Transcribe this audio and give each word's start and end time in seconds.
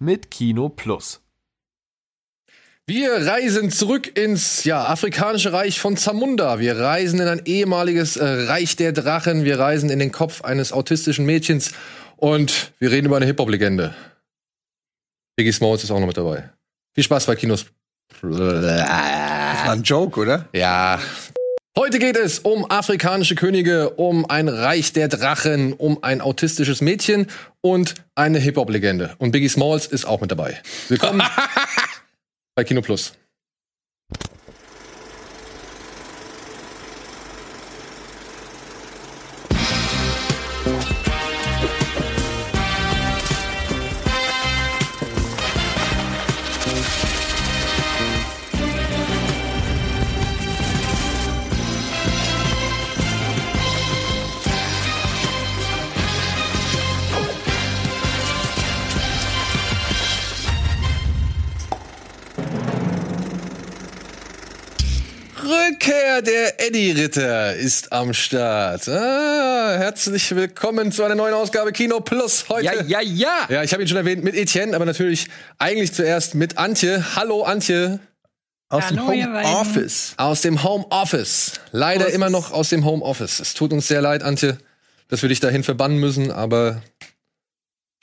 mit 0.00 0.30
Kino 0.30 0.68
Plus. 0.68 1.20
Wir 2.86 3.24
reisen 3.24 3.70
zurück 3.70 4.18
ins 4.18 4.64
ja, 4.64 4.84
afrikanische 4.86 5.52
Reich 5.52 5.78
von 5.78 5.96
Zamunda. 5.96 6.58
Wir 6.58 6.76
reisen 6.76 7.20
in 7.20 7.28
ein 7.28 7.42
ehemaliges 7.44 8.16
äh, 8.16 8.24
Reich 8.24 8.74
der 8.74 8.90
Drachen. 8.90 9.44
Wir 9.44 9.60
reisen 9.60 9.90
in 9.90 10.00
den 10.00 10.10
Kopf 10.10 10.42
eines 10.42 10.72
autistischen 10.72 11.24
Mädchens 11.24 11.72
und 12.16 12.72
wir 12.80 12.90
reden 12.90 13.06
über 13.06 13.18
eine 13.18 13.26
Hip-Hop-Legende. 13.26 13.94
Biggie 15.36 15.52
Smalls 15.52 15.84
ist 15.84 15.92
auch 15.92 16.00
noch 16.00 16.08
mit 16.08 16.16
dabei. 16.16 16.50
Viel 16.92 17.04
Spaß 17.04 17.26
bei 17.26 17.36
Kinos. 17.36 17.66
Das 18.20 18.32
war 18.32 19.70
ein 19.70 19.84
Joke, 19.84 20.18
oder? 20.18 20.48
Ja. 20.52 20.98
Heute 21.80 21.98
geht 21.98 22.18
es 22.18 22.40
um 22.40 22.70
afrikanische 22.70 23.34
Könige, 23.34 23.88
um 23.88 24.28
ein 24.28 24.50
Reich 24.50 24.92
der 24.92 25.08
Drachen, 25.08 25.72
um 25.72 26.04
ein 26.04 26.20
autistisches 26.20 26.82
Mädchen 26.82 27.26
und 27.62 27.94
eine 28.14 28.38
Hip-Hop-Legende. 28.38 29.14
Und 29.16 29.30
Biggie 29.30 29.48
Smalls 29.48 29.86
ist 29.86 30.04
auch 30.04 30.20
mit 30.20 30.30
dabei. 30.30 30.60
Willkommen 30.90 31.22
bei 32.54 32.64
Kino 32.64 32.82
Plus. 32.82 33.14
Rückkehr 65.80 66.20
der 66.20 66.60
Eddie-Ritter 66.66 67.54
ist 67.54 67.90
am 67.90 68.12
Start. 68.12 68.86
Ah, 68.86 69.76
herzlich 69.78 70.34
willkommen 70.36 70.92
zu 70.92 71.02
einer 71.04 71.14
neuen 71.14 71.32
Ausgabe 71.32 71.72
Kino 71.72 72.00
Plus 72.00 72.50
heute. 72.50 72.66
Ja, 72.66 72.82
ja, 72.82 73.00
ja. 73.00 73.46
Ja, 73.48 73.62
ich 73.62 73.72
habe 73.72 73.82
ihn 73.82 73.88
schon 73.88 73.96
erwähnt 73.96 74.22
mit 74.22 74.34
Etienne, 74.34 74.76
aber 74.76 74.84
natürlich 74.84 75.28
eigentlich 75.56 75.94
zuerst 75.94 76.34
mit 76.34 76.58
Antje. 76.58 77.02
Hallo 77.16 77.44
Antje 77.44 77.98
Aus 78.68 78.88
dem 78.88 79.00
Hallo, 79.00 79.12
ihr 79.12 79.24
Home. 79.28 79.42
Office. 79.42 80.12
aus 80.18 80.42
dem 80.42 80.62
Home 80.62 80.84
Office. 80.90 81.52
Leider 81.72 82.08
ist 82.08 82.14
immer 82.14 82.28
noch 82.28 82.52
aus 82.52 82.68
dem 82.68 82.84
Home 82.84 83.02
Office. 83.02 83.40
Es 83.40 83.54
tut 83.54 83.72
uns 83.72 83.88
sehr 83.88 84.02
leid, 84.02 84.22
Antje, 84.22 84.58
dass 85.08 85.22
wir 85.22 85.30
dich 85.30 85.40
dahin 85.40 85.64
verbannen 85.64 85.96
müssen, 85.96 86.30
aber 86.30 86.82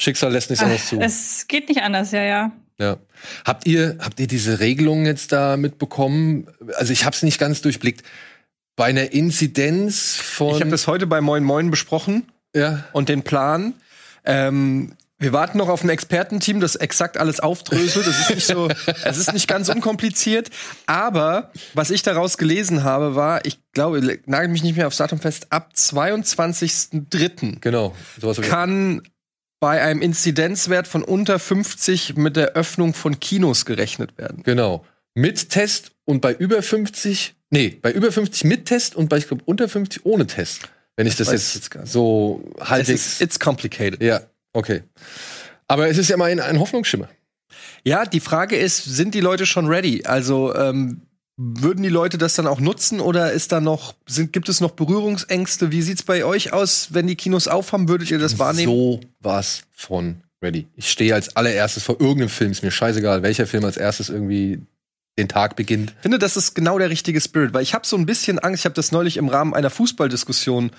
Schicksal 0.01 0.31
lässt 0.31 0.49
nichts 0.49 0.63
anderes 0.63 0.87
zu. 0.87 0.99
Es 0.99 1.45
geht 1.47 1.69
nicht 1.69 1.83
anders, 1.83 2.11
ja, 2.11 2.23
ja. 2.23 2.51
Ja. 2.79 2.97
Habt 3.45 3.65
ihr, 3.65 3.97
habt 3.99 4.19
ihr 4.19 4.27
diese 4.27 4.59
Regelung 4.59 5.05
jetzt 5.05 5.31
da 5.31 5.57
mitbekommen? 5.57 6.47
Also 6.75 6.93
ich 6.93 7.05
habe 7.05 7.15
es 7.15 7.23
nicht 7.23 7.39
ganz 7.39 7.61
durchblickt. 7.61 8.03
Bei 8.75 8.85
einer 8.85 9.11
Inzidenz 9.11 10.15
von 10.15 10.55
Ich 10.55 10.61
habe 10.61 10.69
das 10.69 10.85
heute 10.85 11.07
bei 11.07 11.19
Moin 11.19 11.43
Moin 11.43 11.71
besprochen 11.71 12.31
ja, 12.55 12.85
und 12.93 13.09
den 13.09 13.23
Plan. 13.23 13.73
Ähm, 14.23 14.93
wir 15.19 15.33
warten 15.33 15.57
noch 15.57 15.67
auf 15.67 15.83
ein 15.83 15.89
Expertenteam, 15.89 16.59
das 16.59 16.75
exakt 16.75 17.17
alles 17.17 17.39
aufdröselt. 17.39 18.05
Das 18.05 18.19
ist 18.19 18.29
nicht 18.29 18.45
so, 18.45 18.67
es 19.03 19.17
ist 19.17 19.33
nicht 19.33 19.47
ganz 19.47 19.67
unkompliziert. 19.69 20.51
Aber 20.85 21.51
was 21.73 21.89
ich 21.89 22.03
daraus 22.03 22.37
gelesen 22.37 22.83
habe, 22.83 23.15
war, 23.15 23.43
ich 23.45 23.57
glaube, 23.71 24.19
nagel 24.27 24.49
mich 24.49 24.61
nicht 24.61 24.77
mehr 24.77 24.85
aufs 24.85 24.97
Datum 24.97 25.19
fest, 25.19 25.47
ab 25.49 25.71
22.03. 25.75 27.59
genau. 27.59 27.95
Kann 28.41 29.01
bei 29.59 29.81
einem 29.81 30.01
Inzidenzwert 30.01 30.87
von 30.87 31.03
unter 31.03 31.39
50 31.39 32.15
mit 32.15 32.35
der 32.35 32.53
Öffnung 32.53 32.93
von 32.93 33.19
Kinos 33.19 33.65
gerechnet 33.65 34.17
werden. 34.17 34.43
Genau. 34.43 34.85
Mit 35.15 35.49
Test 35.49 35.91
und 36.05 36.21
bei 36.21 36.33
über 36.33 36.61
50, 36.61 37.35
nee, 37.49 37.77
bei 37.81 37.91
über 37.91 38.11
50 38.11 38.43
mit 38.43 38.65
Test 38.65 38.95
und 38.95 39.09
bei 39.09 39.17
ich 39.17 39.27
glaube 39.27 39.43
unter 39.45 39.67
50 39.67 40.05
ohne 40.05 40.27
Test. 40.27 40.69
Wenn 40.95 41.07
ich 41.07 41.15
das, 41.15 41.27
weiß 41.27 41.53
jetzt, 41.55 41.67
ich 41.67 41.73
jetzt 41.81 41.91
so 41.91 42.43
Es 42.59 42.69
halbwegs. 42.69 43.07
ist, 43.13 43.21
it's 43.21 43.39
complicated. 43.39 44.01
ja, 44.01 44.21
okay. 44.53 44.83
Aber 45.67 45.87
es 45.89 45.97
ist 45.97 46.09
ja 46.09 46.17
mal 46.17 46.31
ein, 46.31 46.39
ein 46.39 46.59
Hoffnungsschimmer. 46.59 47.09
Ja, 47.83 48.05
die 48.05 48.19
Frage 48.19 48.55
ist, 48.55 48.83
sind 48.83 49.13
die 49.13 49.19
Leute 49.19 49.45
schon 49.45 49.67
ready? 49.67 50.03
Also 50.05 50.53
ähm, 50.55 51.01
würden 51.37 51.83
die 51.83 51.89
Leute 51.89 52.17
das 52.17 52.33
dann 52.33 52.47
auch 52.47 52.59
nutzen 52.59 52.99
oder 52.99 53.31
ist 53.31 53.51
da 53.51 53.61
noch 53.61 53.95
sind 54.07 54.33
gibt 54.33 54.49
es 54.49 54.59
noch 54.59 54.71
Berührungsängste? 54.71 55.71
Wie 55.71 55.83
sieht's 55.83 56.03
bei 56.03 56.25
euch 56.25 56.51
aus, 56.51 56.89
wenn 56.91 57.05
die 57.05 57.15
Kinos 57.15 57.47
aufhaben? 57.47 57.87
Würdet 57.87 58.09
ihr 58.09 58.17
das 58.17 58.39
wahrnehmen? 58.39 58.71
So 58.71 58.99
was 59.21 59.61
von 59.71 60.23
ready. 60.41 60.67
Ich 60.75 60.89
stehe 60.89 61.13
als 61.13 61.35
allererstes 61.35 61.83
vor 61.83 62.01
irgendeinem 62.01 62.29
Film. 62.29 62.51
Ist 62.51 62.63
mir 62.63 62.71
scheißegal, 62.71 63.21
welcher 63.21 63.45
Film 63.45 63.65
als 63.65 63.77
erstes 63.77 64.09
irgendwie 64.09 64.61
den 65.17 65.27
Tag 65.27 65.55
beginnt. 65.55 65.93
Ich 65.97 66.01
finde, 66.03 66.19
das 66.19 66.37
ist 66.37 66.53
genau 66.53 66.77
der 66.77 66.89
richtige 66.89 67.19
Spirit, 67.21 67.53
weil 67.53 67.63
ich 67.63 67.73
habe 67.73 67.85
so 67.85 67.97
ein 67.97 68.05
bisschen 68.05 68.39
Angst. 68.39 68.61
Ich 68.61 68.65
habe 68.65 68.75
das 68.75 68.91
neulich 68.91 69.17
im 69.17 69.29
Rahmen 69.29 69.53
einer 69.53 69.69
Fußballdiskussion 69.69 70.71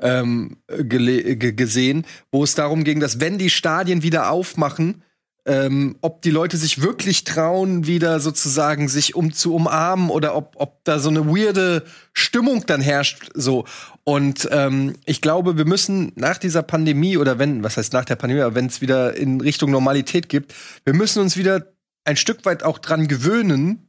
ähm, 0.00 0.56
gesehen, 0.66 2.06
wo 2.30 2.44
es 2.44 2.54
darum 2.54 2.84
ging, 2.84 3.00
dass 3.00 3.20
wenn 3.20 3.38
die 3.38 3.50
Stadien 3.50 4.02
wieder 4.02 4.30
aufmachen, 4.30 5.02
ähm, 5.44 5.96
ob 6.02 6.22
die 6.22 6.30
Leute 6.30 6.56
sich 6.56 6.82
wirklich 6.82 7.24
trauen, 7.24 7.86
wieder 7.86 8.20
sozusagen 8.20 8.88
sich 8.88 9.16
um 9.16 9.32
zu 9.32 9.54
umarmen 9.54 10.08
oder 10.10 10.36
ob, 10.36 10.54
ob 10.56 10.84
da 10.84 11.00
so 11.00 11.08
eine 11.08 11.26
weirde 11.26 11.84
Stimmung 12.12 12.64
dann 12.66 12.80
herrscht. 12.80 13.30
So 13.34 13.64
und 14.04 14.48
ähm, 14.52 14.94
ich 15.04 15.20
glaube, 15.20 15.56
wir 15.56 15.64
müssen 15.64 16.12
nach 16.14 16.38
dieser 16.38 16.62
Pandemie 16.62 17.16
oder 17.16 17.38
wenn, 17.38 17.62
was 17.64 17.76
heißt 17.76 17.92
nach 17.92 18.04
der 18.04 18.16
Pandemie, 18.16 18.42
aber 18.42 18.54
wenn 18.54 18.66
es 18.66 18.80
wieder 18.80 19.16
in 19.16 19.40
Richtung 19.40 19.70
Normalität 19.70 20.28
gibt, 20.28 20.54
wir 20.84 20.94
müssen 20.94 21.20
uns 21.20 21.36
wieder 21.36 21.72
ein 22.04 22.16
Stück 22.16 22.44
weit 22.44 22.62
auch 22.62 22.78
dran 22.78 23.08
gewöhnen, 23.08 23.88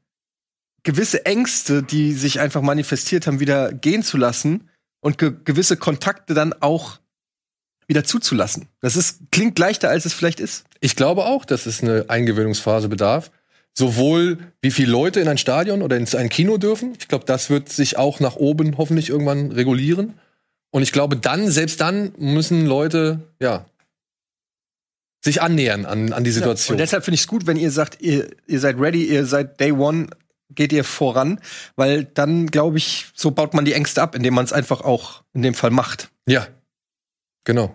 gewisse 0.84 1.26
Ängste, 1.26 1.84
die 1.84 2.14
sich 2.14 2.40
einfach 2.40 2.62
manifestiert 2.62 3.28
haben, 3.28 3.40
wieder 3.40 3.74
gehen 3.74 4.04
zu 4.04 4.18
lassen 4.18 4.70
und 5.02 5.18
ge 5.18 5.34
gewisse 5.44 5.78
Kontakte 5.78 6.34
dann 6.34 6.54
auch 6.54 7.00
wieder 7.88 8.04
zuzulassen. 8.04 8.70
Das 8.82 8.96
ist, 8.96 9.20
klingt 9.32 9.58
leichter, 9.60 9.90
als 9.90 10.06
es 10.06 10.14
vielleicht 10.14 10.40
ist. 10.40 10.66
Ich 10.84 10.98
glaube 10.98 11.26
auch, 11.26 11.46
dass 11.46 11.66
es 11.66 11.82
eine 11.82 12.10
Eingewöhnungsphase 12.10 12.90
bedarf. 12.90 13.32
Sowohl 13.74 14.38
wie 14.62 14.70
viele 14.70 14.92
Leute 14.92 15.22
in 15.22 15.30
ein 15.30 15.38
Stadion 15.38 15.82
oder 15.82 15.96
in 15.96 16.06
ein 16.14 16.28
Kino 16.28 16.58
dürfen. 16.58 16.94
Ich 17.00 17.08
glaube, 17.08 17.24
das 17.24 17.50
wird 17.50 17.70
sich 17.70 17.98
auch 17.98 18.20
nach 18.20 18.36
oben 18.36 18.78
hoffentlich 18.78 19.10
irgendwann 19.10 19.54
regulieren. 19.54 20.20
Und 20.72 20.84
ich 20.84 20.92
glaube, 20.92 21.16
dann, 21.16 21.50
selbst 21.50 21.80
dann, 21.80 22.12
müssen 22.18 22.66
Leute, 22.66 23.22
ja, 23.40 23.66
sich 25.24 25.42
annähern 25.42 25.86
an, 25.86 26.12
an 26.12 26.26
die 26.26 26.32
Situation. 26.32 26.74
Und 26.74 26.80
deshalb 26.80 27.06
finde 27.06 27.16
ich 27.16 27.22
es 27.22 27.28
gut, 27.28 27.48
wenn 27.48 27.56
ihr 27.56 27.72
sagt, 27.72 28.02
ihr, 28.02 28.28
ihr 28.46 28.60
seid 28.60 28.78
ready, 28.78 29.06
ihr 29.06 29.26
seid 29.26 29.62
Day 29.62 29.72
One, 29.72 30.08
geht 30.50 30.74
ihr 30.74 30.84
voran, 30.84 31.40
weil 31.78 32.04
dann, 32.04 32.48
glaube 32.48 32.78
ich, 32.78 33.06
so 33.16 33.32
baut 33.32 33.54
man 33.54 33.64
die 33.64 33.74
Ängste 33.74 34.02
ab, 34.02 34.16
indem 34.16 34.34
man 34.34 34.44
es 34.44 34.52
einfach 34.52 34.82
auch 34.82 35.24
in 35.34 35.44
dem 35.44 35.54
Fall 35.54 35.72
macht. 35.72 36.10
Ja, 36.28 36.46
genau. 37.46 37.74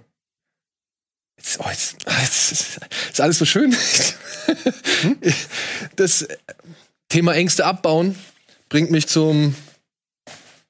Jetzt, 1.39 1.59
oh, 1.61 1.69
jetzt, 1.71 1.97
ah, 2.07 2.21
jetzt 2.21 2.53
ist, 2.53 2.81
ist 3.13 3.21
alles 3.21 3.39
so 3.39 3.45
schön. 3.45 3.75
Das 5.97 6.27
Thema 7.09 7.35
Ängste 7.35 7.65
abbauen 7.65 8.17
bringt 8.69 8.91
mich 8.91 9.07
zum 9.09 9.55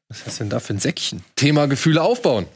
Was 0.09 0.25
hast 0.27 0.39
du 0.39 0.45
denn 0.45 0.51
da 0.51 0.61
für 0.61 0.75
ein 0.75 0.79
Säckchen? 0.79 1.25
Thema 1.37 1.67
Gefühle 1.67 2.03
aufbauen. 2.03 2.47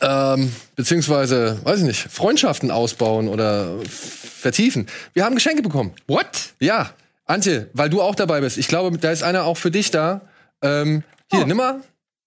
Ähm, 0.00 0.52
beziehungsweise, 0.74 1.60
weiß 1.64 1.80
ich 1.80 1.84
nicht, 1.86 2.00
Freundschaften 2.10 2.70
ausbauen 2.72 3.28
oder 3.28 3.78
vertiefen. 3.88 4.88
Wir 5.12 5.24
haben 5.24 5.36
Geschenke 5.36 5.62
bekommen. 5.62 5.94
What? 6.08 6.54
Ja, 6.58 6.92
Antje, 7.26 7.70
weil 7.74 7.90
du 7.90 8.02
auch 8.02 8.16
dabei 8.16 8.40
bist. 8.40 8.58
Ich 8.58 8.66
glaube, 8.66 8.98
da 8.98 9.12
ist 9.12 9.22
einer 9.22 9.44
auch 9.44 9.56
für 9.56 9.70
dich 9.70 9.90
da. 9.92 10.22
Ähm, 10.62 11.04
hier, 11.30 11.42
Oh. 11.42 11.46
nimm 11.46 11.56
mal. 11.58 11.80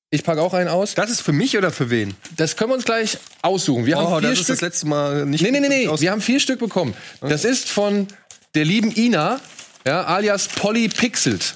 Ich 0.09 0.23
packe 0.23 0.41
auch 0.41 0.53
einen 0.53 0.69
aus. 0.69 0.95
Das 0.95 1.09
ist 1.09 1.21
für 1.21 1.33
mich 1.33 1.57
oder 1.57 1.69
für 1.69 1.89
wen? 1.89 2.15
Das 2.37 2.55
können 2.55 2.69
wir 2.71 2.75
uns 2.75 2.85
gleich 2.85 3.17
aussuchen. 3.41 3.85
Wir 3.85 3.97
haben 3.97 4.05
Oh, 4.05 4.19
vier 4.19 4.29
das 4.29 4.31
ist 4.39 4.45
Stück. 4.45 4.55
das 4.55 4.61
letzte 4.61 4.87
Mal 4.87 5.25
nicht. 5.25 5.41
Nee, 5.41 5.51
nee, 5.51 5.59
nee, 5.59 5.67
nee. 5.67 5.89
Wir 5.99 6.11
haben 6.11 6.21
vier 6.21 6.39
Stück 6.39 6.59
bekommen. 6.59 6.93
Das 7.19 7.43
ist 7.43 7.67
von 7.69 8.07
der 8.55 8.63
lieben 8.63 8.95
Ina, 8.95 9.41
ja, 9.85 10.03
alias 10.05 10.47
Polly 10.47 10.87
Pixelt. 10.87 11.55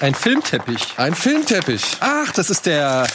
Ein 0.00 0.14
Filmteppich. 0.14 0.94
Ein 0.96 1.14
Filmteppich. 1.14 1.82
Ach, 2.00 2.32
das 2.32 2.50
ist 2.50 2.66
der. 2.66 3.06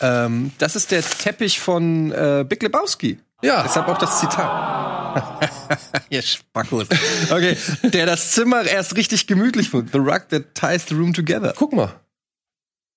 Ähm, 0.00 0.50
das 0.58 0.74
ist 0.76 0.90
der 0.90 1.02
Teppich 1.02 1.60
von 1.60 2.10
äh, 2.10 2.44
Big 2.48 2.62
Lebowski. 2.62 3.20
Ja. 3.42 3.62
Deshalb 3.62 3.86
auch 3.86 3.98
das 3.98 4.18
Zitat. 4.18 5.50
Ihr 6.10 6.22
Spackos. 6.22 6.88
Okay, 7.30 7.56
der 7.82 8.04
das 8.06 8.32
Zimmer 8.32 8.64
erst 8.64 8.96
richtig 8.96 9.26
gemütlich 9.26 9.72
wird. 9.72 9.92
The 9.92 9.98
rug 9.98 10.28
that 10.30 10.54
ties 10.54 10.84
the 10.88 10.94
room 10.94 11.14
together. 11.14 11.54
Guck 11.56 11.72
mal. 11.72 11.98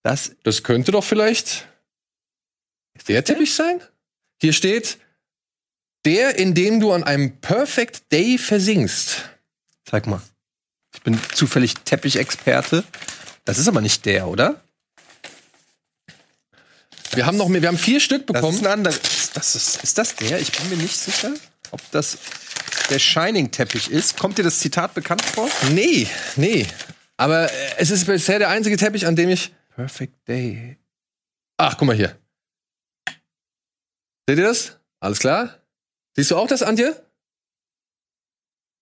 Das 0.02 0.32
Das 0.44 0.64
könnte 0.64 0.92
doch 0.92 1.04
vielleicht 1.04 1.68
der 3.08 3.24
Teppich 3.24 3.54
sein? 3.56 3.82
Hier 4.42 4.54
steht, 4.54 4.98
der, 6.06 6.38
in 6.38 6.54
dem 6.54 6.80
du 6.80 6.92
an 6.92 7.04
einem 7.04 7.38
Perfect 7.40 8.12
Day 8.12 8.38
versinkst. 8.38 9.30
Zeig 9.86 10.08
mal. 10.08 10.22
Ich 10.94 11.02
bin 11.02 11.20
zufällig 11.34 11.76
Teppichexperte. 11.76 12.84
Das 13.46 13.58
ist 13.58 13.68
aber 13.68 13.82
nicht 13.82 14.06
der, 14.06 14.28
oder? 14.28 14.62
Wir 17.14 17.26
haben 17.26 17.38
noch 17.38 17.48
mehr, 17.48 17.62
wir 17.62 17.70
haben 17.70 17.78
vier 17.78 18.00
Stück 18.00 18.26
Das 18.28 18.36
bekommen. 18.36 18.56
ist 18.58 18.66
ein 18.66 18.72
anderer. 18.72 18.96
Das 19.34 19.56
ist, 19.56 19.84
ist 19.84 19.98
das 19.98 20.16
der? 20.16 20.40
Ich 20.40 20.52
bin 20.52 20.70
mir 20.70 20.78
nicht 20.78 20.98
sicher, 20.98 21.34
ob 21.72 21.80
das 21.92 22.18
der 22.94 23.00
Shining-Teppich 23.00 23.90
ist. 23.92 24.18
Kommt 24.18 24.38
dir 24.38 24.44
das 24.44 24.60
Zitat 24.60 24.94
bekannt 24.94 25.24
vor? 25.26 25.50
nee, 25.74 26.08
nee. 26.36 26.66
Aber 27.18 27.52
äh, 27.52 27.56
es 27.78 27.92
ist 27.92 28.06
bisher 28.06 28.40
der 28.40 28.50
einzige 28.50 28.78
Teppich, 28.78 29.06
an 29.06 29.16
dem 29.16 29.30
ich. 29.30 29.52
Perfect 29.76 30.28
Day. 30.28 30.78
Ach, 31.58 31.78
guck 31.78 31.88
mal 31.88 31.96
hier. 31.96 32.16
Seht 34.28 34.38
ihr 34.38 34.46
das? 34.46 34.80
Alles 35.00 35.20
klar? 35.20 35.60
Siehst 36.16 36.32
du 36.32 36.38
auch 36.38 36.48
das, 36.48 36.64
Antje? 36.64 36.96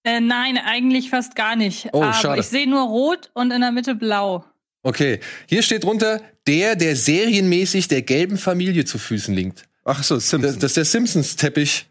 Äh, 0.04 0.20
nein, 0.20 0.58
eigentlich 0.58 1.10
fast 1.10 1.36
gar 1.36 1.56
nicht. 1.56 1.90
Oh, 1.94 2.04
Aber 2.04 2.14
schade. 2.14 2.42
ich 2.42 2.48
sehe 2.48 2.68
nur 2.70 2.88
rot 2.88 3.30
und 3.34 3.52
in 3.52 3.62
der 3.62 3.72
Mitte 3.72 3.96
blau. 3.96 4.46
Okay. 4.84 5.20
Hier 5.48 5.62
steht 5.64 5.84
drunter, 5.84 6.22
der, 6.48 6.76
der 6.76 6.96
serienmäßig 6.96 7.88
der 7.88 8.02
gelben 8.02 8.38
Familie 8.38 8.84
zu 8.86 8.98
Füßen 8.98 9.34
liegt. 9.34 9.64
Ach 9.84 10.04
so, 10.04 10.16
Das, 10.16 10.30
Simpsons. 10.30 10.56
das 10.58 10.72
ist 10.72 10.78
der 10.78 10.86
Simpsons-Teppich. 10.86 11.88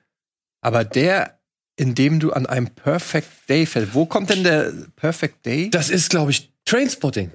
aber 0.61 0.85
der, 0.85 1.40
in 1.81 1.95
dem 1.95 2.21
du 2.21 2.33
an 2.33 2.45
einem 2.45 2.69
Perfect 2.69 3.49
Day 3.49 3.65
fällst. 3.65 3.95
Wo 3.95 4.05
kommt 4.05 4.29
denn 4.29 4.45
der 4.45 4.71
Perfect 4.97 5.47
Day? 5.47 5.71
Das 5.71 5.89
ist, 5.89 6.11
glaube 6.11 6.31
ich, 6.31 6.53
Trainspotting. 6.67 7.31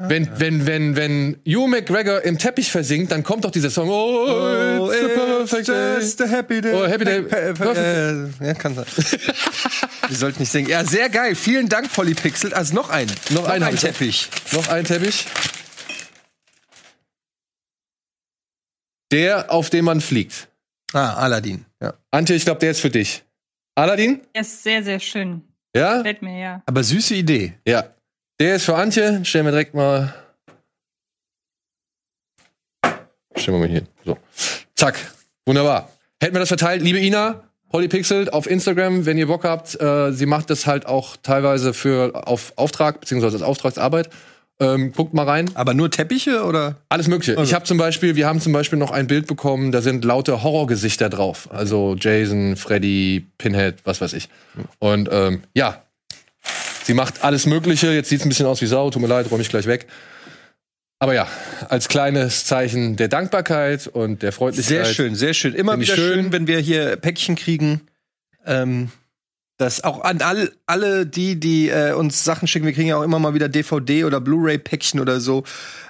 Wenn, 0.00 0.30
wenn, 0.38 0.64
wenn, 0.64 0.94
wenn 0.94 1.40
Hugh 1.44 1.66
McGregor 1.66 2.22
im 2.22 2.38
Teppich 2.38 2.70
versinkt, 2.70 3.10
dann 3.10 3.24
kommt 3.24 3.44
doch 3.44 3.50
dieser 3.50 3.68
Song. 3.68 3.88
Oh, 3.88 4.92
it's 4.92 5.02
a 5.02 5.08
perfect 5.08 5.68
day. 5.68 5.96
just 5.96 6.22
a 6.22 6.26
happy 6.28 6.60
day. 6.60 6.72
Oh, 6.72 6.86
happy 6.86 7.04
day. 7.04 7.22
Per- 7.22 7.52
per- 7.52 7.74
Perfect 7.74 8.40
äh, 8.40 8.46
ja, 8.46 8.54
kann 8.54 8.76
sein. 8.76 8.84
Wir 10.06 10.16
sollten 10.16 10.38
nicht 10.38 10.52
singen. 10.52 10.68
Ja, 10.68 10.84
sehr 10.84 11.08
geil. 11.08 11.34
Vielen 11.34 11.68
Dank, 11.68 11.92
Polypixel. 11.92 12.54
Also 12.54 12.76
noch 12.76 12.90
ein. 12.90 13.08
Noch 13.30 13.46
einen 13.48 13.64
hab 13.64 13.70
ein 13.70 13.74
ich. 13.74 13.80
Teppich. 13.80 14.28
Noch 14.52 14.68
ein 14.68 14.84
Teppich. 14.84 15.26
Der, 19.10 19.50
auf 19.50 19.68
dem 19.68 19.84
man 19.84 20.00
fliegt. 20.00 20.46
Ah, 20.92 21.14
Aladdin. 21.14 21.64
Ja. 21.82 21.94
Antje, 22.12 22.36
ich 22.36 22.44
glaube, 22.44 22.60
der 22.60 22.70
ist 22.70 22.80
für 22.80 22.90
dich. 22.90 23.24
Aladdin? 23.78 24.22
Er 24.32 24.40
ist 24.40 24.64
sehr, 24.64 24.82
sehr 24.82 24.98
schön. 24.98 25.42
Ja? 25.74 25.98
Gefällt 25.98 26.20
mir, 26.20 26.36
ja. 26.36 26.62
Aber 26.66 26.82
süße 26.82 27.14
Idee. 27.14 27.54
Ja. 27.64 27.84
Der 28.40 28.56
ist 28.56 28.64
für 28.64 28.74
Antje. 28.74 29.24
Stellen 29.24 29.44
wir 29.44 29.52
direkt 29.52 29.72
mal. 29.72 30.12
Stellen 33.36 33.56
wir 33.56 33.58
mal 33.60 33.68
hier. 33.68 33.84
So. 34.04 34.18
Zack. 34.74 34.98
Wunderbar. 35.46 35.90
Hätten 36.20 36.34
wir 36.34 36.40
das 36.40 36.48
verteilt. 36.48 36.82
Liebe 36.82 36.98
Ina, 36.98 37.44
Polypixel 37.68 38.28
auf 38.30 38.50
Instagram, 38.50 39.06
wenn 39.06 39.16
ihr 39.16 39.28
Bock 39.28 39.44
habt. 39.44 39.80
Äh, 39.80 40.12
sie 40.12 40.26
macht 40.26 40.50
das 40.50 40.66
halt 40.66 40.86
auch 40.86 41.16
teilweise 41.16 41.72
für 41.72 42.26
auf 42.26 42.54
Auftrag, 42.56 43.00
beziehungsweise 43.00 43.36
als 43.36 43.44
Auftragsarbeit. 43.44 44.10
Ähm, 44.60 44.92
guckt 44.92 45.14
mal 45.14 45.24
rein. 45.24 45.50
Aber 45.54 45.72
nur 45.72 45.90
Teppiche 45.90 46.44
oder? 46.44 46.76
Alles 46.88 47.06
Mögliche. 47.06 47.40
Ich 47.42 47.54
habe 47.54 47.64
zum 47.64 47.78
Beispiel, 47.78 48.16
wir 48.16 48.26
haben 48.26 48.40
zum 48.40 48.52
Beispiel 48.52 48.78
noch 48.78 48.90
ein 48.90 49.06
Bild 49.06 49.28
bekommen, 49.28 49.70
da 49.70 49.80
sind 49.80 50.04
lauter 50.04 50.42
Horrorgesichter 50.42 51.08
drauf. 51.08 51.48
Also 51.52 51.94
Jason, 51.98 52.56
Freddy, 52.56 53.26
Pinhead, 53.38 53.76
was 53.84 54.00
weiß 54.00 54.14
ich. 54.14 54.28
Und 54.80 55.08
ähm, 55.12 55.42
ja, 55.54 55.82
sie 56.82 56.94
macht 56.94 57.22
alles 57.22 57.46
Mögliche. 57.46 57.92
Jetzt 57.92 58.08
sieht's 58.08 58.24
ein 58.24 58.28
bisschen 58.28 58.46
aus 58.46 58.60
wie 58.60 58.66
Sau. 58.66 58.90
Tut 58.90 59.00
mir 59.00 59.08
leid, 59.08 59.30
räume 59.30 59.42
ich 59.42 59.48
gleich 59.48 59.66
weg. 59.66 59.86
Aber 60.98 61.14
ja, 61.14 61.28
als 61.68 61.88
kleines 61.88 62.44
Zeichen 62.44 62.96
der 62.96 63.06
Dankbarkeit 63.06 63.86
und 63.86 64.22
der 64.22 64.32
Freundlichkeit. 64.32 64.86
Sehr 64.86 64.94
schön, 64.94 65.14
sehr 65.14 65.34
schön. 65.34 65.54
Immer 65.54 65.78
wieder 65.78 65.94
schön. 65.94 66.22
schön. 66.24 66.32
wenn 66.32 66.48
wir 66.48 66.58
hier 66.58 66.96
Päckchen 66.96 67.36
kriegen. 67.36 67.82
Ähm, 68.44 68.90
das 69.58 69.82
auch 69.82 70.02
an 70.02 70.22
all, 70.22 70.52
alle 70.66 71.04
die, 71.04 71.38
die 71.38 71.68
äh, 71.68 71.92
uns 71.92 72.24
Sachen 72.24 72.46
schicken. 72.46 72.64
Wir 72.64 72.72
kriegen 72.72 72.88
ja 72.88 72.96
auch 72.96 73.02
immer 73.02 73.18
mal 73.18 73.34
wieder 73.34 73.48
DVD 73.48 74.04
oder 74.04 74.20
Blu-ray-Päckchen 74.20 75.00
oder 75.00 75.20
so, 75.20 75.42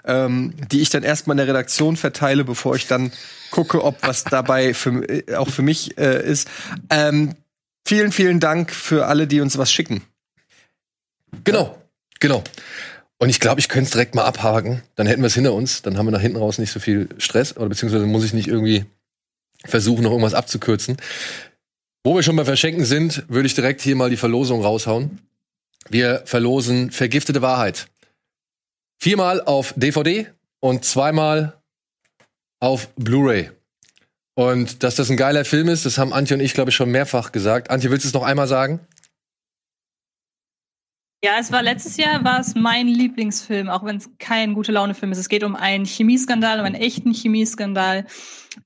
ähm, 0.04 0.54
die 0.72 0.80
ich 0.80 0.88
dann 0.88 1.02
erstmal 1.02 1.34
in 1.34 1.38
der 1.38 1.48
Redaktion 1.48 1.96
verteile, 1.96 2.44
bevor 2.44 2.76
ich 2.76 2.86
dann 2.86 3.12
gucke, 3.50 3.84
ob 3.84 3.98
was 4.02 4.24
dabei 4.24 4.72
für, 4.72 5.06
äh, 5.06 5.34
auch 5.36 5.50
für 5.50 5.62
mich 5.62 5.98
äh, 5.98 6.26
ist. 6.26 6.48
Ähm, 6.88 7.34
vielen, 7.86 8.10
vielen 8.10 8.40
Dank 8.40 8.72
für 8.72 9.06
alle, 9.06 9.26
die 9.26 9.42
uns 9.42 9.58
was 9.58 9.70
schicken. 9.70 10.02
Genau, 11.44 11.76
genau. 12.20 12.42
Und 13.18 13.28
ich 13.28 13.38
glaube, 13.40 13.60
ich 13.60 13.68
könnte 13.68 13.84
es 13.84 13.90
direkt 13.90 14.14
mal 14.14 14.24
abhaken. 14.24 14.82
Dann 14.94 15.06
hätten 15.06 15.20
wir 15.20 15.26
es 15.26 15.34
hinter 15.34 15.52
uns. 15.52 15.82
Dann 15.82 15.98
haben 15.98 16.06
wir 16.06 16.12
nach 16.12 16.20
hinten 16.20 16.38
raus 16.38 16.58
nicht 16.58 16.72
so 16.72 16.80
viel 16.80 17.08
Stress. 17.18 17.56
Oder 17.56 17.68
beziehungsweise 17.68 18.06
muss 18.06 18.24
ich 18.24 18.32
nicht 18.32 18.48
irgendwie 18.48 18.86
versuchen, 19.64 20.04
noch 20.04 20.12
irgendwas 20.12 20.34
abzukürzen. 20.34 20.96
Wo 22.04 22.14
wir 22.14 22.22
schon 22.22 22.36
bei 22.36 22.44
Verschenken 22.44 22.84
sind, 22.84 23.24
würde 23.28 23.46
ich 23.46 23.54
direkt 23.54 23.80
hier 23.80 23.96
mal 23.96 24.10
die 24.10 24.16
Verlosung 24.16 24.62
raushauen. 24.62 25.20
Wir 25.88 26.22
verlosen 26.24 26.90
Vergiftete 26.90 27.42
Wahrheit. 27.42 27.88
Viermal 29.00 29.40
auf 29.40 29.74
DVD 29.76 30.26
und 30.60 30.84
zweimal 30.84 31.60
auf 32.60 32.88
Blu-ray. 32.96 33.50
Und 34.34 34.82
dass 34.82 34.94
das 34.94 35.10
ein 35.10 35.16
geiler 35.16 35.44
Film 35.44 35.68
ist, 35.68 35.84
das 35.84 35.98
haben 35.98 36.12
Antje 36.12 36.36
und 36.36 36.42
ich, 36.42 36.54
glaube 36.54 36.70
ich, 36.70 36.76
schon 36.76 36.90
mehrfach 36.90 37.32
gesagt. 37.32 37.70
Antje, 37.70 37.90
willst 37.90 38.04
du 38.04 38.08
es 38.08 38.14
noch 38.14 38.22
einmal 38.22 38.46
sagen? 38.46 38.80
Ja, 41.24 41.32
es 41.40 41.50
war 41.50 41.64
letztes 41.64 41.96
Jahr 41.96 42.22
war 42.22 42.38
es 42.38 42.54
mein 42.54 42.86
Lieblingsfilm, 42.86 43.68
auch 43.68 43.84
wenn 43.84 43.96
es 43.96 44.08
kein 44.20 44.54
gute 44.54 44.70
Laune 44.70 44.94
Film 44.94 45.10
ist. 45.10 45.18
Es 45.18 45.28
geht 45.28 45.42
um 45.42 45.56
einen 45.56 45.84
Chemieskandal, 45.84 46.60
um 46.60 46.64
einen 46.64 46.76
echten 46.76 47.12
Chemieskandal 47.12 48.06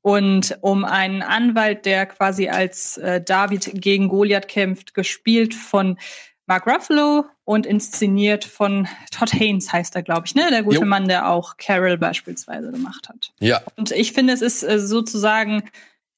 und 0.01 0.59
um 0.61 0.85
einen 0.85 1.23
Anwalt, 1.23 1.85
der 1.85 2.07
quasi 2.07 2.49
als 2.49 2.97
äh, 2.97 3.21
David 3.21 3.71
gegen 3.75 4.09
Goliath 4.09 4.49
kämpft, 4.49 4.95
gespielt 4.95 5.55
von 5.55 5.99
Mark 6.47 6.67
Ruffalo 6.67 7.25
und 7.45 7.67
inszeniert 7.67 8.45
von 8.45 8.89
Todd 9.11 9.33
Haynes 9.33 9.73
heißt 9.73 9.95
er, 9.95 10.03
glaube 10.03 10.25
ich, 10.27 10.35
ne? 10.35 10.49
Der 10.51 10.63
gute 10.63 10.81
Jo. 10.81 10.85
Mann, 10.85 11.09
der 11.09 11.29
auch 11.29 11.57
Carol 11.57 11.97
beispielsweise 11.97 12.71
gemacht 12.71 13.09
hat. 13.09 13.33
Ja. 13.41 13.63
Und 13.77 13.91
ich 13.93 14.13
finde, 14.13 14.33
es 14.33 14.43
ist 14.43 14.63
äh, 14.63 14.79
sozusagen 14.79 15.63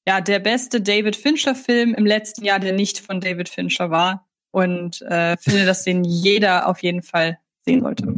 ja 0.06 0.20
der 0.20 0.38
beste 0.38 0.80
David 0.80 1.16
Fincher-Film 1.16 1.94
im 1.94 2.06
letzten 2.06 2.44
Jahr, 2.44 2.58
der 2.58 2.72
nicht 2.72 3.00
von 3.00 3.20
David 3.20 3.48
Fincher 3.48 3.90
war. 3.90 4.26
Und 4.50 5.02
äh, 5.02 5.36
finde, 5.36 5.66
dass 5.66 5.82
den 5.82 6.04
jeder 6.04 6.68
auf 6.68 6.82
jeden 6.82 7.02
Fall 7.02 7.38
sehen 7.64 7.80
sollte. 7.80 8.14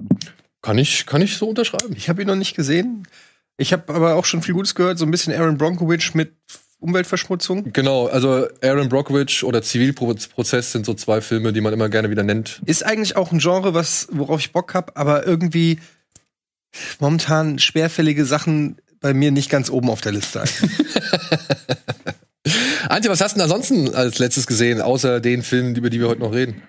Kann 0.60 0.78
ich, 0.78 1.06
kann 1.06 1.22
ich 1.22 1.36
so 1.36 1.48
unterschreiben. 1.48 1.94
Ich 1.96 2.08
habe 2.08 2.22
ihn 2.22 2.28
noch 2.28 2.36
nicht 2.36 2.54
gesehen. 2.54 3.06
Ich 3.58 3.72
habe 3.72 3.94
aber 3.94 4.14
auch 4.14 4.24
schon 4.24 4.42
viel 4.42 4.54
Gutes 4.54 4.74
gehört, 4.74 4.98
so 4.98 5.04
ein 5.04 5.10
bisschen 5.10 5.32
Aaron 5.32 5.56
Bronkowicz 5.56 6.14
mit 6.14 6.32
Umweltverschmutzung. 6.78 7.72
Genau, 7.72 8.06
also 8.06 8.46
Aaron 8.62 8.88
Brockovich 8.88 9.44
oder 9.44 9.62
Zivilprozess 9.62 10.72
sind 10.72 10.84
so 10.84 10.94
zwei 10.94 11.20
Filme, 11.20 11.52
die 11.52 11.60
man 11.60 11.72
immer 11.72 11.88
gerne 11.88 12.10
wieder 12.10 12.22
nennt. 12.22 12.60
Ist 12.66 12.84
eigentlich 12.84 13.16
auch 13.16 13.32
ein 13.32 13.38
Genre, 13.38 13.74
was, 13.74 14.08
worauf 14.12 14.40
ich 14.40 14.52
Bock 14.52 14.74
habe, 14.74 14.96
aber 14.96 15.26
irgendwie 15.26 15.80
momentan 17.00 17.58
schwerfällige 17.58 18.26
Sachen 18.26 18.76
bei 19.00 19.14
mir 19.14 19.30
nicht 19.30 19.50
ganz 19.50 19.70
oben 19.70 19.88
auf 19.88 20.02
der 20.02 20.12
Liste. 20.12 20.44
Antje, 22.88 23.10
was 23.10 23.20
hast 23.20 23.32
du 23.32 23.38
denn 23.38 23.44
ansonsten 23.44 23.94
als 23.94 24.18
letztes 24.18 24.46
gesehen, 24.46 24.80
außer 24.80 25.20
den 25.20 25.42
Filmen, 25.42 25.74
über 25.74 25.90
die 25.90 26.00
wir 26.00 26.08
heute 26.08 26.20
noch 26.20 26.32
reden? 26.32 26.62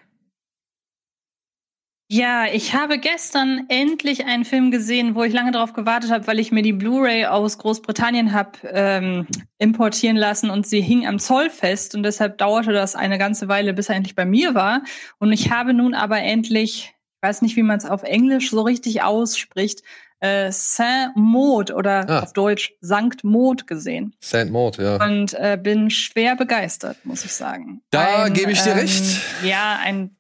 Ja, 2.10 2.46
ich 2.46 2.74
habe 2.74 3.00
gestern 3.00 3.66
endlich 3.68 4.26
einen 4.26 4.46
Film 4.46 4.72
gesehen, 4.72 5.14
wo 5.14 5.24
ich 5.24 5.34
lange 5.34 5.52
darauf 5.52 5.74
gewartet 5.74 6.10
habe, 6.10 6.26
weil 6.28 6.40
ich 6.40 6.54
mir 6.54 6.62
die 6.62 6.72
Blu-ray 6.72 7.26
aus 7.26 7.58
Großbritannien 7.58 8.32
habe 8.32 8.52
ähm, 8.72 9.28
importieren 9.58 10.16
lassen 10.16 10.50
und 10.50 10.66
sie 10.66 10.80
hing 10.82 11.06
am 11.06 11.20
Zoll 11.20 11.50
fest 11.50 11.96
und 11.96 12.04
deshalb 12.04 12.38
dauerte 12.38 12.72
das 12.72 12.96
eine 12.96 13.18
ganze 13.18 13.50
Weile, 13.50 13.74
bis 13.74 13.90
er 13.90 13.96
endlich 13.96 14.16
bei 14.16 14.24
mir 14.26 14.56
war. 14.56 14.84
Und 15.20 15.34
ich 15.34 15.52
habe 15.52 15.74
nun 15.74 15.94
aber 15.94 16.20
endlich, 16.20 16.94
ich 17.22 17.28
weiß 17.28 17.42
nicht, 17.42 17.58
wie 17.58 17.64
man 17.64 17.78
es 17.78 17.86
auf 17.86 18.04
Englisch 18.04 18.52
so 18.52 18.62
richtig 18.62 19.02
ausspricht, 19.04 19.82
äh, 20.20 20.50
Saint 20.52 21.16
Maud 21.16 21.72
oder 21.72 22.10
Ah. 22.10 22.20
auf 22.24 22.34
Deutsch 22.34 22.74
Sankt 22.82 23.24
Maud 23.24 23.68
gesehen 23.68 24.16
Saint 24.20 24.52
Maud, 24.52 24.78
ja. 24.78 24.96
und 25.06 25.34
äh, 25.36 25.60
bin 25.62 25.90
schwer 25.92 26.36
begeistert, 26.36 26.98
muss 27.06 27.24
ich 27.24 27.34
sagen. 27.34 27.82
Da 27.92 28.30
gebe 28.30 28.52
ich 28.52 28.62
dir 28.62 28.76
recht. 28.76 29.04
Ja, 29.44 29.78
ein, 29.84 30.17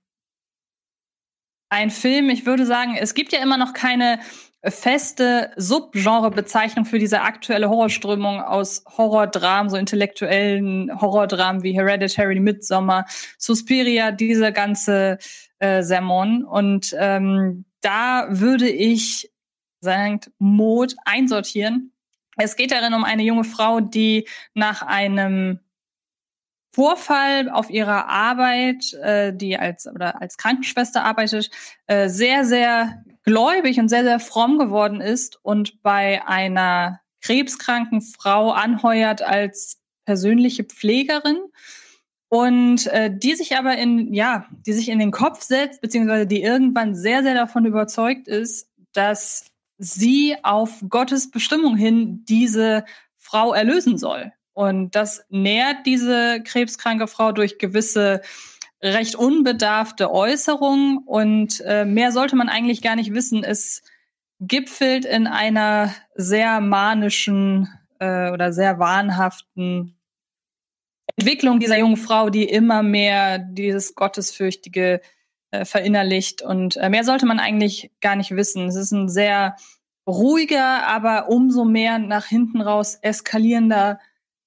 ein 1.69 1.89
Film, 1.89 2.29
ich 2.29 2.45
würde 2.45 2.65
sagen, 2.65 2.95
es 2.97 3.13
gibt 3.13 3.33
ja 3.33 3.41
immer 3.41 3.57
noch 3.57 3.73
keine 3.73 4.19
feste 4.63 5.51
Subgenrebezeichnung 5.55 6.85
für 6.85 6.99
diese 6.99 7.21
aktuelle 7.21 7.69
Horrorströmung 7.69 8.41
aus 8.41 8.83
Horrordramen, 8.97 9.69
so 9.69 9.77
intellektuellen 9.77 10.99
Horrordramen 10.99 11.63
wie 11.63 11.73
Hereditary, 11.73 12.39
Midsommar, 12.39 13.05
Suspiria, 13.37 14.11
dieser 14.11 14.51
ganze 14.51 15.19
äh, 15.59 15.83
Sermon. 15.83 16.43
Und 16.43 16.95
ähm, 16.97 17.65
da 17.81 18.27
würde 18.29 18.69
ich 18.69 19.31
Sankt 19.79 20.31
Maud 20.39 20.95
einsortieren. 21.05 21.93
Es 22.35 22.55
geht 22.55 22.71
darin 22.71 22.93
um 22.93 23.03
eine 23.03 23.23
junge 23.23 23.43
Frau, 23.43 23.79
die 23.79 24.27
nach 24.53 24.81
einem 24.81 25.59
Vorfall 26.77 27.49
auf 27.49 27.71
ihrer 27.71 28.07
Arbeit, 28.07 28.93
äh, 29.01 29.33
die 29.33 29.57
als 29.57 29.87
oder 29.87 30.21
als 30.21 30.37
Krankenschwester 30.37 31.03
arbeitet, 31.03 31.49
äh, 31.87 32.07
sehr 32.07 32.45
sehr 32.45 33.03
gläubig 33.23 33.79
und 33.79 33.89
sehr 33.89 34.03
sehr 34.03 34.19
fromm 34.19 34.59
geworden 34.59 35.01
ist 35.01 35.39
und 35.43 35.81
bei 35.81 36.21
einer 36.27 36.99
krebskranken 37.21 38.01
Frau 38.01 38.51
anheuert 38.51 39.23
als 39.23 39.79
persönliche 40.05 40.65
Pflegerin 40.65 41.39
und 42.29 42.85
äh, 42.85 43.09
die 43.11 43.33
sich 43.33 43.57
aber 43.57 43.75
in 43.75 44.13
ja, 44.13 44.45
die 44.67 44.73
sich 44.73 44.89
in 44.89 44.99
den 44.99 45.09
Kopf 45.09 45.41
setzt 45.41 45.81
beziehungsweise 45.81 46.27
die 46.27 46.43
irgendwann 46.43 46.93
sehr 46.93 47.23
sehr 47.23 47.33
davon 47.33 47.65
überzeugt 47.65 48.27
ist, 48.27 48.69
dass 48.93 49.45
sie 49.79 50.35
auf 50.43 50.83
Gottes 50.87 51.31
Bestimmung 51.31 51.75
hin 51.75 52.23
diese 52.25 52.85
Frau 53.15 53.51
erlösen 53.51 53.97
soll. 53.97 54.31
Und 54.57 54.95
das 54.95 55.23
nährt 55.29 55.85
diese 55.85 56.41
krebskranke 56.43 57.05
Frau 57.05 57.31
durch 57.31 57.59
gewisse 57.59 58.21
recht 58.81 59.13
unbedarfte 59.13 60.11
Äußerungen. 60.11 60.97
Und 61.05 61.61
äh, 61.61 61.85
mehr 61.85 62.11
sollte 62.11 62.35
man 62.35 62.49
eigentlich 62.49 62.81
gar 62.81 62.95
nicht 62.95 63.13
wissen. 63.13 63.43
Es 63.43 63.83
gipfelt 64.39 65.05
in 65.05 65.27
einer 65.27 65.93
sehr 66.15 66.59
manischen 66.59 67.69
äh, 67.99 68.31
oder 68.31 68.51
sehr 68.51 68.79
wahnhaften 68.79 69.95
Entwicklung 71.17 71.59
dieser 71.59 71.77
jungen 71.77 71.95
Frau, 71.95 72.31
die 72.31 72.45
immer 72.45 72.81
mehr 72.81 73.37
dieses 73.37 73.93
Gottesfürchtige 73.93 75.01
äh, 75.51 75.65
verinnerlicht. 75.65 76.41
Und 76.41 76.77
äh, 76.77 76.89
mehr 76.89 77.03
sollte 77.03 77.27
man 77.27 77.39
eigentlich 77.39 77.91
gar 78.01 78.15
nicht 78.15 78.35
wissen. 78.35 78.69
Es 78.69 78.75
ist 78.75 78.91
ein 78.91 79.07
sehr 79.07 79.55
ruhiger, 80.07 80.87
aber 80.87 81.29
umso 81.29 81.63
mehr 81.63 81.99
nach 81.99 82.25
hinten 82.25 82.59
raus 82.59 82.97
eskalierender 83.03 83.99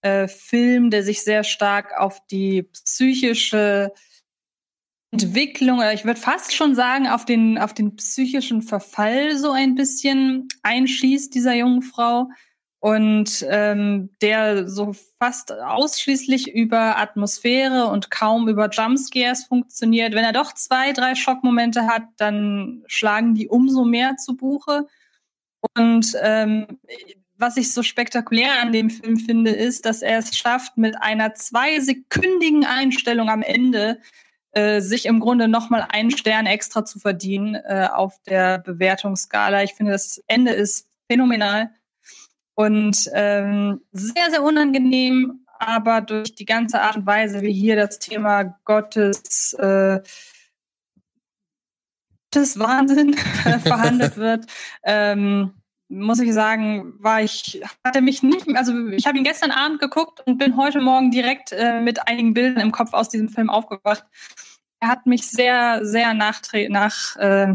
äh, 0.03 0.29
Film, 0.29 0.91
der 0.91 1.03
sich 1.03 1.23
sehr 1.23 1.45
stark 1.45 1.99
auf 1.99 2.25
die 2.27 2.63
psychische 2.63 3.93
Entwicklung, 5.13 5.79
oder 5.79 5.93
ich 5.93 6.05
würde 6.05 6.21
fast 6.21 6.55
schon 6.55 6.75
sagen, 6.75 7.09
auf 7.09 7.25
den, 7.25 7.59
auf 7.59 7.75
den 7.75 7.97
psychischen 7.97 8.63
Verfall 8.63 9.37
so 9.37 9.51
ein 9.51 9.75
bisschen 9.75 10.49
einschießt, 10.63 11.35
dieser 11.35 11.55
jungen 11.55 11.83
Frau. 11.83 12.29
Und 12.83 13.45
ähm, 13.51 14.09
der 14.23 14.67
so 14.67 14.95
fast 15.19 15.53
ausschließlich 15.53 16.55
über 16.55 16.97
Atmosphäre 16.97 17.89
und 17.89 18.11
kaum 18.11 18.49
über 18.49 18.71
Jumpscares 18.71 19.45
funktioniert. 19.45 20.15
Wenn 20.15 20.25
er 20.25 20.33
doch 20.33 20.55
zwei, 20.55 20.95
drei 20.95 21.15
Schockmomente 21.15 21.87
hat, 21.87 22.05
dann 22.17 22.83
schlagen 22.87 23.35
die 23.35 23.49
umso 23.49 23.85
mehr 23.85 24.17
zu 24.17 24.35
Buche. 24.35 24.87
Und 25.77 26.17
ähm, 26.23 26.79
was 27.41 27.57
ich 27.57 27.73
so 27.73 27.83
spektakulär 27.83 28.61
an 28.61 28.73
dem 28.73 28.91
Film 28.91 29.17
finde, 29.17 29.51
ist, 29.51 29.87
dass 29.87 30.03
er 30.03 30.19
es 30.19 30.37
schafft, 30.37 30.77
mit 30.77 31.01
einer 31.01 31.35
zweisekündigen 31.35 32.65
Einstellung 32.65 33.29
am 33.29 33.43
Ende 33.43 34.01
äh, 34.53 34.81
sich 34.81 35.07
im 35.07 35.21
Grunde 35.21 35.49
nochmal 35.49 35.87
einen 35.89 36.11
Stern 36.11 36.47
extra 36.47 36.85
zu 36.85 36.99
verdienen 36.99 37.55
äh, 37.55 37.89
auf 37.93 38.21
der 38.25 38.59
Bewertungsskala. 38.59 39.63
Ich 39.63 39.75
finde, 39.75 39.93
das 39.93 40.23
Ende 40.27 40.53
ist 40.53 40.89
phänomenal 41.09 41.71
und 42.55 43.09
ähm, 43.15 43.81
sehr, 43.93 44.31
sehr 44.31 44.43
unangenehm, 44.43 45.47
aber 45.59 46.01
durch 46.01 46.35
die 46.35 46.45
ganze 46.45 46.81
Art 46.81 46.97
und 46.97 47.07
Weise, 47.07 47.43
wie 47.43 47.53
hier 47.53 47.77
das 47.77 47.99
Thema 47.99 48.59
Gottes 48.65 49.55
äh, 49.55 50.01
Gottes 52.33 52.59
Wahnsinn 52.61 53.15
verhandelt 53.65 54.17
wird, 54.17 54.47
ähm, 54.85 55.60
muss 55.91 56.21
ich 56.21 56.33
sagen, 56.33 56.95
war 56.99 57.21
ich, 57.23 57.61
hatte 57.85 58.01
mich 58.01 58.23
nicht, 58.23 58.47
also 58.55 58.73
ich 58.89 59.07
habe 59.07 59.19
ihn 59.19 59.25
gestern 59.25 59.51
Abend 59.51 59.81
geguckt 59.81 60.21
und 60.25 60.39
bin 60.39 60.57
heute 60.57 60.81
Morgen 60.81 61.11
direkt 61.11 61.53
äh, 61.53 61.81
mit 61.81 62.07
einigen 62.09 62.33
Bildern 62.33 62.63
im 62.63 62.73
Kopf 62.73 62.93
aus 62.93 63.09
diesem 63.09 63.29
Film 63.29 63.51
aufgewacht. 63.51 64.05
Er 64.81 64.89
hat 64.89 65.07
mich 65.07 65.27
sehr, 65.27 65.85
sehr 65.85 66.15
nach, 66.15 67.17
äh, 67.17 67.55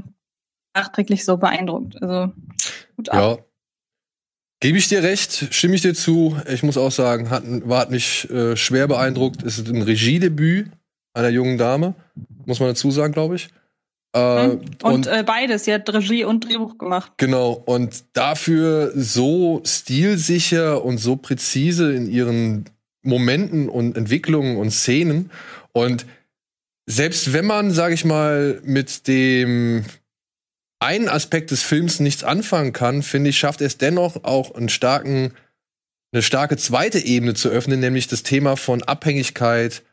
nachträglich 0.75 1.25
so 1.25 1.37
beeindruckt. 1.37 2.01
Also 2.01 2.33
gut 2.97 3.09
ab. 3.09 3.37
Ja. 3.39 3.45
Gebe 4.59 4.77
ich 4.77 4.87
dir 4.87 5.03
recht, 5.03 5.53
stimme 5.53 5.75
ich 5.75 5.81
dir 5.81 5.93
zu. 5.93 6.37
Ich 6.47 6.63
muss 6.63 6.77
auch 6.77 6.91
sagen, 6.91 7.29
hat, 7.29 7.43
war, 7.45 7.79
hat 7.79 7.91
mich 7.91 8.29
äh, 8.29 8.55
schwer 8.55 8.87
beeindruckt. 8.87 9.43
Es 9.43 9.57
ist 9.57 9.67
ein 9.67 9.81
Regiedebüt 9.81 10.71
einer 11.13 11.29
jungen 11.29 11.57
Dame, 11.57 11.95
muss 12.45 12.59
man 12.59 12.69
dazu 12.69 12.91
sagen, 12.91 13.13
glaube 13.13 13.35
ich. 13.35 13.49
Äh, 14.15 14.47
mhm. 14.47 14.51
und, 14.51 14.83
und 14.83 15.07
äh, 15.07 15.23
beides, 15.23 15.65
sie 15.65 15.73
hat 15.73 15.91
Regie 15.93 16.23
und 16.23 16.45
Drehbuch 16.45 16.77
gemacht. 16.77 17.11
Genau, 17.17 17.51
und 17.65 18.05
dafür 18.13 18.93
so 18.95 19.61
stilsicher 19.65 20.85
und 20.85 20.99
so 20.99 21.17
präzise 21.17 21.93
in 21.93 22.09
ihren 22.09 22.65
Momenten 23.03 23.67
und 23.67 23.97
Entwicklungen 23.97 24.55
und 24.55 24.71
Szenen. 24.71 25.31
Und 25.73 26.05
selbst 26.85 27.33
wenn 27.33 27.45
man, 27.45 27.71
sage 27.71 27.93
ich 27.93 28.05
mal, 28.05 28.61
mit 28.63 29.07
dem 29.09 29.83
einen 30.79 31.09
Aspekt 31.09 31.51
des 31.51 31.61
Films 31.61 31.99
nichts 31.99 32.23
anfangen 32.23 32.71
kann, 32.71 33.03
finde 33.03 33.31
ich, 33.31 33.37
schafft 33.37 33.59
es 33.59 33.77
dennoch 33.77 34.23
auch 34.23 34.55
einen 34.55 34.69
starken, 34.69 35.33
eine 36.13 36.23
starke 36.23 36.55
zweite 36.55 36.99
Ebene 36.99 37.33
zu 37.33 37.49
öffnen, 37.49 37.81
nämlich 37.81 38.07
das 38.07 38.23
Thema 38.23 38.55
von 38.55 38.81
Abhängigkeit 38.81 39.83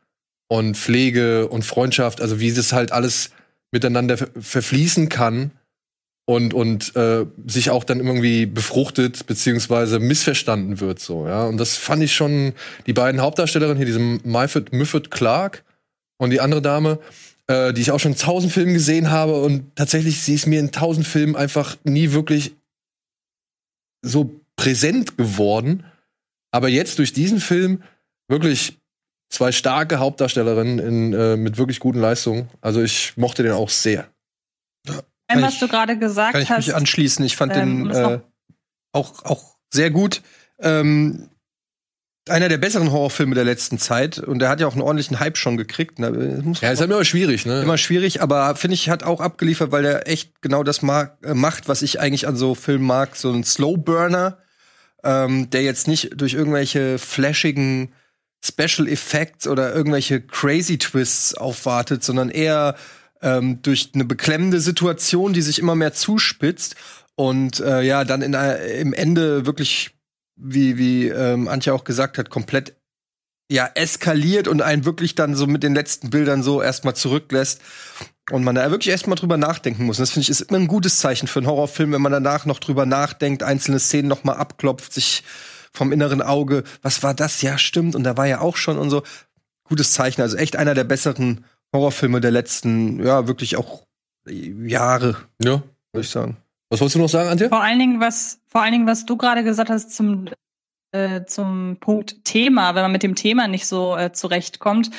und 0.46 0.76
Pflege 0.76 1.48
und 1.48 1.64
Freundschaft, 1.64 2.20
also 2.20 2.38
wie 2.38 2.52
das 2.52 2.72
halt 2.72 2.92
alles 2.92 3.30
miteinander 3.72 4.16
verfließen 4.16 5.08
kann 5.08 5.50
und 6.24 6.54
und 6.54 6.94
äh, 6.94 7.26
sich 7.46 7.70
auch 7.70 7.84
dann 7.84 7.98
irgendwie 7.98 8.46
befruchtet 8.46 9.26
beziehungsweise 9.26 9.98
missverstanden 9.98 10.78
wird 10.80 11.00
so 11.00 11.26
ja. 11.26 11.44
Und 11.44 11.56
das 11.56 11.76
fand 11.76 12.02
ich 12.02 12.14
schon 12.14 12.52
die 12.86 12.92
beiden 12.92 13.20
Hauptdarstellerinnen 13.20 13.78
hier 13.78 13.86
diesem 13.86 14.20
Myford 14.24 14.72
Myford 14.72 15.10
Clark 15.10 15.64
und 16.18 16.30
die 16.30 16.40
andere 16.40 16.62
Dame 16.62 17.00
äh, 17.48 17.72
die 17.72 17.80
ich 17.80 17.90
auch 17.90 18.00
schon 18.00 18.12
in 18.12 18.18
tausend 18.18 18.52
Filmen 18.52 18.74
gesehen 18.74 19.10
habe 19.10 19.40
und 19.40 19.74
tatsächlich 19.76 20.22
sie 20.22 20.34
ist 20.34 20.46
mir 20.46 20.60
in 20.60 20.72
tausend 20.72 21.06
Filmen 21.06 21.36
einfach 21.36 21.76
nie 21.84 22.12
wirklich 22.12 22.54
so 24.02 24.40
präsent 24.56 25.16
geworden. 25.16 25.84
Aber 26.50 26.68
jetzt 26.68 26.98
durch 26.98 27.12
diesen 27.12 27.40
Film 27.40 27.82
wirklich 28.28 28.78
zwei 29.32 29.50
starke 29.50 29.98
Hauptdarstellerinnen 29.98 30.78
in, 30.78 31.12
äh, 31.12 31.36
mit 31.36 31.58
wirklich 31.58 31.80
guten 31.80 32.00
Leistungen. 32.00 32.48
Also 32.60 32.82
ich 32.82 33.16
mochte 33.16 33.42
den 33.42 33.52
auch 33.52 33.70
sehr. 33.70 34.06
Ja, 34.86 35.02
was 35.40 35.58
du 35.58 35.66
gerade 35.66 35.98
gesagt 35.98 36.34
hast. 36.34 36.46
Kann 36.46 36.60
ich 36.60 36.66
mich 36.66 36.76
anschließen. 36.76 37.24
Ich 37.24 37.36
fand 37.36 37.56
ähm, 37.56 37.88
den 37.88 37.90
äh, 37.90 38.20
auch, 38.92 39.24
auch 39.24 39.56
sehr 39.72 39.90
gut. 39.90 40.20
Ähm, 40.60 41.30
einer 42.28 42.48
der 42.48 42.58
besseren 42.58 42.92
Horrorfilme 42.92 43.34
der 43.34 43.44
letzten 43.44 43.78
Zeit 43.78 44.18
und 44.18 44.38
der 44.38 44.48
hat 44.48 44.60
ja 44.60 44.66
auch 44.66 44.74
einen 44.74 44.82
ordentlichen 44.82 45.18
Hype 45.18 45.36
schon 45.36 45.56
gekriegt. 45.56 45.98
Ne? 45.98 46.42
ja, 46.60 46.70
ist 46.70 46.80
halt 46.80 46.90
immer 46.90 47.04
schwierig, 47.04 47.46
ne? 47.46 47.62
Immer 47.62 47.78
schwierig, 47.78 48.22
aber 48.22 48.54
finde 48.54 48.74
ich, 48.74 48.90
hat 48.90 49.02
auch 49.02 49.20
abgeliefert, 49.20 49.72
weil 49.72 49.82
der 49.82 50.06
echt 50.06 50.40
genau 50.40 50.62
das 50.62 50.82
mag, 50.82 51.16
äh, 51.24 51.34
macht, 51.34 51.68
was 51.68 51.82
ich 51.82 51.98
eigentlich 51.98 52.28
an 52.28 52.36
so 52.36 52.54
Filmen 52.54 52.86
mag. 52.86 53.16
So 53.16 53.32
ein 53.32 53.42
Slow 53.42 53.76
Burner, 53.76 54.38
ähm, 55.02 55.50
der 55.50 55.62
jetzt 55.62 55.88
nicht 55.88 56.20
durch 56.20 56.34
irgendwelche 56.34 56.98
flashigen 56.98 57.92
Special 58.44 58.88
Effects 58.88 59.46
oder 59.46 59.74
irgendwelche 59.74 60.20
crazy 60.20 60.78
Twists 60.78 61.34
aufwartet, 61.34 62.02
sondern 62.02 62.28
eher 62.28 62.76
ähm, 63.22 63.62
durch 63.62 63.90
eine 63.94 64.04
beklemmende 64.04 64.60
Situation, 64.60 65.32
die 65.32 65.42
sich 65.42 65.58
immer 65.58 65.76
mehr 65.76 65.92
zuspitzt 65.92 66.74
und 67.14 67.60
äh, 67.60 67.82
ja, 67.82 68.04
dann 68.04 68.22
in, 68.22 68.34
äh, 68.34 68.80
im 68.80 68.92
Ende 68.92 69.46
wirklich, 69.46 69.90
wie, 70.36 70.76
wie 70.76 71.08
ähm, 71.08 71.46
Antje 71.48 71.72
auch 71.72 71.84
gesagt 71.84 72.18
hat, 72.18 72.30
komplett 72.30 72.74
ja, 73.50 73.68
eskaliert 73.74 74.48
und 74.48 74.62
einen 74.62 74.84
wirklich 74.84 75.14
dann 75.14 75.34
so 75.34 75.46
mit 75.46 75.62
den 75.62 75.74
letzten 75.74 76.10
Bildern 76.10 76.42
so 76.42 76.62
erstmal 76.62 76.96
zurücklässt 76.96 77.60
und 78.30 78.44
man 78.44 78.54
da 78.54 78.70
wirklich 78.70 78.90
erstmal 78.90 79.16
drüber 79.16 79.36
nachdenken 79.36 79.84
muss. 79.84 79.98
Und 79.98 80.04
das 80.04 80.10
finde 80.12 80.24
ich 80.24 80.30
ist 80.30 80.40
immer 80.40 80.58
ein 80.58 80.68
gutes 80.68 80.98
Zeichen 80.98 81.28
für 81.28 81.40
einen 81.40 81.48
Horrorfilm, 81.48 81.92
wenn 81.92 82.02
man 82.02 82.12
danach 82.12 82.46
noch 82.46 82.60
drüber 82.60 82.86
nachdenkt, 82.86 83.42
einzelne 83.42 83.78
Szenen 83.78 84.08
noch 84.08 84.24
mal 84.24 84.34
abklopft, 84.34 84.94
sich 84.94 85.22
vom 85.72 85.92
inneren 85.92 86.22
Auge, 86.22 86.64
was 86.82 87.02
war 87.02 87.14
das? 87.14 87.42
Ja, 87.42 87.58
stimmt. 87.58 87.94
Und 87.94 88.04
da 88.04 88.16
war 88.16 88.26
ja 88.26 88.40
auch 88.40 88.56
schon 88.56 88.78
und 88.78 88.90
so. 88.90 89.02
Gutes 89.64 89.92
Zeichen. 89.92 90.20
Also 90.20 90.36
echt 90.36 90.56
einer 90.56 90.74
der 90.74 90.84
besseren 90.84 91.44
Horrorfilme 91.72 92.20
der 92.20 92.30
letzten, 92.30 93.04
ja, 93.04 93.26
wirklich 93.26 93.56
auch 93.56 93.84
Jahre. 94.26 95.16
Ja. 95.42 95.62
Würde 95.92 96.04
ich 96.04 96.10
sagen. 96.10 96.36
Was 96.70 96.80
wolltest 96.80 96.96
du 96.96 97.00
noch 97.00 97.08
sagen, 97.08 97.28
Antje? 97.28 97.48
Vor 97.48 97.62
allen 97.62 97.78
Dingen, 97.78 98.00
was, 98.00 98.40
vor 98.46 98.62
allen 98.62 98.72
Dingen, 98.72 98.86
was 98.86 99.04
du 99.04 99.16
gerade 99.16 99.44
gesagt 99.44 99.70
hast 99.70 99.94
zum, 99.94 100.26
äh, 100.92 101.24
zum 101.24 101.76
Punkt 101.80 102.24
Thema, 102.24 102.74
wenn 102.74 102.82
man 102.82 102.92
mit 102.92 103.02
dem 103.02 103.14
Thema 103.14 103.48
nicht 103.48 103.66
so 103.66 103.96
äh, 103.96 104.12
zurechtkommt. 104.12 104.90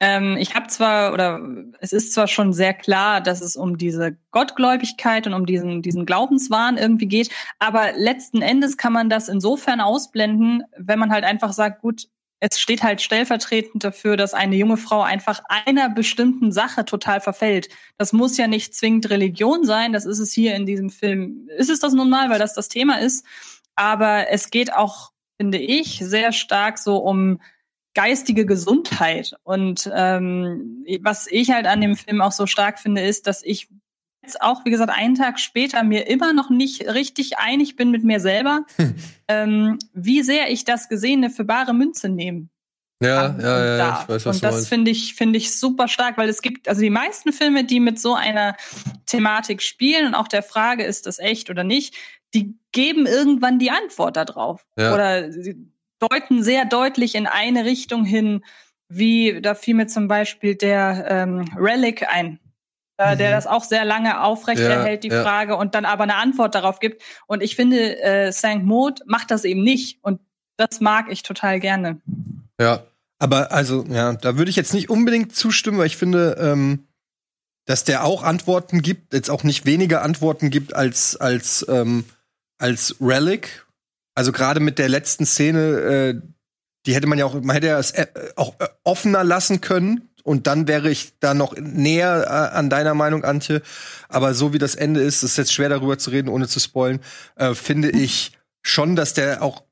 Ähm, 0.00 0.38
ich 0.38 0.54
habe 0.54 0.66
zwar, 0.68 1.12
oder 1.12 1.40
es 1.80 1.92
ist 1.92 2.14
zwar 2.14 2.26
schon 2.26 2.54
sehr 2.54 2.72
klar, 2.72 3.20
dass 3.20 3.42
es 3.42 3.54
um 3.54 3.76
diese 3.76 4.16
Gottgläubigkeit 4.30 5.26
und 5.26 5.34
um 5.34 5.44
diesen, 5.44 5.82
diesen 5.82 6.06
Glaubenswahn 6.06 6.78
irgendwie 6.78 7.06
geht, 7.06 7.30
aber 7.58 7.92
letzten 7.92 8.40
Endes 8.40 8.78
kann 8.78 8.94
man 8.94 9.10
das 9.10 9.28
insofern 9.28 9.80
ausblenden, 9.82 10.64
wenn 10.76 10.98
man 10.98 11.12
halt 11.12 11.24
einfach 11.24 11.52
sagt, 11.52 11.82
gut, 11.82 12.08
es 12.40 12.58
steht 12.58 12.82
halt 12.82 13.02
stellvertretend 13.02 13.84
dafür, 13.84 14.16
dass 14.16 14.32
eine 14.32 14.56
junge 14.56 14.78
Frau 14.78 15.02
einfach 15.02 15.42
einer 15.66 15.90
bestimmten 15.90 16.52
Sache 16.52 16.86
total 16.86 17.20
verfällt. 17.20 17.68
Das 17.98 18.14
muss 18.14 18.38
ja 18.38 18.46
nicht 18.46 18.74
zwingend 18.74 19.10
Religion 19.10 19.64
sein, 19.64 19.92
das 19.92 20.06
ist 20.06 20.18
es 20.18 20.32
hier 20.32 20.54
in 20.54 20.64
diesem 20.64 20.88
Film. 20.88 21.48
Ist 21.58 21.68
es 21.68 21.80
das 21.80 21.92
nun 21.92 22.08
mal, 22.08 22.30
weil 22.30 22.38
das 22.38 22.54
das 22.54 22.68
Thema 22.68 22.98
ist. 23.00 23.26
aber 23.76 24.28
es 24.30 24.50
geht 24.50 24.74
auch, 24.74 25.12
finde 25.38 25.58
ich, 25.58 25.98
sehr 25.98 26.32
stark 26.32 26.78
so 26.78 26.96
um 26.98 27.40
geistige 28.00 28.46
Gesundheit. 28.46 29.34
Und 29.42 29.90
ähm, 29.94 30.86
was 31.02 31.26
ich 31.30 31.50
halt 31.50 31.66
an 31.66 31.82
dem 31.82 31.96
Film 31.96 32.22
auch 32.22 32.32
so 32.32 32.46
stark 32.46 32.78
finde, 32.78 33.02
ist, 33.02 33.26
dass 33.26 33.42
ich 33.42 33.68
jetzt 34.22 34.40
auch, 34.40 34.64
wie 34.64 34.70
gesagt, 34.70 34.90
einen 34.90 35.16
Tag 35.16 35.38
später 35.38 35.82
mir 35.82 36.06
immer 36.06 36.32
noch 36.32 36.48
nicht 36.48 36.82
richtig 36.94 37.38
einig 37.38 37.76
bin 37.76 37.90
mit 37.90 38.02
mir 38.02 38.18
selber, 38.20 38.64
hm. 38.76 38.94
ähm, 39.28 39.78
wie 39.92 40.22
sehr 40.22 40.50
ich 40.50 40.64
das 40.64 40.88
Gesehene 40.88 41.28
für 41.28 41.44
bare 41.44 41.74
Münze 41.74 42.08
nehme. 42.08 42.48
Ja, 43.02 43.34
ja, 43.38 43.64
ja, 43.64 43.76
ja, 43.76 44.00
ich 44.02 44.08
weiß, 44.08 44.26
was 44.26 44.36
Und 44.36 44.44
das 44.44 44.68
finde 44.68 44.90
ich, 44.90 45.14
finde 45.14 45.38
ich 45.38 45.58
super 45.58 45.88
stark, 45.88 46.16
weil 46.16 46.28
es 46.28 46.42
gibt, 46.42 46.68
also 46.68 46.80
die 46.80 46.90
meisten 46.90 47.32
Filme, 47.32 47.64
die 47.64 47.80
mit 47.80 47.98
so 47.98 48.14
einer 48.14 48.56
Thematik 49.06 49.62
spielen 49.62 50.06
und 50.06 50.14
auch 50.14 50.28
der 50.28 50.42
Frage, 50.42 50.84
ist 50.84 51.06
das 51.06 51.18
echt 51.18 51.50
oder 51.50 51.64
nicht, 51.64 51.94
die 52.34 52.54
geben 52.72 53.06
irgendwann 53.06 53.58
die 53.58 53.70
Antwort 53.70 54.16
darauf. 54.16 54.66
Ja. 54.76 54.94
Oder 54.94 55.30
deuten 56.00 56.42
sehr 56.42 56.64
deutlich 56.64 57.14
in 57.14 57.26
eine 57.26 57.64
Richtung 57.64 58.04
hin, 58.04 58.44
wie 58.88 59.40
da 59.40 59.54
fiel 59.54 59.74
mir 59.74 59.86
zum 59.86 60.08
Beispiel 60.08 60.56
der 60.56 61.06
ähm, 61.08 61.44
Relic 61.56 62.08
ein, 62.08 62.40
äh, 62.98 63.14
mhm. 63.14 63.18
der 63.18 63.30
das 63.30 63.46
auch 63.46 63.64
sehr 63.64 63.84
lange 63.84 64.22
aufrechterhält, 64.22 65.04
ja, 65.04 65.10
die 65.10 65.14
ja. 65.14 65.22
Frage, 65.22 65.56
und 65.56 65.74
dann 65.74 65.84
aber 65.84 66.02
eine 66.02 66.16
Antwort 66.16 66.54
darauf 66.54 66.80
gibt. 66.80 67.02
Und 67.26 67.42
ich 67.42 67.56
finde, 67.56 68.00
äh, 68.00 68.32
St. 68.32 68.62
Maud 68.62 69.00
macht 69.06 69.30
das 69.30 69.44
eben 69.44 69.62
nicht. 69.62 70.02
Und 70.02 70.20
das 70.56 70.80
mag 70.80 71.06
ich 71.10 71.22
total 71.22 71.60
gerne. 71.60 72.00
Ja, 72.60 72.82
aber 73.18 73.52
also, 73.52 73.84
ja, 73.88 74.12
da 74.14 74.36
würde 74.36 74.50
ich 74.50 74.56
jetzt 74.56 74.74
nicht 74.74 74.90
unbedingt 74.90 75.34
zustimmen, 75.34 75.78
weil 75.78 75.86
ich 75.86 75.96
finde, 75.96 76.36
ähm, 76.40 76.86
dass 77.66 77.84
der 77.84 78.04
auch 78.04 78.22
Antworten 78.22 78.82
gibt, 78.82 79.12
jetzt 79.12 79.30
auch 79.30 79.44
nicht 79.44 79.66
weniger 79.66 80.02
Antworten 80.02 80.50
gibt 80.50 80.74
als, 80.74 81.16
als, 81.16 81.64
ähm, 81.68 82.04
als 82.58 82.96
Relic. 83.00 83.66
Also 84.14 84.32
gerade 84.32 84.60
mit 84.60 84.78
der 84.78 84.88
letzten 84.88 85.26
Szene, 85.26 85.60
äh, 85.60 86.20
die 86.86 86.94
hätte 86.94 87.06
man 87.06 87.18
ja 87.18 87.26
auch, 87.26 87.34
man 87.34 87.50
hätte 87.50 87.68
ja 87.68 87.78
es 87.78 87.92
äh, 87.92 88.06
auch 88.36 88.58
äh, 88.60 88.68
offener 88.84 89.24
lassen 89.24 89.60
können. 89.60 90.08
Und 90.22 90.46
dann 90.46 90.68
wäre 90.68 90.90
ich 90.90 91.18
da 91.18 91.32
noch 91.32 91.56
näher 91.56 92.24
äh, 92.26 92.56
an 92.56 92.68
deiner 92.68 92.94
Meinung, 92.94 93.24
Antje. 93.24 93.62
Aber 94.08 94.34
so 94.34 94.52
wie 94.52 94.58
das 94.58 94.74
Ende 94.74 95.00
ist, 95.00 95.22
ist 95.22 95.38
jetzt 95.38 95.52
schwer 95.52 95.68
darüber 95.68 95.98
zu 95.98 96.10
reden, 96.10 96.28
ohne 96.28 96.46
zu 96.46 96.60
spoilen, 96.60 97.00
äh, 97.36 97.54
finde 97.54 97.90
ich 97.90 98.32
schon, 98.62 98.96
dass 98.96 99.14
der 99.14 99.42
auch 99.42 99.62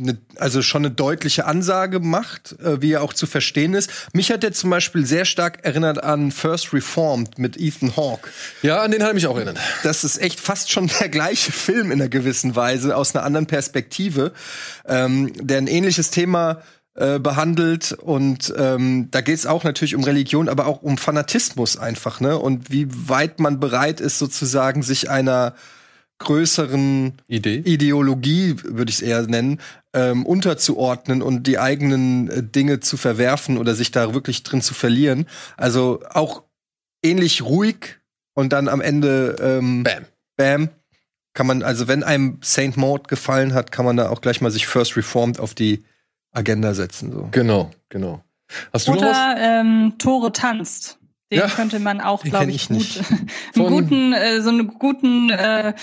eine, 0.00 0.18
also 0.36 0.62
schon 0.62 0.84
eine 0.84 0.94
deutliche 0.94 1.46
Ansage 1.46 2.00
macht, 2.00 2.58
äh, 2.60 2.80
wie 2.82 2.92
er 2.92 3.02
auch 3.02 3.12
zu 3.12 3.26
verstehen 3.26 3.74
ist. 3.74 3.90
Mich 4.12 4.30
hat 4.30 4.42
er 4.44 4.52
zum 4.52 4.70
Beispiel 4.70 5.06
sehr 5.06 5.24
stark 5.24 5.64
erinnert 5.64 6.02
an 6.02 6.32
First 6.32 6.72
Reformed 6.72 7.38
mit 7.38 7.56
Ethan 7.58 7.96
Hawke. 7.96 8.30
Ja, 8.62 8.82
an 8.82 8.90
den 8.90 9.02
hat 9.02 9.10
er 9.10 9.14
mich 9.14 9.26
auch 9.26 9.36
erinnert. 9.36 9.58
Das 9.82 10.04
ist 10.04 10.20
echt 10.20 10.40
fast 10.40 10.70
schon 10.70 10.90
der 11.00 11.08
gleiche 11.08 11.52
Film 11.60 11.90
in 11.90 12.00
einer 12.00 12.08
gewissen 12.08 12.56
Weise, 12.56 12.96
aus 12.96 13.14
einer 13.14 13.24
anderen 13.24 13.46
Perspektive, 13.46 14.32
ähm, 14.86 15.32
der 15.36 15.58
ein 15.58 15.66
ähnliches 15.66 16.10
Thema 16.10 16.62
äh, 16.94 17.18
behandelt 17.18 17.92
und 17.92 18.52
ähm, 18.58 19.08
da 19.10 19.20
geht 19.20 19.36
es 19.36 19.46
auch 19.46 19.64
natürlich 19.64 19.94
um 19.94 20.02
Religion, 20.02 20.48
aber 20.48 20.66
auch 20.66 20.82
um 20.82 20.98
Fanatismus 20.98 21.76
einfach, 21.76 22.20
ne? 22.20 22.36
Und 22.36 22.70
wie 22.70 22.88
weit 22.90 23.38
man 23.38 23.60
bereit 23.60 24.00
ist, 24.00 24.18
sozusagen 24.18 24.82
sich 24.82 25.08
einer 25.08 25.54
größeren 26.20 27.14
Idee? 27.26 27.62
Ideologie, 27.64 28.54
würde 28.62 28.90
ich 28.90 28.96
es 28.96 29.02
eher 29.02 29.22
nennen, 29.22 29.60
ähm, 29.92 30.24
unterzuordnen 30.24 31.20
und 31.22 31.46
die 31.48 31.58
eigenen 31.58 32.30
äh, 32.30 32.42
Dinge 32.42 32.78
zu 32.78 32.96
verwerfen 32.96 33.58
oder 33.58 33.74
sich 33.74 33.90
da 33.90 34.14
wirklich 34.14 34.44
drin 34.44 34.62
zu 34.62 34.72
verlieren. 34.72 35.26
Also 35.56 36.00
auch 36.10 36.44
ähnlich 37.02 37.42
ruhig 37.42 37.98
und 38.34 38.52
dann 38.52 38.68
am 38.68 38.80
Ende 38.80 39.36
ähm, 39.40 39.82
Bam. 39.82 40.04
Bam. 40.36 40.68
Kann 41.32 41.46
man, 41.46 41.62
also 41.62 41.88
wenn 41.88 42.02
einem 42.02 42.38
Saint 42.42 42.76
Maud 42.76 43.08
gefallen 43.08 43.54
hat, 43.54 43.72
kann 43.72 43.84
man 43.84 43.96
da 43.96 44.10
auch 44.10 44.20
gleich 44.20 44.40
mal 44.40 44.50
sich 44.50 44.66
First 44.66 44.96
Reformed 44.96 45.38
auf 45.38 45.54
die 45.54 45.84
Agenda 46.32 46.74
setzen. 46.74 47.12
So. 47.12 47.28
Genau, 47.30 47.70
genau. 47.88 48.22
Hast 48.72 48.88
du 48.88 48.92
Oder 48.92 49.00
noch 49.00 49.10
was? 49.10 49.38
Ähm, 49.38 49.94
Tore 49.98 50.32
tanzt. 50.32 50.99
Den 51.30 51.38
ja, 51.38 51.46
könnte 51.46 51.78
man 51.78 52.00
auch, 52.00 52.24
glaube 52.24 52.50
ich, 52.50 52.68
gut, 52.68 53.00
einen 53.54 53.66
guten, 53.68 54.12
äh, 54.12 54.42
so 54.42 54.48
eine 54.48 54.64
guten, 54.64 55.30
äh, 55.30 55.74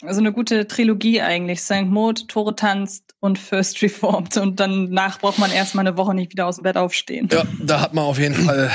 so 0.00 0.18
eine 0.18 0.32
gute 0.32 0.66
Trilogie 0.66 1.20
eigentlich. 1.20 1.60
St. 1.60 1.84
Maud, 1.84 2.26
Tore 2.28 2.56
tanzt 2.56 3.14
und 3.20 3.38
First 3.38 3.82
Reformed. 3.82 4.38
Und 4.38 4.60
danach 4.60 5.20
braucht 5.20 5.38
man 5.38 5.52
erstmal 5.52 5.86
eine 5.86 5.98
Woche 5.98 6.14
nicht 6.14 6.32
wieder 6.32 6.46
aus 6.46 6.56
dem 6.56 6.62
Bett 6.62 6.78
aufstehen. 6.78 7.28
Ja, 7.30 7.44
da 7.60 7.80
hat 7.82 7.92
man 7.92 8.04
auf 8.04 8.18
jeden 8.18 8.34
Fall 8.34 8.70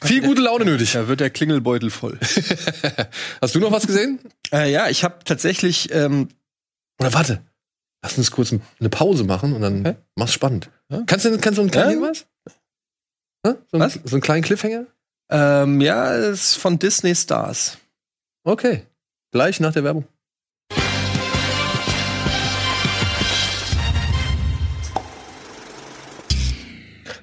viel 0.00 0.22
gute 0.22 0.42
Laune 0.42 0.64
nötig. 0.64 0.92
Da 0.92 1.08
wird 1.08 1.18
der 1.18 1.30
Klingelbeutel 1.30 1.90
voll. 1.90 2.18
Hast 3.40 3.54
du 3.56 3.58
noch 3.58 3.72
was 3.72 3.88
gesehen? 3.88 4.20
Äh, 4.52 4.70
ja, 4.70 4.88
ich 4.88 5.02
habe 5.02 5.24
tatsächlich. 5.24 5.92
Ähm 5.92 6.28
Oder 7.00 7.14
warte, 7.14 7.42
lass 8.00 8.16
uns 8.16 8.30
kurz 8.30 8.52
eine 8.52 8.88
Pause 8.90 9.24
machen 9.24 9.54
und 9.54 9.62
dann 9.62 9.84
Hä? 9.84 9.94
mach's 10.14 10.32
spannend. 10.32 10.70
Ja? 10.88 11.02
Kannst 11.06 11.24
du 11.24 11.36
kannst 11.38 11.58
du 11.58 11.62
einen 11.62 11.70
kleinen 11.72 12.00
ja? 12.00 12.10
was? 12.10 12.26
So, 13.44 13.56
was? 13.72 13.98
so 14.04 14.14
einen 14.14 14.22
kleinen 14.22 14.42
Cliffhanger? 14.42 14.86
Ähm, 15.34 15.80
ja, 15.80 16.12
ist 16.14 16.56
von 16.56 16.78
Disney 16.78 17.14
Stars. 17.14 17.78
Okay. 18.44 18.82
Gleich 19.30 19.60
nach 19.60 19.72
der 19.72 19.82
Werbung. 19.82 20.06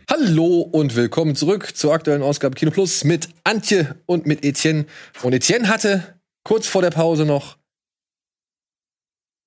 Hallo 0.09 0.61
und 0.61 0.95
willkommen 0.95 1.35
zurück 1.35 1.77
zur 1.77 1.93
aktuellen 1.93 2.23
Ausgabe 2.23 2.55
Kino 2.55 2.71
Plus 2.71 3.03
mit 3.03 3.29
Antje 3.43 3.95
und 4.07 4.25
mit 4.25 4.43
Etienne. 4.43 4.85
Und 5.21 5.33
Etienne 5.33 5.67
hatte 5.67 6.19
kurz 6.43 6.65
vor 6.65 6.81
der 6.81 6.89
Pause 6.89 7.25
noch 7.25 7.59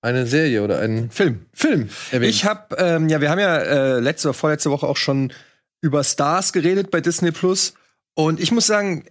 eine 0.03 0.25
Serie 0.25 0.63
oder 0.63 0.79
einen 0.79 1.11
Film. 1.11 1.47
Film. 1.53 1.91
Erwähnt. 2.13 2.31
Ich 2.31 2.45
habe, 2.45 2.77
ähm, 2.77 3.09
ja, 3.09 3.21
wir 3.21 3.29
haben 3.29 3.41
ja 3.41 3.57
äh, 3.57 3.99
letzte 3.99 4.29
oder 4.29 4.35
vorletzte 4.35 4.71
Woche 4.71 4.87
auch 4.87 4.97
schon 4.97 5.33
über 5.81 6.05
Stars 6.05 6.53
geredet 6.53 6.93
bei 6.93 7.01
Disney 7.01 7.33
Plus. 7.33 7.75
Und 8.15 8.41
ich 8.41 8.53
muss 8.53 8.67
sagen, 8.67 9.05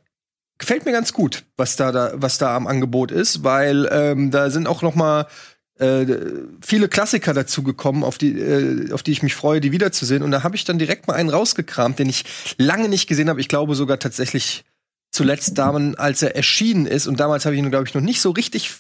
gefällt 0.58 0.86
mir 0.86 0.92
ganz 0.92 1.14
gut, 1.14 1.44
was 1.58 1.76
da, 1.76 1.92
da 1.92 2.12
was 2.16 2.38
da 2.38 2.56
am 2.56 2.68
Angebot 2.68 3.12
ist, 3.12 3.44
weil 3.44 3.90
ähm, 3.92 4.32
da 4.32 4.50
sind 4.50 4.68
auch 4.68 4.82
noch 4.82 4.96
mal 4.96 5.28
äh, 5.80 6.06
viele 6.62 6.88
Klassiker 6.88 7.34
dazu 7.34 7.64
gekommen, 7.64 8.04
auf 8.04 8.18
die, 8.18 8.40
äh, 8.40 8.92
auf 8.92 9.02
die 9.02 9.12
ich 9.12 9.24
mich 9.24 9.34
freue, 9.34 9.60
die 9.62 9.72
wiederzusehen. 9.72 10.22
Und 10.22 10.32
da 10.32 10.44
habe 10.44 10.56
ich 10.56 10.64
dann 10.64 10.78
direkt 10.78 11.08
mal 11.08 11.16
einen 11.16 11.30
rausgekramt, 11.30 11.98
den 11.98 12.10
ich 12.10 12.26
lange 12.58 12.88
nicht 12.88 13.08
gesehen 13.08 13.30
habe. 13.30 13.42
Ich 13.42 13.48
glaube 13.48 13.74
sogar 13.76 13.98
tatsächlich 13.98 14.64
zuletzt 15.12 15.58
damals, 15.58 15.98
als 15.98 16.22
er 16.22 16.36
erschienen 16.36 16.86
ist. 16.86 17.08
Und 17.08 17.20
damals 17.20 17.46
habe 17.46 17.56
ich 17.56 17.62
ihn, 17.62 17.72
glaube 17.72 17.88
ich, 17.88 17.94
noch 17.94 18.02
nicht 18.02 18.22
so 18.22 18.30
richtig 18.30 18.72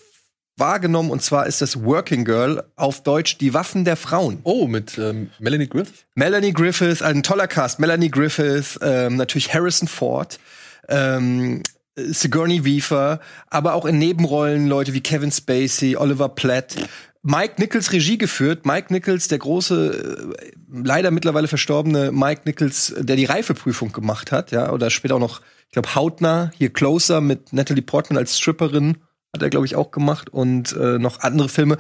wahrgenommen. 0.58 1.10
Und 1.12 1.22
zwar 1.22 1.48
ist 1.48 1.62
das 1.62 1.84
Working 1.84 2.26
Girl 2.26 2.64
auf 2.76 3.04
Deutsch 3.04 3.38
Die 3.38 3.54
Waffen 3.54 3.86
der 3.86 3.96
Frauen. 3.96 4.40
Oh, 4.44 4.68
mit 4.68 4.98
ähm, 4.98 5.30
Melanie 5.40 5.68
Griffith? 5.68 6.06
Melanie 6.16 6.54
Griffith, 6.54 7.02
ein 7.02 7.24
toller 7.24 7.48
Cast. 7.48 7.80
Melanie 7.80 8.10
Griffith, 8.10 8.80
ähm, 8.82 9.16
natürlich 9.16 9.54
Harrison 9.54 9.88
Ford. 9.88 10.40
Ähm, 10.88 11.64
Sigourney 11.96 12.64
Weaver, 12.64 13.20
aber 13.50 13.74
auch 13.74 13.86
in 13.86 13.98
Nebenrollen 13.98 14.68
Leute 14.68 14.94
wie 14.94 15.02
Kevin 15.02 15.32
Spacey, 15.32 15.98
Oliver 15.98 16.30
Platt. 16.30 16.76
Mike 17.24 17.56
Nichols 17.60 17.92
Regie 17.92 18.18
geführt. 18.18 18.66
Mike 18.66 18.92
Nichols, 18.92 19.28
der 19.28 19.38
große, 19.38 20.34
äh, 20.40 20.52
leider 20.72 21.12
mittlerweile 21.12 21.48
verstorbene 21.48 22.12
Mike 22.12 22.42
Nichols, 22.46 22.94
der 22.98 23.16
die 23.16 23.26
Reifeprüfung 23.26 23.92
gemacht 23.92 24.32
hat, 24.32 24.52
ja, 24.52 24.72
oder 24.72 24.90
später 24.90 25.16
auch 25.16 25.20
noch, 25.20 25.42
ich 25.68 25.74
glaube, 25.74 25.96
Hautner, 25.96 26.52
hier 26.58 26.72
Closer 26.72 27.22
mit 27.22 27.54
Natalie 27.54 27.84
Portman 27.84 28.18
als 28.18 28.38
Stripperin 28.38 28.98
hat 29.34 29.41
er, 29.41 29.50
glaube 29.50 29.65
ich, 29.65 29.76
auch 29.76 29.91
gemacht 29.91 30.30
und 30.30 30.74
äh, 30.74 31.00
noch 31.00 31.22
andere 31.22 31.50
Filme. 31.50 31.78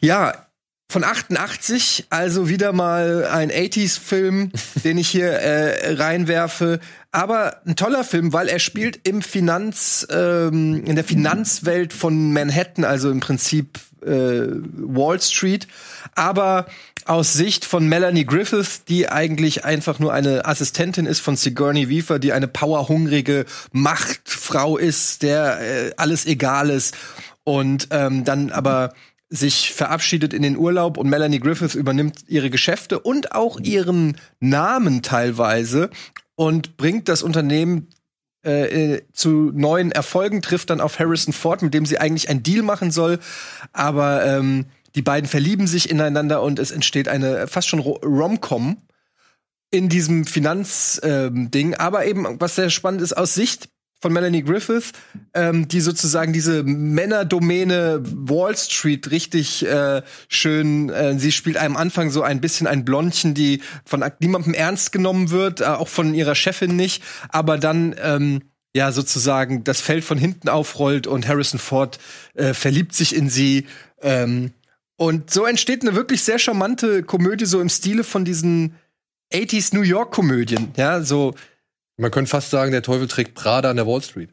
Ja, 0.00 0.46
von 0.90 1.04
88, 1.04 2.06
also 2.10 2.48
wieder 2.48 2.72
mal 2.72 3.24
ein 3.26 3.50
80s-Film, 3.50 4.50
den 4.84 4.98
ich 4.98 5.08
hier 5.08 5.30
äh, 5.30 5.94
reinwerfe. 5.94 6.80
Aber 7.12 7.60
ein 7.64 7.76
toller 7.76 8.04
Film, 8.04 8.32
weil 8.32 8.48
er 8.48 8.58
spielt 8.58 9.06
im 9.06 9.22
Finanz, 9.22 10.06
ähm, 10.10 10.84
in 10.84 10.94
der 10.94 11.04
Finanzwelt 11.04 11.92
von 11.92 12.32
Manhattan, 12.32 12.84
also 12.84 13.10
im 13.10 13.20
Prinzip 13.20 13.78
äh, 14.02 14.46
Wall 14.48 15.20
Street. 15.20 15.66
Aber 16.14 16.66
aus 17.06 17.32
Sicht 17.32 17.64
von 17.64 17.86
Melanie 17.88 18.24
Griffith, 18.24 18.82
die 18.88 19.08
eigentlich 19.08 19.64
einfach 19.64 19.98
nur 19.98 20.12
eine 20.12 20.44
Assistentin 20.44 21.06
ist 21.06 21.20
von 21.20 21.36
Sigourney 21.36 21.88
Weaver, 21.88 22.18
die 22.18 22.32
eine 22.32 22.48
powerhungrige 22.48 23.46
Machtfrau 23.72 24.76
ist, 24.76 25.22
der 25.22 25.60
äh, 25.60 25.92
alles 25.96 26.26
egal 26.26 26.70
ist 26.70 26.96
und 27.44 27.88
ähm, 27.90 28.24
dann 28.24 28.50
aber 28.50 28.92
sich 29.28 29.72
verabschiedet 29.72 30.34
in 30.34 30.42
den 30.42 30.56
Urlaub 30.56 30.96
und 30.98 31.08
Melanie 31.08 31.38
Griffith 31.38 31.74
übernimmt 31.74 32.24
ihre 32.26 32.50
Geschäfte 32.50 32.98
und 32.98 33.32
auch 33.32 33.60
ihren 33.60 34.16
Namen 34.40 35.02
teilweise 35.02 35.90
und 36.34 36.76
bringt 36.76 37.08
das 37.08 37.22
Unternehmen 37.22 37.88
äh, 38.44 38.94
äh 38.94 39.02
zu 39.12 39.52
neuen 39.54 39.92
Erfolgen, 39.92 40.42
trifft 40.42 40.70
dann 40.70 40.80
auf 40.80 40.98
Harrison 40.98 41.32
Ford, 41.32 41.62
mit 41.62 41.74
dem 41.74 41.86
sie 41.86 41.98
eigentlich 41.98 42.28
einen 42.28 42.42
Deal 42.42 42.62
machen 42.62 42.90
soll, 42.90 43.20
aber 43.72 44.26
ähm, 44.26 44.66
die 44.94 45.02
beiden 45.02 45.28
verlieben 45.28 45.66
sich 45.66 45.90
ineinander 45.90 46.42
und 46.42 46.58
es 46.58 46.70
entsteht 46.70 47.08
eine 47.08 47.46
fast 47.46 47.68
schon 47.68 47.80
Rom-Com 47.80 48.76
in 49.70 49.88
diesem 49.88 50.24
Finanzding. 50.24 51.72
Ähm, 51.72 51.74
aber 51.78 52.06
eben, 52.06 52.40
was 52.40 52.56
sehr 52.56 52.70
spannend 52.70 53.02
ist, 53.02 53.16
aus 53.16 53.34
Sicht 53.34 53.68
von 54.00 54.12
Melanie 54.12 54.42
Griffith, 54.42 54.92
ähm, 55.34 55.68
die 55.68 55.80
sozusagen 55.80 56.32
diese 56.32 56.62
Männerdomäne 56.62 58.00
Wall 58.02 58.56
Street 58.56 59.10
richtig 59.10 59.64
äh, 59.66 60.02
schön. 60.28 60.88
Äh, 60.88 61.18
sie 61.18 61.32
spielt 61.32 61.58
am 61.58 61.76
Anfang 61.76 62.10
so 62.10 62.22
ein 62.22 62.40
bisschen 62.40 62.66
ein 62.66 62.84
Blondchen, 62.84 63.34
die 63.34 63.60
von 63.84 64.02
niemandem 64.20 64.54
ernst 64.54 64.92
genommen 64.92 65.30
wird, 65.30 65.60
äh, 65.60 65.64
auch 65.64 65.88
von 65.88 66.14
ihrer 66.14 66.34
Chefin 66.34 66.76
nicht, 66.76 67.02
aber 67.28 67.58
dann 67.58 67.94
ähm, 68.02 68.42
ja 68.74 68.90
sozusagen 68.90 69.64
das 69.64 69.80
Feld 69.80 70.04
von 70.04 70.16
hinten 70.16 70.48
aufrollt 70.48 71.06
und 71.06 71.28
Harrison 71.28 71.60
Ford 71.60 71.98
äh, 72.34 72.54
verliebt 72.54 72.94
sich 72.94 73.14
in 73.14 73.28
sie. 73.28 73.66
Ähm, 74.02 74.52
und 75.00 75.30
so 75.30 75.46
entsteht 75.46 75.80
eine 75.80 75.94
wirklich 75.94 76.22
sehr 76.22 76.38
charmante 76.38 77.02
Komödie, 77.02 77.46
so 77.46 77.58
im 77.62 77.70
Stile 77.70 78.04
von 78.04 78.26
diesen 78.26 78.74
80s 79.32 79.74
New 79.74 79.80
York 79.80 80.12
Komödien. 80.12 80.72
Ja, 80.76 81.00
so. 81.00 81.34
Man 81.96 82.10
könnte 82.10 82.28
fast 82.28 82.50
sagen, 82.50 82.70
der 82.70 82.82
Teufel 82.82 83.08
trägt 83.08 83.34
Prada 83.34 83.70
an 83.70 83.76
der 83.76 83.86
Wall 83.86 84.02
Street. 84.02 84.28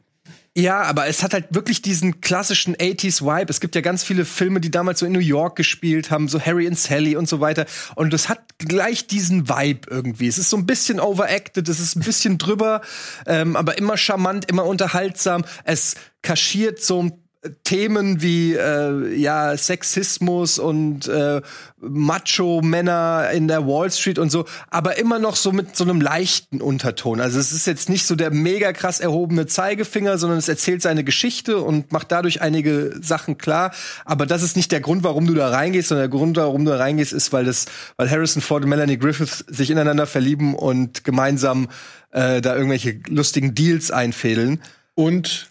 Ja, 0.54 0.82
aber 0.82 1.06
es 1.06 1.22
hat 1.22 1.32
halt 1.32 1.46
wirklich 1.54 1.80
diesen 1.80 2.20
klassischen 2.20 2.76
80s 2.76 3.22
Vibe. 3.22 3.48
Es 3.48 3.60
gibt 3.60 3.76
ja 3.76 3.80
ganz 3.80 4.04
viele 4.04 4.26
Filme, 4.26 4.60
die 4.60 4.70
damals 4.70 4.98
so 4.98 5.06
in 5.06 5.12
New 5.12 5.20
York 5.20 5.56
gespielt 5.56 6.10
haben, 6.10 6.28
so 6.28 6.38
Harry 6.38 6.66
and 6.66 6.78
Sally 6.78 7.16
und 7.16 7.30
so 7.30 7.40
weiter. 7.40 7.64
Und 7.94 8.12
das 8.12 8.28
hat 8.28 8.58
gleich 8.58 9.06
diesen 9.06 9.48
Vibe 9.48 9.88
irgendwie. 9.88 10.28
Es 10.28 10.36
ist 10.36 10.50
so 10.50 10.58
ein 10.58 10.66
bisschen 10.66 11.00
overacted, 11.00 11.66
es 11.66 11.80
ist 11.80 11.96
ein 11.96 12.02
bisschen 12.02 12.36
drüber, 12.36 12.82
ähm, 13.24 13.56
aber 13.56 13.78
immer 13.78 13.96
charmant, 13.96 14.44
immer 14.50 14.66
unterhaltsam. 14.66 15.46
Es 15.64 15.94
kaschiert 16.20 16.82
so 16.82 17.04
ein 17.04 17.27
Themen 17.62 18.20
wie 18.20 18.54
äh, 18.54 19.14
ja 19.14 19.56
Sexismus 19.56 20.58
und 20.58 21.06
äh, 21.06 21.40
Macho-Männer 21.80 23.30
in 23.32 23.46
der 23.46 23.64
Wall 23.64 23.90
Street 23.92 24.18
und 24.18 24.30
so, 24.30 24.44
aber 24.70 24.98
immer 24.98 25.20
noch 25.20 25.36
so 25.36 25.52
mit 25.52 25.76
so 25.76 25.84
einem 25.84 26.00
leichten 26.00 26.60
Unterton. 26.60 27.20
Also 27.20 27.38
es 27.38 27.52
ist 27.52 27.66
jetzt 27.66 27.88
nicht 27.88 28.06
so 28.06 28.16
der 28.16 28.32
mega 28.32 28.72
krass 28.72 28.98
erhobene 28.98 29.46
Zeigefinger, 29.46 30.18
sondern 30.18 30.38
es 30.38 30.48
erzählt 30.48 30.82
seine 30.82 31.04
Geschichte 31.04 31.58
und 31.58 31.92
macht 31.92 32.10
dadurch 32.10 32.42
einige 32.42 32.98
Sachen 33.00 33.38
klar. 33.38 33.72
Aber 34.04 34.26
das 34.26 34.42
ist 34.42 34.56
nicht 34.56 34.72
der 34.72 34.80
Grund, 34.80 35.04
warum 35.04 35.26
du 35.26 35.34
da 35.34 35.48
reingehst, 35.50 35.88
sondern 35.88 36.10
der 36.10 36.18
Grund, 36.18 36.36
warum 36.36 36.64
du 36.64 36.72
da 36.72 36.78
reingehst, 36.78 37.12
ist, 37.12 37.32
weil 37.32 37.44
das, 37.44 37.66
weil 37.96 38.10
Harrison 38.10 38.42
Ford 38.42 38.64
und 38.64 38.70
Melanie 38.70 38.98
Griffith 38.98 39.44
sich 39.46 39.70
ineinander 39.70 40.06
verlieben 40.08 40.56
und 40.56 41.04
gemeinsam 41.04 41.68
äh, 42.10 42.40
da 42.40 42.56
irgendwelche 42.56 43.00
lustigen 43.06 43.54
Deals 43.54 43.92
einfädeln. 43.92 44.60
Und 44.94 45.50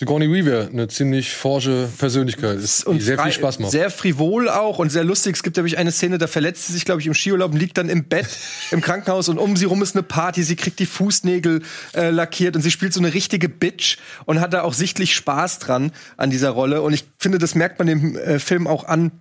Sigourney 0.00 0.32
Weaver, 0.32 0.68
eine 0.72 0.88
ziemlich 0.88 1.30
forsche 1.30 1.86
Persönlichkeit, 1.98 2.56
ist, 2.56 2.86
die 2.90 3.00
sehr 3.02 3.18
viel 3.18 3.32
Spaß 3.32 3.58
macht. 3.58 3.70
Sehr 3.70 3.90
frivol 3.90 4.48
auch 4.48 4.78
und 4.78 4.88
sehr 4.88 5.04
lustig. 5.04 5.36
Es 5.36 5.42
gibt 5.42 5.58
nämlich 5.58 5.76
eine 5.76 5.92
Szene, 5.92 6.16
da 6.16 6.26
verletzt 6.26 6.68
sie 6.68 6.72
sich, 6.72 6.86
glaube 6.86 7.02
ich, 7.02 7.06
im 7.06 7.12
Skiurlaub 7.12 7.52
und 7.52 7.58
liegt 7.58 7.76
dann 7.76 7.90
im 7.90 8.04
Bett 8.04 8.26
im 8.70 8.80
Krankenhaus 8.80 9.28
und 9.28 9.36
um 9.36 9.58
sie 9.58 9.66
rum 9.66 9.82
ist 9.82 9.94
eine 9.94 10.02
Party. 10.02 10.42
Sie 10.42 10.56
kriegt 10.56 10.78
die 10.78 10.86
Fußnägel 10.86 11.60
äh, 11.92 12.08
lackiert 12.08 12.56
und 12.56 12.62
sie 12.62 12.70
spielt 12.70 12.94
so 12.94 13.00
eine 13.00 13.12
richtige 13.12 13.50
Bitch 13.50 13.98
und 14.24 14.40
hat 14.40 14.54
da 14.54 14.62
auch 14.62 14.72
sichtlich 14.72 15.14
Spaß 15.14 15.58
dran 15.58 15.92
an 16.16 16.30
dieser 16.30 16.48
Rolle. 16.48 16.80
Und 16.80 16.94
ich 16.94 17.04
finde, 17.18 17.36
das 17.36 17.54
merkt 17.54 17.78
man 17.78 17.86
dem 17.86 18.16
äh, 18.16 18.38
Film 18.38 18.66
auch 18.66 18.84
an, 18.84 19.20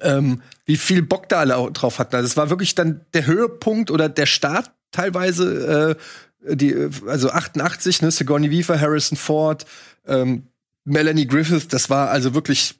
ähm, 0.00 0.40
wie 0.66 0.76
viel 0.76 1.02
Bock 1.02 1.28
da 1.28 1.40
alle 1.40 1.68
drauf 1.72 1.98
hatten. 1.98 2.14
Also 2.14 2.28
es 2.28 2.36
war 2.36 2.48
wirklich 2.48 2.76
dann 2.76 3.00
der 3.12 3.26
Höhepunkt 3.26 3.90
oder 3.90 4.08
der 4.08 4.26
Start 4.26 4.70
teilweise. 4.92 5.96
Äh, 5.98 6.02
die, 6.48 6.88
also 7.06 7.30
88, 7.30 8.02
ne, 8.02 8.10
Sigourney 8.10 8.50
Weaver, 8.50 8.80
Harrison 8.80 9.16
Ford, 9.16 9.66
ähm, 10.06 10.48
Melanie 10.84 11.26
Griffith, 11.26 11.68
das 11.72 11.90
war 11.90 12.10
also 12.10 12.34
wirklich, 12.34 12.74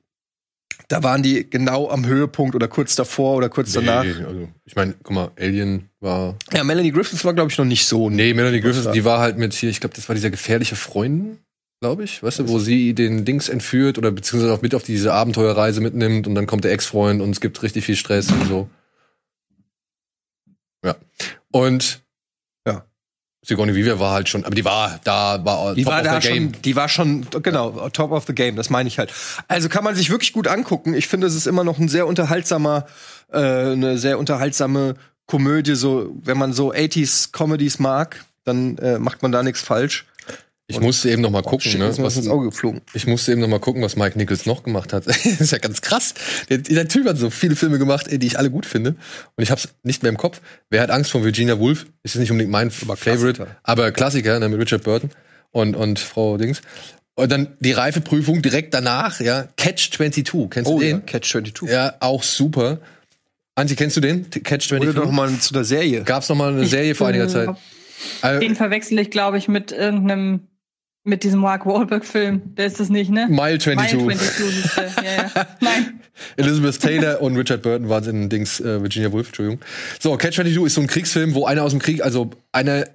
da 0.89 1.03
waren 1.03 1.23
die 1.23 1.49
genau 1.49 1.91
am 1.91 2.07
Höhepunkt 2.07 2.55
oder 2.55 2.69
kurz 2.69 2.95
davor 2.95 3.37
oder 3.37 3.49
kurz 3.49 3.75
Nee, 3.75 3.85
danach. 3.85 4.05
also, 4.05 4.49
ich 4.65 4.77
meine, 4.77 4.95
guck 5.03 5.15
mal, 5.15 5.31
Alien 5.39 5.89
war. 6.01 6.37
Ja, 6.53 6.62
Melanie 6.65 6.93
Griffith 6.93 7.25
war, 7.25 7.35
glaube 7.35 7.51
ich, 7.51 7.59
noch 7.59 7.65
nicht 7.65 7.87
so. 7.87 8.11
Nee, 8.11 8.35
Melanie 8.35 8.61
Griffith, 8.61 8.93
die 8.93 9.05
war 9.05 9.19
halt 9.19 9.39
mit 9.39 9.55
hier, 9.55 9.71
ich 9.71 9.81
glaube, 9.81 9.97
das 9.97 10.09
war 10.09 10.15
dieser 10.15 10.31
gefährliche 10.31 10.77
Freund, 10.77 11.39
glaube 11.81 12.05
ich, 12.05 12.23
weißt 12.23 12.39
du, 12.41 12.49
wo 12.49 12.59
sie 12.59 12.95
den 12.95 13.25
Dings 13.25 13.49
entführt 13.49 13.99
oder 13.99 14.11
beziehungsweise 14.12 14.55
auch 14.55 14.62
mit 14.62 14.75
auf 14.75 14.83
diese 14.83 15.12
Abenteuerreise 15.12 15.81
mitnimmt 15.81 16.27
und 16.27 16.35
dann 16.35 16.47
kommt 16.47 16.65
der 16.65 16.73
Ex-Freund 16.73 17.21
und 17.21 17.31
es 17.31 17.41
gibt 17.41 17.62
richtig 17.62 17.85
viel 17.85 17.97
Stress 17.97 18.31
und 18.31 18.47
so. 18.47 18.71
Ja. 20.85 20.95
Und. 21.51 22.03
Sigourney 23.47 23.75
Weaver 23.77 24.01
war 24.01 24.13
halt 24.13 24.29
schon, 24.29 24.45
aber 24.45 24.55
die 24.55 24.65
war 24.65 24.99
da, 25.05 25.45
war 25.45 25.75
Die 25.75 25.85
top 25.85 25.93
war 25.93 26.01
of 26.01 26.05
da 26.07 26.21
the 26.21 26.29
game. 26.29 26.53
schon, 26.53 26.63
die 26.63 26.77
war 26.77 26.89
schon, 26.89 27.27
genau, 27.43 27.89
top 27.91 28.11
of 28.11 28.25
the 28.27 28.35
game, 28.35 28.57
das 28.57 28.71
meine 28.71 28.89
ich 28.89 28.99
halt. 28.99 29.13
Also 29.47 29.69
kann 29.69 29.85
man 29.85 29.95
sich 29.95 30.11
wirklich 30.11 30.33
gut 30.33 30.49
angucken. 30.49 30.95
Ich 30.95 31.07
finde, 31.07 31.29
es 31.29 31.35
ist 31.35 31.47
immer 31.47 31.63
noch 31.63 31.79
ein 31.79 31.89
sehr 31.89 32.09
unterhaltsamer, 32.09 32.87
äh, 33.33 33.39
eine 33.39 33.99
sehr 33.99 34.19
unterhaltsame 34.19 34.95
Komödie, 35.27 35.75
so, 35.77 36.13
wenn 36.25 36.39
man 36.39 36.53
so 36.53 36.73
80s 36.73 37.31
Comedies 37.33 37.79
mag, 37.79 38.25
dann 38.45 38.79
äh, 38.79 38.99
macht 38.99 39.23
man 39.23 39.31
da 39.33 39.43
nichts 39.43 39.61
falsch. 39.61 40.07
Ich 40.68 40.81
musste 40.81 41.11
eben 41.11 41.22
noch 41.22 41.31
mal 41.31 41.40
Oh, 41.44 41.50
gucken, 41.50 41.70
shit, 41.70 41.79
ne, 41.79 41.96
was, 41.98 42.16
ins 42.16 42.26
Auge 42.26 42.46
geflogen. 42.46 42.81
Ich 42.92 43.07
musste 43.07 43.31
eben 43.31 43.40
noch 43.40 43.46
mal 43.48 43.61
gucken, 43.61 43.83
was 43.83 43.94
Mike 43.94 44.18
Nichols 44.18 44.46
noch 44.46 44.64
gemacht 44.64 44.92
hat. 44.92 45.07
das 45.07 45.24
ist 45.24 45.52
ja 45.52 45.59
ganz 45.59 45.81
krass. 45.81 46.14
Der, 46.50 46.59
der 46.59 46.88
Typ 46.88 47.07
hat 47.07 47.18
so 47.18 47.31
viele 47.31 47.55
Filme 47.55 47.79
gemacht, 47.79 48.09
ey, 48.09 48.18
die 48.18 48.26
ich 48.26 48.38
alle 48.38 48.50
gut 48.50 48.66
finde. 48.66 48.96
Und 49.37 49.42
ich 49.44 49.50
hab's 49.52 49.68
nicht 49.85 50.02
mehr 50.02 50.11
im 50.11 50.18
Kopf. 50.18 50.40
Wer 50.68 50.83
hat 50.83 50.90
Angst 50.90 51.12
vor 51.12 51.22
Virginia 51.24 51.59
Woolf? 51.61 51.87
Ist 52.02 52.16
nicht 52.16 52.33
unbedingt 52.33 52.50
mein 52.50 52.72
Favorite, 52.72 52.96
Klassiker. 53.35 53.46
aber 53.62 53.92
Klassiker 53.92 54.40
ne, 54.40 54.48
mit 54.48 54.59
Richard 54.61 54.83
Burton 54.83 55.11
und, 55.52 55.76
und 55.76 56.00
Frau 56.00 56.37
Dings. 56.37 56.62
Und 57.14 57.31
dann 57.31 57.57
die 57.61 57.72
Reifeprüfung 57.72 58.42
direkt 58.42 58.74
danach, 58.74 59.20
ja. 59.20 59.46
Catch 59.57 59.92
22. 59.96 60.50
Kennst 60.50 60.68
Oh 60.70 60.79
du 60.81 60.85
ja, 60.85 60.96
den? 60.96 61.07
Catch 61.07 61.31
22. 61.31 61.70
Ja, 61.70 61.94
auch 62.00 62.22
super. 62.24 62.81
Anzi, 63.55 63.76
kennst 63.76 63.96
du 63.96 64.00
den? 64.00 64.29
Catch 64.31 64.70
Wurde 64.72 64.92
22? 64.92 64.94
doch 64.96 65.11
mal 65.12 65.31
zu 65.38 65.55
der 65.55 65.64
Serie. 65.64 66.02
Gab's 66.02 66.29
noch 66.29 66.37
mal 66.37 66.52
eine 66.52 66.66
Serie 66.66 66.94
vor 66.96 67.07
einiger 67.07 67.29
Zeit? 67.29 67.50
Äh, 68.20 68.40
Den 68.40 68.55
verwechsel 68.57 68.98
ich, 68.98 69.11
glaube 69.11 69.38
ich, 69.38 69.48
mit 69.48 69.72
irgendeinem, 69.72 70.40
mit 71.07 71.23
diesem 71.23 71.40
Mark 71.40 71.66
Wahlberg-Film. 71.66 72.55
Der 72.57 72.66
ist 72.66 72.81
das 72.81 72.88
nicht, 72.88 73.11
ne? 73.11 73.27
Mile 73.29 73.59
22. 73.59 74.01
Mile 74.01 74.19
22 74.19 74.55
hieß 74.55 74.75
der. 74.75 75.05
Ja, 75.05 75.31
ja. 75.35 75.47
Nein. 75.61 76.01
Elizabeth 76.37 76.81
Taylor 76.81 77.21
und 77.21 77.37
Richard 77.37 77.62
Burton 77.62 77.88
waren 77.88 78.05
in 78.05 78.29
Dings 78.29 78.61
äh, 78.61 78.83
Virginia 78.83 79.12
Woolf, 79.12 79.29
Entschuldigung. 79.29 79.61
So, 80.01 80.16
Catch 80.16 80.35
22 80.37 80.66
ist 80.66 80.75
so 80.75 80.81
ein 80.81 80.87
Kriegsfilm, 80.87 81.35
wo 81.35 81.47
einer 81.47 81.62
aus 81.62 81.73
dem 81.73 81.81
Krieg, 81.81 82.03
also 82.03 82.31
einer, 82.53 82.87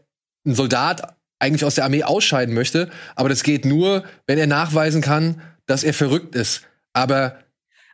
ein 0.45 0.55
Soldat 0.55 1.15
eigentlich 1.39 1.65
aus 1.65 1.75
der 1.75 1.85
Armee 1.85 2.03
ausscheiden 2.03 2.53
möchte, 2.53 2.89
aber 3.15 3.29
das 3.29 3.43
geht 3.43 3.65
nur, 3.65 4.03
wenn 4.27 4.37
er 4.37 4.47
nachweisen 4.47 5.01
kann, 5.01 5.41
dass 5.65 5.83
er 5.83 5.93
verrückt 5.93 6.35
ist. 6.35 6.63
Aber 6.93 7.37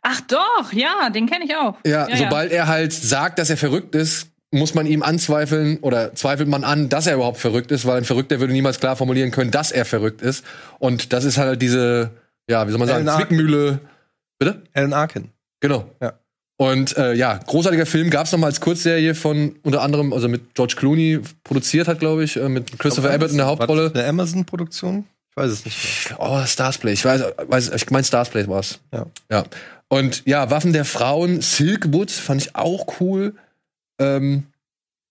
Ach 0.02 0.20
doch, 0.22 0.72
ja, 0.72 1.10
den 1.10 1.26
kenne 1.26 1.44
ich 1.44 1.56
auch. 1.56 1.76
ja, 1.84 2.08
ja, 2.08 2.16
sobald 2.16 2.52
er 2.52 2.66
halt 2.66 2.92
sagt, 2.92 3.38
dass 3.38 3.50
er 3.50 3.56
verrückt 3.56 3.94
ist, 3.94 4.28
muss 4.50 4.74
man 4.74 4.86
ihm 4.86 5.02
anzweifeln 5.02 5.78
oder 5.78 6.14
zweifelt 6.14 6.48
man 6.48 6.64
an, 6.64 6.88
dass 6.88 7.06
er 7.06 7.14
überhaupt 7.14 7.38
verrückt 7.38 7.70
ist, 7.70 7.84
weil 7.86 7.98
ein 7.98 8.04
Verrückter 8.04 8.40
würde 8.40 8.52
niemals 8.52 8.80
klar 8.80 8.96
formulieren 8.96 9.30
können, 9.30 9.50
dass 9.50 9.72
er 9.72 9.84
verrückt 9.84 10.22
ist. 10.22 10.44
Und 10.78 11.12
das 11.12 11.24
ist 11.24 11.36
halt 11.36 11.60
diese, 11.60 12.10
ja, 12.48 12.66
wie 12.66 12.70
soll 12.70 12.78
man 12.78 12.88
sagen, 12.88 13.06
Alan. 13.08 13.20
Zwickmühle. 13.20 13.80
Bitte? 14.38 14.62
Alan 14.72 14.92
Arkin. 14.92 15.28
Genau. 15.60 15.90
Ja. 16.00 16.14
Und 16.60 16.96
äh, 16.96 17.14
ja, 17.14 17.38
großartiger 17.38 17.86
Film 17.86 18.10
gab 18.10 18.26
es 18.26 18.32
noch 18.32 18.38
mal 18.38 18.48
als 18.48 18.60
Kurzserie 18.60 19.14
von 19.14 19.56
unter 19.62 19.82
anderem, 19.82 20.12
also 20.12 20.28
mit 20.28 20.54
George 20.54 20.74
Clooney 20.76 21.20
produziert 21.44 21.86
hat, 21.86 22.00
glaube 22.00 22.24
ich, 22.24 22.36
äh, 22.36 22.48
mit 22.48 22.78
Christopher 22.78 23.12
Abbott 23.12 23.30
in 23.30 23.36
der 23.36 23.46
Hauptrolle. 23.46 23.92
Eine 23.94 24.06
Amazon-Produktion? 24.06 25.04
Ich 25.30 25.36
weiß 25.36 25.52
es 25.52 25.64
nicht 25.64 26.10
mehr. 26.10 26.18
Oh, 26.20 26.44
Starsplay. 26.44 26.94
Ich 26.94 27.04
weiß, 27.04 27.22
weiß 27.46 27.70
ich 27.70 27.90
meine 27.90 28.04
Starsplay 28.04 28.48
war's. 28.48 28.80
Ja. 28.92 29.06
Ja. 29.30 29.44
Und 29.88 30.26
ja, 30.26 30.50
Waffen 30.50 30.72
der 30.72 30.84
Frauen, 30.84 31.42
Silkwood 31.42 32.10
fand 32.10 32.42
ich 32.42 32.56
auch 32.56 33.00
cool. 33.00 33.34
Ähm, 33.98 34.46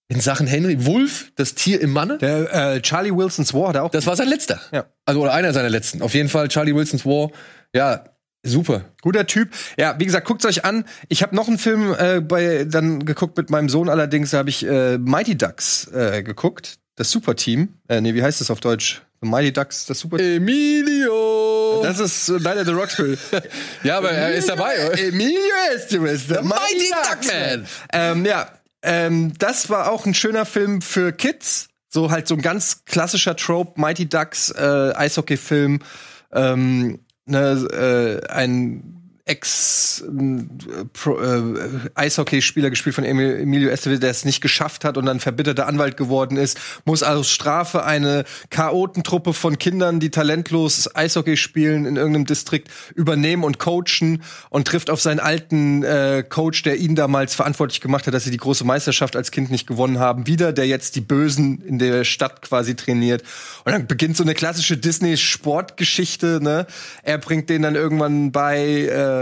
in 0.08 0.20
Sachen 0.20 0.46
Henry 0.46 0.86
Wolf, 0.86 1.32
das 1.36 1.54
Tier 1.54 1.80
im 1.80 1.92
Manne. 1.92 2.16
Der 2.18 2.74
äh, 2.76 2.80
Charlie 2.80 3.14
Wilson's 3.14 3.52
War 3.52 3.68
hat 3.68 3.76
er 3.76 3.84
auch. 3.84 3.90
Das 3.90 4.06
war 4.06 4.16
sein 4.16 4.28
letzter. 4.28 4.58
Ja. 4.72 4.86
Also 5.04 5.20
oder 5.20 5.34
einer 5.34 5.52
seiner 5.52 5.68
letzten. 5.68 6.00
Auf 6.00 6.14
jeden 6.14 6.30
Fall 6.30 6.48
Charlie 6.48 6.74
Wilson's 6.74 7.04
War. 7.04 7.30
Ja, 7.74 8.04
super. 8.42 8.86
Guter 9.02 9.26
Typ. 9.26 9.50
Ja, 9.78 9.96
wie 9.98 10.06
gesagt, 10.06 10.26
guckt's 10.26 10.46
euch 10.46 10.64
an. 10.64 10.84
Ich 11.08 11.22
habe 11.22 11.36
noch 11.36 11.46
einen 11.46 11.58
Film 11.58 11.94
äh, 11.98 12.20
bei 12.20 12.64
dann 12.64 13.04
geguckt 13.04 13.36
mit 13.36 13.50
meinem 13.50 13.68
Sohn. 13.68 13.90
Allerdings 13.90 14.32
habe 14.32 14.48
ich 14.48 14.64
äh, 14.66 14.96
Mighty 14.96 15.36
Ducks 15.36 15.88
äh, 15.88 16.22
geguckt. 16.22 16.78
Das 16.96 17.10
Superteam. 17.10 17.74
Äh, 17.88 18.00
nee, 18.00 18.14
wie 18.14 18.22
heißt 18.22 18.40
das 18.40 18.50
auf 18.50 18.60
Deutsch? 18.60 19.02
The 19.20 19.28
Mighty 19.28 19.52
Ducks, 19.52 19.84
das 19.86 19.98
Superteam. 20.00 20.36
Emilio. 20.36 21.82
Das 21.82 22.00
ist 22.00 22.28
äh, 22.28 22.38
leider 22.38 22.64
The 22.64 22.72
Rock 22.72 22.90
Film. 22.90 23.18
ja, 23.82 23.98
aber 23.98 24.10
er 24.10 24.32
ist 24.32 24.48
dabei. 24.48 24.86
oder? 24.86 24.98
Emilio 24.98 25.38
Estevez, 25.74 26.28
the 26.28 26.42
Mighty 26.42 26.90
Ducksman. 27.10 27.66
Ähm, 27.92 28.24
ja, 28.24 28.48
ähm, 28.82 29.32
das 29.38 29.70
war 29.70 29.90
auch 29.90 30.06
ein 30.06 30.14
schöner 30.14 30.44
Film 30.44 30.82
für 30.82 31.12
Kids. 31.12 31.68
So 31.88 32.10
halt 32.10 32.28
so 32.28 32.34
ein 32.34 32.42
ganz 32.42 32.84
klassischer 32.84 33.34
Trope, 33.34 33.80
Mighty 33.80 34.08
Ducks, 34.08 34.50
äh, 34.50 34.92
Eishockey-Film. 34.94 35.80
Ähm, 36.32 37.00
ne, 37.24 38.20
äh, 38.28 38.30
ein 38.30 38.97
Ex 39.28 40.02
äh, 40.06 40.84
Pro- 40.92 41.20
äh, 41.20 42.70
gespielt 42.70 42.94
von 42.94 43.04
Emil- 43.04 43.40
Emilio 43.40 43.68
Estevez, 43.68 44.00
der 44.00 44.10
es 44.10 44.24
nicht 44.24 44.40
geschafft 44.40 44.84
hat 44.84 44.96
und 44.96 45.06
dann 45.06 45.20
verbitterter 45.20 45.66
Anwalt 45.66 45.96
geworden 45.96 46.36
ist, 46.36 46.58
muss 46.84 47.02
aus 47.02 47.28
Strafe 47.30 47.84
eine 47.84 48.24
Chaotentruppe 48.50 49.32
von 49.32 49.58
Kindern, 49.58 50.00
die 50.00 50.10
talentlos 50.10 50.94
Eishockey 50.94 51.36
spielen 51.36 51.84
in 51.84 51.96
irgendeinem 51.96 52.24
Distrikt 52.26 52.68
übernehmen 52.94 53.44
und 53.44 53.58
coachen 53.58 54.22
und 54.50 54.66
trifft 54.66 54.90
auf 54.90 55.00
seinen 55.00 55.20
alten 55.20 55.82
äh, 55.82 56.24
Coach, 56.28 56.62
der 56.62 56.76
ihn 56.76 56.94
damals 56.94 57.34
verantwortlich 57.34 57.80
gemacht 57.80 58.06
hat, 58.06 58.14
dass 58.14 58.24
sie 58.24 58.30
die 58.30 58.38
große 58.38 58.64
Meisterschaft 58.64 59.14
als 59.14 59.30
Kind 59.30 59.50
nicht 59.50 59.66
gewonnen 59.66 59.98
haben, 59.98 60.26
wieder, 60.26 60.52
der 60.52 60.66
jetzt 60.66 60.96
die 60.96 61.00
Bösen 61.00 61.60
in 61.62 61.78
der 61.78 62.04
Stadt 62.04 62.40
quasi 62.42 62.76
trainiert. 62.76 63.22
Und 63.64 63.72
dann 63.72 63.86
beginnt 63.86 64.16
so 64.16 64.22
eine 64.22 64.34
klassische 64.34 64.76
Disney-Sportgeschichte, 64.76 66.40
ne? 66.42 66.66
Er 67.02 67.18
bringt 67.18 67.50
denen 67.50 67.62
dann 67.64 67.74
irgendwann 67.74 68.32
bei, 68.32 68.82
äh, 68.84 69.17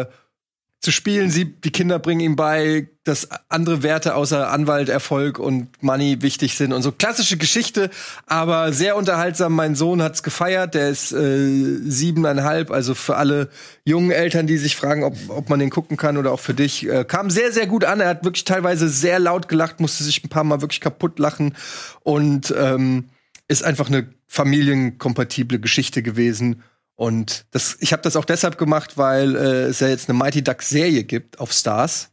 zu 0.81 0.93
spielen. 0.93 1.31
Sie, 1.31 1.47
die 1.47 1.73
Kinder 1.73 1.99
bringen 1.99 2.21
ihm 2.21 2.37
bei, 2.37 2.89
dass 3.03 3.29
andere 3.49 3.83
Werte 3.83 4.15
außer 4.15 4.51
Anwalt, 4.51 4.89
Erfolg 4.89 5.39
und 5.39 5.83
Money 5.83 6.23
wichtig 6.23 6.57
sind 6.57 6.73
und 6.73 6.83
so. 6.83 6.93
Klassische 6.93 7.37
Geschichte, 7.37 7.91
aber 8.27 8.73
sehr 8.73 8.97
unterhaltsam. 8.97 9.55
Mein 9.55 9.75
Sohn 9.75 10.01
hat's 10.01 10.23
gefeiert. 10.23 10.75
Der 10.75 10.91
ist 10.91 11.13
äh, 11.13 11.81
siebeneinhalb, 11.83 12.71
also 12.71 12.95
für 12.95 13.17
alle 13.17 13.49
jungen 13.85 14.13
Eltern, 14.13 14.47
die 14.47 14.59
sich 14.59 14.77
fragen, 14.77 15.03
ob, 15.03 15.17
ob 15.29 15.49
man 15.49 15.59
den 15.59 15.71
gucken 15.71 15.97
kann 15.97 16.19
oder 16.19 16.31
auch 16.31 16.41
für 16.41 16.55
dich. 16.55 16.87
Äh, 16.89 17.05
kam 17.05 17.31
sehr, 17.31 17.51
sehr 17.51 17.67
gut 17.67 17.85
an. 17.85 17.99
Er 17.99 18.09
hat 18.09 18.25
wirklich 18.25 18.45
teilweise 18.45 18.89
sehr 18.89 19.19
laut 19.19 19.49
gelacht, 19.49 19.81
musste 19.81 20.05
sich 20.05 20.23
ein 20.23 20.29
paar 20.29 20.45
Mal 20.45 20.61
wirklich 20.61 20.81
kaputt 20.81 21.19
lachen 21.19 21.57
und 22.05 22.55
ähm, 22.57 23.07
ist 23.49 23.65
einfach 23.65 23.89
eine 23.89 24.09
familienkompatible 24.29 25.59
Geschichte 25.59 26.03
gewesen. 26.03 26.63
Und 26.97 27.45
das, 27.51 27.77
ich 27.81 27.93
habe 27.93 28.03
das 28.03 28.17
auch 28.17 28.25
deshalb 28.25 28.57
gemacht, 28.59 28.97
weil 28.97 29.37
äh, 29.37 29.65
es 29.65 29.81
ja 29.81 29.89
jetzt 29.89 30.09
eine 30.09 30.19
Mighty 30.19 30.43
Ducks 30.43 30.71
Serie 30.71 31.05
gibt 31.05 31.39
auf 31.39 31.53
Stars, 31.53 32.09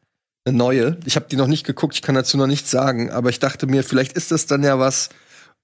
eine 0.45 0.57
neue. 0.57 0.97
Ich 1.05 1.15
habe 1.15 1.25
die 1.31 1.37
noch 1.37 1.47
nicht 1.47 1.65
geguckt, 1.65 1.95
ich 1.95 2.01
kann 2.01 2.15
dazu 2.15 2.37
noch 2.37 2.47
nichts 2.47 2.69
sagen, 2.69 3.09
aber 3.09 3.29
ich 3.29 3.39
dachte 3.39 3.65
mir, 3.65 3.83
vielleicht 3.83 4.13
ist 4.13 4.31
das 4.31 4.45
dann 4.45 4.61
ja 4.61 4.77
was 4.79 5.09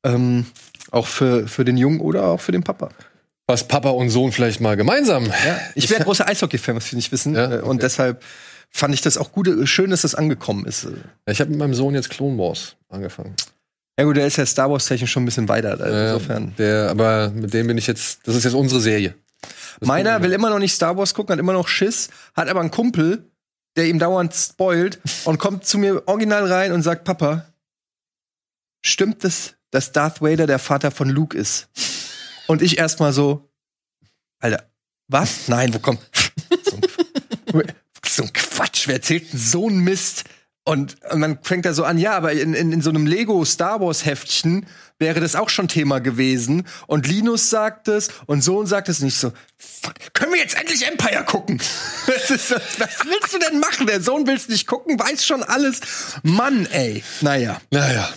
ähm, 0.04 0.46
auch 0.92 1.06
für 1.08 1.48
für 1.50 1.66
den 1.66 1.76
Jungen 1.76 2.00
oder 2.00 2.28
auch 2.28 2.40
für 2.40 2.54
den 2.54 2.64
Papa. 2.64 2.90
Was 3.46 3.68
Papa 3.68 3.90
und 3.90 4.10
Sohn 4.10 4.32
vielleicht 4.32 4.62
mal 4.62 4.78
gemeinsam. 4.78 5.26
Ja, 5.26 5.60
ich 5.76 5.90
wäre 5.90 6.04
großer 6.04 6.28
Eishockey-Fan, 6.28 6.76
was 6.76 6.90
wir 6.92 6.96
nicht 6.96 7.12
wissen, 7.12 7.36
Ja, 7.36 7.56
äh, 7.56 7.62
und 7.62 7.72
okay. 7.72 7.80
deshalb 7.82 8.24
fand 8.70 8.94
ich 8.94 9.02
das 9.02 9.18
auch 9.18 9.32
gut, 9.32 9.48
äh, 9.48 9.68
schön, 9.68 9.90
dass 9.90 10.04
das 10.04 10.16
angekommen 10.16 10.66
ist. 10.66 10.88
Ich 11.26 11.42
habe 11.42 11.50
mit 11.50 11.60
meinem 11.60 11.74
Sohn 11.74 11.94
jetzt 11.96 12.10
Clone 12.10 12.38
Wars 12.38 12.76
angefangen. 12.90 13.36
Ja 14.00 14.06
gut, 14.06 14.16
der 14.16 14.28
ist 14.28 14.38
ja 14.38 14.46
Star 14.46 14.72
Wars 14.72 14.86
technisch 14.86 15.12
schon 15.12 15.24
ein 15.24 15.26
bisschen 15.26 15.50
weiter, 15.50 15.72
also 15.72 15.84
Äh, 15.84 16.14
insofern. 16.14 16.56
Der, 16.58 16.90
aber 16.90 17.32
mit 17.32 17.54
dem 17.54 17.68
bin 17.68 17.78
ich 17.78 17.86
jetzt, 17.86 18.22
das 18.24 18.34
ist 18.34 18.46
jetzt 18.46 18.54
unsere 18.54 18.80
Serie. 18.80 19.14
Das 19.42 19.88
Meiner 19.90 20.24
will 20.24 20.32
immer 20.32 20.50
noch 20.50 20.60
nicht 20.60 20.74
Star 20.74 20.96
Wars 20.96 21.14
gucken, 21.14 21.34
hat 21.34 21.40
immer 21.40 21.52
noch 21.52 21.68
Schiss, 21.68 22.08
hat 22.34 22.48
aber 22.48 22.62
einen 22.62 22.72
Kumpel, 22.72 23.30
der 23.76 23.88
ihm 23.88 24.00
dauernd 24.00 24.34
spoilt 24.34 25.02
und 25.26 25.38
kommt 25.38 25.66
zu 25.66 25.78
mir 25.78 26.08
original 26.08 26.50
rein 26.50 26.72
und 26.72 26.82
sagt, 26.82 27.04
Papa, 27.04 27.46
stimmt 28.82 29.26
es, 29.26 29.56
dass 29.70 29.92
Darth 29.92 30.22
Vader 30.22 30.48
der 30.48 30.60
Vater 30.60 30.92
von 30.92 31.10
Luke 31.10 31.38
ist? 31.38 31.68
Und 32.48 32.62
ich 32.62 32.78
erstmal 32.78 33.12
so, 33.12 33.50
Alter, 34.40 34.64
was? 35.10 35.50
Nein, 35.50 35.74
wo 35.74 35.80
kommt 35.80 36.00
so 36.64 36.78
ein, 36.78 37.64
so 38.06 38.24
ein 38.24 38.32
Quatsch, 38.32 38.88
wer 38.88 38.96
erzählt 38.96 39.34
denn 39.34 39.40
so 39.42 39.68
ein 39.68 39.80
Mist? 39.80 40.24
Und, 40.66 40.98
und 41.12 41.22
dann 41.22 41.40
fängt 41.42 41.66
er 41.66 41.74
so 41.74 41.84
an, 41.84 41.98
ja, 41.98 42.12
aber 42.12 42.34
in, 42.34 42.54
in, 42.54 42.72
in 42.72 42.82
so 42.82 42.90
einem 42.92 43.08
Lego 43.08 43.44
Star 43.44 43.82
Wars 43.82 44.06
Heftchen 44.06 44.68
wäre 45.00 45.20
das 45.20 45.36
auch 45.36 45.50
schon 45.50 45.68
Thema 45.68 46.00
gewesen. 46.00 46.68
Und 46.86 47.08
Linus 47.08 47.50
sagt 47.50 47.88
es 47.88 48.10
und 48.28 48.42
Sohn 48.44 48.68
sagt 48.68 48.88
es 48.90 49.00
nicht 49.00 49.18
so. 49.18 49.32
Fuck, 49.58 49.94
können 50.14 50.34
wir 50.34 50.40
jetzt 50.40 50.60
endlich 50.60 50.86
Empire 50.86 51.24
gucken? 51.26 51.58
Ist, 52.08 52.52
was 52.52 53.06
willst 53.06 53.34
du 53.34 53.40
denn 53.40 53.60
machen? 53.60 53.88
Der 53.88 54.02
Sohn 54.02 54.28
will's 54.28 54.48
nicht 54.48 54.68
gucken, 54.68 55.00
weiß 55.00 55.26
schon 55.26 55.42
alles. 55.44 55.80
Mann, 56.24 56.68
ey. 56.68 57.04
Naja. 57.22 57.60
Naja. 57.72 58.10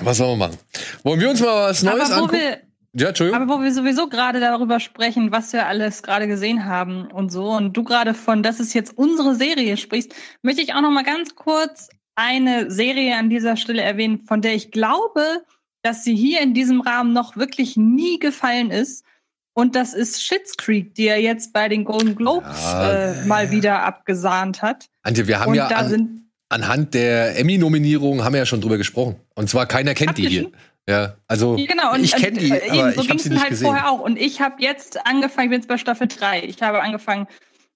Was 0.00 0.16
sollen 0.18 0.38
wir 0.38 0.48
machen? 0.48 0.58
Wollen 1.04 1.20
wir 1.20 1.30
uns 1.30 1.40
mal 1.40 1.70
was 1.70 1.82
Neues 1.82 2.10
Aber 2.10 2.10
wo 2.10 2.14
angucken? 2.24 2.40
wir, 2.40 2.60
ja, 2.94 3.08
Entschuldigung. 3.08 3.42
Aber 3.42 3.54
wo 3.54 3.62
wir 3.62 3.72
sowieso 3.72 4.08
gerade 4.08 4.40
darüber 4.40 4.80
sprechen, 4.80 5.32
was 5.32 5.52
wir 5.52 5.66
alles 5.66 6.02
gerade 6.02 6.26
gesehen 6.28 6.64
haben 6.64 7.06
und 7.10 7.30
so, 7.30 7.50
und 7.50 7.76
du 7.76 7.84
gerade 7.84 8.14
von, 8.14 8.42
das 8.42 8.60
ist 8.60 8.72
jetzt 8.74 8.96
unsere 8.96 9.34
Serie 9.34 9.76
sprichst, 9.76 10.14
möchte 10.42 10.62
ich 10.62 10.74
auch 10.74 10.80
noch 10.80 10.90
mal 10.90 11.04
ganz 11.04 11.34
kurz 11.34 11.88
eine 12.14 12.70
Serie 12.70 13.16
an 13.16 13.30
dieser 13.30 13.56
Stelle 13.56 13.82
erwähnen, 13.82 14.20
von 14.20 14.40
der 14.40 14.54
ich 14.54 14.70
glaube, 14.70 15.42
dass 15.82 16.04
sie 16.04 16.14
hier 16.14 16.40
in 16.40 16.54
diesem 16.54 16.80
Rahmen 16.80 17.12
noch 17.12 17.36
wirklich 17.36 17.76
nie 17.76 18.18
gefallen 18.18 18.70
ist. 18.70 19.04
Und 19.52 19.76
das 19.76 19.94
ist 19.94 20.22
Schitt's 20.22 20.56
Creek, 20.56 20.94
die 20.94 21.06
er 21.06 21.20
jetzt 21.20 21.52
bei 21.52 21.68
den 21.68 21.84
Golden 21.84 22.16
Globes 22.16 22.62
Ja. 22.62 22.92
äh, 23.12 23.24
mal 23.26 23.50
wieder 23.50 23.82
abgesahnt 23.84 24.62
hat. 24.62 24.86
Antje, 25.02 25.28
wir 25.28 25.40
haben 25.40 25.50
und 25.50 25.56
ja 25.56 25.66
an, 25.68 26.30
anhand 26.48 26.94
der 26.94 27.38
Emmy-Nominierung 27.38 28.24
haben 28.24 28.32
wir 28.32 28.40
ja 28.40 28.46
schon 28.46 28.60
drüber 28.60 28.78
gesprochen. 28.78 29.16
Und 29.34 29.48
zwar 29.48 29.66
keiner 29.66 29.94
kennt 29.94 30.18
die 30.18 30.28
hier. 30.28 30.42
schon? 30.44 30.52
Ja, 30.88 31.16
also 31.26 31.56
genau. 31.56 31.94
Und, 31.94 32.04
Ich 32.04 32.14
kenn 32.14 32.34
und, 32.34 32.40
die, 32.40 32.50
äh, 32.50 32.70
aber 32.70 32.90
eben, 32.90 32.92
so 32.92 33.00
ich 33.00 33.08
hab 33.08 33.08
ging's 33.08 33.22
sie 33.24 33.30
nicht 33.30 33.40
halt 33.40 33.50
gesehen. 33.50 33.66
vorher 33.66 33.90
auch. 33.90 34.00
Und 34.00 34.18
ich 34.18 34.40
habe 34.40 34.56
jetzt 34.62 35.06
angefangen, 35.06 35.46
ich 35.46 35.50
bin 35.50 35.60
jetzt 35.60 35.68
bei 35.68 35.78
Staffel 35.78 36.08
3. 36.08 36.44
Ich 36.44 36.62
habe 36.62 36.82
angefangen, 36.82 37.26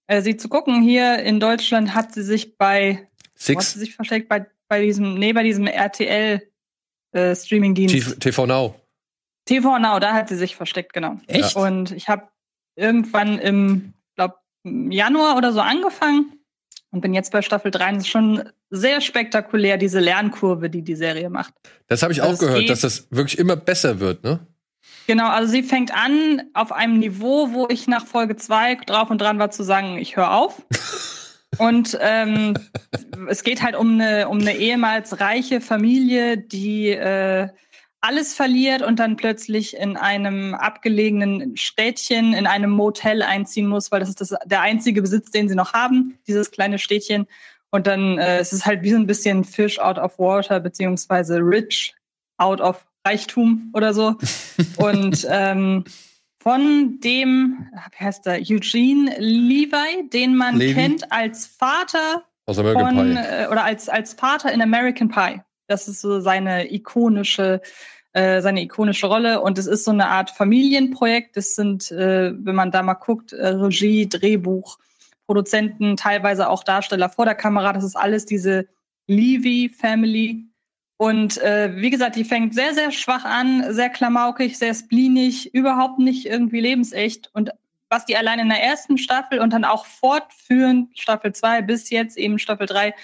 äh, 0.07 0.21
sie 0.21 0.37
zu 0.37 0.49
gucken. 0.49 0.83
Hier 0.83 1.19
in 1.21 1.41
Deutschland 1.41 1.95
hat 1.95 2.13
sie 2.13 2.23
sich 2.23 2.59
bei, 2.59 2.99
wo 3.01 3.01
hat 3.01 3.39
sie 3.39 3.53
Six, 3.53 3.73
sich 3.75 3.95
versteckt? 3.95 4.29
Bei, 4.29 4.47
bei 4.69 4.83
diesem, 4.83 5.15
nee, 5.15 5.33
bei 5.33 5.43
diesem 5.43 5.67
RTL 5.67 6.43
äh, 7.13 7.35
Streamingdienst. 7.35 8.21
TV 8.21 8.47
Now. 8.47 8.75
TV 9.47 9.79
Now, 9.79 9.99
da 9.99 10.13
hat 10.13 10.29
sie 10.29 10.37
sich 10.37 10.57
versteckt, 10.57 10.93
genau. 10.93 11.17
Echt? 11.27 11.57
Und 11.57 11.93
ich 11.93 12.09
habe 12.09 12.29
irgendwann 12.77 13.39
im, 13.39 13.95
glaube 14.15 14.37
Januar 14.65 15.39
oder 15.39 15.55
so 15.55 15.61
angefangen 15.61 16.39
und 16.91 17.01
bin 17.01 17.15
jetzt 17.15 17.33
bei 17.33 17.41
Staffel 17.41 17.71
3. 17.71 17.89
Und 17.89 17.97
es 17.97 18.03
ist 18.03 18.09
schon 18.09 18.51
sehr 18.71 19.01
spektakulär, 19.01 19.77
diese 19.79 20.01
Lernkurve, 20.01 20.69
die 20.71 20.83
die 20.83 20.95
Serie 20.97 21.31
macht. 21.31 21.55
Das 21.87 22.03
habe 22.03 22.13
ich 22.13 22.23
Also 22.23 22.35
auch 22.35 22.39
gehört, 22.41 22.61
geht- 22.61 22.71
dass 22.71 22.81
das 22.81 23.07
wirklich 23.11 23.39
immer 23.39 23.57
besser 23.57 24.01
wird, 24.01 24.25
ne? 24.25 24.41
Genau, 25.07 25.29
also 25.29 25.51
sie 25.51 25.63
fängt 25.63 25.95
an 25.95 26.43
auf 26.53 26.71
einem 26.71 26.99
Niveau, 26.99 27.53
wo 27.53 27.67
ich 27.71 27.87
nach 27.89 28.07
Folge 28.07 28.37
2 28.37 28.75
drauf 28.87 29.09
und 29.11 29.21
dran 29.21 29.39
war 29.39 29.51
zu 29.51 29.63
sagen, 29.63 29.97
ich 29.99 30.17
höre 30.17 30.33
auf. 30.33 30.63
und 31.59 31.97
ähm, 32.01 32.55
es 33.29 33.43
geht 33.43 33.63
halt 33.63 33.75
um 33.75 33.95
eine, 33.95 34.29
um 34.29 34.39
eine 34.39 34.55
ehemals 34.57 35.19
reiche 35.21 35.63
Familie, 35.63 36.37
die 36.37 36.91
äh, 36.91 37.49
alles 38.03 38.35
verliert 38.35 38.83
und 38.83 38.99
dann 38.99 39.17
plötzlich 39.17 39.77
in 39.77 39.97
einem 39.97 40.55
abgelegenen 40.55 41.57
Städtchen, 41.57 42.35
in 42.35 42.47
einem 42.47 42.71
Motel 42.71 43.23
einziehen 43.23 43.67
muss, 43.67 43.91
weil 43.91 44.01
das 44.01 44.11
ist 44.11 44.21
das, 44.21 44.35
der 44.45 44.61
einzige 44.61 45.01
Besitz, 45.03 45.31
den 45.31 45.49
sie 45.49 45.55
noch 45.57 45.73
haben, 45.73 46.19
dieses 46.27 46.51
kleine 46.51 46.79
Städtchen. 46.79 47.27
Und 47.71 47.87
dann 47.87 48.19
äh, 48.19 48.39
es 48.39 48.53
ist 48.53 48.67
halt 48.67 48.83
wie 48.83 48.91
so 48.91 48.97
ein 48.97 49.07
bisschen 49.07 49.45
Fish 49.45 49.79
out 49.79 49.99
of 49.99 50.19
water, 50.19 50.61
beziehungsweise 50.61 51.39
rich 51.39 51.95
out 52.39 52.61
of 52.61 52.87
Reichtum 53.07 53.71
oder 53.75 53.93
so. 53.93 54.17
Und 54.79 55.27
ähm, 55.31 55.85
von 56.41 56.99
dem, 57.01 57.67
wie 57.99 58.05
heißt 58.05 58.25
der, 58.27 58.39
Eugene 58.41 59.15
Levi, 59.19 60.09
den 60.13 60.37
man 60.37 60.57
Levi? 60.57 60.75
kennt 60.75 61.13
als 61.13 61.47
Vater 61.47 62.25
Aus 62.47 62.59
American 62.59 62.97
von, 62.97 63.15
Pie. 63.15 63.21
äh, 63.21 63.49
oder 63.49 63.65
als, 63.65 63.89
als 63.89 64.15
Vater 64.15 64.53
in 64.53 64.63
American 64.63 65.09
Pie. 65.09 65.43
Das 65.67 65.89
ist 65.89 66.01
so 66.01 66.21
seine 66.21 66.73
ikonische, 66.73 67.61
äh, 68.13 68.41
seine 68.41 68.63
ikonische 68.63 69.09
Rolle. 69.09 69.43
Und 69.43 69.59
es 69.59 69.67
ist 69.67 69.85
so 69.85 69.91
eine 69.91 70.09
Art 70.09 70.31
Familienprojekt. 70.31 71.37
Das 71.37 71.55
sind, 71.55 71.91
äh, 71.91 72.33
wenn 72.35 72.55
man 72.55 72.71
da 72.71 72.83
mal 72.83 72.95
guckt, 72.95 73.33
äh, 73.33 73.49
Regie, 73.49 74.09
Drehbuch, 74.09 74.79
Produzenten, 75.29 75.99
teilweise 75.99 76.49
auch 76.49 76.65
Darsteller 76.65 77.11
vor 77.11 77.27
der 77.27 77.35
Kamera. 77.35 77.75
Das 77.75 77.85
ist 77.85 77.97
alles 77.97 78.25
diese 78.25 78.67
Levy 79.07 79.69
Family. 79.69 80.47
Und 80.97 81.37
äh, 81.43 81.71
wie 81.77 81.91
gesagt, 81.91 82.17
die 82.17 82.25
fängt 82.25 82.55
sehr, 82.55 82.73
sehr 82.73 82.91
schwach 82.91 83.27
an, 83.27 83.75
sehr 83.75 83.91
klamaukig, 83.91 84.57
sehr 84.57 84.73
spleenig, 84.73 85.55
überhaupt 85.55 85.99
nicht 85.99 86.25
irgendwie 86.25 86.61
lebensecht. 86.61 87.31
Und 87.35 87.51
was 87.91 88.07
die 88.07 88.17
allein 88.17 88.39
in 88.39 88.49
der 88.49 88.63
ersten 88.63 88.97
Staffel 88.97 89.39
und 89.41 89.53
dann 89.53 89.65
auch 89.65 89.85
fortführend 89.85 90.99
Staffel 90.99 91.35
2 91.35 91.61
bis 91.61 91.91
jetzt 91.91 92.17
eben 92.17 92.39
Staffel 92.39 92.67
3 92.67 92.95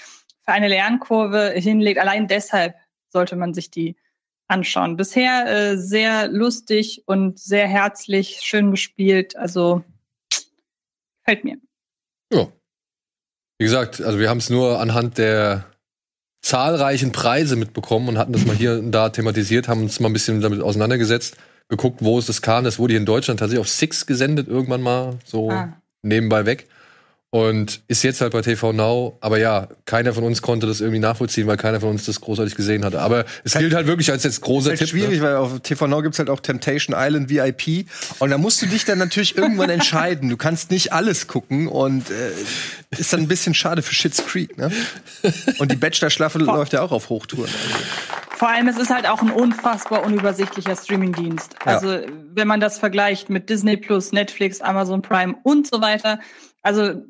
für 0.40 0.52
eine 0.52 0.68
Lernkurve 0.68 1.52
hinlegt, 1.54 2.00
allein 2.00 2.26
deshalb 2.26 2.74
sollte 3.10 3.37
man 3.37 3.52
sich 3.52 3.70
die 3.70 3.96
anschauen. 4.48 4.96
Bisher 4.96 5.46
äh, 5.46 5.76
sehr 5.76 6.28
lustig 6.28 7.02
und 7.04 7.38
sehr 7.38 7.68
herzlich, 7.68 8.40
schön 8.42 8.70
gespielt. 8.70 9.37
Also 9.37 9.84
gefällt 11.20 11.44
mir. 11.44 11.58
Ja. 12.32 12.48
Wie 13.58 13.64
gesagt, 13.64 14.00
also 14.00 14.18
wir 14.18 14.28
haben 14.28 14.38
es 14.38 14.50
nur 14.50 14.80
anhand 14.80 15.18
der 15.18 15.64
zahlreichen 16.42 17.12
Preise 17.12 17.56
mitbekommen 17.56 18.08
und 18.08 18.18
hatten 18.18 18.32
das 18.32 18.44
mal 18.44 18.56
hier 18.56 18.78
und 18.78 18.92
da 18.92 19.08
thematisiert, 19.08 19.68
haben 19.68 19.82
uns 19.82 20.00
mal 20.00 20.08
ein 20.08 20.12
bisschen 20.12 20.40
damit 20.40 20.60
auseinandergesetzt, 20.60 21.37
geguckt, 21.68 22.00
wo 22.02 22.18
es 22.18 22.26
das 22.26 22.42
kam. 22.42 22.64
Das 22.64 22.78
wurde 22.78 22.92
hier 22.92 23.00
in 23.00 23.06
Deutschland 23.06 23.40
tatsächlich 23.40 23.60
auf 23.60 23.68
Six 23.70 24.06
gesendet, 24.06 24.48
irgendwann 24.48 24.82
mal 24.82 25.18
so 25.24 25.50
Ah. 25.50 25.80
nebenbei 26.02 26.44
weg. 26.44 26.68
Und 27.34 27.80
ist 27.88 28.04
jetzt 28.04 28.20
halt 28.20 28.32
bei 28.32 28.42
TV 28.42 28.72
Now. 28.72 29.18
Aber 29.20 29.40
ja, 29.40 29.66
keiner 29.86 30.12
von 30.12 30.22
uns 30.22 30.40
konnte 30.40 30.68
das 30.68 30.80
irgendwie 30.80 31.00
nachvollziehen, 31.00 31.48
weil 31.48 31.56
keiner 31.56 31.80
von 31.80 31.88
uns 31.90 32.04
das 32.06 32.20
großartig 32.20 32.54
gesehen 32.54 32.84
hatte. 32.84 33.00
Aber 33.00 33.24
es 33.42 33.54
gilt 33.54 33.74
halt 33.74 33.88
wirklich 33.88 34.12
als 34.12 34.22
jetzt 34.22 34.40
großer 34.40 34.70
Das 34.70 34.80
ist 34.80 34.80
halt 34.82 34.90
Tipp. 34.90 35.00
schwierig, 35.00 35.18
Ne? 35.20 35.26
weil 35.26 35.36
auf 35.36 35.58
TV 35.58 35.88
Now 35.88 36.00
gibt's 36.00 36.20
halt 36.20 36.30
auch 36.30 36.38
Temptation 36.38 36.94
Island 36.96 37.28
VIP. 37.28 37.86
Und 38.20 38.30
da 38.30 38.38
musst 38.38 38.62
du 38.62 38.66
dich 38.66 38.84
dann 38.84 38.98
natürlich 38.98 39.36
irgendwann 39.36 39.68
entscheiden. 39.78 40.28
Du 40.30 40.36
kannst 40.36 40.70
nicht 40.70 40.92
alles 40.92 41.26
gucken 41.26 41.66
und 41.66 42.08
äh, 42.08 42.30
ist 42.96 43.12
dann 43.12 43.18
ein 43.22 43.26
bisschen 43.26 43.52
schade 43.52 43.82
für 43.82 43.96
Shits 43.96 44.24
Creek, 44.24 44.56
ne? 44.56 44.70
Und 45.58 45.72
die 45.72 45.76
Bachelor-Schlafe 45.76 46.38
läuft 46.38 46.72
ja 46.72 46.82
auch 46.82 46.92
auf 46.92 47.08
Hochtouren. 47.08 47.50
Vor 48.36 48.48
allem, 48.48 48.68
es 48.68 48.78
ist 48.78 48.90
halt 48.90 49.08
auch 49.08 49.22
ein 49.22 49.32
unfassbar 49.32 50.04
unübersichtlicher 50.04 50.76
Streamingdienst. 50.76 51.54
Ja. 51.66 51.78
Also, 51.78 51.98
wenn 52.32 52.46
man 52.46 52.60
das 52.60 52.78
vergleicht 52.78 53.28
mit 53.28 53.50
Disney 53.50 53.76
Plus, 53.76 54.12
Netflix, 54.12 54.60
Amazon 54.60 55.02
Prime 55.02 55.34
und 55.42 55.66
so 55.68 55.80
weiter. 55.80 56.20
Also, 56.62 57.02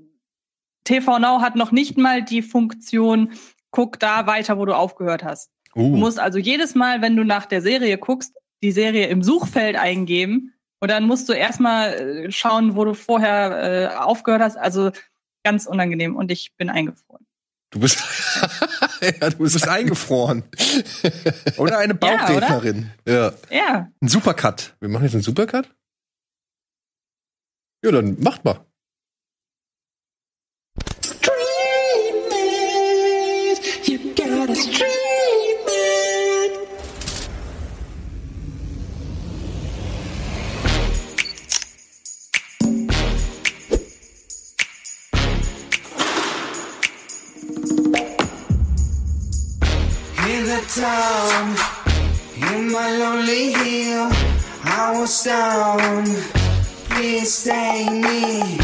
TV 0.84 1.18
Now 1.18 1.40
hat 1.40 1.56
noch 1.56 1.72
nicht 1.72 1.96
mal 1.98 2.22
die 2.22 2.42
Funktion, 2.42 3.32
guck 3.70 3.98
da 3.98 4.26
weiter, 4.26 4.58
wo 4.58 4.64
du 4.64 4.74
aufgehört 4.76 5.24
hast. 5.24 5.50
Du 5.74 5.80
Uh, 5.80 5.96
musst 5.96 6.20
also 6.20 6.38
jedes 6.38 6.74
Mal, 6.76 7.02
wenn 7.02 7.16
du 7.16 7.24
nach 7.24 7.46
der 7.46 7.60
Serie 7.60 7.98
guckst, 7.98 8.32
die 8.62 8.70
Serie 8.70 9.08
im 9.08 9.22
Suchfeld 9.24 9.74
eingeben 9.76 10.52
und 10.80 10.88
dann 10.90 11.04
musst 11.04 11.28
du 11.28 11.32
erstmal 11.32 11.94
äh, 11.94 12.30
schauen, 12.30 12.76
wo 12.76 12.84
du 12.84 12.94
vorher 12.94 13.92
äh, 13.92 13.96
aufgehört 13.96 14.40
hast. 14.42 14.56
Also 14.56 14.92
ganz 15.42 15.66
unangenehm 15.66 16.14
und 16.14 16.30
ich 16.30 16.54
bin 16.56 16.70
eingefroren. 16.70 17.26
du 17.70 17.80
bist, 17.80 17.98
ja, 19.02 19.30
du 19.30 19.30
Du 19.30 19.38
bist 19.38 19.66
eingefroren. 19.68 20.44
Oder 21.58 21.78
eine 21.78 21.94
Ja? 21.94 21.98
Bauchrednerin. 21.98 22.90
ja. 23.08 23.32
Ja, 23.50 23.90
Ein 24.00 24.08
Supercut. 24.08 24.76
Wir 24.80 24.88
machen 24.88 25.04
jetzt 25.04 25.14
einen 25.14 25.22
Supercut? 25.24 25.68
Ja, 27.84 27.90
dann 27.90 28.18
macht 28.20 28.44
mal. 28.44 28.64
Gotta. 34.54 34.94
In 50.26 50.46
the 50.46 50.60
town, 50.74 51.56
in 52.36 52.72
my 52.72 52.96
lonely 52.96 53.52
hill, 53.52 54.08
I 54.64 54.98
was 54.98 55.24
down. 55.24 56.04
Please 56.88 57.44
take 57.44 57.90
me. 57.90 58.63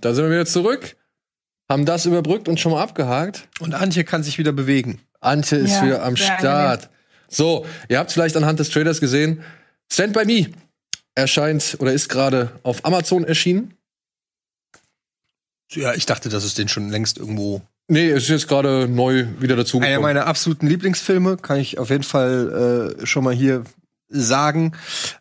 Da 0.00 0.14
sind 0.14 0.24
wir 0.24 0.30
wieder 0.30 0.46
zurück. 0.46 0.96
Haben 1.68 1.84
das 1.84 2.06
überbrückt 2.06 2.48
und 2.48 2.60
schon 2.60 2.72
mal 2.72 2.82
abgehakt. 2.82 3.48
Und 3.58 3.74
Antje 3.74 4.04
kann 4.04 4.22
sich 4.22 4.38
wieder 4.38 4.52
bewegen. 4.52 5.00
Antje 5.20 5.58
ist 5.58 5.72
Ja, 5.76 5.84
wieder 5.84 6.04
am 6.04 6.16
Start. 6.16 6.88
So, 7.28 7.66
ihr 7.88 7.98
habt 7.98 8.12
vielleicht 8.12 8.36
anhand 8.36 8.60
des 8.60 8.70
Trailers 8.70 9.00
gesehen. 9.00 9.42
Stand 9.90 10.12
by 10.12 10.24
Me 10.24 10.52
erscheint 11.14 11.76
oder 11.80 11.92
ist 11.92 12.08
gerade 12.08 12.52
auf 12.62 12.84
Amazon 12.84 13.24
erschienen. 13.24 13.74
Ja, 15.72 15.94
ich 15.94 16.06
dachte, 16.06 16.28
dass 16.28 16.44
es 16.44 16.54
den 16.54 16.68
schon 16.68 16.90
längst 16.90 17.18
irgendwo. 17.18 17.62
Nee, 17.88 18.10
es 18.10 18.24
ist 18.24 18.28
jetzt 18.28 18.48
gerade 18.48 18.88
neu 18.88 19.26
wieder 19.38 19.56
dazu 19.56 19.80
Einer 19.80 20.00
meiner 20.00 20.26
absoluten 20.26 20.66
Lieblingsfilme, 20.66 21.36
kann 21.36 21.58
ich 21.58 21.78
auf 21.78 21.90
jeden 21.90 22.02
Fall 22.02 22.96
äh, 23.00 23.06
schon 23.06 23.24
mal 23.24 23.34
hier 23.34 23.64
sagen. 24.08 24.72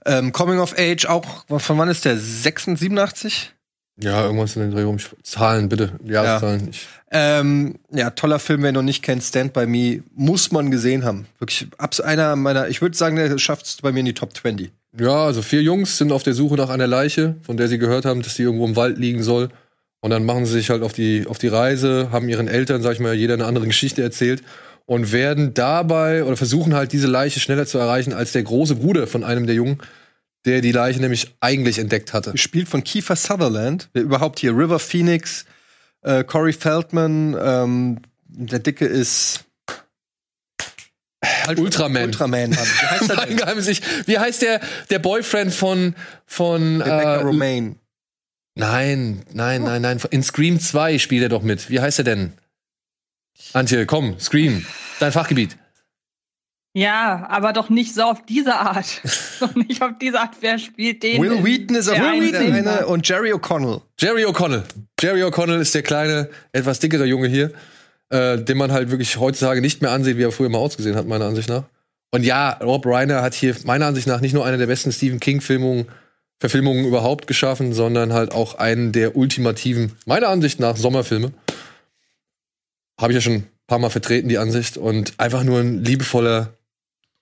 Ähm, 0.06 0.32
Coming 0.32 0.60
of 0.60 0.76
Age, 0.78 1.06
auch, 1.06 1.46
von 1.60 1.78
wann 1.78 1.90
ist 1.90 2.06
der? 2.06 2.18
86, 2.18 2.80
87? 2.80 3.55
Ja, 4.02 4.26
irgendwas 4.26 4.56
in 4.56 4.64
den 4.64 4.72
Dreh 4.72 4.84
rum. 4.84 4.98
Ich- 4.98 5.10
Zahlen, 5.24 5.70
bitte. 5.70 5.94
Jahreszahlen. 6.04 6.68
Ich, 6.70 6.88
Ähm, 7.12 7.76
ja, 7.94 8.10
toller 8.10 8.40
Film, 8.40 8.62
wer 8.64 8.72
ihn 8.72 8.76
noch 8.76 8.82
nicht 8.82 9.02
kennt, 9.04 9.24
Stand 9.24 9.54
By 9.54 9.66
Me, 9.66 10.04
muss 10.16 10.52
man 10.52 10.70
gesehen 10.70 11.06
haben. 11.06 11.28
Wirklich 11.40 11.68
abs 11.78 12.02
einer 12.02 12.36
meiner, 12.36 12.68
ich 12.68 12.82
würde 12.82 12.98
sagen, 12.98 13.16
der 13.16 13.38
schafft 13.38 13.66
es 13.68 13.78
bei 13.82 13.94
mir 13.94 14.00
in 14.02 14.06
die 14.08 14.14
Top 14.14 14.36
20. 14.36 14.72
ja, 15.00 15.26
also 15.26 15.42
vier 15.42 15.62
Jungs 15.62 15.98
sind 15.98 16.12
auf 16.12 16.24
der 16.24 16.34
Suche 16.34 16.56
nach 16.56 16.70
einer 16.70 16.88
Leiche, 16.88 17.36
von 17.44 17.56
der 17.58 17.68
sie 17.70 17.78
gehört 17.78 18.04
haben, 18.06 18.22
dass 18.22 18.36
die 18.36 18.42
irgendwo 18.44 18.66
im 18.66 18.76
Wald 18.76 18.98
liegen 18.98 19.24
soll. 19.24 19.48
Und 20.02 20.12
dann 20.12 20.26
machen 20.26 20.46
sie 20.46 20.54
sich 20.54 20.70
halt 20.70 20.84
auf 20.84 20.92
die, 20.94 21.26
auf 21.28 21.38
die 21.38 21.48
Reise, 21.48 22.10
haben 22.12 22.28
ihren 22.30 22.48
Eltern, 22.50 22.82
sag 22.82 22.94
ich 22.94 23.00
mal, 23.00 23.14
jeder 23.14 23.34
eine 23.36 23.46
andere 23.46 23.66
Geschichte 23.66 24.02
erzählt 24.04 24.44
und 24.86 25.12
werden 25.14 25.54
dabei 25.54 26.24
oder 26.26 26.36
versuchen 26.38 26.76
halt 26.76 26.92
diese 26.92 27.08
Leiche 27.08 27.40
schneller 27.40 27.66
zu 27.66 27.78
erreichen 27.78 28.14
als 28.14 28.34
der 28.34 28.44
große 28.44 28.76
Bruder 28.76 29.08
von 29.08 29.24
einem 29.24 29.46
der 29.48 29.56
Jungen, 29.56 29.78
der 30.46 30.62
die 30.62 30.72
Leiche 30.72 31.00
nämlich 31.00 31.36
eigentlich 31.42 31.80
entdeckt 31.80 32.14
hatte. 32.14 32.32
Gespielt 32.32 32.68
von 32.70 32.84
Kiefer 32.84 33.16
Sutherland, 33.16 33.90
der 33.96 34.04
überhaupt 34.04 34.40
hier 34.40 34.52
River 34.52 34.80
Phoenix, 34.80 35.46
äh, 36.02 36.24
Corey 36.24 36.54
Feldman, 36.54 37.36
ähm, 37.40 38.00
der 38.28 38.60
Dicke 38.60 38.86
ist 38.86 39.44
Ultraman. 41.58 42.06
Ultraman. 42.06 42.50
Mann. 42.52 42.60
Wie 42.60 42.86
heißt 42.88 43.10
er 43.10 43.16
Mein 43.16 43.28
denn? 43.30 43.38
Geheimnis, 43.38 43.68
ich- 43.68 43.82
Wie 44.08 44.18
heißt 44.20 44.42
der, 44.42 44.62
der 44.90 45.00
Boyfriend 45.00 45.54
von, 45.54 45.96
von, 46.26 46.82
Rebecca 46.82 47.16
äh, 47.18 47.22
Romaine. 47.22 47.76
nein, 48.56 49.24
nein, 49.34 49.64
nein, 49.64 49.82
nein, 49.82 50.00
in 50.12 50.24
Scream 50.24 50.60
2 50.60 51.00
spielt 51.00 51.24
er 51.24 51.30
doch 51.30 51.42
mit. 51.42 51.70
Wie 51.70 51.80
heißt 51.80 52.00
er 52.00 52.04
denn? 52.06 52.34
Antje, 53.54 53.86
komm, 53.86 54.20
Scream, 54.20 54.66
dein 55.00 55.12
Fachgebiet. 55.12 55.58
Ja, 56.76 57.26
aber 57.30 57.54
doch 57.54 57.70
nicht 57.70 57.94
so 57.94 58.04
auf 58.04 58.26
diese 58.26 58.56
Art. 58.56 59.02
doch 59.40 59.56
nicht 59.56 59.82
auf 59.82 59.92
diese 60.00 60.20
Art. 60.20 60.36
Wer 60.42 60.60
spielt 60.60 61.04
den? 61.04 61.22
Will 61.22 61.44
Wheaton 61.44 61.78
ist 61.78 61.88
auf 61.88 61.98
Fall 61.98 62.22
Szene? 62.28 62.70
eine 62.70 62.86
und 62.88 63.08
Jerry 63.08 63.32
O'Connell. 63.32 63.82
Jerry 63.98 64.26
O'Connell. 64.26 64.64
Jerry 65.00 65.24
O'Connell 65.24 65.62
ist 65.62 65.74
der 65.74 65.84
kleine, 65.84 66.30
etwas 66.52 66.80
dickere 66.80 67.06
Junge 67.06 67.30
hier, 67.30 67.52
äh, 68.10 68.38
den 68.38 68.58
man 68.58 68.74
halt 68.74 68.92
wirklich 68.92 69.18
heutzutage 69.18 69.62
nicht 69.62 69.82
mehr 69.82 69.92
ansieht, 69.92 70.18
wie 70.18 70.24
er 70.24 70.34
früher 70.34 70.50
mal 70.50 70.58
ausgesehen 70.58 70.98
hat, 70.98 71.08
meiner 71.08 71.26
Ansicht 71.26 71.48
nach. 71.48 71.64
Und 72.12 72.24
ja, 72.24 72.52
Rob 72.62 72.86
Reiner 72.86 73.22
hat 73.22 73.34
hier 73.34 73.56
meiner 73.64 73.86
Ansicht 73.86 74.08
nach 74.08 74.20
nicht 74.20 74.34
nur 74.34 74.46
eine 74.46 74.58
der 74.58 74.68
besten 74.68 74.92
Stephen 74.92 75.22
King-Filmungen, 75.22 75.88
Verfilmungen 76.40 76.86
überhaupt 76.86 77.28
geschaffen, 77.28 77.72
sondern 77.72 78.12
halt 78.12 78.34
auch 78.34 78.56
einen 78.56 78.92
der 78.92 79.16
ultimativen, 79.16 79.94
meiner 80.06 80.28
Ansicht 80.28 80.60
nach, 80.60 80.76
Sommerfilme. 80.76 81.32
Habe 83.00 83.14
ich 83.14 83.16
ja 83.16 83.22
schon 83.22 83.34
ein 83.34 83.50
paar 83.68 83.80
Mal 83.80 83.90
vertreten, 83.90 84.28
die 84.28 84.38
Ansicht. 84.38 84.78
Und 84.78 85.14
einfach 85.18 85.44
nur 85.44 85.60
ein 85.60 85.84
liebevoller, 85.84 86.54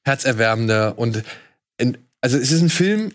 herzerwärmender 0.03 0.97
und 0.97 1.23
ein, 1.79 1.97
also 2.21 2.37
es 2.37 2.51
ist 2.51 2.61
ein 2.61 2.69
Film, 2.69 3.13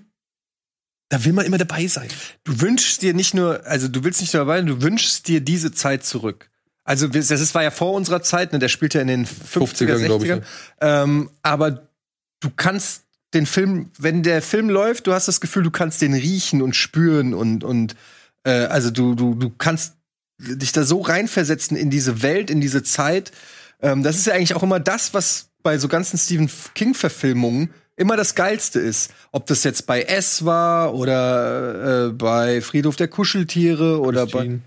da 1.08 1.24
will 1.24 1.32
man 1.32 1.46
immer 1.46 1.58
dabei 1.58 1.86
sein. 1.86 2.08
Du 2.44 2.60
wünschst 2.60 3.02
dir 3.02 3.14
nicht 3.14 3.34
nur, 3.34 3.66
also 3.66 3.88
du 3.88 4.04
willst 4.04 4.20
nicht 4.20 4.34
nur 4.34 4.44
dabei, 4.44 4.58
sein, 4.58 4.66
du 4.66 4.82
wünschst 4.82 5.26
dir 5.28 5.40
diese 5.40 5.72
Zeit 5.72 6.04
zurück. 6.04 6.50
Also 6.84 7.06
das 7.06 7.30
ist, 7.30 7.54
war 7.54 7.62
ja 7.62 7.70
vor 7.70 7.92
unserer 7.92 8.22
Zeit, 8.22 8.52
ne? 8.52 8.58
der 8.58 8.68
spielt 8.68 8.94
ja 8.94 9.02
in 9.02 9.08
den 9.08 9.26
50er, 9.26 9.86
50ern, 9.86 10.04
glaub 10.04 10.22
ich, 10.22 10.30
60ern. 10.30 10.42
Ähm, 10.80 11.30
aber 11.42 11.88
du 12.40 12.50
kannst 12.54 13.04
den 13.34 13.44
Film, 13.44 13.90
wenn 13.98 14.22
der 14.22 14.40
Film 14.40 14.70
läuft, 14.70 15.06
du 15.06 15.12
hast 15.12 15.28
das 15.28 15.40
Gefühl, 15.40 15.62
du 15.62 15.70
kannst 15.70 16.00
den 16.00 16.14
riechen 16.14 16.62
und 16.62 16.74
spüren 16.74 17.34
und, 17.34 17.62
und 17.62 17.94
äh, 18.44 18.50
also 18.50 18.90
du, 18.90 19.14
du, 19.14 19.34
du 19.34 19.50
kannst 19.50 19.96
dich 20.38 20.72
da 20.72 20.84
so 20.84 21.00
reinversetzen 21.00 21.76
in 21.76 21.90
diese 21.90 22.22
Welt, 22.22 22.50
in 22.50 22.60
diese 22.60 22.82
Zeit. 22.82 23.32
Ähm, 23.80 24.02
das 24.02 24.16
ist 24.16 24.26
ja 24.26 24.34
eigentlich 24.34 24.54
auch 24.54 24.62
immer 24.62 24.80
das, 24.80 25.12
was 25.12 25.47
bei 25.68 25.76
so 25.76 25.86
ganzen 25.86 26.16
Stephen 26.16 26.50
King-Verfilmungen 26.74 27.74
immer 27.94 28.16
das 28.16 28.34
Geilste 28.34 28.80
ist. 28.80 29.12
Ob 29.32 29.44
das 29.48 29.64
jetzt 29.64 29.86
bei 29.86 30.00
S 30.00 30.46
war 30.46 30.94
oder 30.94 32.06
äh, 32.06 32.12
bei 32.12 32.62
Friedhof 32.62 32.96
der 32.96 33.08
Kuscheltiere 33.08 34.00
oder 34.00 34.24
bei. 34.24 34.30
Christine. 34.30 34.60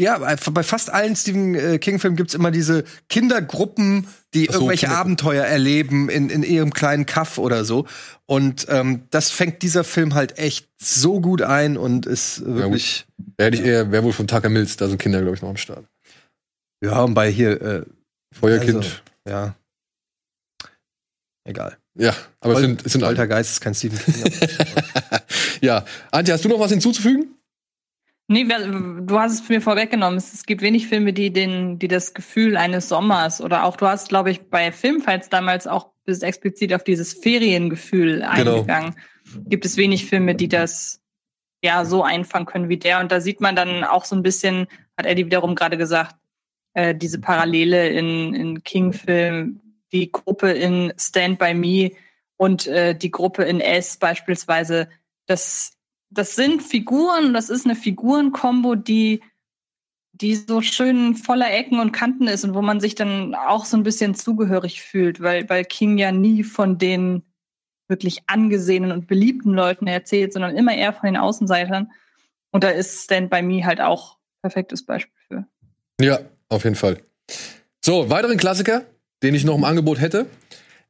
Ja, 0.00 0.18
bei 0.18 0.34
bei 0.34 0.64
fast 0.64 0.90
allen 0.90 1.14
Stephen 1.14 1.54
äh, 1.54 1.78
King-Filmen 1.78 2.16
gibt's 2.16 2.34
immer 2.34 2.50
diese 2.50 2.82
Kindergruppen, 3.08 4.08
die 4.34 4.46
so, 4.46 4.54
irgendwelche 4.54 4.86
Kindergruppen. 4.86 5.12
Abenteuer 5.12 5.44
erleben 5.44 6.08
in, 6.08 6.28
in 6.28 6.42
ihrem 6.42 6.72
kleinen 6.72 7.06
Kaff 7.06 7.38
oder 7.38 7.64
so. 7.64 7.86
Und 8.26 8.66
ähm, 8.68 9.02
das 9.10 9.30
fängt 9.30 9.62
dieser 9.62 9.84
Film 9.84 10.14
halt 10.14 10.38
echt 10.38 10.68
so 10.76 11.20
gut 11.20 11.40
ein 11.40 11.76
und 11.76 12.04
ist 12.04 12.44
wirklich. 12.44 13.06
Da 13.36 13.44
hätte 13.44 13.58
ich 13.58 13.64
eher 13.64 13.92
Werwolf 13.92 14.16
von 14.16 14.26
Tucker 14.26 14.48
Mills, 14.48 14.76
da 14.76 14.88
sind 14.88 14.98
Kinder, 14.98 15.20
glaube 15.20 15.36
ich, 15.36 15.42
noch 15.42 15.50
am 15.50 15.56
Start. 15.56 15.84
Ja, 16.82 17.02
und 17.02 17.14
bei 17.14 17.30
hier, 17.30 17.62
äh, 17.62 17.82
Feuerkind. 18.32 18.76
Also, 18.76 18.90
ja. 19.28 19.54
Egal. 21.48 21.78
Ja, 21.94 22.14
aber 22.40 22.54
es 22.54 22.60
sind, 22.60 22.84
es 22.84 22.92
sind 22.92 23.02
Alter 23.04 23.26
Geist 23.26 23.52
ist 23.52 23.60
kein 23.62 23.74
Stephen 23.74 23.98
King. 23.98 24.24
Ja. 25.62 25.84
Antje, 26.12 26.34
hast 26.34 26.44
du 26.44 26.48
noch 26.48 26.60
was 26.60 26.70
hinzuzufügen? 26.70 27.34
Nee, 28.28 28.44
du 28.44 29.18
hast 29.18 29.40
es 29.40 29.48
mir 29.48 29.62
vorweggenommen. 29.62 30.18
Es 30.18 30.34
es 30.34 30.44
gibt 30.44 30.60
wenig 30.60 30.86
Filme, 30.88 31.14
die 31.14 31.32
den, 31.32 31.78
die 31.78 31.88
das 31.88 32.12
Gefühl 32.12 32.56
eines 32.58 32.88
Sommers 32.88 33.40
oder 33.40 33.64
auch 33.64 33.76
du 33.76 33.86
hast, 33.86 34.10
glaube 34.10 34.30
ich, 34.30 34.42
bei 34.50 34.70
Filmfights 34.70 35.30
damals 35.30 35.66
auch 35.66 35.90
bist 36.04 36.22
explizit 36.22 36.74
auf 36.74 36.84
dieses 36.84 37.14
Feriengefühl 37.14 38.24
Genau. 38.36 38.56
eingegangen. 38.56 38.94
Gibt 39.46 39.64
es 39.64 39.78
wenig 39.78 40.04
Filme, 40.04 40.34
die 40.34 40.48
das 40.48 41.00
ja 41.64 41.84
so 41.86 42.02
einfangen 42.04 42.46
können 42.46 42.68
wie 42.68 42.76
der. 42.76 43.00
Und 43.00 43.10
da 43.10 43.20
sieht 43.22 43.40
man 43.40 43.56
dann 43.56 43.84
auch 43.84 44.04
so 44.04 44.14
ein 44.14 44.22
bisschen, 44.22 44.66
hat 44.98 45.06
Eddie 45.06 45.24
wiederum 45.26 45.54
gerade 45.54 45.78
gesagt, 45.78 46.14
äh, 46.74 46.94
diese 46.94 47.18
Parallele 47.20 47.88
in, 47.88 48.34
in 48.34 48.62
King-Film, 48.62 49.60
die 49.92 50.10
Gruppe 50.12 50.50
in 50.50 50.92
Stand 50.98 51.38
By 51.38 51.54
Me 51.54 51.92
und 52.36 52.66
äh, 52.66 52.94
die 52.94 53.10
Gruppe 53.10 53.44
in 53.44 53.60
S 53.60 53.96
beispielsweise. 53.96 54.88
Das, 55.26 55.72
das 56.10 56.36
sind 56.36 56.62
Figuren, 56.62 57.34
das 57.34 57.50
ist 57.50 57.64
eine 57.64 57.74
Figurenkombo, 57.74 58.74
die, 58.74 59.22
die 60.12 60.34
so 60.34 60.60
schön 60.60 61.14
voller 61.14 61.52
Ecken 61.52 61.80
und 61.80 61.92
Kanten 61.92 62.28
ist 62.28 62.44
und 62.44 62.54
wo 62.54 62.62
man 62.62 62.80
sich 62.80 62.94
dann 62.94 63.34
auch 63.34 63.64
so 63.64 63.76
ein 63.76 63.82
bisschen 63.82 64.14
zugehörig 64.14 64.82
fühlt, 64.82 65.20
weil, 65.20 65.48
weil 65.48 65.64
King 65.64 65.98
ja 65.98 66.12
nie 66.12 66.44
von 66.44 66.78
den 66.78 67.22
wirklich 67.88 68.22
angesehenen 68.26 68.92
und 68.92 69.06
beliebten 69.06 69.52
Leuten 69.52 69.86
erzählt, 69.86 70.32
sondern 70.32 70.56
immer 70.56 70.74
eher 70.74 70.92
von 70.92 71.06
den 71.06 71.16
Außenseitern. 71.16 71.90
Und 72.50 72.64
da 72.64 72.68
ist 72.68 73.04
Stand 73.04 73.30
By 73.30 73.42
Me 73.42 73.64
halt 73.64 73.80
auch 73.80 74.18
perfektes 74.42 74.84
Beispiel 74.84 75.14
für. 75.26 75.46
Ja, 76.00 76.20
auf 76.48 76.64
jeden 76.64 76.76
Fall. 76.76 77.02
So, 77.84 78.10
weiteren 78.10 78.36
Klassiker, 78.36 78.84
den 79.22 79.34
ich 79.34 79.44
noch 79.44 79.56
im 79.56 79.64
Angebot 79.64 80.00
hätte. 80.00 80.26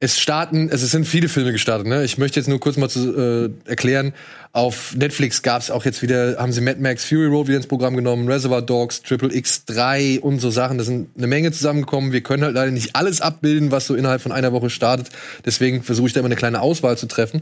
Es 0.00 0.20
starten, 0.20 0.68
es 0.70 0.80
sind 0.82 1.06
viele 1.06 1.28
Filme 1.28 1.50
gestartet. 1.50 1.88
Ne? 1.88 2.04
Ich 2.04 2.18
möchte 2.18 2.38
jetzt 2.38 2.46
nur 2.46 2.60
kurz 2.60 2.76
mal 2.76 2.88
zu, 2.88 3.16
äh, 3.16 3.68
erklären. 3.68 4.14
Auf 4.52 4.94
Netflix 4.94 5.42
gab 5.42 5.60
es 5.60 5.72
auch 5.72 5.84
jetzt 5.84 6.02
wieder, 6.02 6.36
haben 6.38 6.52
sie 6.52 6.60
Mad 6.60 6.80
Max 6.80 7.04
Fury 7.04 7.26
Road 7.26 7.48
wieder 7.48 7.56
ins 7.56 7.66
Programm 7.66 7.96
genommen, 7.96 8.28
Reservoir 8.28 8.62
Dogs, 8.62 9.02
Triple 9.02 9.30
X3 9.30 10.20
und 10.20 10.38
so 10.38 10.50
Sachen. 10.50 10.78
Da 10.78 10.84
sind 10.84 11.08
eine 11.16 11.26
Menge 11.26 11.50
zusammengekommen. 11.50 12.12
Wir 12.12 12.20
können 12.20 12.44
halt 12.44 12.54
leider 12.54 12.70
nicht 12.70 12.94
alles 12.94 13.20
abbilden, 13.20 13.72
was 13.72 13.88
so 13.88 13.96
innerhalb 13.96 14.22
von 14.22 14.30
einer 14.30 14.52
Woche 14.52 14.70
startet. 14.70 15.08
Deswegen 15.44 15.82
versuche 15.82 16.06
ich 16.06 16.12
da 16.12 16.20
immer 16.20 16.28
eine 16.28 16.36
kleine 16.36 16.60
Auswahl 16.60 16.96
zu 16.96 17.06
treffen. 17.06 17.40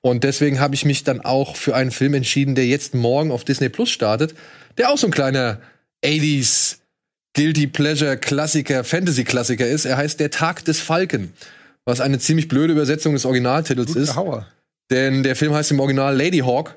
Und 0.00 0.22
deswegen 0.22 0.60
habe 0.60 0.76
ich 0.76 0.84
mich 0.84 1.02
dann 1.02 1.20
auch 1.20 1.56
für 1.56 1.74
einen 1.74 1.90
Film 1.90 2.14
entschieden, 2.14 2.54
der 2.54 2.66
jetzt 2.66 2.94
morgen 2.94 3.32
auf 3.32 3.42
Disney 3.42 3.68
Plus 3.68 3.90
startet, 3.90 4.34
der 4.78 4.90
auch 4.90 4.98
so 4.98 5.08
ein 5.08 5.12
kleiner 5.12 5.60
80s 6.04 6.76
Guilty 7.36 7.66
Pleasure 7.66 8.16
Klassiker, 8.16 8.82
Fantasy 8.82 9.24
Klassiker 9.24 9.66
ist. 9.66 9.84
Er 9.84 9.98
heißt 9.98 10.18
Der 10.20 10.30
Tag 10.30 10.64
des 10.64 10.80
Falken, 10.80 11.34
was 11.84 12.00
eine 12.00 12.18
ziemlich 12.18 12.48
blöde 12.48 12.72
Übersetzung 12.72 13.12
des 13.12 13.26
Originaltitels 13.26 13.94
ist. 13.94 14.16
Hauer. 14.16 14.46
Denn 14.90 15.22
der 15.22 15.36
Film 15.36 15.52
heißt 15.52 15.70
im 15.70 15.80
Original 15.80 16.16
Lady 16.16 16.38
Hawk. 16.38 16.74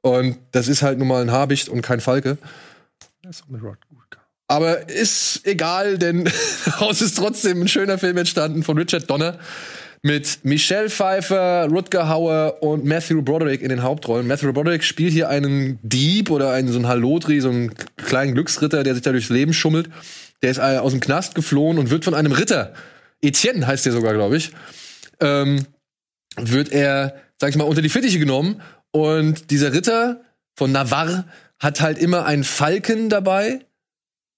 Und 0.00 0.38
das 0.52 0.68
ist 0.68 0.82
halt 0.82 0.98
nun 0.98 1.08
mal 1.08 1.22
ein 1.22 1.32
Habicht 1.32 1.68
und 1.68 1.82
kein 1.82 2.00
Falke. 2.00 2.38
Das 3.22 3.36
ist 3.36 3.42
auch 3.42 3.48
mit 3.48 3.62
Rod 3.64 3.78
gut. 3.88 3.98
Aber 4.46 4.88
ist 4.88 5.44
egal, 5.44 5.98
denn 5.98 6.30
daraus 6.66 7.02
ist 7.02 7.16
trotzdem 7.16 7.60
ein 7.60 7.68
schöner 7.68 7.98
Film 7.98 8.16
entstanden 8.16 8.62
von 8.62 8.78
Richard 8.78 9.10
Donner 9.10 9.40
mit 10.02 10.40
Michelle 10.44 10.88
Pfeiffer, 10.88 11.68
Rutger 11.70 12.08
Hauer 12.08 12.62
und 12.62 12.84
Matthew 12.84 13.22
Broderick 13.22 13.60
in 13.60 13.68
den 13.68 13.82
Hauptrollen. 13.82 14.26
Matthew 14.26 14.52
Broderick 14.52 14.82
spielt 14.82 15.12
hier 15.12 15.28
einen 15.28 15.78
Dieb 15.82 16.30
oder 16.30 16.52
einen 16.52 16.68
so 16.68 16.78
einen 16.78 16.88
Hallotri, 16.88 17.40
so 17.40 17.50
einen 17.50 17.74
kleinen 17.96 18.34
Glücksritter, 18.34 18.82
der 18.82 18.94
sich 18.94 19.02
da 19.02 19.12
durchs 19.12 19.28
Leben 19.28 19.52
schummelt. 19.52 19.90
Der 20.42 20.50
ist 20.50 20.58
äh, 20.58 20.78
aus 20.78 20.92
dem 20.92 21.00
Knast 21.00 21.34
geflohen 21.34 21.78
und 21.78 21.90
wird 21.90 22.04
von 22.04 22.14
einem 22.14 22.32
Ritter, 22.32 22.72
Etienne 23.22 23.66
heißt 23.66 23.84
der 23.86 23.92
sogar, 23.92 24.14
glaube 24.14 24.36
ich, 24.36 24.52
ähm, 25.20 25.66
wird 26.36 26.72
er, 26.72 27.14
sag 27.38 27.50
ich 27.50 27.56
mal, 27.56 27.64
unter 27.64 27.82
die 27.82 27.88
Fittiche 27.88 28.18
genommen. 28.18 28.62
Und 28.92 29.50
dieser 29.50 29.72
Ritter 29.72 30.22
von 30.56 30.72
Navarre 30.72 31.26
hat 31.58 31.80
halt 31.80 31.98
immer 31.98 32.24
einen 32.24 32.44
Falken 32.44 33.08
dabei. 33.08 33.60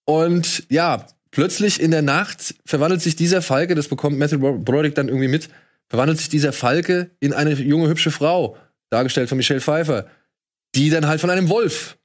Und 0.05 0.65
ja, 0.69 1.07
plötzlich 1.33 1.81
in 1.81 1.91
der 1.91 2.03
Nacht 2.03 2.55
verwandelt 2.65 3.03
sich 3.03 3.17
dieser 3.17 3.43
Falke, 3.43 3.75
das 3.75 3.89
bekommt 3.89 4.19
Matthew 4.19 4.39
Bro- 4.39 4.59
Broderick 4.59 4.95
dann 4.95 5.09
irgendwie 5.09 5.29
mit, 5.29 5.49
verwandelt 5.89 6.19
sich 6.19 6.29
dieser 6.29 6.53
Falke 6.53 7.11
in 7.19 7.33
eine 7.33 7.55
junge, 7.55 7.89
hübsche 7.89 8.13
Frau, 8.13 8.57
dargestellt 8.91 9.29
von 9.29 9.39
Michelle 9.39 9.61
Pfeiffer, 9.61 10.07
die 10.75 10.91
dann 10.91 11.07
halt 11.07 11.21
von 11.21 11.31
einem 11.31 11.49
Wolf 11.49 11.99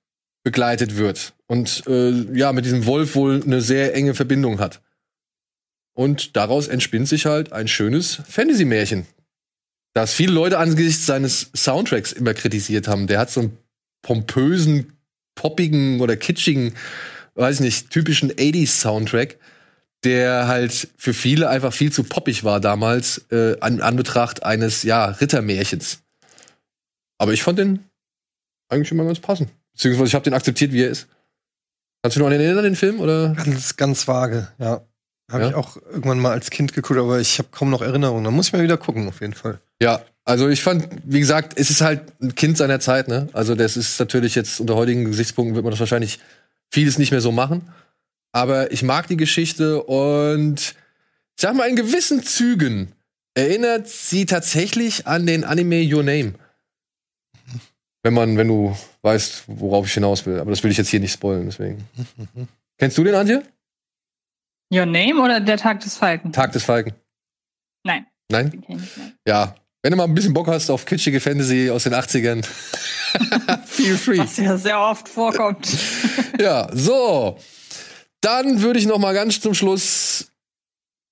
begleitet 0.44 0.98
wird. 0.98 1.34
Und 1.48 1.84
äh, 1.88 2.12
ja, 2.34 2.52
mit 2.54 2.66
diesem 2.66 2.86
Wolf 2.86 3.16
wohl 3.16 3.44
eine 3.44 3.62
sehr 3.62 3.94
enge 3.94 4.16
Verbindung 4.16 4.60
hat. 4.60 4.82
Und 5.94 6.36
daraus 6.36 6.68
entspinnt 6.68 7.08
sich 7.08 7.26
halt 7.26 7.54
ein 7.54 7.68
schönes 7.68 8.22
Fantasy-Märchen, 8.30 9.08
das 9.94 10.14
viele 10.14 10.32
Leute 10.32 10.60
angesichts 10.60 11.06
seines 11.06 11.50
Soundtracks 11.56 12.12
immer 12.12 12.34
kritisiert 12.34 12.88
haben. 12.88 13.08
Der 13.08 13.20
hat 13.20 13.32
so 13.32 13.42
einen 13.42 13.58
pompösen, 14.04 14.94
poppigen 15.36 16.00
oder 16.00 16.16
kitschigen, 16.16 16.74
weiß 17.38 17.60
nicht, 17.62 17.92
typischen 17.92 18.32
80s-Soundtrack, 18.32 19.38
der 20.04 20.48
halt 20.48 20.90
für 20.98 21.14
viele 21.14 21.50
einfach 21.50 21.74
viel 21.74 21.92
zu 21.92 22.04
poppig 22.04 22.44
war 22.44 22.60
damals, 22.60 23.26
äh, 23.32 23.58
an 23.60 23.82
Anbetracht 23.82 24.44
eines, 24.44 24.84
ja, 24.84 25.06
Rittermärchens. 25.06 26.00
Aber 27.18 27.34
ich 27.34 27.44
fand 27.44 27.60
den 27.60 27.80
eigentlich 28.70 28.92
immer 28.92 29.06
ganz 29.06 29.20
passend. 29.20 29.50
Beziehungsweise 29.74 30.08
ich 30.08 30.16
habe 30.16 30.24
den 30.24 30.34
akzeptiert, 30.34 30.72
wie 30.72 30.84
er 30.84 30.90
ist. 30.90 31.08
Kannst 32.04 32.16
du 32.16 32.20
noch 32.20 32.28
an 32.28 32.34
den 32.34 32.42
erinnern, 32.42 32.64
den 32.64 32.76
Film? 32.76 33.00
Oder? 33.00 33.34
Ganz, 33.34 33.76
ganz 33.76 34.08
vage, 34.08 34.48
ja. 34.60 34.82
Habe 35.32 35.44
Ja? 35.44 35.50
ich 35.50 35.56
auch 35.56 35.78
irgendwann 35.78 36.20
mal 36.20 36.32
als 36.32 36.50
Kind 36.50 36.74
geguckt, 36.74 37.00
aber 37.00 37.20
ich 37.20 37.38
habe 37.40 37.50
kaum 37.52 37.70
noch 37.70 37.82
Erinnerungen. 37.82 38.24
Da 38.24 38.32
muss 38.32 38.48
ich 38.48 38.54
mal 38.54 38.64
wieder 38.64 38.78
gucken, 38.78 39.08
auf 39.10 39.20
jeden 39.22 39.34
Fall. 39.34 39.60
Ja, 39.82 40.02
also 40.24 40.48
ich 40.48 40.62
fand, 40.62 40.88
wie 41.04 41.20
gesagt, 41.20 41.54
es 41.60 41.70
ist 41.70 41.82
halt 41.82 42.02
ein 42.22 42.36
Kind 42.36 42.58
seiner 42.58 42.80
Zeit, 42.80 43.08
ne? 43.08 43.28
Also 43.34 43.56
das 43.56 43.76
ist 43.78 44.00
natürlich 44.00 44.36
jetzt 44.36 44.60
unter 44.60 44.76
heutigen 44.76 45.06
Gesichtspunkten 45.06 45.56
wird 45.56 45.64
man 45.64 45.72
das 45.72 45.80
wahrscheinlich 45.80 46.20
vieles 46.72 46.98
nicht 46.98 47.12
mehr 47.12 47.22
so 47.22 47.32
machen. 47.32 47.70
Aber 48.32 48.72
ich 48.72 48.84
mag 48.84 49.08
die 49.08 49.18
Geschichte 49.18 49.84
und 49.84 50.60
ich 50.60 51.42
sag 51.42 51.56
mal, 51.56 51.70
in 51.70 51.76
gewissen 51.76 52.24
Zügen 52.24 52.94
erinnert 53.34 53.88
sie 53.88 54.26
tatsächlich 54.26 55.08
an 55.08 55.26
den 55.26 55.44
Anime 55.44 55.82
Your 55.84 56.04
Name. 56.04 56.34
Wenn 58.04 58.14
man, 58.14 58.38
wenn 58.38 58.48
du 58.48 58.76
weißt, 59.02 59.44
worauf 59.48 59.86
ich 59.86 59.94
hinaus 59.94 60.26
will. 60.26 60.40
Aber 60.40 60.52
das 60.52 60.64
will 60.64 60.72
ich 60.72 60.78
jetzt 60.78 60.90
hier 60.90 61.00
nicht 61.00 61.14
spoilen, 61.14 61.46
deswegen. 61.46 61.88
Kennst 62.78 62.98
du 62.98 63.04
den, 63.04 63.16
Antje? 63.16 63.44
Your 64.74 64.86
Name 64.86 65.22
oder 65.22 65.40
Der 65.40 65.58
Tag 65.58 65.80
des 65.80 65.96
Falken? 65.98 66.32
Tag 66.32 66.52
des 66.52 66.64
Falken. 66.64 66.94
Nein, 67.84 68.06
Nein? 68.30 68.64
Ja. 69.26 69.56
Wenn 69.82 69.92
du 69.92 69.98
mal 69.98 70.06
ein 70.06 70.16
bisschen 70.16 70.34
Bock 70.34 70.48
hast 70.48 70.70
auf 70.70 70.86
kitschige 70.86 71.20
Fantasy 71.20 71.70
aus 71.70 71.84
den 71.84 71.94
80ern, 71.94 72.46
feel 73.66 73.98
free. 73.98 74.18
Was 74.18 74.38
ja 74.38 74.58
sehr 74.58 74.80
oft 74.80 75.08
vorkommt. 75.08 75.68
Ja, 76.40 76.70
so. 76.72 77.40
Dann 78.22 78.62
würde 78.62 78.78
ich 78.78 78.86
noch 78.86 79.00
mal 79.00 79.16
ganz 79.16 79.42
zum 79.42 79.56
Schluss 79.56 80.28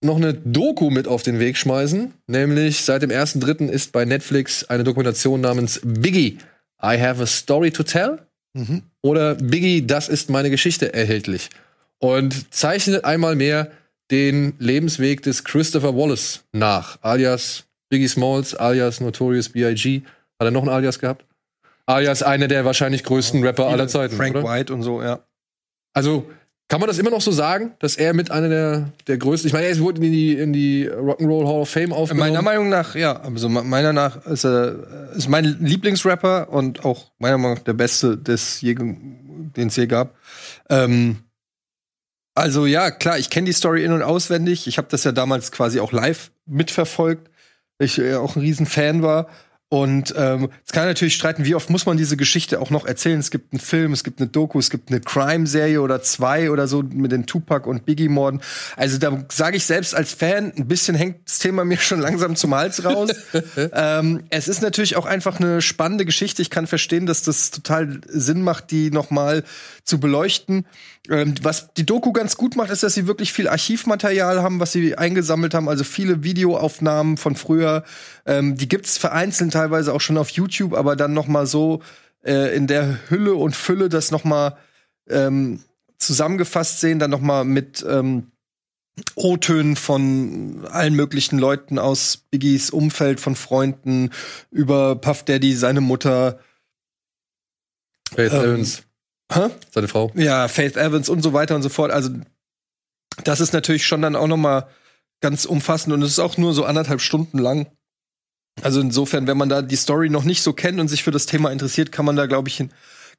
noch 0.03 0.17
eine 0.17 0.35
Doku 0.35 0.91
mit 0.91 1.07
auf 1.07 1.23
den 1.23 1.39
Weg 1.39 1.57
schmeißen. 1.57 2.13
Nämlich 2.27 2.83
seit 2.83 3.01
dem 3.01 3.09
1.3. 3.09 3.67
ist 3.69 3.91
bei 3.91 4.05
Netflix 4.05 4.65
eine 4.65 4.83
Dokumentation 4.83 5.41
namens 5.41 5.81
Biggie, 5.83 6.37
I 6.81 6.99
Have 6.99 7.23
a 7.23 7.25
Story 7.25 7.71
to 7.71 7.81
Tell. 7.81 8.19
Mhm. 8.53 8.83
Oder 9.01 9.35
Biggie, 9.35 9.85
das 9.85 10.09
ist 10.09 10.29
meine 10.29 10.51
Geschichte 10.51 10.93
erhältlich. 10.93 11.49
Und 11.97 12.53
zeichnet 12.53 13.03
einmal 13.03 13.35
mehr 13.35 13.71
den 14.11 14.53
Lebensweg 14.59 15.23
des 15.23 15.43
Christopher 15.43 15.95
Wallace 15.95 16.43
nach, 16.51 16.99
alias 17.01 17.63
Biggie 17.89 18.07
Smalls, 18.07 18.55
alias 18.55 18.99
Notorious 19.01 19.49
B.I.G. 19.49 20.01
Hat 20.39 20.47
er 20.47 20.51
noch 20.51 20.63
ein 20.63 20.69
Alias 20.69 20.99
gehabt? 20.99 21.25
Alias 21.85 22.23
einer 22.23 22.47
der 22.47 22.65
wahrscheinlich 22.65 23.03
größten 23.03 23.43
Rapper 23.43 23.67
aller 23.67 23.87
Zeiten. 23.87 24.15
Frank 24.15 24.35
oder? 24.35 24.43
White 24.43 24.73
und 24.73 24.81
so, 24.83 25.01
ja. 25.01 25.19
Also, 25.93 26.29
kann 26.67 26.79
man 26.79 26.87
das 26.87 26.97
immer 26.97 27.11
noch 27.11 27.21
so 27.21 27.31
sagen, 27.31 27.73
dass 27.77 27.95
er 27.95 28.15
mit 28.15 28.31
einer 28.31 28.49
der, 28.49 28.91
der 29.05 29.19
größten, 29.19 29.47
ich 29.47 29.53
meine, 29.53 29.67
er 29.67 29.77
wurde 29.79 30.03
in 30.03 30.11
die, 30.11 30.33
in 30.33 30.51
die 30.51 30.89
Rock'n'Roll 30.89 31.45
Hall 31.45 31.61
of 31.61 31.69
Fame 31.69 31.93
aufgenommen. 31.93 32.27
Meiner 32.31 32.41
Meinung 32.41 32.69
nach, 32.69 32.95
ja. 32.95 33.21
Also 33.21 33.49
me- 33.49 33.61
meiner 33.63 33.93
nach 33.93 34.25
ist 34.25 34.45
er 34.45 35.11
ist 35.15 35.29
mein 35.29 35.43
Lieblingsrapper 35.45 36.49
und 36.49 36.83
auch 36.83 37.11
meiner 37.19 37.37
Meinung 37.37 37.57
nach 37.57 37.63
der 37.63 37.73
beste, 37.73 38.17
des 38.17 38.61
je, 38.61 38.73
den 38.73 39.67
es 39.67 39.75
je 39.75 39.85
gab. 39.85 40.15
Ähm, 40.69 41.17
also 42.33 42.65
ja, 42.65 42.89
klar, 42.89 43.19
ich 43.19 43.29
kenne 43.29 43.45
die 43.45 43.53
Story 43.53 43.85
in 43.85 43.91
und 43.93 44.01
auswendig. 44.01 44.65
Ich 44.67 44.79
habe 44.79 44.87
das 44.89 45.03
ja 45.03 45.11
damals 45.11 45.51
quasi 45.51 45.79
auch 45.79 45.91
live 45.91 46.31
mitverfolgt, 46.47 47.29
ich 47.79 47.97
ja 47.97 48.19
auch 48.19 48.35
ein 48.35 48.41
Riesenfan 48.41 49.01
war. 49.01 49.27
Und 49.67 50.13
ähm, 50.15 50.49
es 50.63 50.71
kann 50.71 50.85
natürlich 50.85 51.15
streiten, 51.15 51.43
wie 51.43 51.55
oft 51.55 51.71
muss 51.71 51.87
man 51.87 51.97
diese 51.97 52.17
Geschichte 52.17 52.61
auch 52.61 52.69
noch 52.69 52.85
erzählen. 52.85 53.19
Es 53.19 53.31
gibt 53.31 53.51
einen 53.51 53.59
Film, 53.59 53.93
es 53.93 54.03
gibt 54.03 54.21
eine 54.21 54.29
Doku, 54.29 54.59
es 54.59 54.69
gibt 54.69 54.91
eine 54.91 55.01
Crime-Serie 55.01 55.81
oder 55.81 56.03
zwei 56.03 56.51
oder 56.51 56.67
so 56.67 56.83
mit 56.83 57.11
den 57.11 57.25
Tupac 57.25 57.67
und 57.67 57.83
Biggie-Morden. 57.83 58.41
Also 58.77 58.99
da 58.99 59.25
sage 59.29 59.57
ich 59.57 59.65
selbst 59.65 59.95
als 59.95 60.13
Fan, 60.13 60.53
ein 60.55 60.67
bisschen 60.67 60.95
hängt 60.95 61.27
das 61.27 61.39
Thema 61.39 61.65
mir 61.65 61.77
schon 61.79 61.99
langsam 61.99 62.35
zum 62.35 62.53
Hals 62.53 62.85
raus. 62.85 63.09
ähm, 63.73 64.23
es 64.29 64.47
ist 64.47 64.61
natürlich 64.61 64.97
auch 64.97 65.07
einfach 65.07 65.39
eine 65.39 65.63
spannende 65.63 66.05
Geschichte. 66.05 66.43
Ich 66.43 66.51
kann 66.51 66.67
verstehen, 66.67 67.07
dass 67.07 67.23
das 67.23 67.49
total 67.49 68.01
Sinn 68.07 68.43
macht, 68.43 68.69
die 68.69 68.91
noch 68.91 69.09
mal 69.09 69.43
zu 69.83 69.99
beleuchten. 69.99 70.67
Ähm, 71.09 71.35
was 71.41 71.73
die 71.73 71.85
Doku 71.85 72.11
ganz 72.11 72.37
gut 72.37 72.55
macht, 72.55 72.69
ist, 72.71 72.83
dass 72.83 72.93
sie 72.93 73.07
wirklich 73.07 73.33
viel 73.33 73.47
Archivmaterial 73.47 74.41
haben, 74.41 74.59
was 74.59 74.71
sie 74.71 74.97
eingesammelt 74.97 75.53
haben, 75.53 75.69
also 75.69 75.83
viele 75.83 76.23
Videoaufnahmen 76.23 77.17
von 77.17 77.35
früher. 77.35 77.83
Ähm, 78.25 78.55
die 78.55 78.67
gibt's 78.67 78.97
vereinzelt 78.97 79.53
teilweise 79.53 79.93
auch 79.93 80.01
schon 80.01 80.17
auf 80.17 80.29
YouTube, 80.29 80.73
aber 80.73 80.95
dann 80.95 81.13
noch 81.13 81.27
mal 81.27 81.45
so 81.45 81.81
äh, 82.23 82.55
in 82.55 82.67
der 82.67 82.99
Hülle 83.09 83.35
und 83.35 83.55
Fülle 83.55 83.89
das 83.89 84.11
noch 84.11 84.23
mal 84.23 84.57
ähm, 85.09 85.61
zusammengefasst 85.97 86.81
sehen, 86.81 86.99
dann 86.99 87.11
noch 87.11 87.21
mal 87.21 87.45
mit 87.45 87.85
ähm, 87.87 88.31
O-Tönen 89.15 89.75
von 89.75 90.65
allen 90.69 90.95
möglichen 90.95 91.37
Leuten 91.37 91.79
aus 91.79 92.17
Biggies 92.31 92.69
Umfeld, 92.69 93.19
von 93.19 93.35
Freunden, 93.35 94.11
über 94.51 94.95
Puff 94.95 95.23
Daddy, 95.23 95.53
seine 95.53 95.81
Mutter, 95.81 96.39
Ähm, 98.17 98.27
Evans, 98.27 98.83
Hä? 99.31 99.49
seine 99.71 99.87
Frau. 99.87 100.11
ja, 100.15 100.47
Faith 100.47 100.77
Evans 100.77 101.09
und 101.09 101.21
so 101.21 101.33
weiter 101.33 101.55
und 101.55 101.63
so 101.63 101.69
fort. 101.69 101.91
Also 101.91 102.11
das 103.23 103.39
ist 103.39 103.53
natürlich 103.53 103.85
schon 103.85 104.01
dann 104.01 104.15
auch 104.15 104.27
noch 104.27 104.37
mal 104.37 104.67
ganz 105.21 105.45
umfassend 105.45 105.93
und 105.93 106.01
es 106.01 106.11
ist 106.11 106.19
auch 106.19 106.37
nur 106.37 106.53
so 106.53 106.65
anderthalb 106.65 107.01
Stunden 107.01 107.39
lang. 107.39 107.67
Also 108.61 108.79
insofern, 108.79 109.27
wenn 109.27 109.37
man 109.37 109.49
da 109.49 109.61
die 109.61 109.75
Story 109.75 110.09
noch 110.09 110.23
nicht 110.23 110.41
so 110.41 110.53
kennt 110.53 110.79
und 110.79 110.87
sich 110.87 111.03
für 111.03 111.11
das 111.11 111.25
Thema 111.25 111.51
interessiert, 111.51 111.91
kann 111.91 112.05
man 112.05 112.15
da, 112.15 112.25
glaube 112.25 112.47
ich, 112.47 112.59
einen 112.59 112.71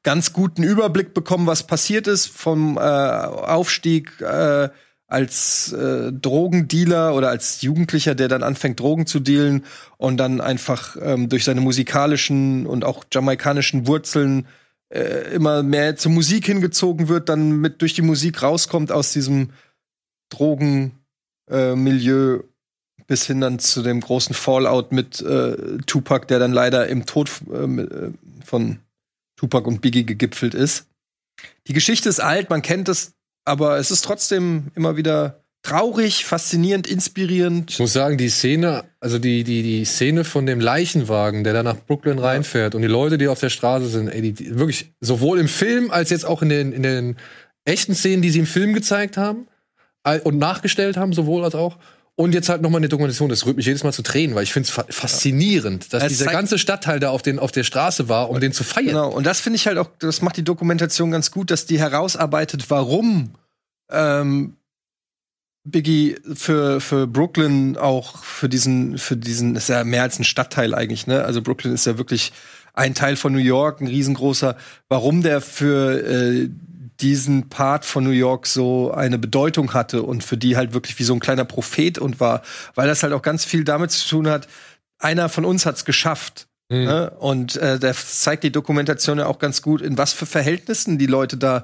ganz 0.03 0.33
guten 0.33 0.63
Überblick 0.63 1.13
bekommen, 1.13 1.47
was 1.47 1.67
passiert 1.67 2.07
ist 2.07 2.27
vom 2.27 2.77
äh, 2.77 2.79
Aufstieg 2.79 4.19
äh, 4.21 4.69
als 5.07 5.71
äh, 5.71 6.11
Drogendealer 6.11 7.13
oder 7.15 7.29
als 7.29 7.61
Jugendlicher, 7.61 8.13
der 8.13 8.27
dann 8.27 8.43
anfängt, 8.43 8.79
Drogen 8.79 9.05
zu 9.05 9.19
dealen 9.19 9.63
und 9.97 10.17
dann 10.17 10.41
einfach 10.41 10.97
ähm, 11.01 11.29
durch 11.29 11.45
seine 11.45 11.61
musikalischen 11.61 12.65
und 12.65 12.83
auch 12.83 13.05
jamaikanischen 13.11 13.87
Wurzeln 13.87 14.47
äh, 14.89 15.33
immer 15.33 15.63
mehr 15.63 15.95
zur 15.95 16.11
Musik 16.11 16.45
hingezogen 16.45 17.07
wird, 17.07 17.29
dann 17.29 17.59
mit 17.59 17.81
durch 17.81 17.93
die 17.93 18.01
Musik 18.01 18.41
rauskommt 18.41 18.91
aus 18.91 19.13
diesem 19.13 19.51
Drogenmilieu 20.29 22.37
äh, 22.37 22.43
bis 23.07 23.25
hin 23.25 23.41
dann 23.41 23.59
zu 23.59 23.81
dem 23.81 24.01
großen 24.01 24.35
Fallout 24.35 24.91
mit 24.91 25.21
äh, 25.21 25.77
Tupac, 25.85 26.27
der 26.27 26.39
dann 26.39 26.51
leider 26.51 26.87
im 26.87 27.05
Tod 27.05 27.31
äh, 27.51 27.65
mit, 27.65 27.91
äh, 27.91 28.11
von 28.43 28.79
Tupac 29.37 29.67
und 29.67 29.81
Biggie 29.81 30.05
gegipfelt 30.05 30.53
ist. 30.53 30.87
Die 31.67 31.73
Geschichte 31.73 32.09
ist 32.09 32.19
alt, 32.19 32.49
man 32.49 32.61
kennt 32.61 32.89
es, 32.89 33.13
aber 33.45 33.77
es 33.77 33.91
ist 33.91 34.03
trotzdem 34.03 34.71
immer 34.75 34.97
wieder 34.97 35.41
traurig, 35.67 36.25
faszinierend, 36.25 36.87
inspirierend. 36.87 37.71
Ich 37.71 37.79
muss 37.79 37.93
sagen, 37.93 38.17
die 38.17 38.29
Szene, 38.29 38.85
also 38.99 39.19
die, 39.19 39.43
die, 39.43 39.63
die 39.63 39.85
Szene 39.85 40.23
von 40.23 40.45
dem 40.45 40.59
Leichenwagen, 40.59 41.43
der 41.43 41.53
da 41.53 41.63
nach 41.63 41.75
Brooklyn 41.75 42.19
reinfährt 42.19 42.73
und 42.75 42.81
die 42.81 42.87
Leute, 42.87 43.17
die 43.17 43.27
auf 43.27 43.39
der 43.39 43.49
Straße 43.49 43.87
sind, 43.87 44.07
ey, 44.07 44.21
die, 44.21 44.33
die 44.33 44.57
wirklich 44.57 44.93
sowohl 45.01 45.39
im 45.39 45.47
Film 45.47 45.91
als 45.91 46.09
jetzt 46.09 46.25
auch 46.25 46.41
in 46.41 46.49
den, 46.49 46.71
in 46.71 46.83
den 46.83 47.17
echten 47.65 47.95
Szenen, 47.95 48.21
die 48.21 48.29
sie 48.29 48.39
im 48.39 48.45
Film 48.45 48.73
gezeigt 48.73 49.17
haben 49.17 49.47
und 50.23 50.37
nachgestellt 50.37 50.95
haben, 50.95 51.11
sowohl 51.11 51.43
als 51.43 51.53
auch. 51.53 51.77
Und 52.15 52.33
jetzt 52.33 52.49
halt 52.49 52.63
nochmal 52.63 52.79
eine 52.79 52.89
Dokumentation, 52.89 53.29
das 53.29 53.45
rührt 53.45 53.57
mich 53.57 53.65
jedes 53.67 53.83
Mal 53.83 53.91
zu 53.91 54.01
Tränen, 54.01 54.35
weil 54.35 54.41
ich 54.43 54.51
finde 54.51 54.67
es 54.67 54.73
fa 54.73 54.85
faszinierend, 54.89 55.93
dass 55.93 56.01
Es 56.01 56.09
dieser 56.09 56.31
ganze 56.31 56.57
Stadtteil 56.57 56.99
da 56.99 57.11
auf, 57.11 57.21
den, 57.21 57.37
auf 57.37 57.51
der 57.51 57.63
Straße 57.63 58.09
war, 58.09 58.31
um 58.31 58.39
den 58.39 58.53
zu 58.53 58.63
feiern. 58.63 58.87
Genau, 58.87 59.09
und 59.11 59.25
das 59.25 59.39
finde 59.39 59.57
ich 59.57 59.67
halt 59.67 59.77
auch, 59.77 59.89
das 59.99 60.23
macht 60.23 60.37
die 60.37 60.43
Dokumentation 60.43 61.11
ganz 61.11 61.29
gut, 61.29 61.51
dass 61.51 61.67
die 61.67 61.77
herausarbeitet, 61.77 62.69
warum 62.69 63.35
ähm, 63.91 64.55
Biggie 65.71 66.15
für, 66.33 66.81
für 66.81 67.07
Brooklyn 67.07 67.77
auch 67.77 68.23
für 68.23 68.49
diesen, 68.49 68.97
für 68.97 69.17
diesen, 69.17 69.55
ist 69.55 69.69
ja 69.69 69.83
mehr 69.83 70.03
als 70.03 70.19
ein 70.19 70.23
Stadtteil 70.23 70.73
eigentlich, 70.73 71.07
ne? 71.07 71.23
Also 71.23 71.41
Brooklyn 71.41 71.73
ist 71.73 71.85
ja 71.85 71.97
wirklich 71.97 72.31
ein 72.73 72.93
Teil 72.93 73.15
von 73.15 73.33
New 73.33 73.39
York, 73.39 73.81
ein 73.81 73.87
riesengroßer, 73.87 74.55
warum 74.87 75.23
der 75.23 75.41
für 75.41 75.99
äh, 75.99 76.49
diesen 76.99 77.49
Part 77.49 77.85
von 77.85 78.03
New 78.03 78.11
York 78.11 78.47
so 78.47 78.91
eine 78.91 79.17
Bedeutung 79.17 79.73
hatte 79.73 80.03
und 80.03 80.23
für 80.23 80.37
die 80.37 80.57
halt 80.57 80.73
wirklich 80.73 80.97
wie 80.99 81.03
so 81.03 81.13
ein 81.13 81.19
kleiner 81.19 81.45
Prophet 81.45 81.99
und 81.99 82.19
war, 82.19 82.41
weil 82.75 82.87
das 82.87 83.03
halt 83.03 83.13
auch 83.13 83.21
ganz 83.21 83.45
viel 83.45 83.63
damit 83.63 83.91
zu 83.91 84.07
tun 84.07 84.27
hat, 84.27 84.47
einer 84.99 85.29
von 85.29 85.45
uns 85.45 85.65
hat's 85.65 85.85
geschafft. 85.85 86.47
Ne? 86.69 87.11
Und 87.11 87.55
äh, 87.55 87.79
da 87.79 87.93
zeigt 87.93 88.43
die 88.43 88.51
Dokumentation 88.51 89.19
ja 89.19 89.27
auch 89.27 89.39
ganz 89.39 89.61
gut, 89.61 89.81
in 89.81 89.97
was 89.97 90.11
für 90.11 90.25
Verhältnissen 90.25 90.97
die 90.97 91.05
Leute 91.05 91.37
da 91.37 91.63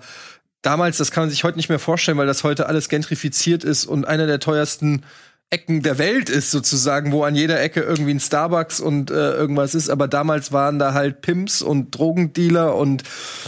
damals, 0.64 0.97
das 0.97 1.11
kann 1.11 1.24
man 1.24 1.30
sich 1.30 1.43
heute 1.43 1.57
nicht 1.57 1.70
mehr 1.70 1.80
vorstellen, 1.80 2.18
weil 2.18 2.26
das 2.26 2.43
heute 2.43 2.66
alles 2.66 2.89
gentrifiziert 2.89 3.64
ist 3.64 3.86
und 3.86 4.07
einer 4.07 4.26
der 4.26 4.39
teuersten 4.39 5.03
Ecken 5.51 5.84
der 5.84 5.99
Welt 5.99 6.32
ist 6.32 6.49
sozusagen, 6.49 7.11
wo 7.11 7.24
an 7.24 7.36
jeder 7.36 7.61
Ecke 7.61 7.82
irgendwie 7.82 8.16
ein 8.16 8.20
Starbucks 8.20 8.80
und 8.80 9.11
äh, 9.11 9.34
irgendwas 9.34 9.76
ist. 9.76 9.89
Aber 9.89 10.07
damals 10.07 10.51
waren 10.51 10.80
da 10.80 10.93
halt 10.93 11.22
Pimps 11.22 11.61
und 11.61 11.91
Drogendealer 11.91 12.76
und 12.76 13.03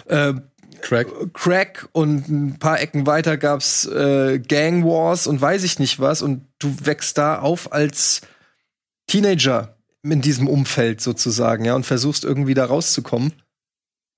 äh, 0.06 0.34
Crack. 0.82 1.08
Crack 1.34 1.90
und 1.94 2.28
ein 2.28 2.60
paar 2.60 2.80
Ecken 2.80 3.08
weiter 3.08 3.38
gab's 3.38 3.88
äh, 3.88 4.38
Gang 4.38 4.86
Wars 4.86 5.26
und 5.26 5.42
weiß 5.42 5.64
ich 5.64 5.80
nicht 5.80 6.00
was 6.00 6.22
und 6.22 6.46
du 6.60 6.76
wächst 6.84 7.18
da 7.18 7.40
auf 7.40 7.74
als 7.74 8.22
Teenager 9.08 9.76
in 10.04 10.22
diesem 10.22 10.48
Umfeld 10.48 11.02
sozusagen, 11.02 11.66
ja, 11.66 11.74
und 11.74 11.88
versuchst 11.88 12.24
irgendwie 12.24 12.54
da 12.54 12.66
rauszukommen 12.66 13.34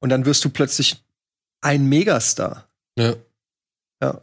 und 0.01 0.09
dann 0.09 0.25
wirst 0.25 0.43
du 0.43 0.49
plötzlich 0.49 1.05
ein 1.61 1.87
Megastar. 1.87 2.66
Ja. 2.97 3.15
Ja. 4.01 4.21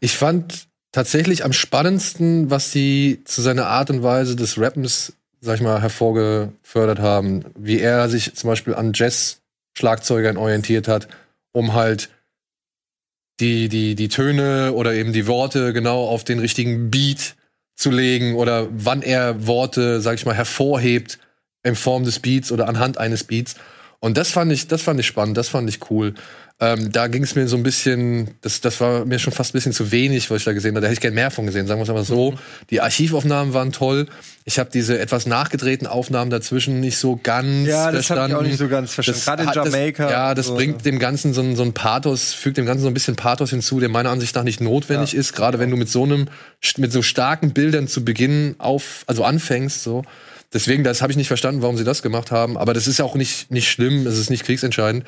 Ich 0.00 0.16
fand 0.16 0.68
tatsächlich 0.92 1.44
am 1.44 1.52
spannendsten, 1.52 2.50
was 2.50 2.72
sie 2.72 3.22
zu 3.24 3.40
seiner 3.42 3.66
Art 3.66 3.90
und 3.90 4.02
Weise 4.02 4.36
des 4.36 4.58
Rappens, 4.58 5.14
sag 5.40 5.56
ich 5.56 5.62
mal, 5.62 5.80
hervorgefördert 5.80 6.98
haben. 6.98 7.44
Wie 7.56 7.80
er 7.80 8.08
sich 8.08 8.34
zum 8.34 8.48
Beispiel 8.48 8.74
an 8.74 8.92
Jazz-Schlagzeugern 8.94 10.36
orientiert 10.36 10.88
hat, 10.88 11.08
um 11.52 11.72
halt 11.72 12.10
die, 13.40 13.68
die, 13.68 13.94
die 13.94 14.08
Töne 14.08 14.72
oder 14.72 14.92
eben 14.92 15.12
die 15.12 15.26
Worte 15.26 15.72
genau 15.72 16.06
auf 16.06 16.24
den 16.24 16.38
richtigen 16.38 16.90
Beat 16.90 17.34
zu 17.74 17.90
legen 17.90 18.34
oder 18.34 18.68
wann 18.70 19.02
er 19.02 19.46
Worte, 19.46 20.00
sag 20.00 20.14
ich 20.14 20.26
mal, 20.26 20.34
hervorhebt 20.34 21.18
in 21.62 21.74
Form 21.74 22.04
des 22.04 22.20
Beats 22.20 22.52
oder 22.52 22.68
anhand 22.68 22.98
eines 22.98 23.24
Beats. 23.24 23.56
Und 24.02 24.16
das 24.16 24.30
fand 24.32 24.50
ich, 24.50 24.66
das 24.66 24.82
fand 24.82 24.98
ich 24.98 25.06
spannend, 25.06 25.36
das 25.36 25.48
fand 25.48 25.68
ich 25.68 25.88
cool. 25.88 26.14
Ähm, 26.58 26.90
da 26.90 27.06
ging 27.06 27.22
es 27.22 27.36
mir 27.36 27.46
so 27.46 27.56
ein 27.56 27.62
bisschen, 27.62 28.32
das, 28.40 28.60
das 28.60 28.80
war 28.80 29.04
mir 29.04 29.20
schon 29.20 29.32
fast 29.32 29.50
ein 29.50 29.58
bisschen 29.58 29.72
zu 29.72 29.92
wenig, 29.92 30.28
was 30.28 30.38
ich 30.38 30.44
da 30.44 30.52
gesehen 30.52 30.72
habe. 30.72 30.80
Da 30.80 30.86
hätte 30.88 30.94
ich 30.94 31.00
gern 31.00 31.14
mehr 31.14 31.30
von 31.30 31.46
gesehen, 31.46 31.68
sagen 31.68 31.78
wir 31.80 31.84
es 31.84 31.88
mal 31.88 32.02
so. 32.04 32.34
Die 32.70 32.80
Archivaufnahmen 32.80 33.54
waren 33.54 33.70
toll. 33.70 34.06
Ich 34.44 34.58
habe 34.58 34.70
diese 34.72 34.98
etwas 34.98 35.26
nachgedrehten 35.26 35.86
Aufnahmen 35.86 36.32
dazwischen 36.32 36.80
nicht 36.80 36.96
so 36.98 37.18
ganz 37.22 37.68
Ja, 37.68 37.76
das 37.76 37.84
habe 37.86 37.98
ich 38.00 38.06
verstanden. 38.06 38.36
auch 38.36 38.42
nicht 38.42 38.58
so 38.58 38.68
ganz 38.68 38.92
verstanden. 38.92 39.20
Gerade 39.24 39.42
in 39.44 39.72
Jamaika. 39.72 40.02
Das, 40.02 40.12
ja, 40.12 40.34
das 40.34 40.46
so. 40.46 40.54
bringt 40.56 40.84
dem 40.84 40.98
Ganzen 40.98 41.32
so 41.32 41.40
ein, 41.40 41.54
so 41.54 41.62
ein 41.62 41.72
Pathos, 41.72 42.32
fügt 42.34 42.56
dem 42.56 42.66
Ganzen 42.66 42.82
so 42.82 42.88
ein 42.88 42.94
bisschen 42.94 43.14
Pathos 43.14 43.50
hinzu, 43.50 43.78
der 43.78 43.88
meiner 43.88 44.10
Ansicht 44.10 44.34
nach 44.34 44.42
nicht 44.42 44.60
notwendig 44.60 45.12
Ja. 45.12 45.20
ist, 45.20 45.32
gerade 45.32 45.60
wenn 45.60 45.70
du 45.70 45.76
mit 45.76 45.88
so 45.88 46.02
einem, 46.02 46.26
mit 46.76 46.90
so 46.92 47.02
starken 47.02 47.52
Bildern 47.52 47.86
zu 47.86 48.04
Beginn 48.04 48.56
auf, 48.58 49.04
also 49.06 49.22
anfängst, 49.22 49.84
so. 49.84 50.02
Deswegen, 50.52 50.84
das 50.84 51.00
habe 51.00 51.12
ich 51.12 51.16
nicht 51.16 51.28
verstanden, 51.28 51.62
warum 51.62 51.76
sie 51.76 51.84
das 51.84 52.02
gemacht 52.02 52.30
haben. 52.30 52.56
Aber 52.58 52.74
das 52.74 52.86
ist 52.86 53.00
auch 53.00 53.14
nicht, 53.14 53.50
nicht 53.50 53.70
schlimm, 53.70 54.06
es 54.06 54.18
ist 54.18 54.30
nicht 54.30 54.44
kriegsentscheidend. 54.44 55.04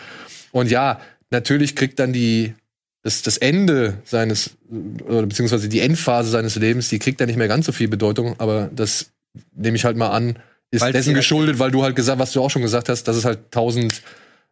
Und 0.52 0.70
ja, 0.70 1.00
natürlich 1.30 1.76
kriegt 1.76 1.98
dann 1.98 2.12
die, 2.12 2.54
das, 3.02 3.22
das 3.22 3.36
Ende 3.36 3.98
seines, 4.04 4.50
oder 5.06 5.26
beziehungsweise 5.26 5.68
die 5.68 5.80
Endphase 5.80 6.30
seines 6.30 6.56
Lebens, 6.56 6.88
die 6.88 6.98
kriegt 6.98 7.20
dann 7.20 7.28
nicht 7.28 7.36
mehr 7.36 7.48
ganz 7.48 7.66
so 7.66 7.72
viel 7.72 7.88
Bedeutung, 7.88 8.34
aber 8.38 8.70
das 8.74 9.10
nehme 9.54 9.76
ich 9.76 9.84
halt 9.84 9.96
mal 9.96 10.08
an, 10.08 10.38
ist 10.70 10.80
Weil 10.80 10.92
dessen 10.92 11.14
geschuldet, 11.14 11.58
weil 11.58 11.70
du 11.70 11.82
halt 11.82 11.94
gesagt, 11.94 12.18
was 12.18 12.32
du 12.32 12.42
auch 12.42 12.50
schon 12.50 12.62
gesagt 12.62 12.88
hast, 12.88 13.04
dass 13.04 13.16
es 13.16 13.24
halt 13.24 13.52
tausend 13.52 14.02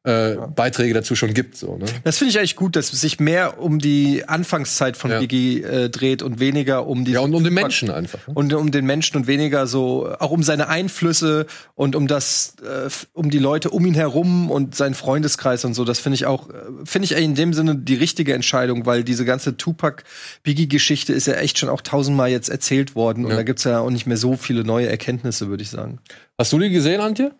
äh, 0.04 0.34
Beiträge 0.54 0.94
dazu 0.94 1.14
schon 1.14 1.32
gibt. 1.32 1.56
So, 1.56 1.76
ne? 1.76 1.84
Das 2.02 2.18
finde 2.18 2.30
ich 2.32 2.38
eigentlich 2.38 2.56
gut, 2.56 2.74
dass 2.74 2.92
es 2.92 3.00
sich 3.00 3.20
mehr 3.20 3.60
um 3.60 3.78
die 3.78 4.24
Anfangszeit 4.28 4.96
von 4.96 5.12
Ja. 5.12 5.20
Biggie 5.20 5.62
äh, 5.62 5.88
dreht 5.90 6.22
und 6.22 6.40
weniger 6.40 6.86
um 6.88 7.04
die 7.04 7.12
Ja, 7.12 7.20
und 7.20 7.32
um 7.34 7.44
den 7.44 7.54
Menschen 7.54 7.88
einfach. 7.90 8.26
ne? 8.26 8.34
und 8.34 8.52
um 8.54 8.72
den 8.72 8.84
Menschen 8.84 9.16
und 9.16 9.26
weniger 9.28 9.66
so 9.68 10.08
auch 10.18 10.32
um 10.32 10.42
seine 10.42 10.68
Einflüsse 10.68 11.46
und 11.76 11.94
um 11.94 12.08
das 12.08 12.56
äh, 12.62 12.88
um 13.12 13.30
die 13.30 13.38
Leute 13.38 13.70
um 13.70 13.86
ihn 13.86 13.94
herum 13.94 14.50
und 14.50 14.74
seinen 14.74 14.94
Freundeskreis 14.94 15.64
und 15.64 15.74
so 15.74 15.84
das 15.84 16.00
finde 16.00 16.14
ich 16.16 16.26
auch 16.26 16.50
äh, 16.50 16.52
finde 16.84 17.04
ich 17.06 17.12
in 17.12 17.34
dem 17.36 17.52
Sinne 17.52 17.76
die 17.76 17.94
richtige 17.94 18.34
Entscheidung 18.34 18.86
weil 18.86 19.04
diese 19.04 19.24
ganze 19.24 19.56
Tupac 19.56 20.02
Biggie 20.42 20.66
Geschichte 20.68 21.12
ist 21.12 21.26
ja 21.28 21.34
echt 21.34 21.58
schon 21.58 21.68
auch 21.68 21.80
tausendmal 21.80 22.28
jetzt 22.30 22.48
erzählt 22.48 22.96
worden 22.96 23.24
und 23.24 23.30
Ja. 23.30 23.36
da 23.36 23.42
gibt's 23.44 23.62
ja 23.64 23.78
auch 23.78 23.90
nicht 23.90 24.06
mehr 24.06 24.16
so 24.16 24.36
viele 24.36 24.64
neue 24.64 24.88
Erkenntnisse 24.88 25.48
würde 25.48 25.62
ich 25.62 25.70
sagen 25.70 26.00
Hast 26.38 26.52
du 26.52 26.58
die 26.58 26.70
gesehen, 26.70 27.00
Antje? 27.00 27.30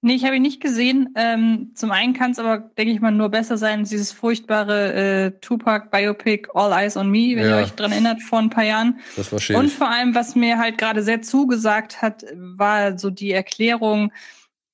Nee, 0.00 0.14
ich 0.14 0.24
habe 0.24 0.36
ihn 0.36 0.42
nicht 0.42 0.60
gesehen. 0.62 1.12
Ähm, 1.16 1.72
zum 1.74 1.90
einen 1.90 2.12
kann 2.14 2.30
es 2.30 2.38
aber, 2.38 2.58
denke 2.78 2.92
ich 2.92 3.00
mal, 3.00 3.10
nur 3.10 3.30
besser 3.30 3.58
sein, 3.58 3.82
dieses 3.82 4.12
furchtbare 4.12 4.92
äh, 4.92 5.30
Tupac-Biopic 5.40 6.48
All 6.54 6.72
Eyes 6.72 6.96
on 6.96 7.10
Me, 7.10 7.34
wenn 7.34 7.44
Ja. 7.48 7.58
ihr 7.58 7.64
euch 7.64 7.72
dran 7.72 7.90
erinnert, 7.90 8.22
vor 8.22 8.38
ein 8.38 8.50
paar 8.50 8.62
Jahren. 8.64 9.00
Das 9.16 9.32
war 9.32 9.38
Und 9.38 9.42
schäbig. 9.42 9.72
vor 9.72 9.90
allem, 9.90 10.14
was 10.14 10.36
mir 10.36 10.58
halt 10.58 10.78
gerade 10.78 11.02
sehr 11.02 11.20
zugesagt 11.22 12.00
hat, 12.00 12.24
war 12.34 12.96
so 12.96 13.10
die 13.10 13.32
Erklärung, 13.32 14.12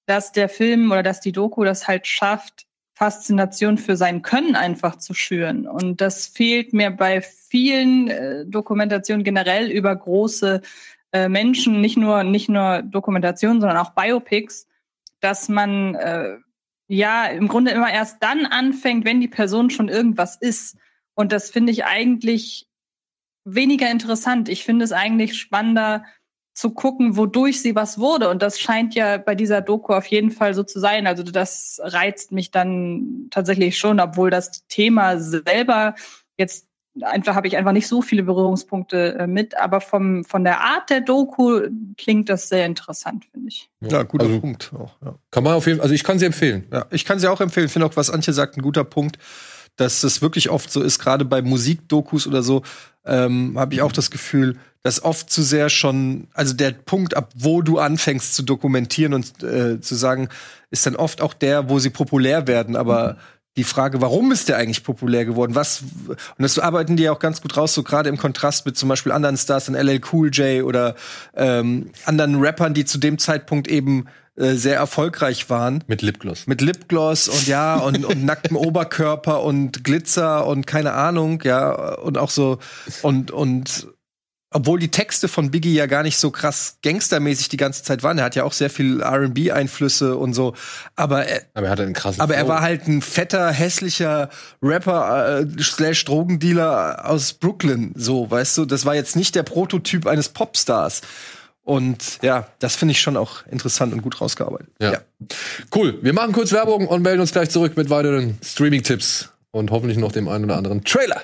dass 0.07 0.33
der 0.33 0.51
Film 0.51 0.91
oder 0.93 1.03
dass 1.03 1.21
die 1.21 1.33
Doku 1.33 1.65
das 1.65 1.89
halt 1.89 2.07
schafft, 2.07 2.67
Faszination 2.97 3.79
für 3.79 3.97
sein 3.97 4.21
Können 4.21 4.55
einfach 4.55 4.97
zu 4.97 5.15
schüren. 5.15 5.67
Und 5.67 6.03
das 6.03 6.27
fehlt 6.27 6.75
mir 6.75 6.91
bei 6.91 7.23
vielen 7.23 8.09
äh, 8.09 8.45
Dokumentationen 8.47 9.25
generell 9.25 9.71
über 9.71 9.97
große 9.97 10.61
äh, 11.13 11.29
Menschen, 11.31 11.81
nicht 11.81 11.97
nur, 11.97 12.23
nicht 12.25 12.51
nur 12.51 12.83
Dokumentationen, 12.83 13.61
sondern 13.63 13.79
auch 13.79 13.91
Biopics, 13.95 14.69
dass 15.25 15.49
man 15.49 15.95
äh, 15.95 16.37
ja 16.87 17.27
im 17.27 17.49
Grunde 17.49 17.71
immer 17.71 17.91
erst 17.91 18.23
dann 18.23 18.47
anfängt, 18.47 19.05
wenn 19.05 19.21
die 19.21 19.29
Person 19.29 19.71
schon 19.71 19.89
irgendwas 19.89 20.37
ist. 20.37 20.77
Und 21.15 21.33
das 21.33 21.51
finde 21.51 21.73
ich 21.73 21.85
eigentlich 21.85 22.69
weniger 23.45 23.91
interessant. 23.91 24.49
Ich 24.49 24.65
finde 24.65 24.85
es 24.85 24.93
eigentlich 24.93 25.39
spannender 25.39 26.05
zu 26.55 26.71
gucken, 26.71 27.17
wodurch 27.17 27.61
sie 27.61 27.75
was 27.75 27.99
wurde. 27.99 28.29
Und 28.29 28.43
das 28.43 28.61
scheint 28.61 28.95
ja 28.95 29.19
bei 29.19 29.35
dieser 29.35 29.61
Doku 29.61 29.93
auf 29.93 30.07
jeden 30.07 30.31
Fall 30.31 30.55
so 30.55 30.63
zu 30.63 30.79
sein. 30.79 31.07
Also 31.07 31.23
das 31.23 31.81
reizt 31.83 32.31
mich 32.31 32.51
dann 32.51 33.27
tatsächlich 33.31 33.77
schon, 33.79 33.99
obwohl 33.99 34.31
das 34.31 34.67
Thema 34.69 35.19
selber 35.19 35.95
jetzt 36.37 36.69
einfach 37.03 37.35
habe 37.35 37.47
ich 37.49 37.57
einfach 37.57 37.73
nicht 37.73 37.89
so 37.89 38.03
viele 38.03 38.23
Berührungspunkte 38.23 39.19
äh, 39.19 39.27
mit, 39.27 39.57
aber 39.59 39.81
vom 39.81 40.25
von 40.25 40.45
der 40.45 40.61
Art 40.61 40.91
der 40.91 41.01
Doku 41.01 41.63
klingt 41.97 42.29
das 42.29 42.49
sehr 42.49 42.67
interessant, 42.67 43.25
finde 43.33 43.49
ich. 43.49 43.71
Ja, 43.81 44.03
guter 44.03 44.27
Also, 44.27 44.41
Punkt. 44.41 44.73
Auch, 44.79 44.95
ja. 45.05 45.15
kann 45.31 45.45
man 45.45 45.55
auf 45.55 45.67
jeden 45.67 45.79
Fall, 45.79 45.85
also 45.85 45.95
ich 45.95 46.05
kann 46.05 46.19
sie 46.19 46.27
empfehlen. 46.27 46.67
Ja, 46.73 46.87
ich 46.91 47.05
kann 47.05 47.19
sie 47.19 47.29
auch 47.29 47.41
empfehlen. 47.41 47.67
Ich 47.67 47.73
finde 47.73 47.87
auch, 47.87 47.97
was 47.97 48.11
Antje 48.11 48.33
sagt, 48.33 48.57
ein 48.57 48.63
guter 48.63 48.85
Punkt, 48.85 49.19
dass 49.77 50.03
das 50.03 50.23
wirklich 50.23 50.51
oft 50.51 50.71
so 50.71 50.83
ist, 50.83 50.99
gerade 50.99 51.25
bei 51.25 51.43
Musikdokus 51.43 52.27
oder 52.27 52.43
so, 52.43 52.63
ähm, 53.05 53.59
habe 53.59 53.75
ich 53.75 53.83
auch 53.83 53.93
das 53.93 54.11
Gefühl, 54.11 54.57
dass 54.83 55.03
oft 55.03 55.31
zu 55.31 55.43
sehr 55.43 55.71
schon, 55.71 56.29
also 56.35 56.55
der 56.55 56.73
Punkt, 56.73 57.17
ab 57.17 57.33
wo 57.35 57.63
du 57.63 57.79
anfängst 57.79 58.35
zu 58.35 58.43
dokumentieren 58.43 59.15
und 59.15 59.43
äh, 59.43 59.81
zu 59.81 59.95
sagen, 59.95 60.29
ist 60.71 60.87
dann 60.87 60.97
oft 60.97 61.23
auch 61.23 61.35
der, 61.35 61.69
wo 61.69 61.79
sie 61.79 61.91
populär 61.91 62.47
werden, 62.47 62.77
aber 62.77 63.17
die 63.57 63.65
Frage, 63.65 64.01
warum 64.01 64.33
ist 64.33 64.49
der 64.49 64.57
eigentlich 64.57 64.83
populär 64.83 65.25
geworden? 65.25 65.55
Was 65.55 65.83
und 66.09 66.19
das 66.39 66.59
arbeiten 66.59 66.97
die 66.97 67.05
ja 67.05 67.13
auch 67.13 67.21
ganz 67.21 67.41
gut 67.41 67.57
raus, 67.57 67.75
so 67.75 67.83
gerade 67.83 68.09
im 68.09 68.17
Kontrast 68.17 68.67
mit 68.67 68.77
zum 68.77 68.89
Beispiel 68.89 69.13
anderen 69.13 69.37
Stars, 69.37 69.69
in 69.69 69.75
LL 69.75 70.01
Cool 70.13 70.31
J 70.31 70.65
oder 70.65 70.97
ähm, 71.37 71.91
anderen 72.05 72.41
Rappern, 72.41 72.75
die 72.75 72.85
zu 72.85 72.99
dem 72.99 73.19
Zeitpunkt 73.19 73.69
eben 73.69 74.07
äh, 74.37 74.55
sehr 74.55 74.77
erfolgreich 74.77 75.49
waren 75.49 75.85
Mit 75.87 76.03
Lipgloss. 76.03 76.49
mit 76.49 76.61
Lipgloss 76.61 77.29
und 77.29 77.47
ja 77.47 77.77
und, 77.77 78.05
und 78.05 78.25
nacktem 78.25 78.57
Oberkörper 78.57 79.43
und 79.45 79.85
Glitzer 79.85 80.47
und 80.47 80.67
keine 80.67 80.93
Ahnung, 80.95 81.41
ja 81.45 81.95
und 81.97 82.19
auch 82.19 82.31
so 82.31 82.59
und 83.03 83.31
und 83.31 83.87
obwohl 84.55 84.79
die 84.79 84.91
Texte 84.91 85.27
von 85.27 85.51
Biggie 85.51 85.75
ja 85.75 85.87
gar 85.87 86.05
nicht 86.05 86.17
so 86.17 86.31
krass 86.31 86.79
gangstermäßig 86.83 87.49
die 87.49 87.57
ganze 87.57 87.83
Zeit 87.83 88.05
waren, 88.05 88.19
er 88.19 88.25
hat 88.25 88.37
ja 88.37 88.45
auch 88.45 88.53
sehr 88.53 88.71
viel 88.71 89.01
R&B 89.01 89.51
Einflüsse 89.51 90.17
und 90.17 90.33
so, 90.33 90.55
aber 90.95 91.27
er, 91.27 91.43
Aber 91.55 91.67
er 91.67 91.73
hatte 91.73 91.83
einen 91.83 91.93
krassen 91.93 92.21
aber 92.21 92.37
er 92.37 92.47
war 92.47 92.61
halt 92.61 92.87
ein 92.87 93.03
fetter, 93.03 93.51
hässlicher 93.51 94.31
Rapper 94.63 95.41
äh, 95.41 95.63
slash 95.63 96.05
Drogendealer 96.05 97.05
aus 97.05 97.33
Brooklyn, 97.33 97.93
so, 97.97 98.31
weißt 98.31 98.59
du? 98.59 98.65
Das 98.65 98.87
war 98.87 98.95
jetzt 98.95 99.17
nicht 99.17 99.35
der 99.35 99.43
Prototyp 99.43 100.07
eines 100.07 100.29
Popstars. 100.29 101.03
Und 101.63 102.21
ja, 102.23 102.47
das 102.61 102.77
finde 102.77 102.93
ich 102.93 103.01
schon 103.01 103.17
auch 103.17 103.45
interessant 103.47 103.93
und 103.93 104.03
gut 104.03 104.21
rausgearbeitet. 104.21 104.69
Ja. 104.81 105.01
Cool. 105.75 105.99
Wir 106.03 106.13
machen 106.13 106.33
kurz 106.33 106.53
Werbung 106.53 106.87
und 106.87 107.03
melden 107.03 107.21
uns 107.21 107.33
gleich 107.33 107.51
zurück 107.51 107.77
mit 107.77 107.91
weiteren 107.91 108.39
Streaming-Tipps 108.45 109.31
und 109.51 109.71
hoffentlich 109.73 109.99
noch 109.99 110.13
dem 110.13 110.29
einen 110.29 110.45
oder 110.45 110.57
anderen 110.57 110.85
Trailer. 110.85 111.23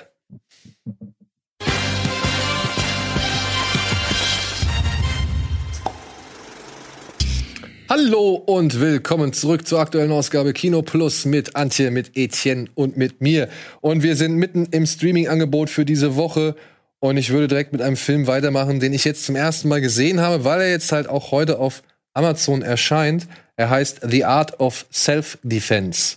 Hallo 7.93 8.35
und 8.35 8.79
willkommen 8.79 9.33
zurück 9.33 9.67
zur 9.67 9.81
aktuellen 9.81 10.13
Ausgabe 10.13 10.53
Kino 10.53 10.81
Plus 10.81 11.25
mit 11.25 11.57
Antje, 11.57 11.91
mit 11.91 12.15
Etienne 12.15 12.69
und 12.73 12.95
mit 12.95 13.19
mir. 13.19 13.49
Und 13.81 14.01
wir 14.01 14.15
sind 14.15 14.37
mitten 14.37 14.65
im 14.67 14.85
Streaming-Angebot 14.85 15.69
für 15.69 15.83
diese 15.83 16.15
Woche. 16.15 16.55
Und 16.99 17.17
ich 17.17 17.31
würde 17.31 17.49
direkt 17.49 17.73
mit 17.73 17.81
einem 17.81 17.97
Film 17.97 18.27
weitermachen, 18.27 18.79
den 18.79 18.93
ich 18.93 19.03
jetzt 19.03 19.25
zum 19.25 19.35
ersten 19.35 19.67
Mal 19.67 19.81
gesehen 19.81 20.21
habe, 20.21 20.45
weil 20.45 20.61
er 20.61 20.69
jetzt 20.69 20.93
halt 20.93 21.09
auch 21.09 21.31
heute 21.31 21.59
auf 21.59 21.83
Amazon 22.13 22.61
erscheint. 22.61 23.27
Er 23.57 23.69
heißt 23.69 24.09
The 24.09 24.23
Art 24.23 24.61
of 24.61 24.85
Self-Defense. 24.89 26.15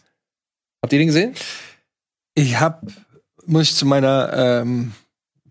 Habt 0.81 0.93
ihr 0.93 1.01
den 1.01 1.09
gesehen? 1.09 1.35
Ich 2.37 2.61
habe, 2.61 2.87
muss 3.47 3.63
ich 3.65 3.75
zu 3.75 3.85
meiner, 3.85 4.33
ähm, 4.33 4.93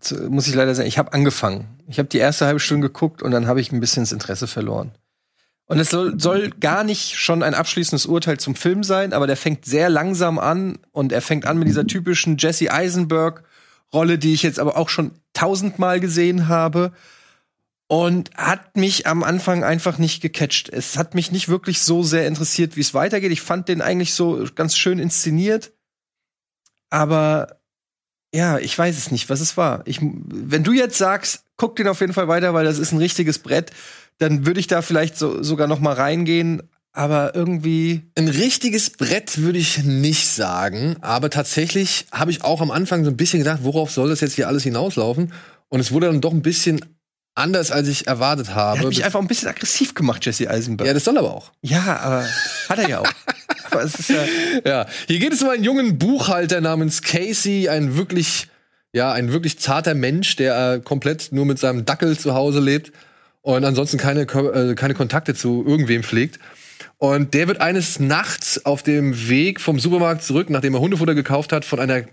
zu, 0.00 0.14
muss 0.30 0.48
ich 0.48 0.54
leider 0.54 0.74
sagen, 0.74 0.88
ich 0.88 0.96
habe 0.96 1.12
angefangen. 1.12 1.66
Ich 1.86 1.98
habe 1.98 2.08
die 2.08 2.16
erste 2.16 2.46
halbe 2.46 2.60
Stunde 2.60 2.88
geguckt 2.88 3.22
und 3.22 3.30
dann 3.30 3.46
habe 3.46 3.60
ich 3.60 3.72
ein 3.72 3.80
bisschen 3.80 4.04
das 4.04 4.12
Interesse 4.12 4.46
verloren. 4.46 4.92
Und 5.66 5.78
es 5.78 5.90
soll, 5.90 6.20
soll 6.20 6.50
gar 6.50 6.84
nicht 6.84 7.14
schon 7.18 7.42
ein 7.42 7.54
abschließendes 7.54 8.06
Urteil 8.06 8.38
zum 8.38 8.54
Film 8.54 8.84
sein, 8.84 9.12
aber 9.12 9.26
der 9.26 9.36
fängt 9.36 9.64
sehr 9.64 9.88
langsam 9.88 10.38
an 10.38 10.78
und 10.92 11.10
er 11.10 11.22
fängt 11.22 11.46
an 11.46 11.58
mit 11.58 11.68
dieser 11.68 11.86
typischen 11.86 12.36
Jesse 12.36 12.70
Eisenberg 12.70 13.44
Rolle, 13.92 14.18
die 14.18 14.34
ich 14.34 14.42
jetzt 14.42 14.58
aber 14.58 14.76
auch 14.76 14.88
schon 14.88 15.12
tausendmal 15.32 16.00
gesehen 16.00 16.48
habe. 16.48 16.92
Und 17.86 18.30
hat 18.34 18.76
mich 18.76 19.06
am 19.06 19.22
Anfang 19.22 19.62
einfach 19.62 19.98
nicht 19.98 20.22
gecatcht. 20.22 20.70
Es 20.70 20.96
hat 20.96 21.14
mich 21.14 21.30
nicht 21.30 21.48
wirklich 21.48 21.80
so 21.80 22.02
sehr 22.02 22.26
interessiert, 22.26 22.76
wie 22.76 22.80
es 22.80 22.94
weitergeht. 22.94 23.30
Ich 23.30 23.42
fand 23.42 23.68
den 23.68 23.82
eigentlich 23.82 24.14
so 24.14 24.46
ganz 24.54 24.74
schön 24.74 24.98
inszeniert. 24.98 25.72
Aber 26.88 27.60
ja, 28.34 28.58
ich 28.58 28.76
weiß 28.76 28.96
es 28.96 29.10
nicht, 29.10 29.28
was 29.28 29.40
es 29.40 29.56
war. 29.56 29.82
Ich, 29.86 30.00
wenn 30.00 30.64
du 30.64 30.72
jetzt 30.72 30.96
sagst, 30.96 31.44
guck 31.56 31.76
den 31.76 31.86
auf 31.86 32.00
jeden 32.00 32.14
Fall 32.14 32.26
weiter, 32.26 32.54
weil 32.54 32.64
das 32.64 32.78
ist 32.78 32.90
ein 32.92 32.98
richtiges 32.98 33.38
Brett, 33.38 33.70
dann 34.18 34.46
würde 34.46 34.60
ich 34.60 34.66
da 34.66 34.82
vielleicht 34.82 35.18
so, 35.18 35.42
sogar 35.42 35.66
noch 35.66 35.80
mal 35.80 35.94
reingehen. 35.94 36.62
Aber 36.92 37.34
irgendwie, 37.34 38.02
Ein 38.16 38.28
richtiges 38.28 38.90
Brett 38.90 39.38
würde 39.38 39.58
ich 39.58 39.82
nicht 39.82 40.28
sagen, 40.28 40.96
aber 41.00 41.28
tatsächlich 41.28 42.06
habe 42.12 42.30
ich 42.30 42.44
auch 42.44 42.60
am 42.60 42.70
Anfang 42.70 43.02
so 43.04 43.10
ein 43.10 43.16
bisschen 43.16 43.40
gedacht, 43.40 43.60
worauf 43.62 43.90
soll 43.90 44.08
das 44.08 44.20
jetzt 44.20 44.34
hier 44.34 44.46
alles 44.46 44.62
hinauslaufen? 44.62 45.32
Und 45.68 45.80
es 45.80 45.90
wurde 45.90 46.06
dann 46.06 46.20
doch 46.20 46.32
ein 46.32 46.42
bisschen 46.42 46.80
anders, 47.34 47.72
als 47.72 47.88
ich 47.88 48.06
erwartet 48.06 48.50
er 48.50 48.54
habe. 48.54 48.78
hat 48.78 48.86
mich 48.86 49.04
einfach 49.04 49.20
ein 49.20 49.26
bisschen 49.26 49.48
aggressiv 49.48 49.94
gemacht, 49.94 50.24
Jesse 50.24 50.48
Eisenberg. 50.48 50.86
ja, 50.86 50.94
das 50.94 51.02
soll 51.02 51.18
aber 51.18 51.34
auch. 51.34 51.50
Ja, 51.62 51.96
aber 51.98 52.24
hat 52.68 52.78
er 52.78 52.88
ja 52.88 53.00
auch. 53.00 53.10
aber 53.72 53.82
es 53.82 53.96
ist 53.96 54.10
ja, 54.10 54.24
Ja, 54.64 54.86
hier 55.08 55.18
geht 55.18 55.32
es 55.32 55.42
um 55.42 55.48
einen 55.48 55.64
jungen 55.64 55.98
Buchhalter 55.98 56.60
namens 56.60 57.02
Casey, 57.02 57.68
ein 57.68 57.96
wirklich, 57.96 58.46
ja, 58.92 59.12
ein 59.12 59.32
wirklich 59.32 59.58
zarter 59.58 59.96
Mensch, 59.96 60.36
der 60.36 60.74
äh, 60.74 60.80
komplett 60.80 61.32
nur 61.32 61.44
mit 61.44 61.58
seinem 61.58 61.84
Dackel 61.84 62.16
zu 62.16 62.34
Hause 62.34 62.60
lebt 62.60 62.92
und 63.44 63.62
ansonsten 63.62 63.98
keine, 63.98 64.22
äh, 64.22 64.74
keine 64.74 64.94
Kontakte 64.94 65.34
zu 65.34 65.64
irgendwem 65.66 66.02
pflegt. 66.02 66.38
Und 66.96 67.34
der 67.34 67.46
wird 67.46 67.60
eines 67.60 68.00
Nachts 68.00 68.64
auf 68.64 68.82
dem 68.82 69.28
Weg 69.28 69.60
vom 69.60 69.78
Supermarkt 69.78 70.22
zurück, 70.22 70.48
nachdem 70.48 70.72
er 70.72 70.80
Hundefutter 70.80 71.14
gekauft 71.14 71.52
hat, 71.52 71.66
von 71.66 71.78
einer 71.78 72.04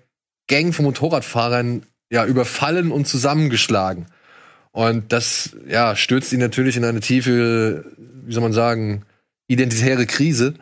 Gang 0.47 0.75
von 0.75 0.83
Motorradfahrern 0.83 1.85
ja, 2.11 2.25
überfallen 2.25 2.91
und 2.91 3.07
zusammengeschlagen. 3.07 4.07
Und 4.71 5.13
das 5.13 5.55
ja, 5.67 5.95
stürzt 5.95 6.33
ihn 6.33 6.41
natürlich 6.41 6.75
in 6.75 6.83
eine 6.83 6.99
tiefe, 6.99 7.85
wie 7.97 8.33
soll 8.33 8.43
man 8.43 8.51
sagen, 8.51 9.05
identitäre 9.47 10.05
Krise. 10.07 10.55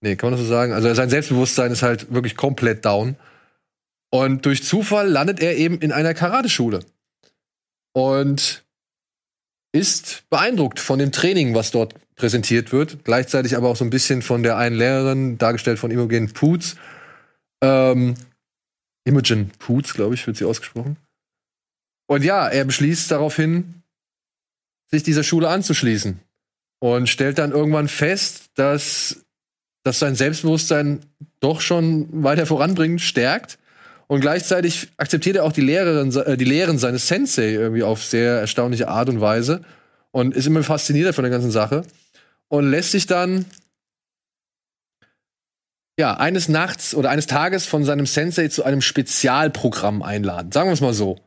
Nee, 0.00 0.16
kann 0.16 0.30
man 0.30 0.38
das 0.38 0.46
so 0.46 0.52
sagen? 0.52 0.72
Also 0.72 0.92
sein 0.92 1.10
Selbstbewusstsein 1.10 1.70
ist 1.70 1.82
halt 1.82 2.12
wirklich 2.12 2.36
komplett 2.36 2.84
down. 2.84 3.14
Und 4.10 4.44
durch 4.44 4.64
Zufall 4.64 5.08
landet 5.08 5.38
er 5.38 5.56
eben 5.56 5.78
in 5.78 5.92
einer 5.92 6.14
Karateschule. 6.14 6.80
Und 7.92 8.65
ist 9.76 10.24
beeindruckt 10.30 10.80
von 10.80 10.98
dem 10.98 11.12
Training, 11.12 11.54
was 11.54 11.70
dort 11.70 11.94
präsentiert 12.16 12.72
wird. 12.72 13.04
Gleichzeitig 13.04 13.56
aber 13.56 13.68
auch 13.68 13.76
so 13.76 13.84
ein 13.84 13.90
bisschen 13.90 14.22
von 14.22 14.42
der 14.42 14.56
einen 14.56 14.76
Lehrerin, 14.76 15.38
dargestellt 15.38 15.78
von 15.78 15.90
Imogen 15.90 16.32
Poots. 16.32 16.76
Ähm, 17.62 18.14
Imogen 19.04 19.50
Poots, 19.58 19.94
glaube 19.94 20.14
ich, 20.14 20.26
wird 20.26 20.36
sie 20.36 20.44
ausgesprochen. 20.44 20.96
Und 22.08 22.24
ja, 22.24 22.48
er 22.48 22.64
beschließt 22.64 23.10
daraufhin, 23.10 23.82
sich 24.90 25.02
dieser 25.02 25.24
Schule 25.24 25.48
anzuschließen. 25.48 26.20
Und 26.78 27.08
stellt 27.08 27.38
dann 27.38 27.52
irgendwann 27.52 27.88
fest, 27.88 28.50
dass, 28.54 29.24
dass 29.82 29.98
sein 29.98 30.14
Selbstbewusstsein 30.14 31.00
doch 31.40 31.60
schon 31.60 32.22
weiter 32.22 32.46
voranbringt, 32.46 33.00
stärkt. 33.00 33.58
Und 34.08 34.20
gleichzeitig 34.20 34.88
akzeptiert 34.96 35.36
er 35.36 35.44
auch 35.44 35.52
die, 35.52 35.62
Lehrerin, 35.62 36.14
äh, 36.16 36.36
die 36.36 36.44
Lehren 36.44 36.78
seines 36.78 37.08
Sensei 37.08 37.52
irgendwie 37.52 37.82
auf 37.82 38.04
sehr 38.04 38.40
erstaunliche 38.40 38.88
Art 38.88 39.08
und 39.08 39.20
Weise. 39.20 39.62
Und 40.12 40.34
ist 40.34 40.46
immer 40.46 40.62
fasziniert 40.62 41.14
von 41.14 41.24
der 41.24 41.30
ganzen 41.30 41.50
Sache. 41.50 41.82
Und 42.48 42.70
lässt 42.70 42.92
sich 42.92 43.06
dann 43.06 43.46
ja, 45.98 46.16
eines 46.16 46.48
Nachts 46.48 46.94
oder 46.94 47.10
eines 47.10 47.26
Tages 47.26 47.66
von 47.66 47.84
seinem 47.84 48.06
Sensei 48.06 48.48
zu 48.48 48.64
einem 48.64 48.82
Spezialprogramm 48.82 50.02
einladen. 50.02 50.52
Sagen 50.52 50.68
wir 50.68 50.74
es 50.74 50.80
mal 50.80 50.92
so. 50.92 51.18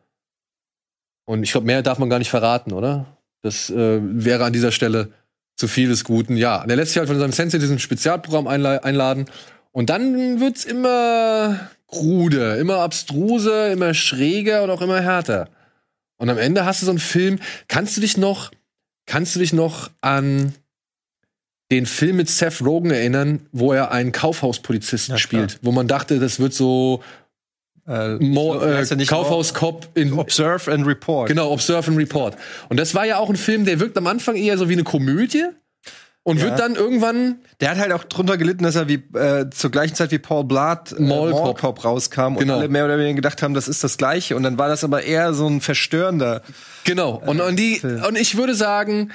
Und 1.26 1.44
ich 1.44 1.52
glaube, 1.52 1.68
mehr 1.68 1.82
darf 1.82 1.98
man 1.98 2.10
gar 2.10 2.20
nicht 2.20 2.30
verraten, 2.30 2.72
oder? 2.72 3.18
Das 3.42 3.70
äh, 3.70 4.00
wäre 4.02 4.46
an 4.46 4.54
dieser 4.54 4.72
Stelle 4.72 5.12
zu 5.56 5.68
viel 5.68 5.90
des 5.90 6.04
Guten. 6.04 6.38
Ja, 6.38 6.66
der 6.66 6.76
lässt 6.76 6.92
sich 6.92 7.00
halt 7.00 7.10
von 7.10 7.20
seinem 7.20 7.32
Sensei 7.32 7.58
diesem 7.58 7.80
Spezialprogramm 7.80 8.48
einla 8.48 8.78
einladen. 8.78 9.26
Und 9.72 9.90
dann 9.90 10.40
wird's 10.40 10.66
immer 10.66 11.60
krude, 11.92 12.56
immer 12.58 12.78
abstruser, 12.80 13.72
immer 13.72 13.94
schräger 13.94 14.64
und 14.64 14.70
auch 14.70 14.82
immer 14.82 15.02
härter. 15.02 15.50
Und 16.18 16.30
am 16.30 16.38
Ende 16.38 16.66
hast 16.66 16.82
du 16.82 16.86
so 16.86 16.92
einen 16.92 17.00
Film. 17.00 17.40
Kannst 17.68 17.98
du 17.98 18.02
dich 18.02 18.18
noch, 18.18 18.52
kannst 19.06 19.36
du 19.36 19.40
dich 19.40 19.54
noch 19.54 19.90
an 20.02 20.54
den 21.72 21.86
Film 21.86 22.18
mit 22.18 22.30
Seth 22.30 22.62
Rogen 22.66 22.92
erinnern, 22.92 23.48
wo 23.52 23.74
er 23.74 23.92
einen 23.92 24.12
Kaufhauspolizisten 24.12 25.16
Ja, 25.16 25.24
klar. 25.24 25.50
spielt, 25.50 25.60
wo 25.64 25.72
man 25.72 25.88
dachte, 25.88 26.20
das 26.20 26.40
wird 26.40 26.54
so 26.54 27.04
Äh, 27.88 28.18
äh, 28.18 29.06
Kaufhauskopf 29.08 29.88
in 29.96 30.14
Observe 30.14 30.72
and 30.72 30.86
Report. 30.86 31.28
Genau, 31.28 31.52
Observe 31.52 31.90
and 31.90 31.98
Report. 31.98 32.38
Und 32.70 32.78
das 32.78 32.94
war 32.94 33.06
ja 33.06 33.18
auch 33.18 33.30
ein 33.32 33.36
Film, 33.36 33.66
der 33.66 33.80
wirkt 33.80 33.98
am 33.98 34.06
Anfang 34.06 34.36
eher 34.36 34.60
so 34.60 34.70
wie 34.70 34.74
eine 34.74 34.84
Komödie 34.84 35.46
und 36.30 36.38
Ja. 36.38 36.46
wird 36.46 36.60
dann 36.60 36.76
irgendwann 36.76 37.40
Der 37.60 37.72
hat 37.72 37.78
halt 37.80 37.92
auch 37.92 38.04
drunter 38.06 38.38
gelitten, 38.38 38.64
dass 38.64 38.76
er 38.76 38.88
wie 38.88 39.04
äh, 39.18 39.50
zur 39.50 39.70
gleichen 39.72 39.96
Zeit 39.96 40.12
wie 40.12 40.20
Paul 40.20 40.46
Blart 40.46 40.92
äh, 40.92 41.02
Mall 41.02 41.32
Mall, 41.32 41.34
Cop. 41.34 41.60
Cop 41.60 41.84
rauskam 41.84 42.36
Genau. 42.36 42.40
und 42.40 42.50
alle 42.52 42.70
mehr 42.70 42.86
oder 42.86 42.98
weniger 42.98 43.16
gedacht 43.16 43.42
haben, 43.44 43.54
das 43.54 43.68
ist 43.68 43.84
das 43.84 43.98
gleiche 43.98 44.36
und 44.36 44.44
dann 44.44 44.58
war 44.58 44.68
das 44.70 44.84
aber 44.84 45.04
eher 45.04 45.34
so 45.34 45.48
ein 45.48 45.60
verstörender. 45.62 46.42
genau. 46.86 47.22
Und, 47.26 47.42
und 47.42 47.58
die 47.60 47.80
Film. 47.80 48.04
und 48.06 48.18
ich 48.18 48.38
würde 48.38 48.56
sagen, 48.56 49.12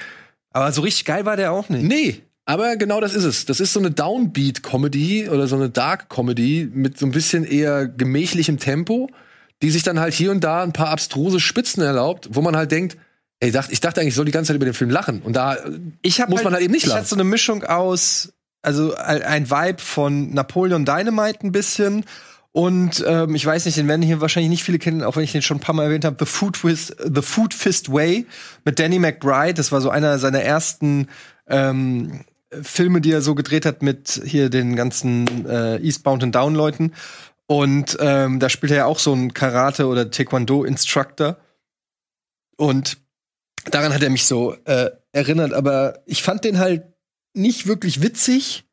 Aber 0.51 0.71
so 0.71 0.81
richtig 0.81 1.05
geil 1.05 1.25
war 1.25 1.35
der 1.37 1.51
auch 1.51 1.69
nicht. 1.69 1.83
nee, 1.83 2.21
aber 2.45 2.75
genau 2.75 3.01
das 3.01 3.15
ist 3.15 3.23
es. 3.23 3.45
Das 3.45 3.59
ist 3.59 3.73
so 3.73 3.79
eine 3.79 3.89
Downbeat 3.89 4.61
Comedy 4.61 5.27
oder 5.29 5.47
so 5.47 5.55
eine 5.55 5.69
Dark 5.69 6.09
Comedy 6.09 6.69
mit 6.71 6.97
so 6.99 7.05
ein 7.07 7.11
bisschen 7.11 7.43
eher 7.43 7.87
gemächlichem 7.87 8.59
Tempo, 8.59 9.09
die 9.63 9.71
sich 9.71 9.81
dann 9.83 9.99
halt 9.99 10.13
hier 10.13 10.29
und 10.31 10.43
da 10.43 10.61
ein 10.61 10.71
paar 10.73 10.89
abstruse 10.89 11.39
Spitzen 11.39 11.81
erlaubt, 11.81 12.29
wo 12.31 12.41
man 12.41 12.55
halt 12.55 12.71
denkt, 12.71 12.97
ey, 13.45 13.51
dacht, 13.51 13.71
ich 13.71 13.79
dachte 13.79 14.01
eigentlich, 14.01 14.09
ich 14.09 14.15
soll 14.15 14.25
die 14.25 14.31
ganze 14.31 14.49
Zeit 14.49 14.55
über 14.55 14.65
den 14.65 14.73
Film 14.73 14.89
lachen 14.89 15.21
und 15.21 15.35
da 15.35 15.57
Ich 16.01 16.19
Muss 16.27 16.43
man 16.43 16.53
halt 16.53 16.63
eben 16.63 16.71
nicht 16.73 16.83
Ich 16.83 16.89
lachen. 16.89 16.99
hatte 16.99 17.09
so 17.09 17.15
eine 17.15 17.23
Mischung 17.23 17.63
aus, 17.63 18.33
also 18.61 18.95
ein 18.95 19.49
Vibe 19.49 19.81
von 19.81 20.33
Napoleon 20.33 20.85
Dynamite 20.85 21.45
ein 21.45 21.51
bisschen. 21.51 22.05
Und 22.51 23.03
ähm, 23.05 23.35
ich 23.35 23.45
weiß 23.45 23.65
nicht, 23.65 23.77
den 23.77 23.87
werden 23.89 24.01
hier 24.01 24.21
wahrscheinlich 24.21 24.49
nicht 24.49 24.63
viele 24.63 24.79
kennen, 24.79 25.03
auch 25.03 25.17
wenn 25.17 25.23
ich 25.23 25.33
den 25.33 25.41
schon 25.41 25.57
ein 25.57 25.59
paar 25.59 25.75
Mal 25.75 25.83
erwähnt 25.83 26.05
habe. 26.05 26.15
The 26.17 26.25
Food, 26.25 26.55
Fist, 26.55 26.95
The 27.13 27.21
Food 27.21 27.53
Fist 27.53 27.91
Way 27.91 28.25
mit 28.63 28.79
Danny 28.79 28.97
McBride. 28.97 29.55
Das 29.55 29.73
war 29.73 29.81
so 29.81 29.89
einer 29.89 30.19
seiner 30.19 30.41
ersten 30.41 31.09
ähm, 31.47 32.21
Filme, 32.61 33.01
die 33.01 33.11
er 33.11 33.21
so 33.21 33.35
gedreht 33.35 33.65
hat 33.65 33.81
mit 33.81 34.21
hier 34.25 34.49
den 34.49 34.77
ganzen 34.77 35.45
äh, 35.45 35.77
Eastbound 35.83 36.23
and 36.23 36.33
Down 36.33 36.55
Leuten. 36.55 36.93
Und 37.45 37.97
ähm, 37.99 38.39
da 38.39 38.47
spielt 38.47 38.71
er 38.71 38.77
ja 38.77 38.85
auch 38.85 38.99
so 38.99 39.11
einen 39.11 39.33
Karate- 39.33 39.87
oder 39.87 40.09
Taekwondo-Instructor. 40.09 41.35
Und 42.55 42.97
daran 43.65 43.93
hat 43.93 44.03
er 44.03 44.09
mich 44.09 44.25
so 44.25 44.55
äh, 44.65 44.91
erinnert, 45.11 45.53
aber 45.53 46.01
ich 46.05 46.23
fand 46.23 46.43
den 46.43 46.59
halt 46.59 46.83
nicht 47.33 47.67
wirklich 47.67 48.01
witzig. 48.01 48.63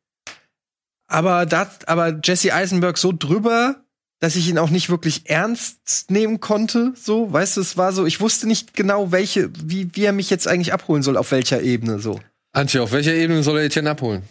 Aber 1.07 1.45
da, 1.45 1.69
aber 1.85 2.19
Jesse 2.23 2.53
Eisenberg 2.53 2.97
so 2.97 3.11
drüber, 3.11 3.83
dass 4.19 4.35
ich 4.35 4.47
ihn 4.47 4.57
auch 4.57 4.69
nicht 4.69 4.89
wirklich 4.89 5.29
ernst 5.29 6.09
nehmen 6.09 6.39
konnte. 6.39 6.93
So, 6.95 7.31
weißt 7.31 7.57
du, 7.57 7.61
es 7.61 7.75
war 7.75 7.91
so, 7.91 8.05
ich 8.05 8.21
wusste 8.21 8.47
nicht 8.47 8.73
genau, 8.73 9.11
welche, 9.11 9.51
wie, 9.61 9.89
wie 9.93 10.05
er 10.05 10.13
mich 10.13 10.29
jetzt 10.29 10.47
eigentlich 10.47 10.73
abholen 10.73 11.03
soll, 11.03 11.17
auf 11.17 11.31
welcher 11.31 11.61
Ebene 11.61 11.99
so. 11.99 12.19
Antje, 12.53 12.81
auf 12.81 12.91
welcher 12.93 13.13
Ebene 13.13 13.43
soll 13.43 13.57
er 13.57 13.65
Etienne 13.65 13.89
abholen? 13.89 14.23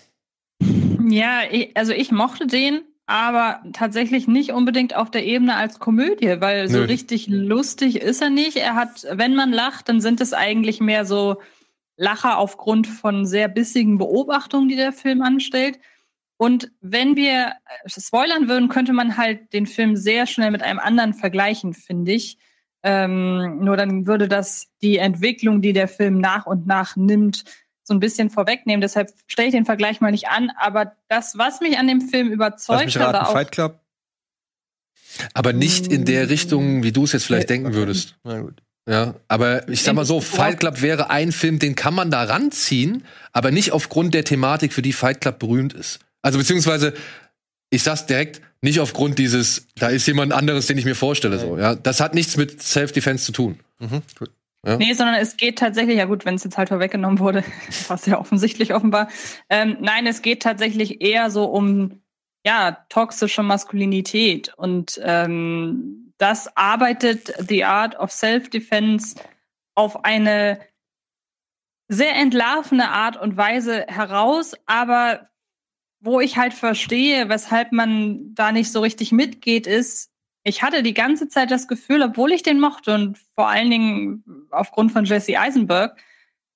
Ja, 1.10 1.42
ich, 1.50 1.76
also 1.76 1.92
ich 1.92 2.10
mochte 2.10 2.46
den, 2.46 2.82
aber 3.12 3.60
tatsächlich 3.74 4.26
nicht 4.26 4.52
unbedingt 4.52 4.96
auf 4.96 5.10
der 5.10 5.26
Ebene 5.26 5.54
als 5.54 5.78
Komödie, 5.78 6.40
weil 6.40 6.70
so 6.70 6.78
Nö. 6.78 6.84
richtig 6.84 7.26
lustig 7.26 8.00
ist 8.00 8.22
er 8.22 8.30
nicht. 8.30 8.56
Er 8.56 8.74
hat, 8.74 9.06
wenn 9.10 9.34
man 9.34 9.52
lacht, 9.52 9.90
dann 9.90 10.00
sind 10.00 10.22
es 10.22 10.32
eigentlich 10.32 10.80
mehr 10.80 11.04
so 11.04 11.36
Lacher 11.98 12.38
aufgrund 12.38 12.86
von 12.86 13.26
sehr 13.26 13.48
bissigen 13.48 13.98
Beobachtungen, 13.98 14.70
die 14.70 14.76
der 14.76 14.94
Film 14.94 15.20
anstellt. 15.20 15.78
Und 16.38 16.72
wenn 16.80 17.14
wir 17.14 17.52
äh, 17.84 18.00
spoilern 18.00 18.48
würden, 18.48 18.70
könnte 18.70 18.94
man 18.94 19.18
halt 19.18 19.52
den 19.52 19.66
Film 19.66 19.94
sehr 19.94 20.26
schnell 20.26 20.50
mit 20.50 20.62
einem 20.62 20.78
anderen 20.78 21.12
vergleichen, 21.12 21.74
finde 21.74 22.12
ich. 22.12 22.38
Ähm, 22.82 23.58
nur 23.62 23.76
dann 23.76 24.06
würde 24.06 24.26
das 24.26 24.70
die 24.80 24.96
Entwicklung, 24.96 25.60
die 25.60 25.74
der 25.74 25.86
Film 25.86 26.18
nach 26.18 26.46
und 26.46 26.66
nach 26.66 26.96
nimmt, 26.96 27.44
so 27.84 27.94
ein 27.94 28.00
bisschen 28.00 28.30
vorwegnehmen. 28.30 28.80
Deshalb 28.80 29.12
stelle 29.26 29.48
ich 29.48 29.54
den 29.54 29.64
Vergleich 29.64 30.00
mal 30.00 30.10
nicht 30.10 30.28
an. 30.28 30.50
Aber 30.58 30.96
das, 31.08 31.36
was 31.36 31.60
mich 31.60 31.78
an 31.78 31.88
dem 31.88 32.00
Film 32.00 32.28
Lass 32.28 32.34
überzeugt 32.34 32.84
mich 32.86 32.96
hat, 32.96 33.02
raten, 33.02 33.16
oder 33.16 33.28
auch, 33.28 33.32
Fight 33.32 33.52
Club. 33.52 33.80
Aber 35.34 35.52
nicht 35.52 35.88
in 35.88 36.04
der 36.04 36.28
Richtung, 36.30 36.82
wie 36.82 36.92
du 36.92 37.04
es 37.04 37.12
jetzt 37.12 37.24
vielleicht 37.26 37.48
Nee, 37.48 37.54
denken 37.56 37.68
okay. 37.68 37.76
würdest. 37.76 38.16
Na 38.24 38.40
gut. 38.40 38.62
Ja, 38.88 39.14
aber 39.28 39.68
ich 39.68 39.82
sag 39.82 39.94
mal 39.94 40.04
so, 40.04 40.20
Fight 40.20 40.58
Club 40.58 40.82
wäre 40.82 41.08
ein 41.08 41.30
Film, 41.30 41.60
den 41.60 41.76
kann 41.76 41.94
man 41.94 42.10
da 42.10 42.24
ranziehen, 42.24 43.04
aber 43.32 43.52
nicht 43.52 43.70
aufgrund 43.70 44.12
der 44.12 44.24
Thematik, 44.24 44.72
für 44.72 44.82
die 44.82 44.92
Fight 44.92 45.20
Club 45.20 45.38
berühmt 45.38 45.72
ist. 45.72 46.00
Also 46.20 46.38
beziehungsweise, 46.38 46.92
ich 47.70 47.84
sag's 47.84 48.06
direkt, 48.06 48.40
nicht 48.60 48.80
aufgrund 48.80 49.18
dieses, 49.18 49.68
da 49.76 49.88
ist 49.88 50.06
jemand 50.06 50.32
anderes, 50.32 50.66
den 50.66 50.78
ich 50.78 50.84
mir 50.84 50.96
vorstelle, 50.96 51.38
so, 51.38 51.56
ja. 51.58 51.76
Das 51.76 52.00
hat 52.00 52.14
nichts 52.14 52.36
mit 52.36 52.60
Self-Defense 52.60 53.24
zu 53.24 53.32
tun. 53.32 53.60
Mhm, 53.78 54.02
gut. 54.62 54.78
Nee, 54.78 54.92
sondern 54.92 55.16
es 55.16 55.36
geht 55.36 55.58
tatsächlich, 55.58 55.96
ja 55.96 56.04
gut, 56.04 56.24
wenn 56.24 56.36
es 56.36 56.44
jetzt 56.44 56.58
halt 56.58 56.68
vorweggenommen 56.68 57.18
wurde, 57.18 57.44
war 57.88 57.96
es 57.96 58.06
ja 58.06 58.18
offensichtlich 58.18 58.74
offenbar. 58.74 59.08
Ähm, 59.48 59.76
nein, 59.80 60.06
es 60.06 60.22
geht 60.22 60.42
tatsächlich 60.42 61.00
eher 61.00 61.30
so 61.30 61.44
um 61.44 62.02
ja, 62.44 62.84
toxische 62.88 63.42
Maskulinität. 63.42 64.52
Und 64.56 65.00
ähm, 65.02 66.12
das 66.18 66.56
arbeitet 66.56 67.32
The 67.38 67.64
Art 67.64 67.98
of 67.98 68.10
Self-Defense 68.10 69.16
auf 69.74 70.04
eine 70.04 70.60
sehr 71.88 72.16
entlarvende 72.16 72.88
Art 72.88 73.16
und 73.16 73.36
Weise 73.36 73.86
heraus, 73.88 74.54
aber 74.66 75.28
wo 76.00 76.20
ich 76.20 76.36
halt 76.36 76.54
verstehe, 76.54 77.28
weshalb 77.28 77.70
man 77.72 78.34
da 78.34 78.50
nicht 78.50 78.72
so 78.72 78.80
richtig 78.80 79.12
mitgeht, 79.12 79.66
ist, 79.66 80.11
ich 80.44 80.62
hatte 80.62 80.82
die 80.82 80.94
ganze 80.94 81.28
Zeit 81.28 81.50
das 81.50 81.68
Gefühl, 81.68 82.02
obwohl 82.02 82.32
ich 82.32 82.42
den 82.42 82.60
mochte 82.60 82.94
und 82.94 83.18
vor 83.34 83.48
allen 83.48 83.70
Dingen 83.70 84.24
aufgrund 84.50 84.92
von 84.92 85.04
Jesse 85.04 85.38
Eisenberg, 85.38 85.96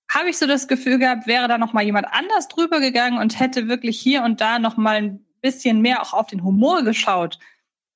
habe 0.09 0.31
ich 0.31 0.39
so 0.39 0.47
das 0.47 0.69
Gefühl 0.69 0.99
gehabt, 0.99 1.27
wäre 1.27 1.49
da 1.49 1.59
noch 1.59 1.73
mal 1.73 1.85
jemand 1.85 2.07
anders 2.11 2.49
drüber 2.49 2.81
gegangen 2.81 3.19
und 3.19 3.39
hätte 3.39 3.69
wirklich 3.69 3.99
hier 3.99 4.23
und 4.23 4.41
da 4.41 4.59
noch 4.59 4.77
mal 4.77 4.97
ein 4.97 5.25
bisschen 5.41 5.81
mehr 5.81 6.03
auch 6.03 6.13
auf 6.15 6.27
den 6.27 6.45
Humor 6.45 6.83
geschaut, 6.83 7.39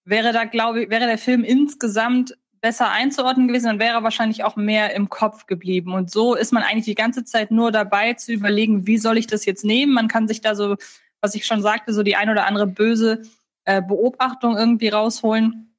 wäre 0.04 0.32
da 0.32 0.44
glaube 0.44 0.84
ich 0.84 0.90
wäre 0.90 1.06
der 1.06 1.18
Film 1.18 1.44
insgesamt 1.44 2.36
besser 2.60 2.90
einzuordnen 2.90 3.48
gewesen 3.48 3.70
und 3.70 3.78
wäre 3.78 4.02
wahrscheinlich 4.02 4.44
auch 4.44 4.56
mehr 4.56 4.94
im 4.94 5.08
Kopf 5.08 5.46
geblieben. 5.46 5.94
Und 5.94 6.10
so 6.10 6.34
ist 6.34 6.52
man 6.52 6.62
eigentlich 6.62 6.84
die 6.84 6.94
ganze 6.94 7.24
Zeit 7.24 7.50
nur 7.50 7.72
dabei 7.72 8.14
zu 8.14 8.32
überlegen, 8.32 8.86
wie 8.86 8.98
soll 8.98 9.18
ich 9.18 9.26
das 9.26 9.46
jetzt 9.46 9.64
nehmen? 9.64 9.94
Man 9.94 10.08
kann 10.08 10.28
sich 10.28 10.40
da 10.40 10.54
so, 10.54 10.76
was 11.20 11.34
ich 11.34 11.46
schon 11.46 11.62
sagte, 11.62 11.94
so 11.94 12.02
die 12.02 12.16
ein 12.16 12.28
oder 12.28 12.46
andere 12.46 12.66
böse 12.66 13.22
äh, 13.64 13.80
Beobachtung 13.80 14.58
irgendwie 14.58 14.88
rausholen. 14.88 15.69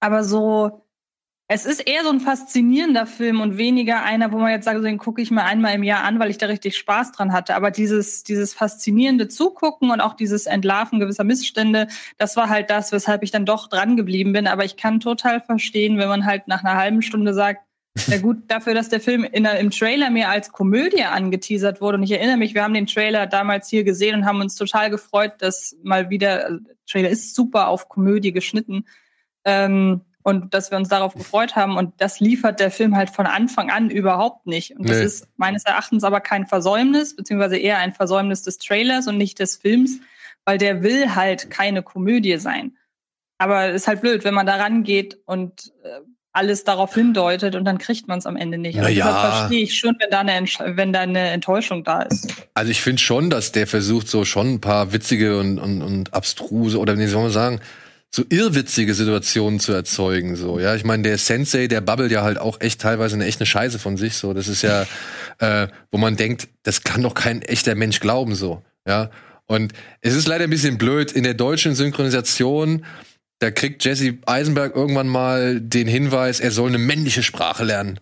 Aber 0.00 0.24
so, 0.24 0.82
es 1.52 1.66
ist 1.66 1.80
eher 1.80 2.04
so 2.04 2.10
ein 2.10 2.20
faszinierender 2.20 3.06
Film 3.06 3.40
und 3.40 3.58
weniger 3.58 4.04
einer, 4.04 4.30
wo 4.30 4.38
man 4.38 4.52
jetzt 4.52 4.66
sagt, 4.66 4.78
so, 4.78 4.84
den 4.84 4.98
gucke 4.98 5.20
ich 5.20 5.32
mir 5.32 5.42
einmal 5.42 5.74
im 5.74 5.82
Jahr 5.82 6.04
an, 6.04 6.20
weil 6.20 6.30
ich 6.30 6.38
da 6.38 6.46
richtig 6.46 6.76
Spaß 6.76 7.10
dran 7.10 7.32
hatte. 7.32 7.56
Aber 7.56 7.72
dieses, 7.72 8.22
dieses 8.22 8.54
faszinierende 8.54 9.26
Zugucken 9.26 9.90
und 9.90 10.00
auch 10.00 10.14
dieses 10.14 10.46
Entlarven 10.46 11.00
gewisser 11.00 11.24
Missstände, 11.24 11.88
das 12.18 12.36
war 12.36 12.48
halt 12.48 12.70
das, 12.70 12.92
weshalb 12.92 13.24
ich 13.24 13.32
dann 13.32 13.46
doch 13.46 13.66
dran 13.66 13.96
geblieben 13.96 14.32
bin. 14.32 14.46
Aber 14.46 14.64
ich 14.64 14.76
kann 14.76 15.00
total 15.00 15.40
verstehen, 15.40 15.98
wenn 15.98 16.08
man 16.08 16.24
halt 16.24 16.46
nach 16.46 16.62
einer 16.62 16.76
halben 16.78 17.02
Stunde 17.02 17.34
sagt, 17.34 17.62
ja 18.06 18.18
gut, 18.18 18.44
dafür, 18.46 18.74
dass 18.74 18.88
der 18.88 19.00
Film 19.00 19.24
in, 19.24 19.44
im 19.44 19.70
Trailer 19.70 20.10
mir 20.10 20.28
als 20.28 20.52
Komödie 20.52 21.02
angeteasert 21.02 21.80
wurde. 21.80 21.98
Und 21.98 22.04
ich 22.04 22.12
erinnere 22.12 22.36
mich, 22.36 22.54
wir 22.54 22.62
haben 22.62 22.74
den 22.74 22.86
Trailer 22.86 23.26
damals 23.26 23.68
hier 23.68 23.82
gesehen 23.82 24.14
und 24.14 24.24
haben 24.24 24.40
uns 24.40 24.54
total 24.54 24.90
gefreut, 24.90 25.32
dass 25.38 25.76
mal 25.82 26.10
wieder, 26.10 26.60
der 26.60 26.76
Trailer 26.88 27.08
ist 27.08 27.34
super 27.34 27.66
auf 27.66 27.88
Komödie 27.88 28.30
geschnitten. 28.30 28.84
Ähm, 29.44 30.02
und 30.22 30.52
dass 30.52 30.70
wir 30.70 30.76
uns 30.76 30.88
darauf 30.88 31.14
gefreut 31.14 31.56
haben. 31.56 31.76
Und 31.76 31.94
das 31.98 32.20
liefert 32.20 32.60
der 32.60 32.70
Film 32.70 32.94
halt 32.96 33.10
von 33.10 33.26
Anfang 33.26 33.70
an 33.70 33.90
überhaupt 33.90 34.46
nicht. 34.46 34.76
Und 34.76 34.88
das 34.88 34.98
Nee. 34.98 35.04
ist 35.04 35.28
meines 35.36 35.64
Erachtens 35.64 36.04
aber 36.04 36.20
kein 36.20 36.46
Versäumnis, 36.46 37.16
beziehungsweise 37.16 37.56
eher 37.56 37.78
ein 37.78 37.92
Versäumnis 37.92 38.42
des 38.42 38.58
Trailers 38.58 39.06
und 39.08 39.16
nicht 39.16 39.38
des 39.38 39.56
Films, 39.56 40.00
weil 40.44 40.58
der 40.58 40.82
will 40.82 41.14
halt 41.14 41.50
keine 41.50 41.82
Komödie 41.82 42.36
sein. 42.36 42.76
Aber 43.38 43.70
ist 43.70 43.88
halt 43.88 44.02
blöd, 44.02 44.24
wenn 44.24 44.34
man 44.34 44.44
da 44.44 44.56
rangeht 44.56 45.18
und 45.24 45.72
äh, 45.82 46.00
alles 46.32 46.64
darauf 46.64 46.94
hindeutet 46.94 47.56
und 47.56 47.64
dann 47.64 47.78
kriegt 47.78 48.06
man 48.06 48.18
es 48.18 48.26
am 48.26 48.36
Ende 48.36 48.58
nicht. 48.58 48.78
Also 48.78 48.94
deshalb 48.94 49.14
ja. 49.16 49.30
verstehe 49.32 49.62
ich 49.62 49.76
schon, 49.76 49.96
wenn 49.98 50.10
da, 50.10 50.20
eine, 50.20 50.46
wenn 50.76 50.92
da 50.92 51.00
eine 51.00 51.30
Enttäuschung 51.30 51.82
da 51.82 52.02
ist. 52.02 52.32
Also 52.54 52.70
ich 52.70 52.82
finde 52.82 53.00
schon, 53.00 53.30
dass 53.30 53.52
der 53.52 53.66
versucht, 53.66 54.06
so 54.08 54.24
schon 54.24 54.54
ein 54.54 54.60
paar 54.60 54.92
witzige 54.92 55.38
und, 55.40 55.58
und, 55.58 55.82
und 55.82 56.14
abstruse 56.14 56.78
oder 56.78 56.96
wie 56.98 57.06
soll 57.06 57.22
man 57.22 57.30
sagen, 57.32 57.60
so 58.12 58.24
irrwitzige 58.28 58.92
Situationen 58.94 59.60
zu 59.60 59.72
erzeugen. 59.72 60.34
So, 60.34 60.58
ja, 60.58 60.74
ich 60.74 60.84
meine, 60.84 61.04
der 61.04 61.18
Sensei, 61.18 61.68
der 61.68 61.80
babbelt 61.80 62.10
ja 62.10 62.22
halt 62.22 62.38
auch 62.38 62.60
echt 62.60 62.80
teilweise 62.80 63.14
eine 63.14 63.26
echte 63.26 63.46
Scheiße 63.46 63.78
von 63.78 63.96
sich. 63.96 64.14
So, 64.14 64.34
das 64.34 64.48
ist 64.48 64.62
ja, 64.62 64.86
äh, 65.38 65.68
wo 65.90 65.98
man 65.98 66.16
denkt, 66.16 66.48
das 66.64 66.82
kann 66.82 67.02
doch 67.02 67.14
kein 67.14 67.42
echter 67.42 67.74
Mensch 67.74 68.00
glauben. 68.00 68.34
So, 68.34 68.62
ja. 68.86 69.10
Und 69.46 69.72
es 70.00 70.14
ist 70.14 70.26
leider 70.26 70.44
ein 70.44 70.50
bisschen 70.50 70.78
blöd 70.78 71.12
in 71.12 71.22
der 71.22 71.34
deutschen 71.34 71.74
Synchronisation. 71.74 72.84
Da 73.38 73.50
kriegt 73.50 73.84
Jesse 73.84 74.18
Eisenberg 74.26 74.74
irgendwann 74.76 75.08
mal 75.08 75.60
den 75.60 75.88
Hinweis, 75.88 76.40
er 76.40 76.50
soll 76.50 76.68
eine 76.68 76.78
männliche 76.78 77.22
Sprache 77.22 77.64
lernen. 77.64 77.98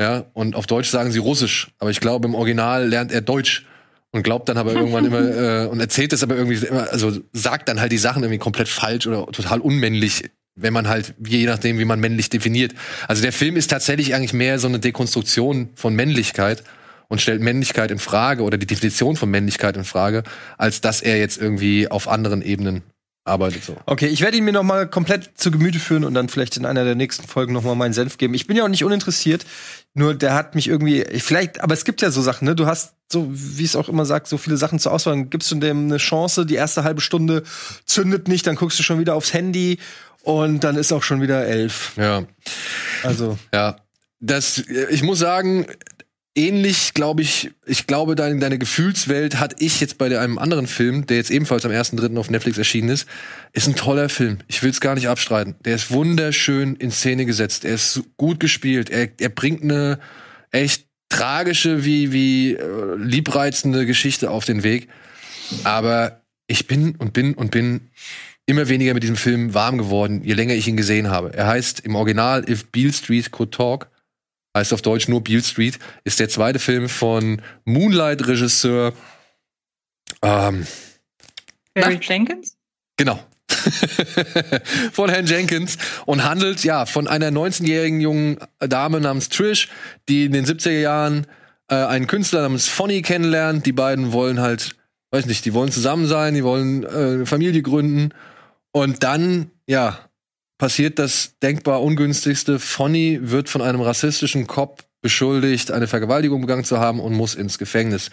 Ja, 0.00 0.24
und 0.32 0.56
auf 0.56 0.66
Deutsch 0.66 0.88
sagen 0.88 1.12
sie 1.12 1.18
Russisch, 1.18 1.70
aber 1.78 1.90
ich 1.90 2.00
glaube, 2.00 2.26
im 2.26 2.34
Original 2.34 2.88
lernt 2.88 3.12
er 3.12 3.20
Deutsch. 3.20 3.66
Und 4.12 4.22
glaubt 4.22 4.48
dann 4.48 4.58
aber 4.58 4.74
irgendwann 4.74 5.06
immer 5.06 5.20
äh, 5.64 5.66
und 5.66 5.80
erzählt 5.80 6.12
es 6.12 6.22
aber 6.22 6.36
irgendwie 6.36 6.64
immer, 6.66 6.90
also 6.92 7.18
sagt 7.32 7.68
dann 7.68 7.80
halt 7.80 7.92
die 7.92 7.98
Sachen 7.98 8.22
irgendwie 8.22 8.38
komplett 8.38 8.68
falsch 8.68 9.06
oder 9.06 9.26
total 9.26 9.60
unmännlich, 9.60 10.30
wenn 10.54 10.72
man 10.72 10.86
halt, 10.86 11.14
je 11.26 11.46
nachdem, 11.46 11.78
wie 11.78 11.84
man 11.84 11.98
männlich 11.98 12.28
definiert. 12.30 12.74
Also 13.08 13.22
der 13.22 13.32
Film 13.32 13.56
ist 13.56 13.68
tatsächlich 13.68 14.14
eigentlich 14.14 14.34
mehr 14.34 14.58
so 14.58 14.68
eine 14.68 14.78
Dekonstruktion 14.78 15.70
von 15.74 15.94
Männlichkeit 15.94 16.62
und 17.08 17.20
stellt 17.20 17.40
Männlichkeit 17.40 17.90
in 17.90 17.98
Frage 17.98 18.42
oder 18.42 18.58
die 18.58 18.66
Definition 18.66 19.16
von 19.16 19.30
Männlichkeit 19.30 19.76
in 19.76 19.84
Frage, 19.84 20.22
als 20.58 20.80
dass 20.80 21.00
er 21.00 21.18
jetzt 21.18 21.40
irgendwie 21.40 21.90
auf 21.90 22.06
anderen 22.06 22.42
Ebenen 22.42 22.82
arbeitet 23.24 23.64
so. 23.64 23.76
Okay, 23.86 24.06
ich 24.06 24.20
werde 24.20 24.36
ihn 24.36 24.44
mir 24.44 24.52
noch 24.52 24.62
mal 24.62 24.88
komplett 24.88 25.30
zu 25.36 25.50
Gemüte 25.50 25.78
führen 25.78 26.04
und 26.04 26.14
dann 26.14 26.28
vielleicht 26.28 26.56
in 26.56 26.66
einer 26.66 26.84
der 26.84 26.94
nächsten 26.94 27.26
Folgen 27.26 27.52
noch 27.52 27.62
mal 27.62 27.74
meinen 27.74 27.92
Senf 27.92 28.18
geben. 28.18 28.34
Ich 28.34 28.46
bin 28.46 28.56
ja 28.56 28.64
auch 28.64 28.68
nicht 28.68 28.84
uninteressiert, 28.84 29.46
nur 29.94 30.14
der 30.14 30.34
hat 30.34 30.54
mich 30.54 30.68
irgendwie 30.68 31.04
vielleicht, 31.18 31.60
aber 31.60 31.74
es 31.74 31.84
gibt 31.84 32.02
ja 32.02 32.10
so 32.10 32.22
Sachen, 32.22 32.46
ne? 32.46 32.54
Du 32.54 32.66
hast 32.66 32.94
so, 33.10 33.28
wie 33.30 33.64
es 33.64 33.76
auch 33.76 33.88
immer 33.88 34.06
sagt, 34.06 34.26
so 34.26 34.38
viele 34.38 34.56
Sachen 34.56 34.78
zur 34.78 34.92
Auswahl. 34.92 35.14
Dann 35.14 35.30
gibst 35.30 35.50
du 35.50 35.56
dem 35.56 35.84
eine 35.84 35.98
Chance, 35.98 36.46
die 36.46 36.54
erste 36.54 36.82
halbe 36.82 37.00
Stunde 37.00 37.44
zündet 37.84 38.26
nicht, 38.26 38.46
dann 38.46 38.56
guckst 38.56 38.78
du 38.78 38.82
schon 38.82 38.98
wieder 38.98 39.14
aufs 39.14 39.32
Handy 39.32 39.78
und 40.22 40.64
dann 40.64 40.76
ist 40.76 40.92
auch 40.92 41.02
schon 41.02 41.20
wieder 41.20 41.46
elf. 41.46 41.92
Ja. 41.96 42.24
Also 43.02 43.38
Ja, 43.52 43.76
das, 44.24 44.58
ich 44.90 45.02
muss 45.02 45.18
sagen, 45.18 45.66
ähnlich, 46.34 46.94
glaube 46.94 47.22
ich, 47.22 47.50
ich 47.66 47.86
glaube, 47.86 48.14
deine, 48.14 48.38
deine 48.38 48.58
Gefühlswelt 48.58 49.38
hatte 49.38 49.56
ich 49.58 49.80
jetzt 49.80 49.98
bei 49.98 50.18
einem 50.18 50.38
anderen 50.38 50.66
Film, 50.66 51.06
der 51.06 51.18
jetzt 51.18 51.30
ebenfalls 51.30 51.64
am 51.64 51.72
1.3. 51.72 52.16
auf 52.16 52.30
Netflix 52.30 52.58
erschienen 52.58 52.88
ist, 52.88 53.06
ist 53.52 53.68
ein 53.68 53.76
toller 53.76 54.08
Film. 54.08 54.38
Ich 54.48 54.62
will 54.62 54.70
es 54.70 54.80
gar 54.80 54.94
nicht 54.94 55.08
abstreiten. 55.08 55.56
Der 55.64 55.74
ist 55.74 55.90
wunderschön 55.90 56.76
in 56.76 56.90
Szene 56.90 57.26
gesetzt. 57.26 57.64
Er 57.64 57.74
ist 57.74 58.02
gut 58.16 58.40
gespielt. 58.40 58.90
Er, 58.90 59.08
er 59.18 59.28
bringt 59.28 59.62
eine 59.62 59.98
echt 60.50 60.86
tragische 61.08 61.84
wie, 61.84 62.12
wie 62.12 62.54
äh, 62.54 62.96
liebreizende 62.96 63.84
Geschichte 63.84 64.30
auf 64.30 64.44
den 64.44 64.62
Weg. 64.62 64.88
Aber 65.64 66.22
ich 66.46 66.66
bin 66.66 66.96
und 66.96 67.12
bin 67.12 67.34
und 67.34 67.50
bin 67.50 67.90
immer 68.46 68.68
weniger 68.68 68.94
mit 68.94 69.02
diesem 69.02 69.16
Film 69.16 69.54
warm 69.54 69.78
geworden, 69.78 70.22
je 70.24 70.34
länger 70.34 70.54
ich 70.54 70.66
ihn 70.66 70.76
gesehen 70.76 71.10
habe. 71.10 71.32
Er 71.34 71.46
heißt 71.46 71.80
im 71.80 71.94
Original 71.94 72.48
If 72.48 72.66
Beale 72.66 72.92
Street 72.92 73.30
Could 73.30 73.52
Talk, 73.52 73.91
heißt 74.56 74.72
auf 74.72 74.82
Deutsch 74.82 75.08
nur 75.08 75.22
Beale 75.22 75.42
Street, 75.42 75.78
ist 76.04 76.20
der 76.20 76.28
zweite 76.28 76.58
Film 76.58 76.88
von 76.88 77.42
Moonlight-Regisseur. 77.64 78.92
Ähm, 80.22 80.66
Barry 81.74 81.98
Jenkins? 82.00 82.56
Genau. 82.96 83.18
von 84.92 85.10
Herrn 85.10 85.26
Jenkins 85.26 85.78
und 86.06 86.24
handelt 86.24 86.64
ja 86.64 86.86
von 86.86 87.06
einer 87.06 87.28
19-jährigen 87.28 88.00
jungen 88.00 88.38
Dame 88.58 89.00
namens 89.00 89.28
Trish, 89.28 89.68
die 90.08 90.24
in 90.24 90.32
den 90.32 90.46
70er 90.46 90.80
Jahren 90.80 91.26
äh, 91.68 91.74
einen 91.74 92.06
Künstler 92.06 92.42
namens 92.42 92.68
Fonny 92.68 93.02
kennenlernt. 93.02 93.66
Die 93.66 93.72
beiden 93.72 94.12
wollen 94.12 94.40
halt, 94.40 94.76
weiß 95.10 95.26
nicht, 95.26 95.44
die 95.44 95.54
wollen 95.54 95.70
zusammen 95.70 96.06
sein, 96.06 96.34
die 96.34 96.44
wollen 96.44 96.84
äh, 96.84 96.88
eine 96.88 97.26
Familie 97.26 97.62
gründen 97.62 98.10
und 98.72 99.02
dann 99.02 99.50
ja 99.66 99.98
passiert 100.62 101.00
das 101.00 101.34
denkbar 101.42 101.82
ungünstigste. 101.82 102.60
Fonny 102.60 103.18
wird 103.20 103.48
von 103.48 103.62
einem 103.62 103.80
rassistischen 103.80 104.46
Cop 104.46 104.84
beschuldigt, 105.00 105.72
eine 105.72 105.88
Vergewaltigung 105.88 106.40
begangen 106.40 106.62
zu 106.62 106.78
haben 106.78 107.00
und 107.00 107.14
muss 107.14 107.34
ins 107.34 107.58
Gefängnis. 107.58 108.10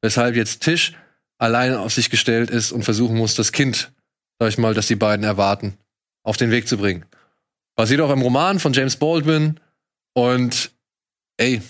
Weshalb 0.00 0.36
jetzt 0.36 0.62
Tisch 0.62 0.92
allein 1.38 1.74
auf 1.74 1.92
sich 1.92 2.08
gestellt 2.08 2.50
ist 2.50 2.70
und 2.70 2.84
versuchen 2.84 3.16
muss, 3.16 3.34
das 3.34 3.50
Kind 3.50 3.90
sag 4.38 4.48
ich 4.48 4.58
mal, 4.58 4.74
das 4.74 4.86
die 4.86 4.94
beiden 4.94 5.24
erwarten, 5.24 5.76
auf 6.22 6.36
den 6.36 6.52
Weg 6.52 6.68
zu 6.68 6.78
bringen. 6.78 7.04
Basiert 7.74 8.00
auf 8.00 8.12
einem 8.12 8.22
Roman 8.22 8.60
von 8.60 8.72
James 8.72 8.94
Baldwin 8.94 9.58
und 10.14 10.70
ey, 11.36 11.62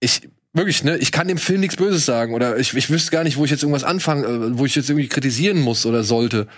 ich 0.00 0.30
wirklich, 0.54 0.82
ne, 0.82 0.96
ich 0.96 1.12
kann 1.12 1.28
dem 1.28 1.36
Film 1.36 1.60
nichts 1.60 1.76
Böses 1.76 2.06
sagen 2.06 2.32
oder 2.32 2.56
ich, 2.56 2.72
ich 2.72 2.88
wüsste 2.88 3.10
gar 3.10 3.22
nicht, 3.22 3.36
wo 3.36 3.44
ich 3.44 3.50
jetzt 3.50 3.64
irgendwas 3.64 3.84
anfangen, 3.84 4.24
äh, 4.24 4.58
wo 4.58 4.64
ich 4.64 4.74
jetzt 4.76 4.88
irgendwie 4.88 5.08
kritisieren 5.08 5.60
muss 5.60 5.84
oder 5.84 6.04
sollte. 6.04 6.48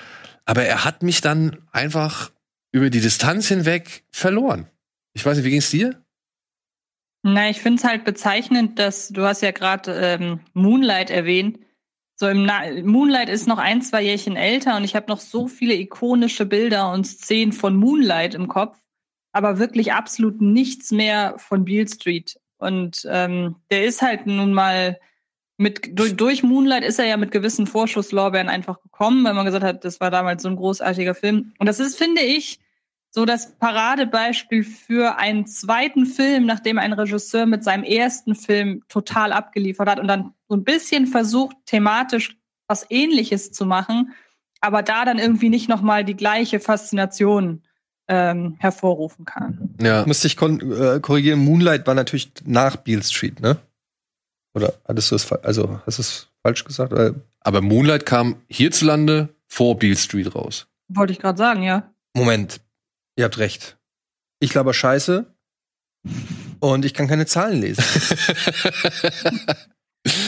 Aber 0.45 0.63
er 0.63 0.85
hat 0.85 1.03
mich 1.03 1.21
dann 1.21 1.57
einfach 1.73 2.31
über 2.73 2.91
die 2.91 3.01
Distanz 3.01 3.49
hinweg 3.49 4.05
verloren. 4.11 4.69
Ich 5.13 5.25
weiß 5.25 5.37
nicht, 5.37 5.47
wie 5.47 5.51
ging's 5.51 5.71
dir? 5.71 6.03
Na, 7.23 7.51
ich 7.51 7.61
finde 7.61 7.79
es 7.79 7.85
halt 7.85 8.05
bezeichnend, 8.05 8.79
dass 8.79 9.09
du 9.09 9.23
hast 9.23 9.43
ja 9.43 9.51
gerade 9.51 9.93
ähm, 9.95 10.41
Moonlight 10.55 11.11
erwähnt. 11.11 11.59
So 12.15 12.29
im 12.29 12.45
Na 12.45 12.63
Moonlight 12.83 13.29
ist 13.29 13.47
noch 13.47 13.59
ein, 13.59 13.83
zwei 13.83 14.03
Jährchen 14.03 14.37
älter 14.37 14.77
und 14.77 14.85
ich 14.85 14.97
habe 14.97 15.07
noch 15.09 15.21
so 15.21 15.49
viele 15.49 15.75
ikonische 15.75 16.47
Bilder 16.47 16.93
und 16.93 17.07
Szenen 17.07 17.53
von 17.53 17.77
Moonlight 17.77 18.35
im 18.35 18.49
Kopf, 18.49 18.79
aber 19.33 19.59
wirklich 19.59 19.93
absolut 19.93 20.41
nichts 20.41 20.91
mehr 20.91 21.37
von 21.39 21.65
Beale 21.65 21.89
Street. 21.89 22.39
Und 22.59 23.07
ähm, 23.09 23.57
der 23.71 23.85
ist 23.85 24.03
halt 24.03 24.27
nun 24.27 24.53
mal 24.53 24.99
mit 25.59 25.99
durch, 25.99 26.17
durch 26.17 26.43
Moonlight 26.43 26.85
ist 26.85 26.99
er 26.99 27.07
ja 27.07 27.17
mit 27.17 27.33
gewissen 27.33 27.67
Vorschusslorbeeren 27.67 28.49
einfach 28.49 28.81
gekommen, 28.81 29.25
weil 29.25 29.35
man 29.35 29.45
gesagt 29.45 29.65
hat, 29.65 29.85
das 29.85 30.01
war 30.01 30.11
damals 30.11 30.43
so 30.45 30.49
ein 30.49 30.57
großartiger 30.57 31.15
Film. 31.15 31.53
Und 31.59 31.67
das 31.67 31.81
ist, 31.81 31.99
finde 31.99 32.23
ich, 32.23 32.61
so 33.11 33.25
das 33.25 33.57
Paradebeispiel 33.59 34.63
für 34.63 35.19
einen 35.19 35.47
zweiten 35.47 36.07
Film, 36.07 36.47
nachdem 36.47 36.79
ein 36.79 36.93
Regisseur 36.93 37.47
mit 37.47 37.65
seinem 37.65 37.83
ersten 37.83 38.37
Film 38.37 38.83
total 38.89 39.33
abgeliefert 39.33 39.89
hat 39.89 39.99
und 39.99 40.07
dann 40.07 40.33
so 40.49 40.55
ein 40.55 40.63
bisschen 40.63 41.07
versucht, 41.07 41.57
thematisch 41.67 42.37
was 42.69 42.87
ähnliches 42.89 43.51
zu 43.51 43.67
machen, 43.67 44.13
aber 44.61 44.83
da 44.83 45.05
dann 45.05 45.19
irgendwie 45.19 45.49
nicht 45.49 45.69
nochmal 45.69 46.05
die 46.05 46.17
gleiche 46.17 46.61
Faszination 46.61 47.63
ähm, 48.07 48.57
hervorrufen 48.59 49.25
kann. 49.25 49.75
Ja. 49.81 50.05
musste 50.07 50.29
ich 50.29 50.37
kon 50.37 50.61
äh, 50.61 51.01
korrigieren, 51.01 51.41
Moonlight 51.41 51.87
war 51.87 51.95
natürlich 51.95 52.31
nach 52.45 52.77
Beale 52.77 53.03
Street, 53.03 53.41
ne? 53.41 53.59
Oder 54.55 54.75
hattest 54.87 55.11
du 55.11 55.17
es 55.17 55.33
also 55.33 55.81
hast 55.87 55.99
du 55.99 56.03
es 56.03 56.29
falsch 56.43 56.65
gesagt? 56.65 56.93
Aber 57.41 57.61
Moonlight 57.61 58.07
kam 58.07 58.43
hierzulande 58.49 59.29
vor 59.47 59.79
Beale 59.79 59.97
Street 59.97 60.35
raus. 60.35 60.67
Wollte 60.89 61.13
ich 61.13 61.19
gerade 61.19 61.39
sagen, 61.39 61.63
ja. 61.63 61.91
Moment, 62.15 62.61
ihr 63.17 63.25
habt 63.25 63.39
recht. 63.39 63.79
Ich 64.41 64.55
laber 64.55 64.75
Scheiße 64.75 65.27
und 66.61 66.85
ich 66.85 66.95
kann 66.95 67.09
keine 67.09 67.27
Zahlen 67.27 67.61
lesen. 67.61 67.85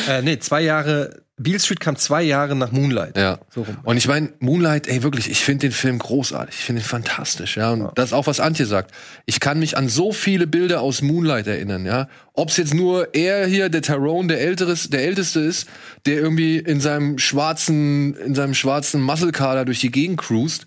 äh, 0.09 0.23
nee, 0.23 0.39
zwei 0.39 0.63
Jahre. 0.63 1.25
Beale 1.43 1.59
Street 1.59 1.81
kam 1.81 1.97
zwei 1.97 2.23
Jahre 2.23 2.55
nach 2.55 2.71
Moonlight. 2.71 3.17
Ja. 3.17 3.39
So. 3.49 3.67
Und 3.85 3.97
ich 3.97 4.07
meine, 4.07 4.33
Moonlight, 4.41 4.87
ey, 4.89 5.03
wirklich, 5.03 5.31
ich 5.31 5.41
finde 5.43 5.69
den 5.69 5.73
Film 5.73 5.99
großartig. 5.99 6.55
Ich 6.59 6.65
finde 6.65 6.83
ihn 6.83 6.85
fantastisch, 6.85 7.57
ja. 7.57 7.71
Und 7.73 7.81
Ja. 7.81 7.93
das 7.95 8.11
ist 8.11 8.13
auch, 8.13 8.27
was 8.27 8.41
Antje 8.41 8.67
sagt. 8.67 8.93
Ich 9.25 9.41
kann 9.41 9.59
mich 9.59 9.77
an 9.77 9.89
so 9.89 10.13
viele 10.13 10.47
Bilder 10.47 10.83
aus 10.83 11.01
Moonlight 11.01 11.47
erinnern, 11.47 11.87
ja. 11.87 12.09
Ob 12.35 12.51
es 12.51 12.59
jetzt 12.59 12.75
nur 12.75 13.15
er 13.15 13.47
hier, 13.47 13.71
der 13.71 13.83
Tyrone, 13.83 14.29
der 14.29 14.41
Älteres, 14.41 14.91
der 14.91 15.03
Älteste 15.03 15.41
ist, 15.41 15.67
der 16.07 16.17
irgendwie 16.17 16.59
in 16.59 16.81
seinem 16.81 17.19
schwarzen, 17.19 18.15
in 18.17 18.35
seinem 18.35 18.55
schwarzen 18.55 19.01
Muscle-Kader 19.01 19.65
durch 19.65 19.81
die 19.81 19.91
Gegend 19.91 20.21
cruist. 20.21 20.67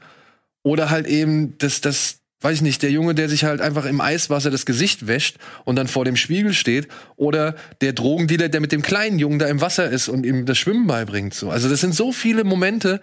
Oder 0.64 0.90
halt 0.90 1.08
eben 1.08 1.58
das, 1.60 1.82
das, 1.82 2.20
weiß 2.44 2.58
ich 2.58 2.62
nicht, 2.62 2.84
der 2.84 2.92
Junge, 2.92 3.16
der 3.16 3.30
sich 3.30 3.44
halt 3.44 3.62
einfach 3.62 3.86
im 3.86 4.02
Eiswasser 4.02 4.52
das 4.52 4.66
Gesicht 4.66 5.08
wäscht 5.08 5.38
und 5.66 5.76
dann 5.76 5.88
vor 5.88 6.06
dem 6.06 6.16
Spiegel 6.16 6.54
steht. 6.54 6.88
Oder 7.16 7.56
der 7.82 7.94
Drogendealer, 7.94 8.50
der 8.50 8.62
mit 8.62 8.72
dem 8.72 8.82
kleinen 8.82 9.20
Jungen 9.20 9.40
da 9.40 9.48
im 9.48 9.62
Wasser 9.62 9.90
ist 9.90 10.10
und 10.10 10.26
ihm 10.26 10.46
das 10.46 10.58
Schwimmen 10.58 10.88
beibringt. 10.88 11.34
So. 11.34 11.50
Also 11.50 11.70
das 11.70 11.82
sind 11.82 11.96
so 11.96 12.12
viele 12.12 12.44
Momente, 12.44 13.00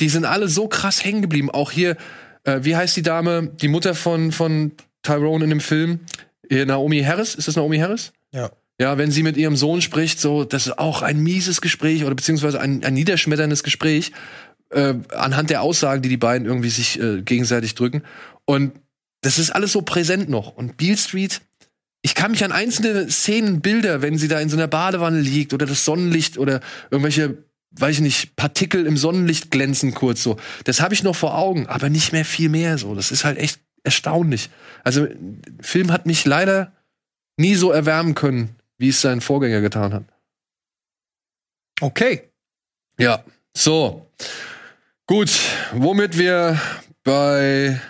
die 0.00 0.08
sind 0.08 0.24
alle 0.24 0.48
so 0.48 0.68
krass 0.68 1.04
hängen 1.04 1.22
geblieben. 1.22 1.50
Auch 1.50 1.70
hier, 1.70 1.96
äh, 2.44 2.60
wie 2.62 2.76
heißt 2.76 2.96
die 2.96 3.02
Dame, 3.02 3.50
die 3.60 3.68
Mutter 3.68 3.94
von, 3.94 4.32
von 4.32 4.72
Tyrone 5.02 5.44
in 5.44 5.50
dem 5.50 5.60
Film? 5.60 6.00
Naomi 6.50 7.02
Harris? 7.02 7.34
Ist 7.34 7.48
das 7.48 7.56
Naomi 7.56 7.78
Harris? 7.78 8.12
Ja. 8.32 8.50
Ja, 8.80 8.98
wenn 8.98 9.10
sie 9.10 9.22
mit 9.22 9.36
ihrem 9.36 9.56
Sohn 9.56 9.80
spricht, 9.80 10.18
so, 10.18 10.44
das 10.44 10.66
ist 10.66 10.78
auch 10.78 11.02
ein 11.02 11.22
mieses 11.22 11.60
Gespräch 11.60 12.04
oder 12.04 12.14
beziehungsweise 12.14 12.60
ein, 12.60 12.82
ein 12.84 12.94
niederschmetterndes 12.94 13.62
Gespräch 13.62 14.12
äh, 14.70 14.94
anhand 15.14 15.50
der 15.50 15.62
Aussagen, 15.62 16.02
die 16.02 16.08
die 16.08 16.16
beiden 16.16 16.46
irgendwie 16.46 16.70
sich 16.70 17.00
äh, 17.00 17.22
gegenseitig 17.22 17.74
drücken. 17.74 18.02
Und 18.44 18.72
das 19.22 19.38
ist 19.38 19.50
alles 19.50 19.72
so 19.72 19.82
präsent 19.82 20.28
noch. 20.28 20.56
Und 20.56 20.76
Beale 20.76 20.98
Street, 20.98 21.40
ich 22.02 22.14
kann 22.14 22.32
mich 22.32 22.44
an 22.44 22.52
einzelne 22.52 23.10
Szenen, 23.10 23.60
Bilder, 23.60 24.02
wenn 24.02 24.18
sie 24.18 24.28
da 24.28 24.40
in 24.40 24.48
so 24.48 24.56
einer 24.56 24.68
Badewanne 24.68 25.20
liegt 25.20 25.54
oder 25.54 25.64
das 25.64 25.84
Sonnenlicht 25.84 26.36
oder 26.36 26.60
irgendwelche, 26.90 27.38
weiß 27.70 27.96
ich 27.96 28.00
nicht, 28.00 28.36
Partikel 28.36 28.86
im 28.86 28.96
Sonnenlicht 28.96 29.50
glänzen 29.50 29.94
kurz 29.94 30.22
so. 30.22 30.36
Das 30.64 30.80
habe 30.80 30.94
ich 30.94 31.04
noch 31.04 31.16
vor 31.16 31.38
Augen, 31.38 31.66
aber 31.68 31.88
nicht 31.88 32.12
mehr 32.12 32.24
viel 32.24 32.48
mehr 32.48 32.76
so. 32.76 32.94
Das 32.94 33.12
ist 33.12 33.24
halt 33.24 33.38
echt 33.38 33.60
erstaunlich. 33.84 34.50
Also, 34.84 35.06
der 35.06 35.64
Film 35.64 35.92
hat 35.92 36.06
mich 36.06 36.24
leider 36.24 36.72
nie 37.36 37.54
so 37.54 37.70
erwärmen 37.70 38.14
können, 38.14 38.56
wie 38.78 38.88
es 38.88 39.00
sein 39.00 39.20
Vorgänger 39.20 39.60
getan 39.60 39.94
hat. 39.94 40.04
Okay. 41.80 42.28
Ja, 42.98 43.24
so. 43.56 44.06
Gut, 45.06 45.30
womit 45.72 46.18
wir 46.18 46.60
bei 47.04 47.80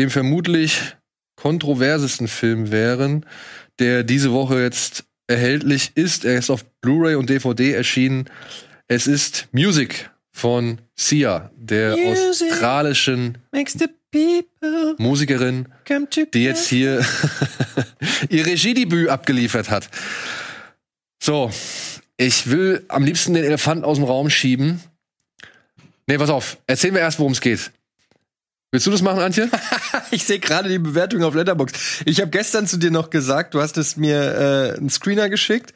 dem 0.00 0.10
vermutlich 0.10 0.96
kontroversesten 1.36 2.26
Film 2.26 2.70
wären, 2.70 3.26
der 3.78 4.02
diese 4.02 4.32
Woche 4.32 4.60
jetzt 4.62 5.04
erhältlich 5.26 5.92
ist. 5.94 6.24
Er 6.24 6.38
ist 6.38 6.50
auf 6.50 6.64
Blu-ray 6.80 7.14
und 7.14 7.30
DVD 7.30 7.72
erschienen. 7.72 8.28
Es 8.88 9.06
ist 9.06 9.48
Music 9.52 10.10
von 10.32 10.80
Sia, 10.96 11.50
der 11.56 11.96
Music. 11.96 12.50
australischen 12.50 13.38
Musikerin, 14.98 15.68
die 16.34 16.44
jetzt 16.44 16.68
hier 16.68 17.04
ihr 18.28 18.46
Regiedebüt 18.46 19.08
abgeliefert 19.08 19.70
hat. 19.70 19.88
So, 21.22 21.50
Ich 22.16 22.50
will 22.50 22.84
am 22.88 23.04
liebsten 23.04 23.34
den 23.34 23.44
Elefanten 23.44 23.84
aus 23.84 23.98
dem 23.98 24.04
Raum 24.04 24.30
schieben. 24.30 24.80
Nee, 26.06 26.18
pass 26.18 26.30
auf. 26.30 26.58
Erzähl 26.66 26.92
mir 26.92 26.98
erst, 27.00 27.18
worum 27.18 27.32
es 27.32 27.40
geht. 27.40 27.70
Willst 28.72 28.86
du 28.86 28.90
das 28.90 29.02
machen, 29.02 29.20
Antje? 29.20 29.50
Ich 30.12 30.24
sehe 30.24 30.38
gerade 30.40 30.68
die 30.68 30.78
Bewertung 30.78 31.22
auf 31.22 31.34
Letterbox. 31.34 32.02
Ich 32.04 32.20
habe 32.20 32.30
gestern 32.30 32.66
zu 32.66 32.76
dir 32.76 32.90
noch 32.90 33.10
gesagt, 33.10 33.54
du 33.54 33.60
hast 33.60 33.76
es 33.76 33.96
mir 33.96 34.74
äh, 34.74 34.76
einen 34.76 34.90
Screener 34.90 35.28
geschickt 35.28 35.72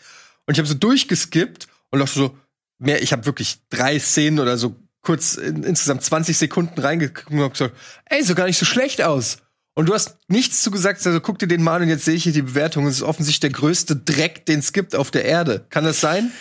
und 0.47 0.55
ich 0.55 0.59
habe 0.59 0.69
so 0.69 0.75
durchgeskippt 0.75 1.69
und 1.91 2.01
dachte 2.01 2.15
so, 2.15 2.37
mehr, 2.79 3.03
ich 3.03 3.13
habe 3.13 3.27
wirklich 3.27 3.59
drei 3.71 3.99
Szenen 3.99 4.41
oder 4.41 4.57
so 4.57 4.77
kurz 5.03 5.35
in, 5.35 5.63
insgesamt 5.63 6.03
20 6.03 6.37
Sekunden 6.37 6.81
reingeguckt 6.81 7.31
und 7.31 7.41
hab 7.41 7.53
gesagt, 7.53 7.77
ey, 8.07 8.23
so 8.23 8.35
gar 8.35 8.47
nicht 8.47 8.59
so 8.59 8.65
schlecht 8.65 9.03
aus. 9.03 9.39
Und 9.75 9.89
du 9.89 9.95
hast 9.95 10.17
nichts 10.29 10.63
zu 10.63 10.71
gesagt, 10.71 11.05
also 11.05 11.21
guck 11.21 11.39
dir 11.39 11.49
den 11.49 11.63
mal 11.63 11.77
an 11.77 11.83
und 11.83 11.89
jetzt 11.89 12.05
sehe 12.05 12.15
ich 12.15 12.23
hier 12.23 12.33
die 12.33 12.43
Bewertung. 12.43 12.87
Es 12.87 12.97
ist 12.97 13.03
offensichtlich 13.03 13.41
der 13.41 13.51
größte 13.51 13.97
Dreck, 13.97 14.47
den 14.47 14.61
es 14.61 14.73
gibt 14.73 14.95
auf 14.95 15.11
der 15.11 15.25
Erde. 15.25 15.67
Kann 15.71 15.85
das 15.85 16.01
sein? 16.01 16.33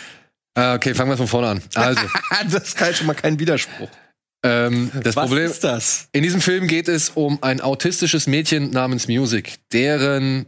Äh, 0.54 0.74
okay, 0.74 0.94
fangen 0.94 1.10
wir 1.10 1.16
von 1.16 1.26
vorne 1.26 1.48
an. 1.48 1.62
Also, 1.74 2.00
das 2.50 2.68
ist 2.68 2.80
halt 2.80 2.96
schon 2.96 3.08
mal 3.08 3.14
kein 3.14 3.38
Widerspruch. 3.38 3.90
Ähm, 4.44 4.90
das 5.02 5.16
Was 5.16 5.26
Problem 5.26 5.50
ist 5.50 5.64
das? 5.64 6.08
In 6.12 6.22
diesem 6.22 6.40
Film 6.40 6.68
geht 6.68 6.88
es 6.88 7.10
um 7.10 7.42
ein 7.42 7.60
autistisches 7.60 8.26
Mädchen 8.26 8.70
namens 8.70 9.08
Music, 9.08 9.54
deren 9.72 10.46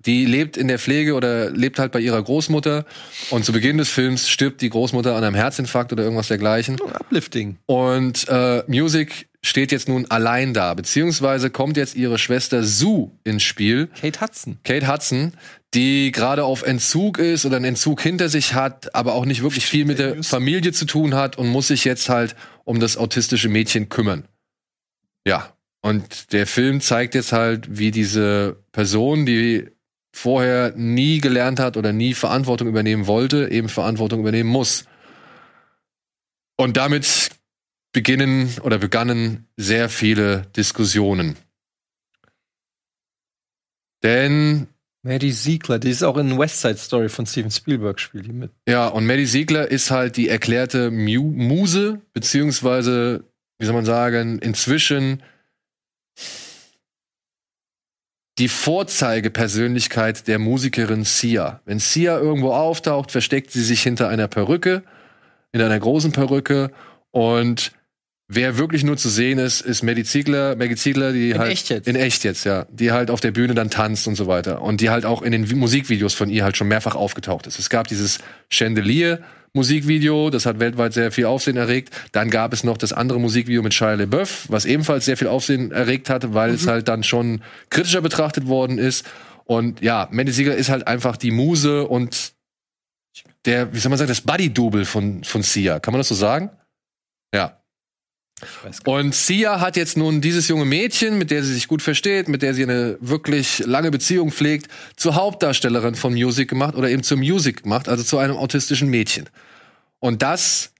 die 0.00 0.26
lebt 0.26 0.56
in 0.56 0.68
der 0.68 0.78
Pflege 0.78 1.14
oder 1.14 1.50
lebt 1.50 1.80
halt 1.80 1.90
bei 1.90 1.98
ihrer 1.98 2.22
Großmutter 2.22 2.84
und 3.30 3.44
zu 3.44 3.52
Beginn 3.52 3.78
des 3.78 3.88
Films 3.88 4.28
stirbt 4.30 4.60
die 4.60 4.70
Großmutter 4.70 5.16
an 5.16 5.24
einem 5.24 5.34
Herzinfarkt 5.34 5.92
oder 5.92 6.04
irgendwas 6.04 6.28
dergleichen 6.28 6.80
Uplifting. 6.80 7.56
und 7.66 8.28
äh, 8.28 8.62
Music 8.68 9.28
steht 9.42 9.72
jetzt 9.72 9.88
nun 9.88 10.06
allein 10.08 10.54
da, 10.54 10.74
beziehungsweise 10.74 11.50
kommt 11.50 11.76
jetzt 11.76 11.96
ihre 11.96 12.18
Schwester 12.18 12.62
Sue 12.62 13.10
ins 13.24 13.42
Spiel, 13.42 13.88
Kate 14.00 14.20
Hudson. 14.20 14.58
Kate 14.62 14.86
Hudson, 14.86 15.32
die 15.74 16.12
gerade 16.12 16.44
auf 16.44 16.62
Entzug 16.62 17.18
ist 17.18 17.44
oder 17.44 17.56
einen 17.56 17.66
Entzug 17.66 18.00
hinter 18.00 18.28
sich 18.28 18.54
hat, 18.54 18.94
aber 18.94 19.14
auch 19.14 19.24
nicht 19.24 19.42
wirklich 19.42 19.66
viel 19.66 19.84
mit 19.84 19.98
der 19.98 20.22
Familie 20.22 20.72
zu 20.72 20.86
tun 20.86 21.14
hat 21.14 21.36
und 21.36 21.48
muss 21.48 21.68
sich 21.68 21.84
jetzt 21.84 22.08
halt 22.08 22.34
um 22.64 22.80
das 22.80 22.96
autistische 22.96 23.48
Mädchen 23.48 23.88
kümmern. 23.88 24.26
Ja, 25.26 25.52
und 25.82 26.32
der 26.32 26.46
Film 26.46 26.80
zeigt 26.80 27.14
jetzt 27.14 27.32
halt, 27.32 27.78
wie 27.78 27.90
diese 27.90 28.56
Person, 28.72 29.26
die 29.26 29.68
vorher 30.12 30.72
nie 30.74 31.20
gelernt 31.20 31.60
hat 31.60 31.76
oder 31.76 31.92
nie 31.92 32.14
Verantwortung 32.14 32.66
übernehmen 32.66 33.06
wollte, 33.06 33.50
eben 33.50 33.68
Verantwortung 33.68 34.20
übernehmen 34.20 34.48
muss. 34.50 34.86
Und 36.56 36.76
damit 36.76 37.30
beginnen 37.92 38.54
oder 38.62 38.78
begannen 38.78 39.46
sehr 39.56 39.88
viele 39.88 40.42
Diskussionen. 40.56 41.36
Denn 44.02 44.68
Maddie 45.02 45.32
Ziegler, 45.32 45.78
die 45.78 45.90
ist 45.90 46.02
auch 46.02 46.16
in 46.16 46.38
West 46.38 46.60
Side 46.60 46.76
Story 46.76 47.08
von 47.08 47.24
Steven 47.26 47.50
Spielberg, 47.50 48.00
spielt 48.00 48.26
die 48.26 48.32
mit. 48.32 48.50
Ja, 48.68 48.88
und 48.88 49.06
Maddie 49.06 49.26
Siegler 49.26 49.70
ist 49.70 49.90
halt 49.90 50.16
die 50.16 50.28
erklärte 50.28 50.90
Mu 50.90 51.32
Muse, 51.32 52.00
beziehungsweise, 52.12 53.24
wie 53.58 53.66
soll 53.66 53.74
man 53.74 53.84
sagen, 53.84 54.38
inzwischen 54.40 55.22
die 58.38 58.48
Vorzeigepersönlichkeit 58.48 60.28
der 60.28 60.38
Musikerin 60.38 61.04
Sia. 61.04 61.60
Wenn 61.64 61.80
Sia 61.80 62.18
irgendwo 62.18 62.52
auftaucht, 62.52 63.10
versteckt 63.10 63.50
sie 63.50 63.64
sich 63.64 63.82
hinter 63.82 64.08
einer 64.08 64.28
Perücke, 64.28 64.82
in 65.52 65.60
einer 65.60 65.78
großen 65.78 66.12
Perücke 66.12 66.70
und 67.10 67.72
Wer 68.30 68.58
wirklich 68.58 68.84
nur 68.84 68.98
zu 68.98 69.08
sehen 69.08 69.38
ist, 69.38 69.62
ist 69.62 69.82
Maggie 69.82 70.04
Ziegler, 70.04 70.54
Maggie 70.54 70.76
Ziegler, 70.76 71.12
die 71.14 71.30
In 71.30 71.38
halt 71.38 71.50
echt 71.50 71.70
jetzt? 71.70 71.88
in 71.88 71.96
echt 71.96 72.24
jetzt, 72.24 72.44
ja, 72.44 72.66
die 72.70 72.92
halt 72.92 73.10
auf 73.10 73.20
der 73.20 73.30
Bühne 73.30 73.54
dann 73.54 73.70
tanzt 73.70 74.06
und 74.06 74.16
so 74.16 74.26
weiter 74.26 74.60
und 74.60 74.82
die 74.82 74.90
halt 74.90 75.06
auch 75.06 75.22
in 75.22 75.32
den 75.32 75.46
Vi- 75.46 75.56
Musikvideos 75.56 76.12
von 76.12 76.28
ihr 76.28 76.44
halt 76.44 76.56
schon 76.58 76.68
mehrfach 76.68 76.94
aufgetaucht 76.94 77.46
ist. 77.46 77.58
Es 77.58 77.70
gab 77.70 77.86
dieses 77.88 78.18
Chandelier 78.50 79.20
Musikvideo, 79.54 80.28
das 80.28 80.44
hat 80.44 80.60
weltweit 80.60 80.92
sehr 80.92 81.10
viel 81.10 81.24
Aufsehen 81.24 81.56
erregt. 81.56 81.88
Dann 82.12 82.28
gab 82.28 82.52
es 82.52 82.64
noch 82.64 82.76
das 82.76 82.92
andere 82.92 83.18
Musikvideo 83.18 83.62
mit 83.62 83.72
Shia 83.72 83.94
LaBeouf, 83.94 84.44
was 84.50 84.66
ebenfalls 84.66 85.06
sehr 85.06 85.16
viel 85.16 85.28
Aufsehen 85.28 85.72
erregt 85.72 86.10
hat, 86.10 86.34
weil 86.34 86.50
es 86.50 86.66
halt 86.66 86.86
dann 86.86 87.02
schon 87.02 87.40
kritischer 87.70 88.02
betrachtet 88.02 88.46
worden 88.46 88.76
ist. 88.76 89.06
Und 89.46 89.80
ja, 89.80 90.06
Mandy 90.10 90.32
Ziegler 90.32 90.54
ist 90.54 90.68
halt 90.68 90.86
einfach 90.86 91.16
die 91.16 91.30
Muse 91.30 91.88
und 91.88 92.32
der, 93.46 93.72
wie 93.72 93.78
soll 93.78 93.88
man 93.88 93.98
sagen, 93.98 94.08
das 94.10 94.20
Buddy-Double 94.20 94.84
von, 94.84 95.24
von 95.24 95.42
Sia. 95.42 95.80
Kann 95.80 95.92
man 95.92 96.00
das 96.00 96.08
so 96.08 96.14
sagen? 96.14 96.50
Ja. 97.34 97.57
Und 98.84 99.14
Sia 99.14 99.60
hat 99.60 99.76
jetzt 99.76 99.96
nun 99.96 100.20
dieses 100.20 100.48
junge 100.48 100.64
Mädchen, 100.64 101.18
mit 101.18 101.30
der 101.30 101.42
sie 101.42 101.54
sich 101.54 101.68
gut 101.68 101.82
versteht, 101.82 102.28
mit 102.28 102.42
der 102.42 102.54
sie 102.54 102.62
eine 102.62 102.96
wirklich 103.00 103.60
lange 103.66 103.90
Beziehung 103.90 104.30
pflegt, 104.30 104.70
zur 104.96 105.14
Hauptdarstellerin 105.14 105.94
von 105.94 106.12
Music 106.12 106.48
gemacht 106.48 106.74
oder 106.74 106.88
eben 106.88 107.02
zur 107.02 107.16
Music 107.16 107.64
gemacht, 107.64 107.88
also 107.88 108.04
zu 108.04 108.18
einem 108.18 108.36
autistischen 108.36 108.88
Mädchen. 108.88 109.28
Und 109.98 110.22
das, 110.22 110.72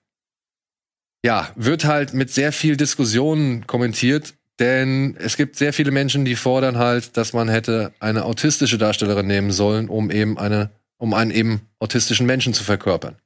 ja, 1.24 1.50
wird 1.56 1.84
halt 1.84 2.14
mit 2.14 2.30
sehr 2.30 2.52
viel 2.52 2.76
Diskussionen 2.76 3.66
kommentiert, 3.66 4.34
denn 4.59 5.16
es 5.18 5.36
gibt 5.36 5.56
sehr 5.56 5.72
viele 5.72 5.90
Menschen, 5.90 6.24
die 6.24 6.36
fordern 6.36 6.78
halt, 6.78 7.16
dass 7.16 7.32
man 7.32 7.48
hätte 7.48 7.92
eine 8.00 8.24
autistische 8.24 8.78
Darstellerin 8.78 9.26
nehmen 9.26 9.52
sollen, 9.52 9.88
um 9.88 10.11
eben 10.11 10.38
eine, 10.38 10.70
um 10.96 11.14
einen 11.14 11.30
eben 11.30 11.62
autistischen 11.78 12.26
Menschen 12.26 12.54
zu 12.54 12.64
verkörpern. 12.64 13.16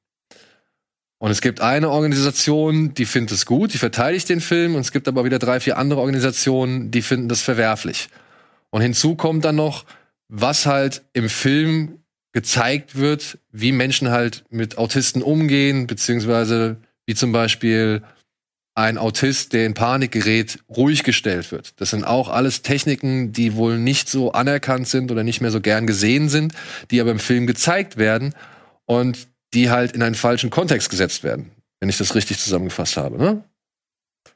Und 1.22 1.30
es 1.30 1.40
gibt 1.40 1.60
eine 1.60 1.88
Organisation, 1.88 2.94
die 2.94 3.04
findet 3.04 3.30
es 3.30 3.46
gut, 3.46 3.72
die 3.72 3.78
verteidigt 3.78 4.28
den 4.28 4.40
Film, 4.40 4.74
und 4.74 4.80
es 4.80 4.90
gibt 4.90 5.06
aber 5.06 5.24
wieder 5.24 5.38
drei, 5.38 5.60
vier 5.60 5.78
andere 5.78 6.00
Organisationen, 6.00 6.90
die 6.90 7.00
finden 7.00 7.28
das 7.28 7.42
verwerflich. 7.42 8.08
Und 8.70 8.82
hinzu 8.82 9.14
kommt 9.14 9.44
dann 9.44 9.54
noch, 9.54 9.84
was 10.26 10.66
halt 10.66 11.02
im 11.12 11.28
Film 11.28 12.00
gezeigt 12.32 12.96
wird, 12.96 13.38
wie 13.52 13.70
Menschen 13.70 14.10
halt 14.10 14.42
mit 14.50 14.78
Autisten 14.78 15.22
umgehen, 15.22 15.86
beziehungsweise 15.86 16.78
wie 17.06 17.14
zum 17.14 17.30
Beispiel 17.30 18.02
ein 18.74 18.98
Autist, 18.98 19.52
der 19.52 19.66
in 19.66 19.74
Panik 19.74 20.10
gerät, 20.10 20.58
ruhig 20.68 21.04
gestellt 21.04 21.52
wird. 21.52 21.80
Das 21.80 21.90
sind 21.90 22.02
auch 22.02 22.30
alles 22.30 22.62
Techniken, 22.62 23.30
die 23.30 23.54
wohl 23.54 23.78
nicht 23.78 24.08
so 24.08 24.32
anerkannt 24.32 24.88
sind 24.88 25.12
oder 25.12 25.22
nicht 25.22 25.40
mehr 25.40 25.52
so 25.52 25.60
gern 25.60 25.86
gesehen 25.86 26.28
sind, 26.28 26.52
die 26.90 27.00
aber 27.00 27.12
im 27.12 27.20
Film 27.20 27.46
gezeigt 27.46 27.96
werden 27.96 28.34
und 28.86 29.28
die 29.54 29.70
halt 29.70 29.92
in 29.92 30.02
einen 30.02 30.14
falschen 30.14 30.50
Kontext 30.50 30.90
gesetzt 30.90 31.24
werden, 31.24 31.50
wenn 31.80 31.88
ich 31.88 31.98
das 31.98 32.14
richtig 32.14 32.38
zusammengefasst 32.38 32.96
habe. 32.96 33.18
Ne? 33.18 33.44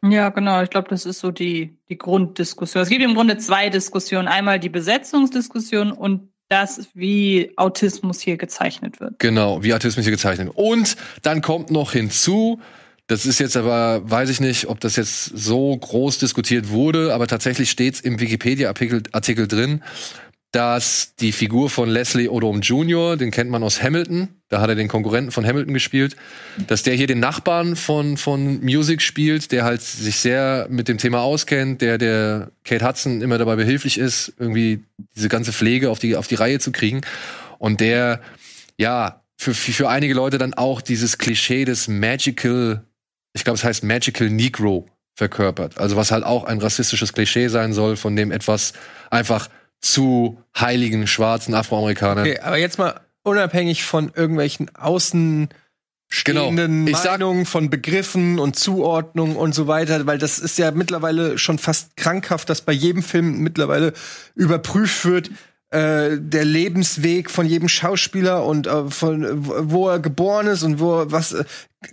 Ja, 0.02 0.28
genau. 0.30 0.62
Ich 0.62 0.70
glaube, 0.70 0.88
das 0.88 1.06
ist 1.06 1.20
so 1.20 1.30
die, 1.30 1.78
die 1.88 1.98
Grunddiskussion. 1.98 2.82
Es 2.82 2.88
gibt 2.88 3.02
im 3.02 3.14
Grunde 3.14 3.38
zwei 3.38 3.70
Diskussionen. 3.70 4.28
Einmal 4.28 4.60
die 4.60 4.68
Besetzungsdiskussion 4.68 5.92
und 5.92 6.30
das, 6.48 6.88
wie 6.94 7.52
Autismus 7.56 8.20
hier 8.20 8.36
gezeichnet 8.36 9.00
wird. 9.00 9.18
Genau, 9.18 9.62
wie 9.64 9.74
Autismus 9.74 10.04
hier 10.04 10.12
gezeichnet. 10.12 10.50
Und 10.54 10.96
dann 11.22 11.42
kommt 11.42 11.70
noch 11.70 11.92
hinzu, 11.92 12.60
das 13.08 13.24
ist 13.26 13.38
jetzt 13.38 13.56
aber, 13.56 14.08
weiß 14.08 14.30
ich 14.30 14.40
nicht, 14.40 14.68
ob 14.68 14.80
das 14.80 14.96
jetzt 14.96 15.24
so 15.26 15.76
groß 15.76 16.18
diskutiert 16.18 16.70
wurde, 16.70 17.14
aber 17.14 17.26
tatsächlich 17.26 17.70
steht 17.70 17.94
es 17.94 18.00
im 18.00 18.20
Wikipedia-Artikel 18.20 19.04
Artikel 19.12 19.46
drin, 19.46 19.82
dass 20.56 21.14
die 21.16 21.32
Figur 21.32 21.68
von 21.68 21.90
Leslie 21.90 22.30
Odom 22.30 22.62
Jr., 22.62 23.18
den 23.18 23.30
kennt 23.30 23.50
man 23.50 23.62
aus 23.62 23.82
Hamilton, 23.82 24.28
da 24.48 24.62
hat 24.62 24.70
er 24.70 24.74
den 24.74 24.88
Konkurrenten 24.88 25.30
von 25.30 25.44
Hamilton 25.44 25.74
gespielt, 25.74 26.16
dass 26.66 26.82
der 26.82 26.94
hier 26.94 27.06
den 27.06 27.20
Nachbarn 27.20 27.76
von, 27.76 28.16
von 28.16 28.64
Music 28.64 29.02
spielt, 29.02 29.52
der 29.52 29.64
halt 29.64 29.82
sich 29.82 30.16
sehr 30.16 30.66
mit 30.70 30.88
dem 30.88 30.96
Thema 30.96 31.20
auskennt, 31.20 31.82
der 31.82 31.98
der 31.98 32.52
Kate 32.64 32.88
Hudson 32.88 33.20
immer 33.20 33.36
dabei 33.36 33.56
behilflich 33.56 33.98
ist, 33.98 34.32
irgendwie 34.38 34.82
diese 35.14 35.28
ganze 35.28 35.52
Pflege 35.52 35.90
auf 35.90 35.98
die, 35.98 36.16
auf 36.16 36.26
die 36.26 36.36
Reihe 36.36 36.58
zu 36.58 36.72
kriegen. 36.72 37.02
Und 37.58 37.80
der, 37.80 38.22
ja, 38.78 39.20
für, 39.36 39.52
für 39.52 39.90
einige 39.90 40.14
Leute 40.14 40.38
dann 40.38 40.54
auch 40.54 40.80
dieses 40.80 41.18
Klischee 41.18 41.66
des 41.66 41.86
Magical, 41.86 42.82
ich 43.34 43.44
glaube, 43.44 43.58
es 43.58 43.64
heißt 43.64 43.84
Magical 43.84 44.30
Negro 44.30 44.88
verkörpert. 45.16 45.76
Also 45.76 45.96
was 45.96 46.12
halt 46.12 46.24
auch 46.24 46.44
ein 46.44 46.62
rassistisches 46.62 47.12
Klischee 47.12 47.48
sein 47.48 47.74
soll, 47.74 47.96
von 47.96 48.16
dem 48.16 48.30
etwas 48.30 48.72
einfach 49.10 49.50
zu 49.80 50.38
heiligen 50.58 51.06
schwarzen 51.06 51.54
Afroamerikanern. 51.54 52.26
Okay, 52.26 52.40
aber 52.40 52.56
jetzt 52.56 52.78
mal 52.78 53.00
unabhängig 53.22 53.84
von 53.84 54.12
irgendwelchen 54.14 54.74
außen 54.74 55.48
stehenden 56.08 56.86
Genau. 56.86 56.98
Meinungen 56.98 57.46
von 57.46 57.68
Begriffen 57.68 58.38
und 58.38 58.56
Zuordnungen 58.56 59.36
und 59.36 59.54
so 59.54 59.66
weiter, 59.66 60.06
weil 60.06 60.18
das 60.18 60.38
ist 60.38 60.58
ja 60.58 60.70
mittlerweile 60.70 61.36
schon 61.36 61.58
fast 61.58 61.96
krankhaft, 61.96 62.48
dass 62.48 62.60
bei 62.60 62.72
jedem 62.72 63.02
Film 63.02 63.38
mittlerweile 63.38 63.92
überprüft 64.34 65.04
wird, 65.04 65.30
äh, 65.70 66.18
der 66.18 66.44
Lebensweg 66.44 67.28
von 67.28 67.44
jedem 67.44 67.68
Schauspieler 67.68 68.44
und 68.44 68.68
äh, 68.68 68.88
von 68.88 69.26
wo 69.72 69.88
er 69.88 69.98
geboren 69.98 70.46
ist 70.46 70.62
und 70.62 70.78
wo 70.78 71.04
was 71.08 71.32
äh, 71.32 71.44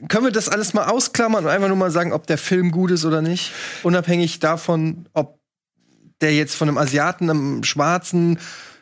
können 0.10 0.26
wir 0.26 0.32
das 0.32 0.48
alles 0.48 0.76
mal 0.76 0.86
ausklammern 0.86 1.46
und 1.46 1.50
einfach 1.50 1.68
nur 1.68 1.78
mal 1.78 1.92
sagen, 1.92 2.14
ob 2.14 2.28
der 2.28 2.38
Film 2.38 2.72
gut 2.72 2.92
ist 2.92 3.04
oder 3.04 3.24
nicht, 3.24 3.52
unabhängig 3.82 4.40
davon, 4.40 5.08
ob 5.14 5.40
der 6.24 6.34
jetzt 6.34 6.56
von 6.56 6.68
einem 6.68 6.78
Asiaten, 6.78 7.30
einem 7.30 7.64
Schwarzen, 7.64 8.40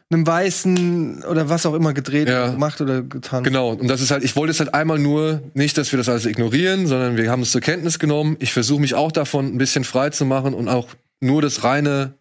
einem 0.09 0.27
Weißen 0.27 1.23
oder 1.23 1.49
was 1.49 1.65
auch 1.65 1.73
immer 1.73 1.93
gedreht, 1.93 2.27
Ja. 2.29 2.49
gemacht 2.51 2.81
oder 2.81 3.01
getan. 3.01 3.43
Genau, 3.43 3.71
und 3.71 3.87
das 3.87 4.01
ist 4.01 4.11
halt, 4.11 4.23
ich 4.23 4.35
wollte 4.35 4.51
es 4.51 4.59
halt 4.59 4.73
einmal 4.73 4.99
nur, 4.99 5.41
nicht, 5.53 5.77
dass 5.77 5.91
wir 5.91 5.97
das 5.97 6.09
alles 6.09 6.25
ignorieren, 6.25 6.85
sondern 6.87 7.17
wir 7.17 7.29
haben 7.31 7.41
es 7.41 7.51
zur 7.51 7.61
Kenntnis 7.61 7.97
genommen. 7.97 8.35
Ich 8.39 8.53
versuche 8.53 8.81
mich 8.81 8.93
auch 8.93 9.11
davon 9.11 9.47
ein 9.47 9.57
bisschen 9.57 9.83
frei 9.83 10.09
zu 10.09 10.25
machen 10.25 10.53
und 10.53 10.67
auch 10.69 10.87
nur 11.21 11.41
das 11.41 11.63
reine 11.63 12.13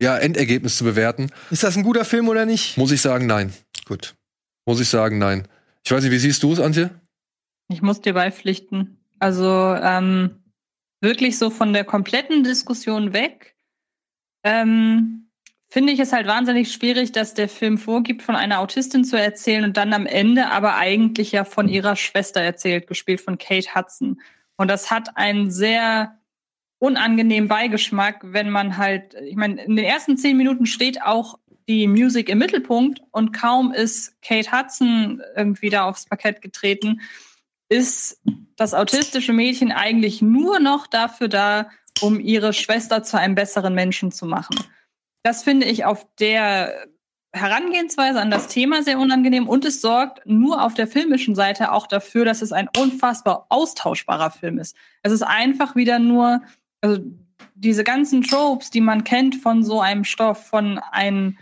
ja, 0.00 0.16
Endergebnis 0.16 0.76
zu 0.76 0.84
bewerten. 0.84 1.30
Ist 1.50 1.62
das 1.64 1.76
ein 1.76 1.82
guter 1.82 2.04
Film 2.04 2.28
oder 2.28 2.46
nicht? 2.46 2.76
Muss 2.76 2.92
ich 2.92 3.00
sagen, 3.00 3.26
nein. 3.26 3.52
Gut. 3.86 4.14
Muss 4.66 4.78
ich 4.80 4.88
sagen, 4.88 5.18
nein. 5.18 5.48
Ich 5.84 5.90
weiß 5.90 6.02
nicht, 6.04 6.12
wie 6.12 6.18
siehst 6.18 6.42
du 6.42 6.52
es, 6.52 6.60
Antje? 6.60 6.90
Ich 7.68 7.80
muss 7.82 8.00
dir 8.00 8.12
beipflichten. 8.12 8.98
Also 9.18 9.74
ähm, 9.82 10.30
wirklich 11.00 11.38
so 11.38 11.48
von 11.50 11.72
der 11.72 11.84
kompletten 11.84 12.44
Diskussion 12.44 13.12
weg. 13.12 13.54
Ähm, 14.42 15.28
finde 15.68 15.92
ich 15.92 16.00
es 16.00 16.12
halt 16.12 16.26
wahnsinnig 16.26 16.72
schwierig, 16.72 17.12
dass 17.12 17.34
der 17.34 17.48
Film 17.48 17.78
vorgibt, 17.78 18.22
von 18.22 18.36
einer 18.36 18.60
Autistin 18.60 19.04
zu 19.04 19.16
erzählen 19.20 19.64
und 19.64 19.76
dann 19.76 19.92
am 19.92 20.06
Ende 20.06 20.48
aber 20.50 20.76
eigentlich 20.76 21.32
ja 21.32 21.44
von 21.44 21.68
ihrer 21.68 21.96
Schwester 21.96 22.40
erzählt, 22.40 22.86
gespielt 22.86 23.20
von 23.20 23.38
Kate 23.38 23.74
Hudson. 23.74 24.20
Und 24.56 24.68
das 24.68 24.90
hat 24.90 25.16
einen 25.16 25.50
sehr 25.50 26.18
unangenehmen 26.78 27.48
Beigeschmack, 27.48 28.20
wenn 28.22 28.50
man 28.50 28.76
halt, 28.76 29.14
ich 29.14 29.36
meine, 29.36 29.62
in 29.62 29.76
den 29.76 29.84
ersten 29.84 30.16
zehn 30.16 30.36
Minuten 30.36 30.66
steht 30.66 31.02
auch 31.02 31.38
die 31.68 31.86
Musik 31.86 32.28
im 32.28 32.38
Mittelpunkt 32.38 33.02
und 33.10 33.32
kaum 33.32 33.72
ist 33.72 34.20
Kate 34.22 34.50
Hudson 34.52 35.20
irgendwie 35.36 35.68
da 35.68 35.84
aufs 35.84 36.06
Parkett 36.06 36.40
getreten, 36.40 37.00
ist 37.68 38.22
das 38.56 38.72
autistische 38.72 39.34
Mädchen 39.34 39.70
eigentlich 39.72 40.22
nur 40.22 40.60
noch 40.60 40.86
dafür 40.86 41.28
da, 41.28 41.70
um 42.00 42.20
ihre 42.20 42.52
Schwester 42.52 43.02
zu 43.02 43.18
einem 43.18 43.34
besseren 43.34 43.74
Menschen 43.74 44.12
zu 44.12 44.26
machen. 44.26 44.56
Das 45.22 45.42
finde 45.42 45.66
ich 45.66 45.84
auf 45.84 46.06
der 46.18 46.88
Herangehensweise 47.32 48.20
an 48.20 48.30
das 48.30 48.48
Thema 48.48 48.82
sehr 48.82 48.98
unangenehm 48.98 49.48
und 49.48 49.64
es 49.64 49.80
sorgt 49.80 50.24
nur 50.24 50.62
auf 50.62 50.74
der 50.74 50.86
filmischen 50.86 51.34
Seite 51.34 51.72
auch 51.72 51.86
dafür, 51.86 52.24
dass 52.24 52.40
es 52.40 52.52
ein 52.52 52.68
unfassbar 52.76 53.46
austauschbarer 53.50 54.30
Film 54.30 54.58
ist. 54.58 54.76
Es 55.02 55.12
ist 55.12 55.22
einfach 55.22 55.76
wieder 55.76 55.98
nur, 55.98 56.42
also 56.80 57.00
diese 57.54 57.84
ganzen 57.84 58.22
Tropes, 58.22 58.70
die 58.70 58.80
man 58.80 59.04
kennt 59.04 59.36
von 59.36 59.62
so 59.62 59.80
einem 59.80 60.04
Stoff, 60.04 60.46
von 60.46 60.78
einem 60.90 61.36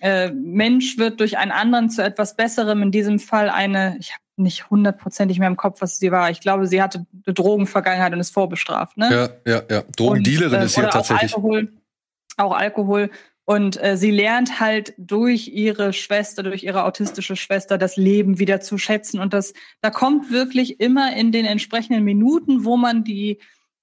äh, 0.00 0.30
Mensch 0.30 0.98
wird 0.98 1.18
durch 1.20 1.38
einen 1.38 1.52
anderen 1.52 1.90
zu 1.90 2.02
etwas 2.02 2.36
Besserem, 2.36 2.82
in 2.82 2.92
diesem 2.92 3.18
Fall 3.18 3.50
eine, 3.50 3.96
ich 3.98 4.12
habe 4.12 4.23
nicht 4.36 4.70
hundertprozentig 4.70 5.38
mehr 5.38 5.48
im 5.48 5.56
Kopf, 5.56 5.80
was 5.80 5.98
sie 5.98 6.10
war. 6.10 6.30
Ich 6.30 6.40
glaube, 6.40 6.66
sie 6.66 6.82
hatte 6.82 7.06
eine 7.26 7.34
Drogenvergangenheit 7.34 8.12
und 8.12 8.20
ist 8.20 8.32
vorbestraft. 8.32 8.96
Ne? 8.96 9.30
Ja, 9.46 9.52
ja, 9.52 9.62
ja. 9.70 9.82
Drogendealerin 9.96 10.54
Und, 10.54 10.60
äh, 10.60 10.64
ist 10.64 10.74
hier 10.74 10.84
oder 10.84 10.92
tatsächlich. 10.92 11.34
Auch 11.34 11.38
Alkohol. 11.38 11.72
Auch 12.36 12.52
Alkohol. 12.52 13.10
Und 13.46 13.82
äh, 13.82 13.96
sie 13.96 14.10
lernt 14.10 14.58
halt 14.58 14.94
durch 14.96 15.48
ihre 15.48 15.92
Schwester, 15.92 16.42
durch 16.42 16.64
ihre 16.64 16.84
autistische 16.84 17.36
Schwester, 17.36 17.76
das 17.76 17.96
Leben 17.96 18.38
wieder 18.38 18.60
zu 18.60 18.78
schätzen. 18.78 19.20
Und 19.20 19.34
das, 19.34 19.52
da 19.82 19.90
kommt 19.90 20.30
wirklich 20.30 20.80
immer 20.80 21.14
in 21.14 21.30
den 21.30 21.44
entsprechenden 21.44 22.04
Minuten, 22.04 22.64
wo 22.64 22.78
man 22.78 23.04
die, 23.04 23.38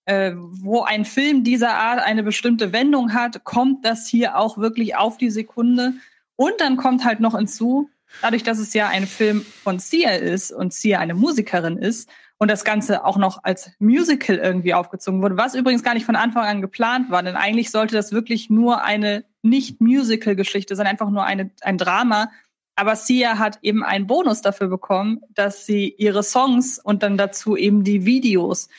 äh, 0.05 0.33
wo 0.35 0.81
ein 0.81 1.05
Film 1.05 1.43
dieser 1.43 1.75
Art 1.75 1.99
eine 1.99 2.23
bestimmte 2.23 2.73
Wendung 2.73 3.13
hat, 3.13 3.43
kommt 3.43 3.85
das 3.85 4.07
hier 4.07 4.37
auch 4.37 4.57
wirklich 4.57 4.95
auf 4.95 5.17
die 5.17 5.29
Sekunde. 5.29 5.93
Und 6.35 6.53
dann 6.57 6.75
kommt 6.75 7.05
halt 7.05 7.19
noch 7.19 7.37
hinzu, 7.37 7.89
dadurch, 8.21 8.43
dass 8.43 8.59
es 8.59 8.73
ja 8.73 8.87
ein 8.87 9.07
Film 9.07 9.45
von 9.63 9.79
Sia 9.79 10.11
ist 10.11 10.51
und 10.51 10.73
Sia 10.73 10.99
eine 10.99 11.13
Musikerin 11.13 11.77
ist 11.77 12.09
und 12.37 12.49
das 12.49 12.63
Ganze 12.63 13.05
auch 13.05 13.17
noch 13.17 13.43
als 13.43 13.71
Musical 13.79 14.37
irgendwie 14.37 14.73
aufgezogen 14.73 15.21
wurde, 15.21 15.37
was 15.37 15.53
übrigens 15.53 15.83
gar 15.83 15.93
nicht 15.93 16.05
von 16.05 16.15
Anfang 16.15 16.43
an 16.43 16.61
geplant 16.61 17.11
war, 17.11 17.21
denn 17.23 17.35
eigentlich 17.35 17.69
sollte 17.69 17.95
das 17.95 18.11
wirklich 18.11 18.49
nur 18.49 18.83
eine 18.83 19.23
nicht-Musical-Geschichte 19.43 20.75
sein, 20.75 20.87
einfach 20.87 21.09
nur 21.09 21.23
eine, 21.23 21.51
ein 21.61 21.77
Drama. 21.77 22.31
Aber 22.75 22.95
Sia 22.95 23.37
hat 23.37 23.59
eben 23.61 23.83
einen 23.83 24.07
Bonus 24.07 24.41
dafür 24.41 24.67
bekommen, 24.67 25.21
dass 25.29 25.65
sie 25.65 25.93
ihre 25.97 26.23
Songs 26.23 26.79
und 26.79 27.03
dann 27.03 27.17
dazu 27.17 27.55
eben 27.55 27.83
die 27.83 28.05
Videos 28.05 28.69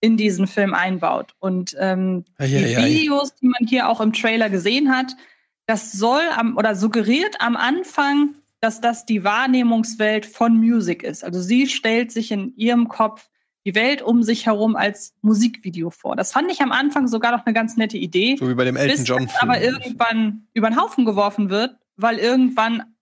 in 0.00 0.16
diesen 0.16 0.46
Film 0.46 0.72
einbaut. 0.72 1.34
Und 1.40 1.76
ähm, 1.78 2.24
die 2.38 2.44
Eieiei. 2.44 2.86
Videos, 2.86 3.34
die 3.34 3.48
man 3.48 3.68
hier 3.68 3.88
auch 3.88 4.00
im 4.00 4.12
Trailer 4.12 4.48
gesehen 4.48 4.96
hat, 4.96 5.14
das 5.66 5.92
soll 5.92 6.22
am, 6.36 6.56
oder 6.56 6.74
suggeriert 6.74 7.36
am 7.40 7.56
Anfang, 7.56 8.34
dass 8.60 8.80
das 8.80 9.06
die 9.06 9.24
Wahrnehmungswelt 9.24 10.26
von 10.26 10.56
Music 10.56 11.02
ist. 11.02 11.24
Also 11.24 11.40
sie 11.40 11.66
stellt 11.66 12.12
sich 12.12 12.30
in 12.30 12.54
ihrem 12.56 12.88
Kopf 12.88 13.28
die 13.66 13.74
Welt 13.74 14.02
um 14.02 14.22
sich 14.22 14.46
herum 14.46 14.76
als 14.76 15.14
Musikvideo 15.22 15.90
vor. 15.90 16.16
Das 16.16 16.32
fand 16.32 16.50
ich 16.50 16.60
am 16.60 16.72
Anfang 16.72 17.08
sogar 17.08 17.32
noch 17.32 17.44
eine 17.44 17.54
ganz 17.54 17.76
nette 17.76 17.98
Idee. 17.98 18.36
So 18.38 18.48
wie 18.48 18.54
bei 18.54 18.64
dem 18.64 18.76
Elton 18.76 18.96
bis 18.96 19.08
John. 19.08 19.26
das 19.26 19.40
aber 19.40 19.60
irgendwann 19.60 20.46
über 20.54 20.70
den 20.70 20.80
Haufen 20.80 21.04
geworfen 21.04 21.50
wird, 21.50 21.76
weil 21.96 22.18
irgendwann 22.18 22.94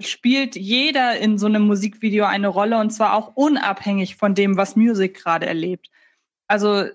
spielt 0.00 0.56
jeder 0.56 1.18
in 1.18 1.38
so 1.38 1.46
einem 1.46 1.66
Musikvideo 1.66 2.24
eine 2.24 2.48
Rolle 2.48 2.78
und 2.78 2.90
zwar 2.90 3.14
auch 3.14 3.36
unabhängig 3.36 4.16
von 4.16 4.34
dem, 4.34 4.56
was 4.56 4.76
Music 4.76 5.14
gerade 5.14 5.46
erlebt. 5.46 5.90
Also 6.46 6.86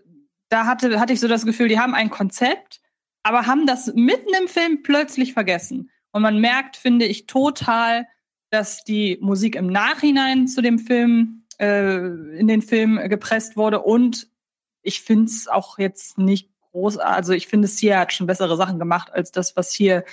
da 0.50 0.66
hatte, 0.66 1.00
hatte 1.00 1.14
ich 1.14 1.20
so 1.20 1.28
das 1.28 1.46
Gefühl, 1.46 1.68
die 1.68 1.80
haben 1.80 1.94
ein 1.94 2.10
Konzept, 2.10 2.82
aber 3.24 3.46
haben 3.46 3.68
das 3.68 3.94
mitten 3.94 4.34
im 4.40 4.48
Film 4.48 4.82
plötzlich 4.82 5.34
vergessen. 5.34 5.92
Und 6.16 6.22
man 6.22 6.40
merkt, 6.40 6.78
finde 6.78 7.06
ich, 7.06 7.28
total, 7.28 8.08
dass 8.50 8.86
die 8.86 9.18
Musik 9.20 9.58
im 9.58 9.68
Nachhinein 9.68 10.48
zu 10.48 10.62
dem 10.62 10.80
Film, 10.80 11.44
äh, 11.60 11.98
in 12.38 12.48
den 12.48 12.62
Film 12.62 12.98
gepresst 13.10 13.58
wurde. 13.58 13.82
Und 13.82 14.30
ich 14.82 15.02
finde 15.02 15.26
es 15.26 15.50
auch 15.50 15.78
jetzt 15.78 16.18
nicht 16.18 16.52
groß, 16.72 17.00
also 17.00 17.34
ich 17.34 17.48
finde, 17.48 17.68
Sia 17.68 18.00
hat 18.00 18.14
schon 18.14 18.28
bessere 18.28 18.56
Sachen 18.56 18.80
gemacht 18.80 19.12
als 19.12 19.34
das, 19.34 19.58
was 19.58 19.74
hier 19.74 20.06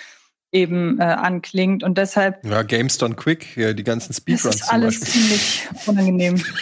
eben 0.50 0.98
äh, 0.98 1.04
anklingt. 1.04 1.84
Und 1.84 1.96
deshalb 1.98 2.44
Ja, 2.44 2.62
Games 2.64 2.98
Done 2.98 3.14
Quick, 3.14 3.56
ja, 3.56 3.72
die 3.72 3.84
ganzen 3.84 4.08
das 4.08 4.16
Speedruns 4.16 4.56
ist 4.56 4.64
zum 4.64 4.74
alles 4.74 5.00
ziemlich 5.02 5.68
unangenehm. 5.86 6.42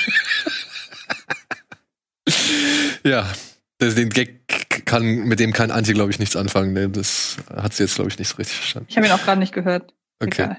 Ja, 3.03 3.32
das, 3.78 3.95
den 3.95 4.11
Gag 4.11 4.60
kann, 4.91 5.05
mit 5.05 5.38
dem 5.38 5.53
kann 5.53 5.70
Antje, 5.70 5.95
glaube 5.95 6.11
ich, 6.11 6.18
nichts 6.18 6.34
anfangen. 6.34 6.72
Ne? 6.72 6.88
Das 6.88 7.36
hat 7.55 7.72
sie 7.74 7.84
jetzt, 7.84 7.95
glaube 7.95 8.11
ich, 8.11 8.18
nicht 8.18 8.28
so 8.28 8.36
richtig 8.36 8.57
verstanden. 8.57 8.88
Ich 8.91 8.97
habe 8.97 9.07
ihn 9.07 9.12
auch 9.12 9.22
gerade 9.22 9.38
nicht 9.38 9.55
gehört. 9.55 9.95
Okay. 10.18 10.57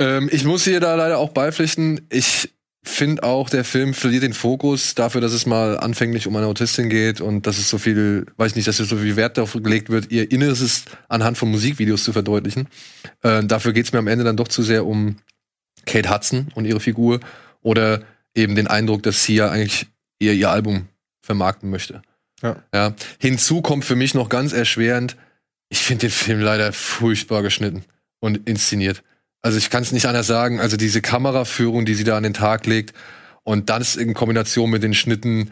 Ähm, 0.00 0.28
ich 0.32 0.44
muss 0.44 0.64
hier 0.64 0.80
da 0.80 0.96
leider 0.96 1.18
auch 1.18 1.30
beipflichten. 1.30 2.06
Ich 2.10 2.52
finde 2.82 3.22
auch, 3.22 3.48
der 3.48 3.64
Film 3.64 3.94
verliert 3.94 4.24
den 4.24 4.32
Fokus 4.32 4.96
dafür, 4.96 5.20
dass 5.20 5.32
es 5.32 5.46
mal 5.46 5.78
anfänglich 5.78 6.26
um 6.26 6.34
eine 6.34 6.46
Autistin 6.46 6.88
geht 6.88 7.20
und 7.20 7.46
dass 7.46 7.58
es 7.58 7.70
so 7.70 7.78
viel, 7.78 8.26
weiß 8.38 8.50
ich 8.50 8.56
nicht, 8.56 8.66
dass 8.66 8.80
es 8.80 8.88
so 8.88 8.96
viel 8.96 9.14
Wert 9.14 9.38
darauf 9.38 9.52
gelegt 9.52 9.88
wird, 9.88 10.10
ihr 10.10 10.32
Inneres 10.32 10.84
anhand 11.08 11.38
von 11.38 11.48
Musikvideos 11.48 12.02
zu 12.02 12.12
verdeutlichen. 12.12 12.68
Äh, 13.22 13.44
dafür 13.44 13.72
geht 13.72 13.86
es 13.86 13.92
mir 13.92 14.00
am 14.00 14.08
Ende 14.08 14.24
dann 14.24 14.36
doch 14.36 14.48
zu 14.48 14.64
sehr 14.64 14.84
um 14.84 15.18
Kate 15.86 16.12
Hudson 16.12 16.48
und 16.56 16.64
ihre 16.64 16.80
Figur 16.80 17.20
oder 17.60 18.02
eben 18.34 18.56
den 18.56 18.66
Eindruck, 18.66 19.04
dass 19.04 19.22
Sia 19.22 19.48
eigentlich 19.48 19.86
ihr, 20.18 20.32
ihr 20.32 20.50
Album 20.50 20.88
vermarkten 21.24 21.70
möchte. 21.70 22.02
Ja. 22.42 22.56
Ja. 22.74 22.94
Hinzu 23.18 23.62
kommt 23.62 23.84
für 23.84 23.96
mich 23.96 24.14
noch 24.14 24.28
ganz 24.28 24.52
erschwerend, 24.52 25.16
ich 25.68 25.78
finde 25.78 26.02
den 26.02 26.10
Film 26.10 26.40
leider 26.40 26.72
furchtbar 26.72 27.42
geschnitten 27.42 27.84
und 28.20 28.46
inszeniert. 28.48 29.02
Also 29.40 29.58
ich 29.58 29.70
kann 29.70 29.82
es 29.82 29.90
nicht 29.92 30.06
anders 30.06 30.26
sagen. 30.26 30.60
Also 30.60 30.76
diese 30.76 31.00
Kameraführung, 31.00 31.84
die 31.84 31.94
sie 31.94 32.04
da 32.04 32.16
an 32.16 32.22
den 32.22 32.34
Tag 32.34 32.66
legt 32.66 32.94
und 33.42 33.70
das 33.70 33.96
in 33.96 34.14
Kombination 34.14 34.70
mit 34.70 34.82
den 34.82 34.94
Schnitten, 34.94 35.50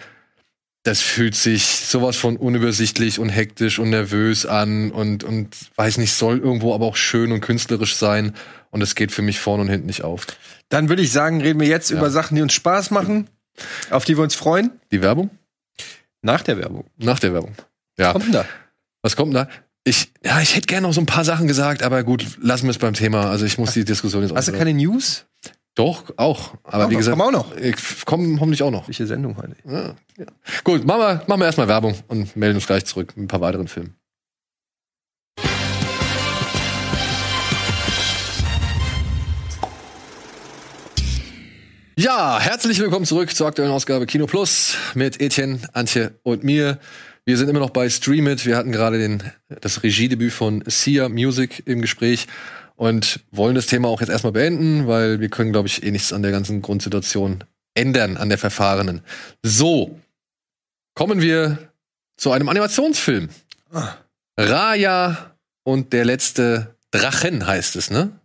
das 0.82 1.00
fühlt 1.00 1.34
sich 1.34 1.64
sowas 1.64 2.16
von 2.16 2.36
unübersichtlich 2.36 3.18
und 3.18 3.28
hektisch 3.28 3.78
und 3.78 3.90
nervös 3.90 4.46
an 4.46 4.90
und, 4.90 5.24
und 5.24 5.56
weiß 5.76 5.98
nicht, 5.98 6.12
soll 6.12 6.38
irgendwo 6.38 6.74
aber 6.74 6.86
auch 6.86 6.96
schön 6.96 7.32
und 7.32 7.40
künstlerisch 7.40 7.96
sein. 7.96 8.34
Und 8.70 8.82
es 8.82 8.94
geht 8.94 9.12
für 9.12 9.22
mich 9.22 9.40
vorne 9.40 9.62
und 9.62 9.68
hinten 9.68 9.86
nicht 9.88 10.04
auf. 10.04 10.26
Dann 10.68 10.88
würde 10.88 11.02
ich 11.02 11.12
sagen, 11.12 11.40
reden 11.40 11.60
wir 11.60 11.66
jetzt 11.66 11.90
Ja. 11.90 11.98
über 11.98 12.10
Sachen, 12.10 12.36
die 12.36 12.42
uns 12.42 12.52
Spaß 12.52 12.92
machen, 12.92 13.28
auf 13.90 14.04
die 14.04 14.16
wir 14.16 14.22
uns 14.22 14.34
freuen. 14.34 14.70
Die 14.92 15.02
Werbung? 15.02 15.30
Nach 16.22 16.42
der 16.42 16.58
Werbung. 16.58 16.84
Nach 16.98 17.18
der 17.18 17.32
Werbung. 17.32 17.54
Ja. 17.98 18.12
Kommt 18.12 18.26
denn 18.26 18.32
da? 18.32 18.44
Was 19.02 19.16
kommt 19.16 19.34
denn 19.34 19.46
da? 19.46 19.48
Ich, 19.84 20.12
ja, 20.24 20.40
ich 20.40 20.54
hätte 20.56 20.66
gerne 20.66 20.86
noch 20.86 20.92
so 20.92 21.00
ein 21.00 21.06
paar 21.06 21.24
Sachen 21.24 21.46
gesagt, 21.46 21.82
aber 21.82 22.04
gut, 22.04 22.38
lassen 22.42 22.64
wir 22.66 22.70
es 22.70 22.78
beim 22.78 22.92
Thema. 22.94 23.30
Also 23.30 23.46
ich 23.46 23.56
muss 23.56 23.72
die 23.72 23.84
Diskussion 23.84 24.22
jetzt 24.22 24.34
Hast 24.34 24.48
du 24.48 24.52
keine 24.52 24.74
News? 24.74 25.24
Doch, 25.74 26.12
auch. 26.18 26.54
Aber 26.64 26.84
Auch 26.84 26.90
wie 26.90 26.94
noch, 26.94 26.98
gesagt, 26.98 27.16
kommen 27.18 27.34
auch 27.34 27.46
noch. 27.50 27.56
ich 27.56 28.04
komme 28.04 28.38
hoffentlich 28.40 28.62
auch 28.62 28.70
noch. 28.70 28.88
Welche 28.88 29.06
Sendung 29.06 29.36
heute? 29.38 29.56
Ja, 29.66 29.94
ja. 30.18 30.26
Gut, 30.64 30.84
machen 30.84 31.00
wir, 31.00 31.22
machen 31.26 31.40
wir 31.40 31.46
erstmal 31.46 31.68
Werbung 31.68 31.94
und 32.08 32.36
melden 32.36 32.56
uns 32.56 32.66
gleich 32.66 32.84
zurück 32.84 33.14
mit 33.16 33.24
ein 33.24 33.28
paar 33.28 33.40
weiteren 33.40 33.68
Filmen. 33.68 33.94
Ja, 42.00 42.40
herzlich 42.40 42.78
willkommen 42.78 43.04
zurück 43.04 43.36
zur 43.36 43.46
aktuellen 43.46 43.70
Ausgabe 43.70 44.06
Kino 44.06 44.24
Plus 44.24 44.74
mit 44.94 45.20
Etienne, 45.20 45.60
Antje 45.74 46.18
und 46.22 46.42
mir. 46.42 46.78
Wir 47.26 47.36
sind 47.36 47.50
immer 47.50 47.58
noch 47.58 47.68
bei 47.68 47.90
Stream 47.90 48.26
It. 48.26 48.46
Wir 48.46 48.56
hatten 48.56 48.72
gerade 48.72 48.98
den, 48.98 49.22
das 49.50 49.82
Regiedebüt 49.82 50.32
von 50.32 50.64
Sia 50.66 51.10
Music 51.10 51.62
im 51.66 51.82
Gespräch 51.82 52.26
und 52.76 53.20
wollen 53.32 53.54
das 53.54 53.66
Thema 53.66 53.88
auch 53.88 54.00
jetzt 54.00 54.08
erstmal 54.08 54.32
beenden, 54.32 54.86
weil 54.86 55.20
wir 55.20 55.28
können, 55.28 55.52
glaube 55.52 55.68
ich, 55.68 55.82
eh 55.82 55.90
nichts 55.90 56.14
an 56.14 56.22
der 56.22 56.30
ganzen 56.30 56.62
Grundsituation 56.62 57.44
ändern, 57.74 58.16
an 58.16 58.30
der 58.30 58.38
Verfahrenen. 58.38 59.02
So, 59.42 60.00
kommen 60.94 61.20
wir 61.20 61.70
zu 62.16 62.32
einem 62.32 62.48
Animationsfilm. 62.48 63.28
Ah. 63.74 63.92
Raya 64.38 65.34
und 65.64 65.92
der 65.92 66.06
letzte 66.06 66.76
Drachen 66.92 67.46
heißt 67.46 67.76
es, 67.76 67.90
ne? 67.90 68.18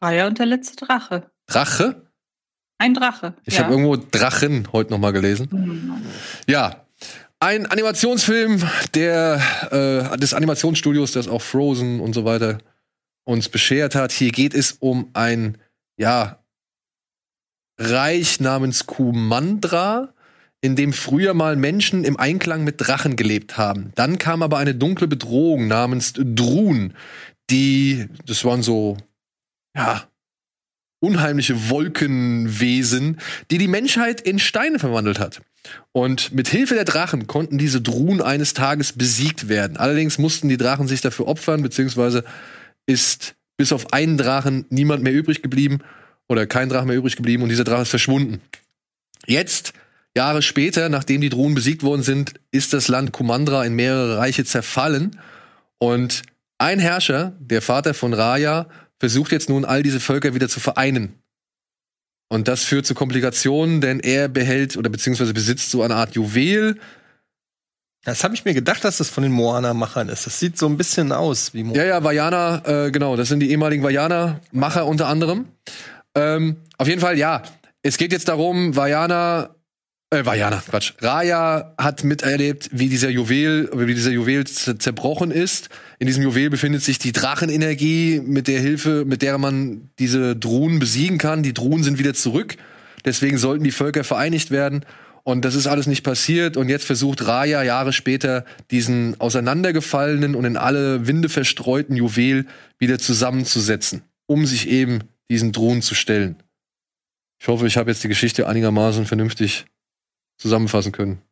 Raya 0.00 0.28
und 0.28 0.38
der 0.38 0.46
letzte 0.46 0.76
Drache. 0.86 1.33
Drache? 1.46 2.02
Ein 2.78 2.94
Drache. 2.94 3.34
Ich 3.44 3.54
ja. 3.54 3.64
habe 3.64 3.72
irgendwo 3.72 3.96
Drachen 3.96 4.68
heute 4.72 4.90
noch 4.90 4.98
mal 4.98 5.12
gelesen. 5.12 5.48
Ja, 6.46 6.84
ein 7.40 7.66
Animationsfilm 7.66 8.62
der 8.94 10.10
äh, 10.12 10.16
des 10.16 10.34
Animationsstudios, 10.34 11.12
das 11.12 11.28
auch 11.28 11.42
Frozen 11.42 12.00
und 12.00 12.14
so 12.14 12.24
weiter 12.24 12.58
uns 13.24 13.48
beschert 13.48 13.94
hat. 13.94 14.12
Hier 14.12 14.32
geht 14.32 14.54
es 14.54 14.72
um 14.72 15.10
ein 15.14 15.58
ja, 15.96 16.44
Reich 17.78 18.40
namens 18.40 18.86
Kumandra, 18.86 20.14
in 20.60 20.76
dem 20.76 20.92
früher 20.92 21.34
mal 21.34 21.56
Menschen 21.56 22.04
im 22.04 22.18
Einklang 22.18 22.64
mit 22.64 22.80
Drachen 22.80 23.16
gelebt 23.16 23.58
haben. 23.58 23.92
Dann 23.94 24.18
kam 24.18 24.42
aber 24.42 24.58
eine 24.58 24.74
dunkle 24.74 25.08
Bedrohung 25.08 25.68
namens 25.68 26.12
Drun, 26.14 26.94
die, 27.50 28.08
das 28.26 28.44
waren 28.44 28.62
so, 28.62 28.96
ja, 29.76 30.08
unheimliche 31.00 31.70
Wolkenwesen, 31.70 33.18
die 33.50 33.58
die 33.58 33.68
Menschheit 33.68 34.20
in 34.20 34.38
Steine 34.38 34.78
verwandelt 34.78 35.18
hat. 35.18 35.40
Und 35.92 36.32
mit 36.32 36.48
Hilfe 36.48 36.74
der 36.74 36.84
Drachen 36.84 37.26
konnten 37.26 37.58
diese 37.58 37.80
Drun 37.80 38.20
eines 38.20 38.54
Tages 38.54 38.92
besiegt 38.92 39.48
werden. 39.48 39.76
Allerdings 39.76 40.18
mussten 40.18 40.48
die 40.48 40.56
Drachen 40.56 40.88
sich 40.88 41.00
dafür 41.00 41.26
opfern, 41.26 41.62
beziehungsweise 41.62 42.24
ist 42.86 43.34
bis 43.56 43.72
auf 43.72 43.92
einen 43.92 44.18
Drachen 44.18 44.66
niemand 44.70 45.02
mehr 45.02 45.12
übrig 45.12 45.42
geblieben 45.42 45.80
oder 46.28 46.46
kein 46.46 46.68
Drache 46.68 46.86
mehr 46.86 46.96
übrig 46.96 47.16
geblieben 47.16 47.42
und 47.42 47.48
dieser 47.48 47.64
Drache 47.64 47.82
ist 47.82 47.90
verschwunden. 47.90 48.40
Jetzt, 49.26 49.72
Jahre 50.16 50.42
später, 50.42 50.88
nachdem 50.88 51.20
die 51.20 51.28
Drohnen 51.28 51.54
besiegt 51.54 51.82
worden 51.82 52.02
sind, 52.02 52.34
ist 52.50 52.72
das 52.72 52.88
Land 52.88 53.12
Kumandra 53.12 53.64
in 53.64 53.74
mehrere 53.74 54.18
Reiche 54.18 54.44
zerfallen 54.44 55.18
und 55.78 56.22
ein 56.58 56.78
Herrscher, 56.78 57.32
der 57.40 57.62
Vater 57.62 57.94
von 57.94 58.12
Raya, 58.12 58.68
versucht 58.98 59.32
jetzt 59.32 59.48
nun 59.48 59.64
all 59.64 59.82
diese 59.82 60.00
Völker 60.00 60.34
wieder 60.34 60.48
zu 60.48 60.60
vereinen. 60.60 61.18
Und 62.28 62.48
das 62.48 62.64
führt 62.64 62.86
zu 62.86 62.94
Komplikationen, 62.94 63.80
denn 63.80 64.00
er 64.00 64.28
behält 64.28 64.76
oder 64.76 64.90
beziehungsweise 64.90 65.34
besitzt 65.34 65.70
so 65.70 65.82
eine 65.82 65.96
Art 65.96 66.14
Juwel. 66.14 66.78
Das 68.04 68.24
habe 68.24 68.34
ich 68.34 68.44
mir 68.44 68.54
gedacht, 68.54 68.84
dass 68.84 68.98
das 68.98 69.08
von 69.08 69.22
den 69.22 69.32
Moana-Machern 69.32 70.08
ist. 70.08 70.26
Das 70.26 70.38
sieht 70.38 70.58
so 70.58 70.66
ein 70.66 70.76
bisschen 70.76 71.12
aus 71.12 71.54
wie 71.54 71.64
Moana. 71.64 71.82
Ja, 71.82 71.86
ja, 71.86 72.04
Vajana, 72.04 72.86
äh, 72.86 72.90
genau, 72.90 73.16
das 73.16 73.28
sind 73.28 73.40
die 73.40 73.50
ehemaligen 73.50 73.82
Vajana-Macher 73.82 74.86
unter 74.86 75.08
anderem. 75.08 75.46
Ähm, 76.14 76.56
auf 76.76 76.88
jeden 76.88 77.00
Fall, 77.00 77.18
ja. 77.18 77.42
Es 77.82 77.98
geht 77.98 78.12
jetzt 78.12 78.28
darum, 78.28 78.76
Vajana, 78.76 79.54
äh, 80.14 80.26
Vajana, 80.26 80.62
Quatsch. 80.68 80.92
Raya 81.00 81.74
hat 81.76 82.04
miterlebt, 82.04 82.70
wie 82.72 82.88
dieser 82.88 83.10
Juwel, 83.10 83.70
wie 83.74 83.94
dieser 83.94 84.10
Juwel 84.10 84.42
zer- 84.44 84.78
zerbrochen 84.78 85.30
ist. 85.30 85.68
In 85.98 86.06
diesem 86.06 86.22
Juwel 86.22 86.50
befindet 86.50 86.82
sich 86.82 86.98
die 86.98 87.12
Drachenenergie, 87.12 88.20
mit 88.24 88.48
der 88.48 88.60
Hilfe, 88.60 89.04
mit 89.04 89.22
der 89.22 89.38
man 89.38 89.90
diese 89.98 90.36
Druhen 90.36 90.78
besiegen 90.78 91.18
kann. 91.18 91.42
Die 91.42 91.54
Druhen 91.54 91.82
sind 91.82 91.98
wieder 91.98 92.14
zurück. 92.14 92.56
Deswegen 93.04 93.36
sollten 93.36 93.64
die 93.64 93.70
Völker 93.70 94.04
vereinigt 94.04 94.50
werden. 94.50 94.84
Und 95.24 95.44
das 95.44 95.54
ist 95.54 95.66
alles 95.66 95.86
nicht 95.86 96.02
passiert. 96.02 96.56
Und 96.56 96.68
jetzt 96.68 96.84
versucht 96.84 97.26
Raya 97.26 97.62
Jahre 97.62 97.92
später 97.92 98.44
diesen 98.70 99.20
auseinandergefallenen 99.20 100.34
und 100.34 100.44
in 100.44 100.56
alle 100.56 101.06
Winde 101.06 101.28
verstreuten 101.28 101.96
Juwel 101.96 102.46
wieder 102.78 102.98
zusammenzusetzen, 102.98 104.02
um 104.26 104.46
sich 104.46 104.68
eben 104.68 105.00
diesen 105.30 105.52
Drohnen 105.52 105.82
zu 105.82 105.94
stellen. 105.94 106.36
Ich 107.40 107.48
hoffe, 107.48 107.66
ich 107.66 107.76
habe 107.76 107.90
jetzt 107.90 108.04
die 108.04 108.08
Geschichte 108.08 108.46
einigermaßen 108.46 109.06
vernünftig 109.06 109.64
zusammenfassen 110.36 110.92
können. 110.92 111.22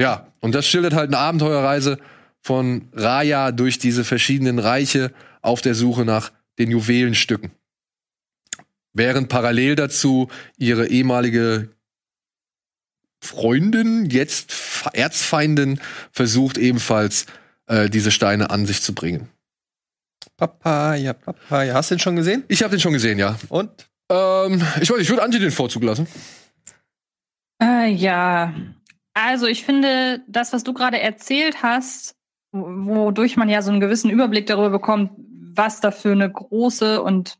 Ja, 0.00 0.30
und 0.40 0.54
das 0.54 0.66
schildert 0.66 0.94
halt 0.94 1.08
eine 1.08 1.18
Abenteuerreise 1.18 1.98
von 2.42 2.88
Raya 2.92 3.50
durch 3.50 3.78
diese 3.78 4.04
verschiedenen 4.04 4.58
Reiche 4.58 5.12
auf 5.42 5.62
der 5.62 5.74
Suche 5.74 6.04
nach 6.04 6.32
den 6.58 6.70
Juwelenstücken. 6.70 7.50
Während 8.92 9.28
parallel 9.28 9.74
dazu 9.74 10.28
ihre 10.56 10.88
ehemalige 10.88 11.70
Freundin, 13.20 14.08
jetzt 14.10 14.54
Erzfeindin, 14.92 15.80
versucht 16.12 16.58
ebenfalls 16.58 17.26
äh, 17.66 17.90
diese 17.90 18.10
Steine 18.10 18.50
an 18.50 18.66
sich 18.66 18.82
zu 18.82 18.94
bringen. 18.94 19.28
Papaya, 20.36 21.12
Papaya. 21.14 21.74
Hast 21.74 21.90
du 21.90 21.94
den 21.94 22.00
schon 22.00 22.16
gesehen? 22.16 22.44
Ich 22.48 22.62
habe 22.62 22.70
den 22.70 22.80
schon 22.80 22.92
gesehen, 22.92 23.18
ja. 23.18 23.38
Und? 23.48 23.70
Ähm, 24.08 24.62
ich 24.80 24.90
weiß, 24.90 24.98
ich 24.98 25.08
würde 25.08 25.22
Anti 25.22 25.38
den 25.38 25.50
Vorzug 25.50 25.82
lassen. 25.82 26.06
Äh, 27.62 27.90
ja, 27.92 28.54
also 29.14 29.46
ich 29.46 29.64
finde, 29.64 30.22
das, 30.28 30.52
was 30.52 30.62
du 30.64 30.74
gerade 30.74 31.00
erzählt 31.00 31.62
hast, 31.62 32.16
wo- 32.52 32.66
wodurch 33.06 33.36
man 33.36 33.48
ja 33.48 33.62
so 33.62 33.70
einen 33.70 33.80
gewissen 33.80 34.10
Überblick 34.10 34.46
darüber 34.46 34.70
bekommt, 34.70 35.12
was 35.54 35.80
da 35.80 35.90
für 35.90 36.12
eine 36.12 36.30
große 36.30 37.02
und 37.02 37.38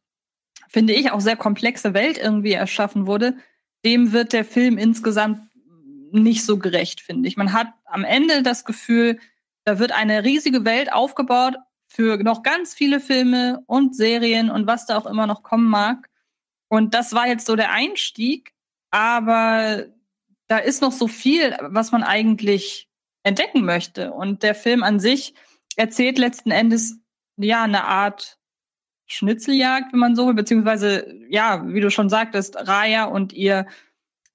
finde 0.69 0.95
ich 0.95 1.11
auch 1.11 1.21
sehr 1.21 1.37
komplexe 1.37 1.95
Welt 1.95 2.19
irgendwie 2.19 2.53
erschaffen 2.53 3.07
wurde, 3.07 3.37
dem 3.85 4.13
wird 4.13 4.33
der 4.33 4.45
Film 4.45 4.79
insgesamt 4.79 5.43
nicht 6.13 6.45
so 6.45 6.59
gerecht, 6.59 7.01
finde 7.01 7.29
ich. 7.29 7.37
Man 7.37 7.53
hat 7.53 7.69
am 7.85 8.05
Ende 8.05 8.43
das 8.43 8.65
Gefühl, 8.65 9.19
da 9.65 9.79
wird 9.79 9.93
eine 9.93 10.25
riesige 10.25 10.65
Welt 10.65 10.93
aufgebaut 10.93 11.57
für 11.89 12.17
noch 12.23 12.43
ganz 12.43 12.75
viele 12.75 13.01
Filme 13.01 13.63
und 13.67 13.95
Serien 13.95 14.51
und 14.51 14.67
was 14.67 14.87
da 14.87 14.97
auch 14.97 15.07
immer 15.07 15.27
noch 15.27 15.43
kommen 15.43 15.69
mag. 15.69 16.09
Und 16.69 16.95
das 16.95 17.13
war 17.13 17.29
jetzt 17.29 17.47
so 17.47 17.55
der 17.55 17.71
Einstieg, 17.71 18.55
aber 18.91 19.85
da 20.49 20.59
ist 20.59 20.83
noch 20.83 20.93
so 20.93 21.09
viel, 21.09 21.57
was 21.61 21.93
man 21.93 22.03
eigentlich 22.03 22.89
entdecken 23.23 23.65
möchte. 23.65 24.13
Und 24.13 24.43
der 24.43 24.55
Film 24.55 24.83
an 24.83 25.01
sich 25.01 25.35
erzählt 25.77 26.19
letzten 26.19 26.51
Endes 26.51 26.99
ja 27.37 27.65
eine 27.65 27.85
Art 27.85 28.39
Schnitzeljagd, 29.07 29.93
wenn 29.93 30.01
man 30.01 30.17
so 30.17 30.27
will, 30.27 30.35
beziehungsweise, 30.35 31.15
ja, 31.29 31.67
wie 31.67 31.81
du 31.81 31.91
schon 31.91 32.09
sagtest, 32.09 32.57
Raya 32.57 33.05
und 33.05 33.33
ihr, 33.33 33.67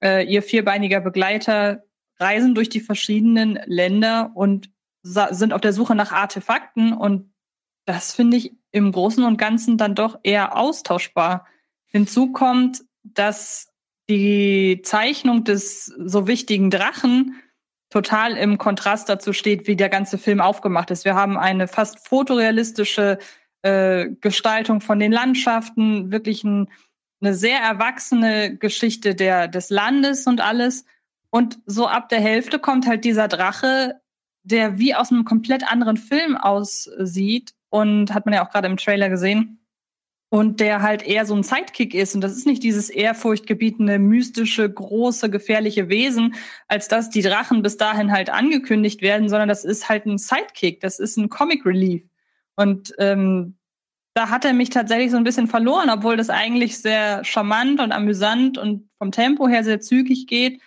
äh, 0.02 0.26
ihr 0.26 0.44
vierbeiniger 0.44 1.02
Begleiter 1.02 1.84
reisen 2.20 2.56
durch 2.56 2.70
die 2.70 2.80
verschiedenen 2.80 3.60
Länder 3.66 4.32
und 4.34 4.70
sind 5.04 5.52
auf 5.52 5.62
der 5.62 5.74
Suche 5.74 5.96
nach 5.96 6.12
Artefakten. 6.12 6.94
Und 6.94 7.34
das 7.86 8.14
finde 8.14 8.38
ich 8.38 8.54
im 8.72 8.92
Großen 8.92 9.24
und 9.24 9.38
Ganzen 9.38 9.78
dann 9.78 9.96
doch 9.96 10.20
eher 10.24 10.56
austauschbar. 10.56 11.48
Hinzu 11.88 12.32
kommt, 12.32 12.84
dass 13.04 13.71
die 14.12 14.82
Zeichnung 14.84 15.46
des 15.46 15.86
so 15.86 16.28
wichtigen 16.28 16.70
Drachen 16.70 17.36
total 17.90 18.36
im 18.36 18.58
Kontrast 18.58 19.08
dazu 19.08 19.32
steht, 19.32 19.68
wie 19.68 19.76
der 19.76 19.90
ganze 19.90 20.18
Film 20.18 20.42
aufgemacht 20.42 20.92
ist. 20.92 21.06
Wir 21.06 21.16
haben 21.16 21.38
eine 21.38 21.68
fast 21.68 22.06
fotorealistische 22.06 23.20
äh, 23.62 24.10
Gestaltung 24.20 24.82
von 24.82 25.00
den 25.00 25.12
Landschaften, 25.12 26.12
wirklich 26.12 26.44
ein, 26.44 26.70
eine 27.22 27.34
sehr 27.34 27.60
erwachsene 27.60 28.58
Geschichte 28.58 29.16
der, 29.16 29.48
des 29.48 29.70
Landes 29.70 30.28
und 30.28 30.42
alles. 30.42 30.86
Und 31.30 31.60
so 31.66 31.88
ab 31.88 32.10
der 32.10 32.20
Hälfte 32.20 32.60
kommt 32.60 32.88
halt 32.88 33.06
dieser 33.06 33.30
Drache, 33.30 34.02
der 34.44 34.78
wie 34.78 34.94
aus 34.94 35.12
einem 35.12 35.24
komplett 35.24 35.70
anderen 35.72 35.96
Film 35.96 36.36
aussieht 36.36 37.54
und 37.70 38.14
hat 38.14 38.26
man 38.26 38.34
ja 38.34 38.46
auch 38.46 38.50
gerade 38.50 38.68
im 38.68 38.78
Trailer 38.78 39.10
gesehen 39.10 39.61
und 40.32 40.62
der 40.62 40.82
halt 40.82 41.04
eher 41.04 41.26
so 41.26 41.36
ein 41.36 41.44
Sidekick 41.44 41.94
ist. 41.94 42.16
Und 42.16 42.22
das 42.22 42.32
ist 42.32 42.46
nicht 42.48 42.64
dieses 42.64 42.90
ehrfurchtgebietende, 42.90 44.00
mystische, 44.00 44.72
große, 44.72 45.30
gefährliche 45.30 45.90
Wesen, 45.90 46.36
als 46.70 46.88
dass 46.88 47.10
die 47.10 47.22
Drachen 47.22 47.62
bis 47.62 47.76
dahin 47.76 48.14
halt 48.14 48.30
angekündigt 48.30 49.02
werden, 49.02 49.28
sondern 49.28 49.50
das 49.50 49.66
ist 49.66 49.90
halt 49.90 50.06
ein 50.06 50.18
Sidekick, 50.18 50.80
das 50.80 51.00
ist 51.00 51.18
ein 51.18 51.28
Comic 51.28 51.66
Relief. 51.66 52.04
Und 52.56 52.94
ähm, 52.98 53.58
da 54.14 54.30
hat 54.30 54.46
er 54.46 54.54
mich 54.54 54.70
tatsächlich 54.70 55.12
so 55.12 55.18
ein 55.18 55.26
bisschen 55.26 55.48
verloren, 55.48 55.90
obwohl 55.90 56.16
das 56.16 56.30
eigentlich 56.30 56.78
sehr 56.78 57.26
charmant 57.26 57.82
und 57.82 57.92
amüsant 57.92 58.58
und 58.58 58.90
vom 59.00 59.12
Tempo 59.12 59.50
her 59.50 59.66
sehr 59.66 59.82
zügig 59.82 60.28
geht. 60.28 60.62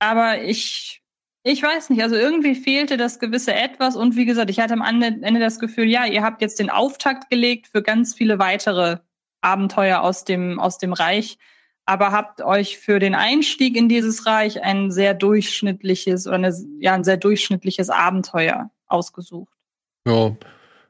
Aber 0.00 0.42
ich, 0.42 1.00
ich 1.42 1.62
weiß 1.62 1.90
nicht, 1.90 2.02
also 2.02 2.16
irgendwie 2.16 2.54
fehlte 2.54 2.96
das 2.96 3.18
gewisse 3.18 3.54
Etwas. 3.54 3.96
Und 3.96 4.16
wie 4.16 4.26
gesagt, 4.26 4.50
ich 4.50 4.60
hatte 4.60 4.74
am 4.74 4.82
Ende 4.82 5.40
das 5.40 5.58
Gefühl, 5.58 5.86
ja, 5.86 6.04
ihr 6.04 6.22
habt 6.22 6.42
jetzt 6.42 6.58
den 6.58 6.70
Auftakt 6.70 7.30
gelegt 7.30 7.68
für 7.68 7.82
ganz 7.82 8.14
viele 8.14 8.38
weitere 8.38 8.98
Abenteuer 9.40 10.00
aus 10.00 10.24
dem, 10.24 10.58
aus 10.58 10.78
dem 10.78 10.92
Reich, 10.92 11.38
aber 11.84 12.12
habt 12.12 12.42
euch 12.42 12.78
für 12.78 12.98
den 12.98 13.14
Einstieg 13.14 13.76
in 13.76 13.88
dieses 13.88 14.26
Reich 14.26 14.62
ein 14.62 14.90
sehr 14.90 15.14
durchschnittliches 15.14 16.26
oder 16.26 16.36
eine, 16.36 16.54
ja, 16.80 16.94
ein 16.94 17.04
sehr 17.04 17.16
durchschnittliches 17.16 17.88
Abenteuer 17.88 18.70
ausgesucht. 18.86 19.54
Ja, 20.06 20.36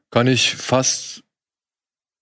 kann 0.09 0.27
ich 0.27 0.55
fast 0.55 1.23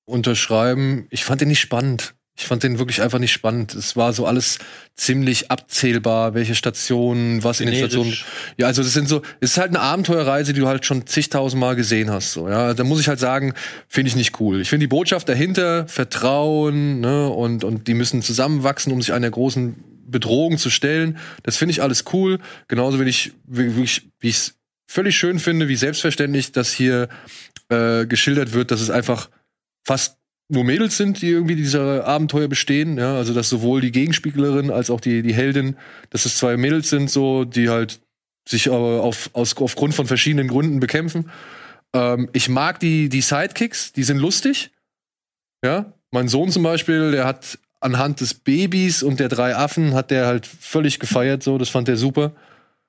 unterschreiben. 0.06 1.08
Ich 1.10 1.24
fand 1.24 1.42
den 1.42 1.48
nicht 1.48 1.60
spannend. 1.60 2.17
Ich 2.40 2.46
fand 2.46 2.62
den 2.62 2.78
wirklich 2.78 3.02
einfach 3.02 3.18
nicht 3.18 3.32
spannend. 3.32 3.74
Es 3.74 3.96
war 3.96 4.14
so 4.14 4.28
alles 4.28 4.60
ziemlich 4.96 5.50
abzählbar, 5.50 6.36
welche 6.36 6.54
Stationen, 6.54 7.44
was 7.44 7.60
in 7.60 7.66
den 7.66 7.74
Generisch. 7.74 7.94
Stationen. 7.94 8.18
Ja, 8.58 8.68
also 8.68 8.84
das 8.84 8.94
sind 8.94 9.10
so, 9.10 9.24
es 9.40 9.52
ist 9.52 9.58
halt 9.58 9.70
eine 9.70 9.80
Abenteuerreise, 9.80 10.54
die 10.54 10.60
du 10.60 10.68
halt 10.68 10.86
schon 10.86 11.08
zigtausendmal 11.08 11.76
gesehen 11.76 12.12
hast. 12.12 12.34
So, 12.34 12.48
ja, 12.48 12.76
da 12.76 12.84
muss 12.84 13.00
ich 13.00 13.08
halt 13.08 13.20
sagen, 13.20 13.54
finde 13.88 14.10
ich 14.10 14.16
nicht 14.16 14.40
cool. 14.40 14.62
Ich 14.62 14.70
finde 14.70 14.84
die 14.84 14.88
Botschaft 14.88 15.28
dahinter, 15.28 15.88
Vertrauen, 15.88 17.00
ne, 17.00 17.28
und 17.28 17.64
und 17.64 17.88
die 17.88 17.96
müssen 17.96 18.22
zusammenwachsen, 18.22 18.94
um 18.94 19.02
sich 19.02 19.14
einer 19.14 19.32
großen 19.32 19.76
Bedrohung 20.06 20.60
zu 20.60 20.70
stellen. 20.70 21.18
Das 21.42 21.58
finde 21.58 21.72
ich 21.72 21.82
alles 21.82 22.06
cool. 22.14 22.38
Genauso 22.68 23.00
wie 23.00 23.10
ich, 23.10 23.34
wie, 23.46 23.76
wie 23.76 23.84
ich, 23.84 24.10
wie 24.20 24.30
ich 24.30 24.36
es 24.38 24.56
völlig 24.88 25.18
schön 25.18 25.40
finde, 25.40 25.68
wie 25.68 25.76
selbstverständlich, 25.76 26.52
dass 26.52 26.72
hier 26.72 27.10
äh, 27.70 28.06
geschildert 28.06 28.54
wird, 28.54 28.72
dass 28.72 28.80
es 28.80 28.90
einfach 28.90 29.30
fast 29.84 30.17
nur 30.50 30.64
Mädels 30.64 30.98
sind, 30.98 31.22
die 31.22 31.30
irgendwie 31.30 31.56
diese 31.56 32.06
Abenteuer 32.06 32.48
bestehen. 32.48 32.98
Ja, 32.98 33.16
also 33.16 33.34
dass 33.34 33.50
sowohl 33.50 33.82
die 33.82 33.92
Gegenspieglerin 33.92 34.72
als 34.72 34.90
auch 34.90 35.02
die, 35.02 35.22
die 35.22 35.34
Heldin, 35.34 35.76
dass 36.10 36.26
es 36.26 36.38
zwei 36.38 36.58
Mädels 36.58 36.90
sind, 36.90 37.10
so, 37.10 37.44
die 37.44 37.70
halt 37.70 38.00
sich 38.48 38.70
aber 38.70 39.04
auf, 39.04 39.30
aus, 39.34 39.56
aufgrund 39.58 39.94
von 39.94 40.08
verschiedenen 40.08 40.48
Gründen 40.48 40.80
bekämpfen. 40.80 41.30
Ähm, 41.94 42.30
ich 42.34 42.48
mag 42.50 42.80
die, 42.80 43.10
die 43.10 43.22
Sidekicks, 43.22 43.92
die 43.92 44.04
sind 44.04 44.18
lustig. 44.20 44.72
Ja, 45.64 45.94
Mein 46.12 46.28
Sohn 46.28 46.50
zum 46.52 46.64
Beispiel, 46.64 47.12
der 47.12 47.26
hat 47.26 47.60
anhand 47.80 48.22
des 48.22 48.34
Babys 48.34 49.04
und 49.04 49.20
der 49.20 49.28
drei 49.28 49.56
Affen 49.56 49.94
hat 49.94 50.12
der 50.12 50.28
halt 50.28 50.46
völlig 50.46 51.00
gefeiert, 51.00 51.44
so, 51.44 51.58
das 51.58 51.70
fand 51.70 51.88
der 51.88 51.98
super. 51.98 52.32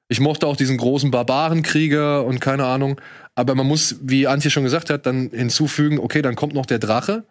Ich 0.08 0.20
mochte 0.20 0.46
auch 0.46 0.56
diesen 0.56 0.78
großen 0.78 1.10
Barbarenkrieger 1.10 2.24
und 2.24 2.40
keine 2.40 2.64
Ahnung. 2.64 3.00
Aber 3.34 3.54
man 3.54 3.66
muss, 3.66 3.96
wie 4.00 4.26
Antje 4.26 4.50
schon 4.50 4.64
gesagt 4.64 4.90
hat, 4.90 5.06
dann 5.06 5.30
hinzufügen, 5.30 5.98
okay, 5.98 6.22
dann 6.22 6.34
kommt 6.34 6.54
noch 6.54 6.66
der 6.66 6.78
Drache. 6.78 7.24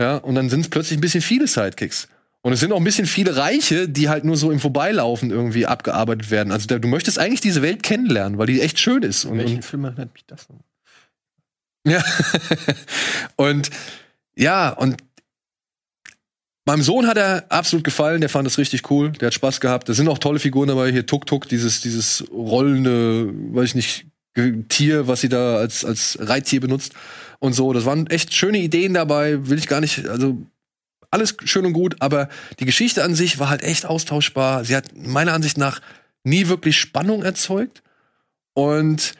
Ja, 0.00 0.16
und 0.16 0.34
dann 0.34 0.50
sind 0.50 0.60
es 0.60 0.68
plötzlich 0.68 0.98
ein 0.98 1.00
bisschen 1.00 1.22
viele 1.22 1.46
Sidekicks. 1.46 2.08
Und 2.42 2.52
es 2.52 2.60
sind 2.60 2.72
auch 2.72 2.76
ein 2.76 2.84
bisschen 2.84 3.06
viele 3.06 3.36
Reiche, 3.36 3.88
die 3.88 4.08
halt 4.08 4.24
nur 4.24 4.36
so 4.36 4.52
im 4.52 4.60
Vorbeilaufen 4.60 5.30
irgendwie 5.30 5.66
abgearbeitet 5.66 6.30
werden. 6.30 6.52
Also 6.52 6.66
da, 6.68 6.78
du 6.78 6.86
möchtest 6.86 7.18
eigentlich 7.18 7.40
diese 7.40 7.60
Welt 7.60 7.82
kennenlernen, 7.82 8.38
weil 8.38 8.46
die 8.46 8.60
echt 8.60 8.78
schön 8.78 9.02
ist. 9.02 9.24
Und, 9.24 9.38
Welchen 9.38 9.56
und 9.56 9.64
Film 9.64 9.84
erinnert 9.84 10.12
mich 10.14 10.24
das 10.26 10.48
noch? 10.48 10.60
ja. 11.86 12.04
und 13.36 13.70
ja, 14.36 14.70
und 14.70 14.96
meinem 16.66 16.82
Sohn 16.82 17.06
hat 17.06 17.16
er 17.16 17.46
absolut 17.48 17.84
gefallen, 17.84 18.20
der 18.20 18.28
fand 18.28 18.46
es 18.46 18.58
richtig 18.58 18.90
cool, 18.90 19.10
der 19.12 19.26
hat 19.26 19.34
Spaß 19.34 19.60
gehabt. 19.60 19.88
Da 19.88 19.94
sind 19.94 20.08
auch 20.08 20.18
tolle 20.18 20.38
Figuren 20.38 20.68
dabei, 20.68 20.92
hier 20.92 21.06
Tuk 21.06 21.26
Tuk, 21.26 21.48
dieses, 21.48 21.80
dieses 21.80 22.24
rollende, 22.30 23.32
weiß 23.54 23.70
ich 23.70 23.74
nicht, 23.74 24.06
Tier, 24.68 25.08
was 25.08 25.20
sie 25.20 25.28
da 25.28 25.56
als, 25.56 25.84
als 25.84 26.18
Reittier 26.20 26.60
benutzt 26.60 26.92
und 27.38 27.52
so. 27.52 27.72
Das 27.72 27.84
waren 27.84 28.06
echt 28.08 28.34
schöne 28.34 28.58
Ideen 28.58 28.94
dabei, 28.94 29.48
will 29.48 29.58
ich 29.58 29.66
gar 29.66 29.80
nicht, 29.80 30.06
also 30.08 30.38
alles 31.10 31.36
schön 31.44 31.66
und 31.66 31.72
gut, 31.72 31.96
aber 32.00 32.28
die 32.60 32.66
Geschichte 32.66 33.02
an 33.02 33.14
sich 33.14 33.38
war 33.38 33.48
halt 33.48 33.62
echt 33.62 33.86
austauschbar. 33.86 34.64
Sie 34.64 34.76
hat 34.76 34.96
meiner 34.96 35.32
Ansicht 35.32 35.56
nach 35.56 35.80
nie 36.24 36.48
wirklich 36.48 36.78
Spannung 36.78 37.22
erzeugt 37.22 37.82
und 38.52 39.14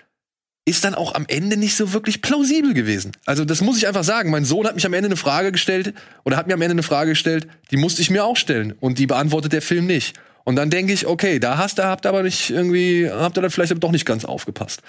ist 0.68 0.84
dann 0.84 0.97
auch 0.97 1.14
am 1.14 1.24
Ende 1.28 1.56
nicht 1.56 1.76
so 1.76 1.93
wirklich 1.93 2.22
plausibel 2.22 2.74
gewesen. 2.74 3.12
Also 3.24 3.44
das 3.44 3.60
muss 3.60 3.78
ich 3.78 3.86
einfach 3.86 4.02
sagen. 4.02 4.30
Mein 4.30 4.44
Sohn 4.44 4.66
hat 4.66 4.74
mich 4.74 4.84
am 4.84 4.94
Ende 4.94 5.06
eine 5.06 5.16
Frage 5.16 5.52
gestellt 5.52 5.94
oder 6.24 6.36
hat 6.36 6.48
mir 6.48 6.55
am 6.55 6.62
Ende 6.62 6.72
eine 6.72 6.82
Frage 6.82 7.10
gestellt, 7.10 7.47
die 7.70 7.76
musste 7.76 8.02
ich 8.02 8.10
mir 8.10 8.24
auch 8.24 8.36
stellen 8.36 8.74
und 8.80 8.98
die 8.98 9.06
beantwortet 9.06 9.52
der 9.52 9.62
Film 9.62 9.86
nicht. 9.86 10.18
Und 10.48 10.55
dann 10.55 10.70
denke 10.70 10.93
ich, 10.93 11.09
okay, 11.09 11.40
da 11.40 11.59
hast 11.59 11.78
du, 11.78 11.85
habt 11.85 12.06
ihr 12.06 12.09
aber 12.09 12.23
nicht 12.23 12.51
irgendwie, 12.51 13.10
habt 13.10 13.36
ihr 13.36 13.43
dann 13.43 13.51
vielleicht 13.51 13.82
doch 13.82 13.90
nicht 13.90 14.06
ganz 14.06 14.24
aufgepasst. 14.24 14.81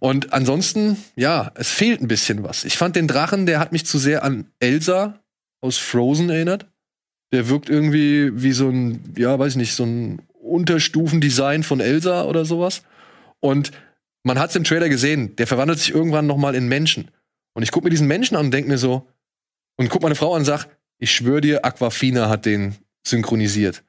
Und 0.00 0.32
ansonsten, 0.32 0.96
ja, 1.16 1.52
es 1.54 1.68
fehlt 1.68 2.00
ein 2.00 2.08
bisschen 2.08 2.42
was. 2.44 2.64
Ich 2.64 2.78
fand 2.78 2.96
den 2.96 3.08
Drachen, 3.08 3.44
der 3.44 3.58
hat 3.58 3.72
mich 3.72 3.84
zu 3.84 3.98
sehr 3.98 4.24
an 4.24 4.46
Elsa 4.58 5.20
aus 5.60 5.76
Frozen 5.76 6.30
erinnert. 6.30 6.66
Der 7.30 7.50
wirkt 7.50 7.68
irgendwie 7.68 8.42
wie 8.42 8.52
so 8.52 8.70
ein, 8.70 9.12
ja, 9.14 9.38
weiß 9.38 9.52
ich 9.52 9.58
nicht, 9.58 9.74
so 9.74 9.84
ein 9.84 10.22
Unterstufendesign 10.40 11.62
von 11.62 11.80
Elsa 11.80 12.24
oder 12.24 12.46
sowas. 12.46 12.82
Und 13.38 13.70
man 14.22 14.38
hat 14.38 14.48
es 14.48 14.56
im 14.56 14.64
Trailer 14.64 14.88
gesehen, 14.88 15.36
der 15.36 15.46
verwandelt 15.46 15.78
sich 15.78 15.94
irgendwann 15.94 16.26
noch 16.26 16.38
mal 16.38 16.54
in 16.54 16.68
Menschen. 16.68 17.10
Und 17.52 17.62
ich 17.62 17.70
gucke 17.70 17.84
mir 17.84 17.90
diesen 17.90 18.08
Menschen 18.08 18.34
an 18.34 18.46
und 18.46 18.50
denke 18.50 18.70
mir 18.70 18.78
so, 18.78 19.06
und 19.76 19.90
guck 19.90 20.00
meine 20.00 20.14
Frau 20.14 20.32
an 20.32 20.40
und 20.40 20.46
sag, 20.46 20.68
ich 20.98 21.12
schwöre 21.12 21.42
dir, 21.42 21.66
Aquafina 21.66 22.30
hat 22.30 22.46
den 22.46 22.76
synchronisiert. 23.06 23.82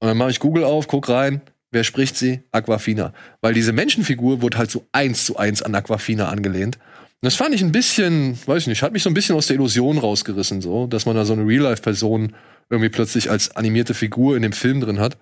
Und 0.00 0.08
dann 0.08 0.16
mache 0.16 0.30
ich 0.30 0.40
Google 0.40 0.64
auf, 0.64 0.88
guck 0.88 1.08
rein, 1.08 1.40
wer 1.70 1.84
spricht 1.84 2.16
sie? 2.16 2.40
Aquafina. 2.52 3.12
Weil 3.40 3.54
diese 3.54 3.72
Menschenfigur 3.72 4.42
wurde 4.42 4.58
halt 4.58 4.70
so 4.70 4.86
eins 4.92 5.24
zu 5.24 5.36
eins 5.36 5.62
an 5.62 5.74
Aquafina 5.74 6.28
angelehnt. 6.28 6.76
Und 6.76 7.26
das 7.26 7.34
fand 7.34 7.54
ich 7.54 7.62
ein 7.62 7.72
bisschen, 7.72 8.38
weiß 8.46 8.62
ich 8.62 8.66
nicht, 8.68 8.82
hat 8.82 8.92
mich 8.92 9.02
so 9.02 9.10
ein 9.10 9.14
bisschen 9.14 9.34
aus 9.34 9.48
der 9.48 9.56
Illusion 9.56 9.98
rausgerissen, 9.98 10.60
so, 10.60 10.86
dass 10.86 11.04
man 11.04 11.16
da 11.16 11.24
so 11.24 11.32
eine 11.32 11.46
Real-Life-Person 11.46 12.34
irgendwie 12.70 12.90
plötzlich 12.90 13.28
als 13.30 13.56
animierte 13.56 13.94
Figur 13.94 14.36
in 14.36 14.42
dem 14.42 14.52
Film 14.52 14.80
drin 14.80 15.00
hat. 15.00 15.16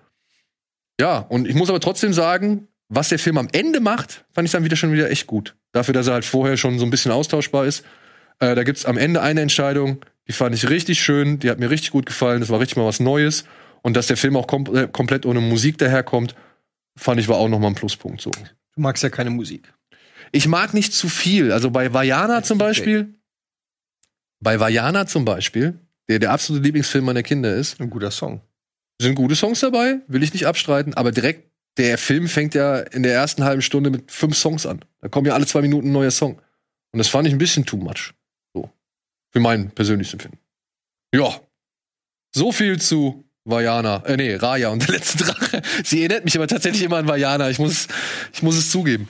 Ja, 0.99 1.19
und 1.19 1.47
ich 1.47 1.55
muss 1.55 1.69
aber 1.69 1.79
trotzdem 1.79 2.13
sagen, 2.13 2.67
was 2.89 3.09
der 3.09 3.19
Film 3.19 3.37
am 3.37 3.49
Ende 3.51 3.79
macht, 3.79 4.25
fand 4.31 4.45
ich 4.45 4.51
dann 4.51 4.63
wieder 4.63 4.75
schon 4.75 4.93
wieder 4.93 5.09
echt 5.09 5.27
gut. 5.27 5.55
Dafür, 5.71 5.93
dass 5.93 6.07
er 6.07 6.13
halt 6.13 6.25
vorher 6.25 6.57
schon 6.57 6.79
so 6.79 6.85
ein 6.85 6.91
bisschen 6.91 7.11
austauschbar 7.11 7.65
ist. 7.65 7.83
Äh, 8.39 8.55
da 8.55 8.63
gibt's 8.63 8.85
am 8.85 8.97
Ende 8.97 9.21
eine 9.21 9.41
Entscheidung, 9.41 9.99
die 10.27 10.33
fand 10.33 10.55
ich 10.55 10.69
richtig 10.69 11.01
schön, 11.01 11.39
die 11.39 11.49
hat 11.49 11.59
mir 11.59 11.69
richtig 11.69 11.91
gut 11.91 12.05
gefallen, 12.05 12.41
das 12.41 12.49
war 12.49 12.59
richtig 12.59 12.77
mal 12.77 12.85
was 12.85 12.99
Neues. 12.99 13.45
Und 13.81 13.95
dass 13.95 14.07
der 14.07 14.17
Film 14.17 14.35
auch 14.35 14.47
kom 14.47 14.65
äh, 14.75 14.87
komplett 14.87 15.25
ohne 15.25 15.39
Musik 15.41 15.77
daherkommt, 15.77 16.35
fand 16.97 17.19
ich 17.19 17.27
war 17.27 17.37
auch 17.37 17.47
noch 17.49 17.59
mal 17.59 17.67
ein 17.67 17.75
Pluspunkt 17.75 18.21
so. 18.21 18.31
Du 18.31 18.81
magst 18.81 19.03
ja 19.03 19.09
keine 19.09 19.29
Musik. 19.29 19.73
Ich 20.31 20.47
mag 20.47 20.73
nicht 20.73 20.93
zu 20.93 21.09
viel. 21.09 21.51
Also 21.51 21.71
bei 21.71 21.93
Vajana 21.93 22.43
zum 22.43 22.57
Beispiel, 22.57 23.15
bei 24.39 24.59
Vajana 24.59 25.07
zum 25.07 25.25
Beispiel, 25.25 25.79
der 26.09 26.19
der 26.19 26.31
absolute 26.31 26.63
Lieblingsfilm 26.63 27.05
meiner 27.05 27.23
Kinder 27.23 27.53
ist, 27.55 27.79
Ein 27.79 27.89
guter 27.89 28.11
Song. 28.11 28.41
sind 29.01 29.15
gute 29.15 29.35
Songs 29.35 29.59
dabei, 29.59 30.01
will 30.07 30.23
ich 30.23 30.33
nicht 30.33 30.47
abstreiten, 30.47 30.93
aber 30.93 31.11
direkt 31.11 31.47
der 31.77 31.97
Film 31.97 32.27
fängt 32.27 32.55
ja 32.55 32.79
in 32.79 33.03
der 33.03 33.13
ersten 33.13 33.43
halben 33.43 33.61
Stunde 33.61 33.89
mit 33.89 34.11
fünf 34.11 34.35
Songs 34.35 34.65
an. 34.65 34.83
Da 34.99 35.09
kommen 35.09 35.27
ja 35.27 35.33
alle 35.33 35.45
zwei 35.45 35.61
Minuten 35.61 35.89
ein 35.89 35.93
neuer 35.93 36.11
Song. 36.11 36.41
Und 36.91 36.97
das 36.97 37.07
fand 37.07 37.27
ich 37.27 37.33
ein 37.33 37.37
bisschen 37.37 37.65
too 37.65 37.77
much. 37.77 38.13
So. 38.53 38.71
Für 39.31 39.39
mein 39.39 39.69
persönliches 39.71 40.13
Empfinden. 40.13 40.39
Ja. 41.13 41.39
So 42.33 42.51
viel 42.51 42.79
zu 42.79 43.26
Vajana. 43.47 44.03
Äh, 44.05 44.17
nee, 44.17 44.35
Raya 44.35 44.69
und 44.69 44.87
der 44.87 44.95
letzte 44.95 45.23
Drache. 45.23 45.61
Sie 45.83 45.99
erinnert 45.99 46.25
mich 46.25 46.35
aber 46.35 46.47
tatsächlich 46.47 46.83
immer 46.83 46.97
an 46.97 47.07
Vajana. 47.07 47.49
Ich 47.49 47.59
muss, 47.59 47.87
ich 48.33 48.43
muss 48.43 48.57
es 48.57 48.69
zugeben. 48.69 49.09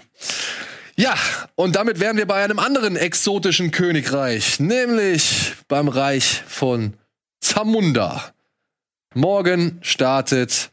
Ja, 0.95 1.15
und 1.55 1.75
damit 1.75 1.99
wären 1.99 2.17
wir 2.17 2.25
bei 2.25 2.43
einem 2.43 2.59
anderen 2.59 2.95
exotischen 2.95 3.71
Königreich, 3.71 4.59
nämlich 4.59 5.53
beim 5.67 5.87
Reich 5.87 6.43
von 6.47 6.93
Zamunda. 7.39 8.33
Morgen 9.13 9.77
startet, 9.81 10.71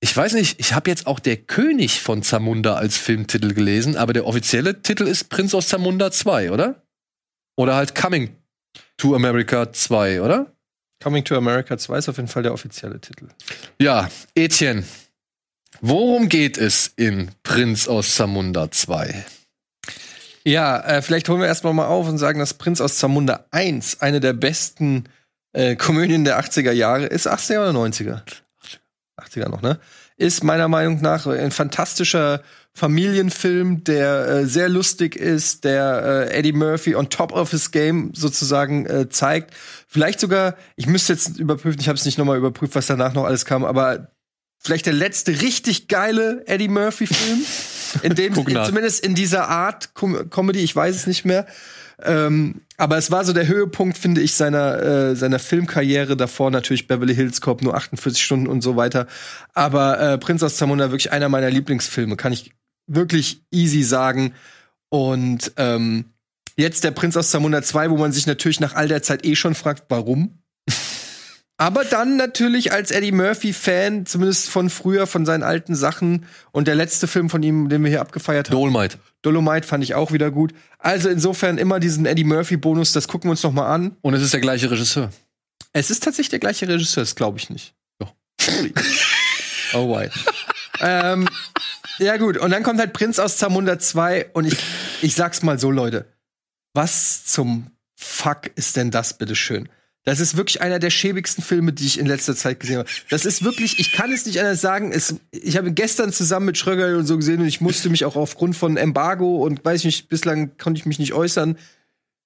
ich 0.00 0.16
weiß 0.16 0.34
nicht, 0.34 0.60
ich 0.60 0.74
habe 0.74 0.90
jetzt 0.90 1.06
auch 1.06 1.18
der 1.18 1.36
König 1.36 2.00
von 2.00 2.22
Zamunda 2.22 2.74
als 2.74 2.96
Filmtitel 2.96 3.52
gelesen, 3.52 3.96
aber 3.96 4.12
der 4.12 4.26
offizielle 4.26 4.80
Titel 4.82 5.08
ist 5.08 5.28
Prinz 5.28 5.54
aus 5.54 5.68
Zamunda 5.68 6.12
2, 6.12 6.52
oder? 6.52 6.82
Oder 7.56 7.74
halt 7.74 7.96
Coming 7.96 8.36
to 8.96 9.14
America 9.16 9.72
2, 9.72 10.22
oder? 10.22 10.52
Coming 11.02 11.24
to 11.24 11.36
America 11.36 11.78
2 11.78 11.98
ist 11.98 12.08
auf 12.08 12.16
jeden 12.16 12.28
Fall 12.28 12.42
der 12.42 12.52
offizielle 12.52 13.00
Titel. 13.00 13.28
Ja, 13.78 14.08
Etienne, 14.34 14.84
worum 15.80 16.28
geht 16.28 16.58
es 16.58 16.92
in 16.96 17.30
Prinz 17.42 17.86
aus 17.86 18.14
Zamunda 18.16 18.70
2? 18.70 19.24
Ja, 20.44 20.80
äh, 20.80 21.02
vielleicht 21.02 21.28
holen 21.28 21.40
wir 21.40 21.46
erstmal 21.46 21.74
mal 21.74 21.86
auf 21.86 22.08
und 22.08 22.18
sagen, 22.18 22.38
dass 22.38 22.54
Prinz 22.54 22.80
aus 22.80 22.98
Zamunda 22.98 23.44
1 23.50 24.00
eine 24.00 24.18
der 24.18 24.32
besten 24.32 25.04
äh, 25.52 25.76
Komödien 25.76 26.24
der 26.24 26.40
80er 26.40 26.72
Jahre 26.72 27.06
ist. 27.06 27.28
80er 27.28 27.68
oder 27.68 27.78
90er? 27.78 28.22
80er 29.18 29.48
noch, 29.48 29.62
ne? 29.62 29.78
Ist 30.16 30.42
meiner 30.42 30.68
Meinung 30.68 31.00
nach 31.00 31.26
ein 31.26 31.52
fantastischer 31.52 32.42
Familienfilm, 32.78 33.84
der 33.84 34.28
äh, 34.28 34.46
sehr 34.46 34.68
lustig 34.68 35.16
ist, 35.16 35.64
der 35.64 36.28
äh, 36.30 36.38
Eddie 36.38 36.52
Murphy 36.52 36.94
on 36.94 37.10
top 37.10 37.32
of 37.32 37.50
his 37.50 37.70
game 37.70 38.12
sozusagen 38.14 38.86
äh, 38.86 39.08
zeigt. 39.08 39.54
Vielleicht 39.86 40.20
sogar, 40.20 40.56
ich 40.76 40.86
müsste 40.86 41.12
jetzt 41.12 41.38
überprüfen, 41.38 41.80
ich 41.80 41.88
habe 41.88 41.98
es 41.98 42.04
nicht 42.04 42.18
nochmal 42.18 42.38
überprüft, 42.38 42.74
was 42.74 42.86
danach 42.86 43.12
noch 43.12 43.24
alles 43.24 43.44
kam, 43.44 43.64
aber 43.64 44.12
vielleicht 44.58 44.86
der 44.86 44.92
letzte 44.92 45.40
richtig 45.40 45.88
geile 45.88 46.44
Eddie 46.46 46.68
Murphy-Film. 46.68 47.44
In 48.02 48.14
dem, 48.14 48.34
zumindest 48.34 49.02
in 49.02 49.14
dieser 49.14 49.48
Art 49.48 49.94
Com 49.94 50.28
Comedy, 50.28 50.60
ich 50.60 50.76
weiß 50.76 50.94
es 50.94 51.06
nicht 51.06 51.24
mehr. 51.24 51.46
Ähm, 52.02 52.60
aber 52.76 52.96
es 52.96 53.10
war 53.10 53.24
so 53.24 53.32
der 53.32 53.48
Höhepunkt, 53.48 53.98
finde 53.98 54.20
ich, 54.20 54.34
seiner, 54.34 54.82
äh, 54.82 55.16
seiner 55.16 55.38
Filmkarriere. 55.38 56.16
Davor 56.16 56.50
natürlich 56.50 56.86
Beverly 56.86 57.14
Hills 57.14 57.40
Cop, 57.40 57.62
nur 57.62 57.74
48 57.74 58.22
Stunden 58.22 58.46
und 58.46 58.60
so 58.60 58.76
weiter. 58.76 59.06
Aber 59.54 59.98
äh, 59.98 60.18
Prinz 60.18 60.42
aus 60.42 60.56
Zamunda 60.56 60.90
wirklich 60.90 61.10
einer 61.10 61.28
meiner 61.28 61.50
Lieblingsfilme, 61.50 62.16
kann 62.16 62.32
ich 62.32 62.52
wirklich 62.88 63.42
easy 63.50 63.82
sagen. 63.82 64.34
Und 64.90 65.52
ähm, 65.56 66.06
jetzt 66.56 66.84
der 66.84 66.90
Prinz 66.90 67.16
aus 67.16 67.30
Zamunda 67.30 67.62
2, 67.62 67.90
wo 67.90 67.96
man 67.96 68.12
sich 68.12 68.26
natürlich 68.26 68.60
nach 68.60 68.74
all 68.74 68.88
der 68.88 69.02
Zeit 69.02 69.24
eh 69.24 69.36
schon 69.36 69.54
fragt, 69.54 69.84
warum? 69.88 70.38
Aber 71.60 71.84
dann 71.84 72.16
natürlich 72.16 72.72
als 72.72 72.92
Eddie 72.92 73.10
Murphy-Fan, 73.10 74.06
zumindest 74.06 74.48
von 74.48 74.70
früher, 74.70 75.08
von 75.08 75.26
seinen 75.26 75.42
alten 75.42 75.74
Sachen. 75.74 76.24
Und 76.52 76.68
der 76.68 76.76
letzte 76.76 77.08
Film 77.08 77.28
von 77.30 77.42
ihm, 77.42 77.68
den 77.68 77.82
wir 77.82 77.90
hier 77.90 78.00
abgefeiert 78.00 78.48
haben, 78.48 78.56
Dolmite. 78.56 78.98
Dolomite, 79.22 79.66
fand 79.66 79.82
ich 79.82 79.96
auch 79.96 80.12
wieder 80.12 80.30
gut. 80.30 80.54
Also 80.78 81.08
insofern 81.08 81.58
immer 81.58 81.80
diesen 81.80 82.06
Eddie 82.06 82.22
Murphy-Bonus, 82.22 82.92
das 82.92 83.08
gucken 83.08 83.28
wir 83.28 83.32
uns 83.32 83.42
noch 83.42 83.52
mal 83.52 83.66
an. 83.66 83.96
Und 84.02 84.14
es 84.14 84.22
ist 84.22 84.32
der 84.32 84.40
gleiche 84.40 84.70
Regisseur. 84.70 85.10
Es 85.72 85.90
ist 85.90 86.04
tatsächlich 86.04 86.30
der 86.30 86.38
gleiche 86.38 86.68
Regisseur, 86.68 87.02
das 87.02 87.16
glaube 87.16 87.38
ich 87.38 87.50
nicht. 87.50 87.74
Doch. 87.98 88.14
oh 89.74 89.88
why. 89.88 90.08
ähm, 90.80 91.28
ja 91.98 92.16
gut, 92.16 92.36
und 92.36 92.50
dann 92.50 92.62
kommt 92.62 92.80
halt 92.80 92.92
Prinz 92.92 93.18
aus 93.18 93.36
Zamunda 93.36 93.78
2 93.78 94.30
und 94.32 94.46
ich, 94.46 94.56
ich 95.02 95.14
sag's 95.14 95.42
mal 95.42 95.58
so, 95.58 95.70
Leute. 95.70 96.06
Was 96.74 97.24
zum 97.24 97.70
Fuck 97.96 98.50
ist 98.54 98.76
denn 98.76 98.90
das, 98.90 99.18
bitteschön? 99.18 99.68
Das 100.04 100.20
ist 100.20 100.36
wirklich 100.36 100.62
einer 100.62 100.78
der 100.78 100.90
schäbigsten 100.90 101.42
Filme, 101.42 101.72
die 101.72 101.84
ich 101.84 101.98
in 101.98 102.06
letzter 102.06 102.34
Zeit 102.34 102.60
gesehen 102.60 102.78
habe. 102.78 102.88
Das 103.10 103.26
ist 103.26 103.44
wirklich, 103.44 103.78
ich 103.78 103.92
kann 103.92 104.10
es 104.10 104.24
nicht 104.24 104.40
anders 104.40 104.60
sagen. 104.60 104.90
Es, 104.90 105.16
ich 105.32 105.58
habe 105.58 105.70
gestern 105.72 106.12
zusammen 106.12 106.46
mit 106.46 106.56
Schröger 106.56 106.96
und 106.96 107.06
so 107.06 107.16
gesehen 107.16 107.40
und 107.40 107.46
ich 107.46 107.60
musste 107.60 107.90
mich 107.90 108.06
auch 108.06 108.16
aufgrund 108.16 108.56
von 108.56 108.78
Embargo 108.78 109.44
und 109.44 109.62
weiß 109.64 109.80
ich 109.80 109.84
nicht, 109.84 110.08
bislang 110.08 110.56
konnte 110.56 110.78
ich 110.78 110.86
mich 110.86 110.98
nicht 110.98 111.12
äußern. 111.12 111.58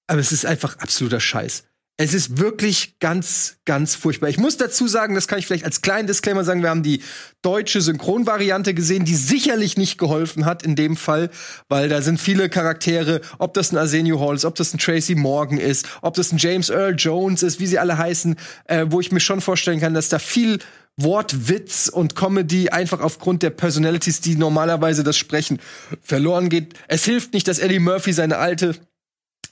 Aber 0.07 0.21
es 0.21 0.31
ist 0.31 0.47
einfach 0.47 0.79
absoluter 0.79 1.19
Scheiß. 1.19 1.65
Es 1.99 2.15
ist 2.15 2.39
wirklich 2.39 2.99
ganz, 3.01 3.59
ganz 3.67 3.95
furchtbar. 3.95 4.31
Ich 4.31 4.39
muss 4.39 4.57
dazu 4.57 4.89
sagen, 4.89 5.15
das 5.15 5.29
kann 5.29 5.39
ich 5.39 5.47
vielleicht 5.47 5.67
als 5.67 5.83
kleinen 5.83 6.09
Disclaimer 6.09 6.43
sagen, 6.43 6.63
wir 6.63 6.71
haben 6.71 6.83
die 6.83 7.03
deutsche 7.43 7.83
Synchronvariante 7.83 8.73
gesehen, 8.73 9.05
die 9.05 9.15
sicherlich 9.15 9.77
nicht 9.77 9.99
geholfen 9.99 10.47
hat 10.47 10.63
in 10.63 10.75
dem 10.75 10.97
Fall, 10.97 11.31
weil 11.69 11.91
da 11.91 12.01
sind 12.01 12.19
viele 12.19 12.49
Charaktere, 12.49 13.21
ob 13.39 13.53
das 13.53 13.73
ein 13.73 13.79
Arsenio 13.79 14.21
Hall 14.21 14.35
ist, 14.35 14.47
ob 14.47 14.55
das 14.55 14.73
ein 14.73 14.79
Tracy 14.79 15.15
Morgan 15.15 15.59
ist, 15.59 15.87
ob 16.01 16.15
das 16.15 16.33
ein 16.33 16.39
James 16.39 16.71
Earl 16.71 16.95
Jones 16.97 17.43
ist, 17.43 17.61
wie 17.61 17.67
sie 17.67 17.79
alle 17.79 17.99
heißen, 17.99 18.37
äh, 18.65 18.87
wo 18.89 19.01
ich 19.01 19.13
mir 19.13 19.21
schon 19.21 19.43
vorstellen 19.43 19.81
kann, 19.81 19.93
dass 19.93 20.09
da 20.09 20.19
viel 20.19 20.61
Wortwitz 20.97 21.89
und 21.89 22.17
Comedy 22.17 22.71
einfach 22.71 23.01
aufgrund 23.01 23.43
der 23.43 23.51
Personalities, 23.51 24.21
die 24.21 24.37
normalerweise 24.37 25.05
das 25.05 25.19
sprechen, 25.19 25.61
verloren 26.03 26.49
geht. 26.49 26.75
Es 26.89 27.05
hilft 27.05 27.35
nicht, 27.35 27.49
dass 27.49 27.59
Eddie 27.59 27.79
Murphy 27.79 28.13
seine 28.13 28.39
alte 28.39 28.77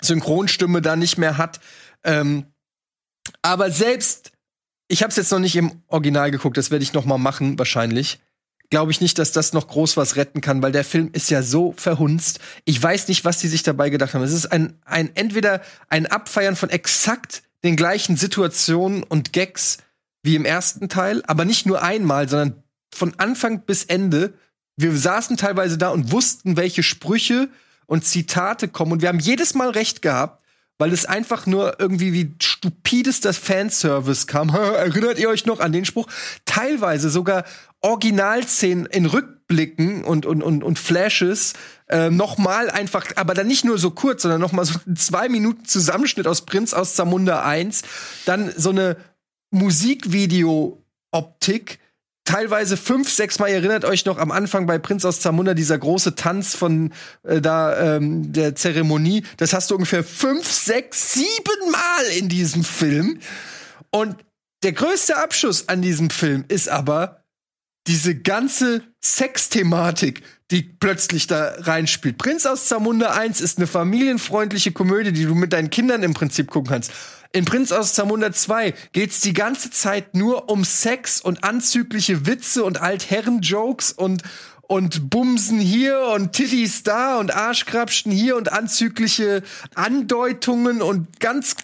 Synchronstimme 0.01 0.83
da 0.83 0.97
nicht 0.97 1.19
mehr 1.19 1.39
hat. 1.39 1.61
Ähm, 2.05 2.47
aber 3.43 3.71
selbst, 3.71 4.33
ich 4.89 5.03
habe 5.03 5.11
es 5.11 5.17
jetzt 5.17 5.33
noch 5.33 5.39
nicht 5.39 5.57
im 5.57 5.83
Original 5.89 6.31
geguckt, 6.31 6.57
das 6.57 6.71
werde 6.71 6.83
ich 6.83 6.93
noch 6.93 7.05
mal 7.05 7.19
machen 7.19 7.59
wahrscheinlich. 7.59 8.21
Glaube 8.71 8.93
ich 8.93 9.01
nicht, 9.01 9.19
dass 9.19 9.33
das 9.33 9.53
noch 9.53 9.67
groß 9.67 9.97
was 9.97 10.17
retten 10.17 10.41
kann, 10.41 10.63
weil 10.63 10.73
der 10.73 10.85
Film 10.85 11.11
ist 11.13 11.31
ja 11.31 11.43
so 11.43 11.75
verhunzt. 11.77 12.39
Ich 12.65 12.81
weiß 12.81 13.09
nicht, 13.09 13.25
was 13.25 13.39
die 13.39 13.49
sich 13.49 13.63
dabei 13.63 13.91
gedacht 13.91 14.15
haben. 14.15 14.23
Es 14.23 14.33
ist 14.33 14.47
ein, 14.47 14.79
ein 14.85 15.11
entweder 15.17 15.61
ein 15.89 16.07
Abfeiern 16.07 16.55
von 16.55 16.71
exakt 16.71 17.43
den 17.65 17.77
gleichen 17.77 18.17
Situationen 18.17 19.03
und 19.03 19.33
Gags 19.33 19.79
wie 20.23 20.37
im 20.37 20.45
ersten 20.45 20.89
Teil, 20.89 21.23
aber 21.27 21.45
nicht 21.45 21.67
nur 21.67 21.83
einmal, 21.83 22.29
sondern 22.29 22.63
von 22.95 23.19
Anfang 23.19 23.63
bis 23.65 23.85
Ende. 23.85 24.35
Wir 24.77 24.97
saßen 24.97 25.37
teilweise 25.37 25.79
da 25.79 25.89
und 25.89 26.13
wussten, 26.13 26.57
welche 26.57 26.83
Sprüche 26.83 27.49
und 27.87 28.05
Zitate 28.05 28.69
kommen 28.69 28.93
und 28.93 29.03
wir 29.03 29.09
haben 29.09 29.19
jedes 29.19 29.55
Mal 29.55 29.71
recht 29.71 30.01
gehabt, 30.03 30.40
weil 30.81 30.93
es 30.95 31.05
einfach 31.05 31.45
nur 31.47 31.79
irgendwie 31.79 32.15
wie 32.15 32.35
stupidester 32.41 33.35
Fanservice 33.35 34.27
kam. 34.27 34.49
Erinnert 34.55 35.19
ihr 35.19 35.29
euch 35.29 35.45
noch 35.45 35.61
an 35.61 35.73
den 35.73 35.85
Spruch? 35.85 36.07
Teilweise 36.47 37.11
sogar 37.11 37.45
Originalszenen 37.83 38.87
in 38.87 39.05
Rückblicken 39.05 40.05
und, 40.05 40.25
und, 40.25 40.43
und, 40.43 40.65
und 40.65 40.79
Flashes 40.79 41.53
äh, 41.89 42.09
noch 42.09 42.39
mal 42.39 42.71
einfach, 42.71 43.09
aber 43.17 43.35
dann 43.35 43.47
nicht 43.47 43.67
nur 43.67 43.77
so 43.77 43.91
kurz, 43.91 44.23
sondern 44.23 44.41
noch 44.41 44.53
mal 44.53 44.65
so 44.65 44.79
zwei 44.97 45.29
Minuten 45.29 45.67
Zusammenschnitt 45.67 46.27
aus 46.27 46.47
Prinz 46.47 46.73
aus 46.73 46.95
Zamunda 46.95 47.43
1, 47.43 47.83
dann 48.25 48.51
so 48.57 48.71
eine 48.71 48.97
Musikvideo-Optik, 49.51 51.79
teilweise 52.25 52.77
fünf, 52.77 53.11
sechs 53.11 53.39
Mal, 53.39 53.49
ihr 53.49 53.57
erinnert 53.57 53.85
euch 53.85 54.05
noch 54.05 54.19
am 54.19 54.31
Anfang 54.31 54.67
bei 54.67 54.79
Prinz 54.79 55.05
aus 55.05 55.21
Zamunda, 55.21 55.55
dieser 55.55 55.79
große 55.79 56.15
Tanz 56.15 56.55
von 56.55 56.93
äh, 57.25 57.41
da 57.41 57.97
ähm, 57.97 58.33
der 58.33 58.55
Zeremonie, 58.55 59.25
das 59.37 59.53
hast 59.53 59.71
du 59.71 59.75
ungefähr 59.75 60.05
fünf, 60.05 60.51
sechs, 60.51 61.15
sieben 61.15 61.71
Mal 61.71 62.19
in 62.19 62.29
diesem 62.29 62.65
Film. 62.65 63.19
Und 63.91 64.17
der 64.63 64.73
größte 64.73 65.17
Abschuss 65.17 65.69
an 65.69 65.83
diesem 65.83 66.11
Film 66.11 66.45
ist 66.49 66.69
aber 66.69 67.25
diese 67.87 68.15
ganze 68.15 68.83
Sexthematik, 69.03 70.23
die 70.51 70.63
plötzlich 70.63 71.27
da 71.27 71.55
reinspielt. 71.59 72.19
Prinz 72.19 72.45
aus 72.45 72.67
Zamunda 72.67 73.13
1 73.13 73.41
ist 73.41 73.59
eine 73.59 73.67
familienfreundliche 73.67 74.73
Komödie, 74.73 75.13
die 75.13 75.25
du 75.25 75.35
mit 75.35 75.53
deinen 75.53 75.71
Kindern 75.71 76.03
im 76.03 76.15
Prinzip 76.15 76.51
gucken 76.51 76.71
kannst. 76.71 76.93
In 77.33 77.45
Prinz 77.45 77.71
aus 77.71 77.95
Zamunda 77.95 78.33
2 78.33 78.75
geht's 78.93 79.21
die 79.21 79.33
ganze 79.33 79.71
Zeit 79.71 80.17
nur 80.17 80.51
um 80.51 80.65
Sex 80.65 81.21
und 81.21 81.45
anzügliche 81.45 82.27
Witze 82.27 82.65
und 82.65 82.81
Altherren-Jokes 82.81 83.93
und 83.93 84.23
und 84.63 85.11
Bumsen 85.11 85.59
hier 85.59 86.01
und 86.15 86.33
Titties 86.33 86.85
da 86.85 87.19
und 87.19 87.35
Arschkrapschen 87.35 88.13
hier 88.13 88.37
und 88.37 88.53
anzügliche 88.53 89.43
Andeutungen 89.75 90.81
und 90.81 91.19
ganz 91.19 91.57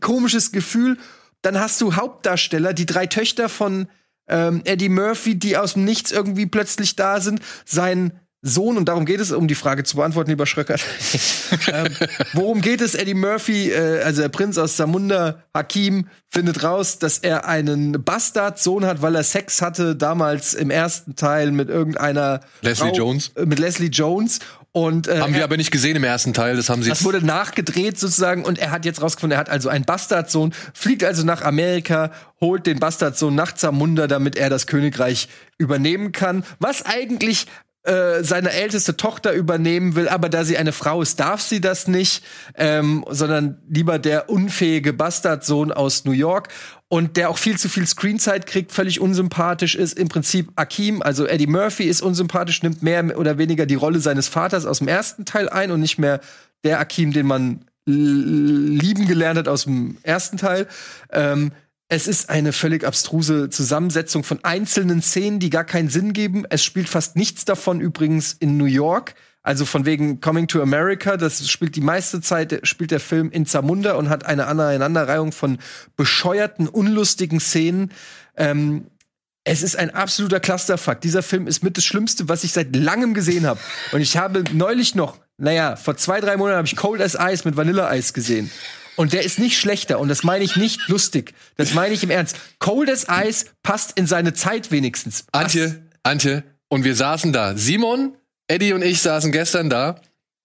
komisches 0.00 0.52
Gefühl. 0.52 0.96
Dann 1.42 1.58
hast 1.58 1.80
du 1.80 1.96
Hauptdarsteller, 1.96 2.72
die 2.72 2.86
drei 2.86 3.08
Töchter 3.08 3.48
von 3.48 3.88
ähm, 4.28 4.62
Eddie 4.64 4.90
Murphy, 4.90 5.34
die 5.34 5.56
aus 5.56 5.72
dem 5.72 5.84
Nichts 5.84 6.12
irgendwie 6.12 6.46
plötzlich 6.46 6.94
da 6.94 7.20
sind. 7.20 7.40
Sein 7.64 8.12
Sohn, 8.44 8.76
und 8.76 8.86
darum 8.88 9.06
geht 9.06 9.20
es, 9.20 9.30
um 9.30 9.46
die 9.46 9.54
Frage 9.54 9.84
zu 9.84 9.96
beantworten, 9.96 10.30
lieber 10.30 10.46
Schröcker. 10.46 10.74
ähm, 11.72 11.86
worum 12.32 12.60
geht 12.60 12.80
es? 12.80 12.96
Eddie 12.96 13.14
Murphy, 13.14 13.70
äh, 13.70 14.02
also 14.02 14.22
der 14.22 14.30
Prinz 14.30 14.58
aus 14.58 14.74
Zamunda, 14.76 15.44
Hakim, 15.54 16.08
findet 16.28 16.64
raus, 16.64 16.98
dass 16.98 17.18
er 17.18 17.46
einen 17.46 18.04
Bastardsohn 18.04 18.84
hat, 18.84 19.00
weil 19.00 19.14
er 19.14 19.22
Sex 19.22 19.62
hatte 19.62 19.94
damals 19.94 20.54
im 20.54 20.70
ersten 20.70 21.14
Teil 21.14 21.52
mit 21.52 21.68
irgendeiner 21.68 22.40
Leslie 22.62 22.88
Frau, 22.88 22.94
Jones. 22.96 23.30
äh, 23.36 23.46
mit 23.46 23.60
Leslie 23.60 23.88
Jones. 23.90 24.40
Und 24.72 25.06
äh, 25.06 25.20
Haben 25.20 25.34
wir 25.34 25.40
er- 25.42 25.44
aber 25.44 25.58
nicht 25.58 25.70
gesehen 25.70 25.94
im 25.96 26.02
ersten 26.04 26.32
Teil, 26.32 26.56
das 26.56 26.68
haben 26.68 26.82
sie 26.82 26.88
das 26.88 27.04
wurde 27.04 27.24
nachgedreht 27.24 27.98
sozusagen 27.98 28.44
und 28.44 28.58
er 28.58 28.70
hat 28.70 28.84
jetzt 28.86 29.02
rausgefunden, 29.02 29.36
er 29.36 29.40
hat 29.40 29.50
also 29.50 29.68
einen 29.68 29.84
Bastardsohn, 29.84 30.52
fliegt 30.72 31.04
also 31.04 31.24
nach 31.24 31.42
Amerika, 31.42 32.10
holt 32.40 32.66
den 32.66 32.80
Bastardsohn 32.80 33.34
nach 33.34 33.52
Zamunda, 33.52 34.06
damit 34.08 34.34
er 34.34 34.48
das 34.50 34.66
Königreich 34.66 35.28
übernehmen 35.58 36.10
kann. 36.12 36.42
Was 36.58 36.86
eigentlich 36.86 37.46
äh, 37.84 38.22
seine 38.22 38.52
älteste 38.52 38.96
Tochter 38.96 39.32
übernehmen 39.32 39.96
will, 39.96 40.08
aber 40.08 40.28
da 40.28 40.44
sie 40.44 40.56
eine 40.56 40.72
Frau 40.72 41.02
ist, 41.02 41.18
darf 41.18 41.40
sie 41.40 41.60
das 41.60 41.88
nicht, 41.88 42.24
ähm, 42.54 43.04
sondern 43.10 43.60
lieber 43.68 43.98
der 43.98 44.30
unfähige 44.30 44.92
Bastardsohn 44.92 45.72
aus 45.72 46.04
New 46.04 46.12
York 46.12 46.48
und 46.88 47.16
der 47.16 47.30
auch 47.30 47.38
viel 47.38 47.58
zu 47.58 47.68
viel 47.68 47.86
Screenzeit 47.86 48.46
kriegt, 48.46 48.70
völlig 48.70 49.00
unsympathisch 49.00 49.74
ist. 49.74 49.98
Im 49.98 50.08
Prinzip 50.08 50.52
Akim, 50.56 51.02
also 51.02 51.26
Eddie 51.26 51.46
Murphy 51.46 51.84
ist 51.84 52.02
unsympathisch, 52.02 52.62
nimmt 52.62 52.82
mehr 52.82 53.18
oder 53.18 53.38
weniger 53.38 53.66
die 53.66 53.74
Rolle 53.74 53.98
seines 53.98 54.28
Vaters 54.28 54.64
aus 54.66 54.78
dem 54.78 54.88
ersten 54.88 55.24
Teil 55.24 55.48
ein 55.48 55.72
und 55.72 55.80
nicht 55.80 55.98
mehr 55.98 56.20
der 56.64 56.78
Akim, 56.78 57.12
den 57.12 57.26
man 57.26 57.64
lieben 57.84 59.08
gelernt 59.08 59.38
hat 59.38 59.48
aus 59.48 59.64
dem 59.64 59.96
ersten 60.02 60.36
Teil. 60.36 60.68
Ähm, 61.10 61.50
es 61.92 62.08
ist 62.08 62.30
eine 62.30 62.54
völlig 62.54 62.84
abstruse 62.84 63.50
Zusammensetzung 63.50 64.24
von 64.24 64.42
einzelnen 64.44 65.02
Szenen, 65.02 65.40
die 65.40 65.50
gar 65.50 65.64
keinen 65.64 65.90
Sinn 65.90 66.14
geben. 66.14 66.46
Es 66.48 66.64
spielt 66.64 66.88
fast 66.88 67.16
nichts 67.16 67.44
davon 67.44 67.82
übrigens 67.82 68.32
in 68.32 68.56
New 68.56 68.64
York. 68.64 69.14
Also 69.42 69.66
von 69.66 69.84
wegen 69.84 70.22
Coming 70.22 70.48
to 70.48 70.62
America, 70.62 71.18
das 71.18 71.46
spielt 71.50 71.76
die 71.76 71.82
meiste 71.82 72.22
Zeit, 72.22 72.60
spielt 72.66 72.92
der 72.92 73.00
Film 73.00 73.30
in 73.30 73.44
Zamunda 73.44 73.96
und 73.96 74.08
hat 74.08 74.24
eine 74.24 74.46
Aneinanderreihung 74.46 75.32
von 75.32 75.58
bescheuerten, 75.94 76.66
unlustigen 76.66 77.40
Szenen. 77.40 77.92
Ähm, 78.38 78.86
es 79.44 79.62
ist 79.62 79.76
ein 79.76 79.90
absoluter 79.90 80.40
Clusterfuck. 80.40 80.98
Dieser 81.02 81.22
Film 81.22 81.46
ist 81.46 81.62
mit 81.62 81.76
das 81.76 81.84
Schlimmste, 81.84 82.26
was 82.26 82.42
ich 82.42 82.52
seit 82.52 82.74
langem 82.74 83.12
gesehen 83.12 83.46
habe. 83.46 83.60
Und 83.92 84.00
ich 84.00 84.16
habe 84.16 84.44
neulich 84.54 84.94
noch, 84.94 85.18
naja, 85.36 85.76
vor 85.76 85.98
zwei, 85.98 86.22
drei 86.22 86.38
Monaten 86.38 86.56
habe 86.56 86.66
ich 86.66 86.76
Cold 86.76 87.02
as 87.02 87.18
Ice 87.20 87.46
mit 87.46 87.58
Vanilleeis 87.58 88.14
gesehen. 88.14 88.50
Und 88.96 89.12
der 89.12 89.24
ist 89.24 89.38
nicht 89.38 89.58
schlechter. 89.58 89.98
Und 89.98 90.08
das 90.08 90.22
meine 90.22 90.44
ich 90.44 90.56
nicht 90.56 90.88
lustig. 90.88 91.34
Das 91.56 91.74
meine 91.74 91.94
ich 91.94 92.02
im 92.02 92.10
Ernst. 92.10 92.36
Cold 92.58 92.90
as 92.90 93.06
Ice 93.08 93.46
passt 93.62 93.98
in 93.98 94.06
seine 94.06 94.34
Zeit 94.34 94.70
wenigstens. 94.70 95.24
Antje, 95.32 95.82
Antje, 96.02 96.44
und 96.68 96.84
wir 96.84 96.94
saßen 96.94 97.32
da. 97.32 97.56
Simon, 97.56 98.16
Eddie 98.48 98.72
und 98.72 98.82
ich 98.82 99.00
saßen 99.00 99.32
gestern 99.32 99.70
da 99.70 100.00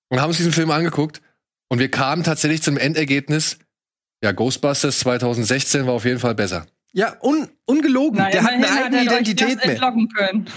und 0.09 0.21
haben 0.21 0.29
uns 0.29 0.37
diesen 0.37 0.53
Film 0.53 0.71
angeguckt. 0.71 1.21
Und 1.69 1.79
wir 1.79 1.91
kamen 1.91 2.23
tatsächlich 2.23 2.61
zum 2.63 2.77
Endergebnis. 2.77 3.57
Ja, 4.23 4.31
Ghostbusters 4.31 4.99
2016 4.99 5.85
war 5.85 5.93
auf 5.93 6.05
jeden 6.05 6.19
Fall 6.19 6.35
besser. 6.35 6.65
Ja, 6.93 7.17
un 7.21 7.49
ungelogen. 7.65 8.17
Na, 8.17 8.29
der 8.29 8.43
hat 8.43 8.51
eine 8.51 8.69
eigene 8.69 8.97
euch 8.97 9.03
Identität 9.05 9.57
das 9.57 9.65
mehr. 9.65 9.73
entlocken 9.73 10.09
können. 10.09 10.47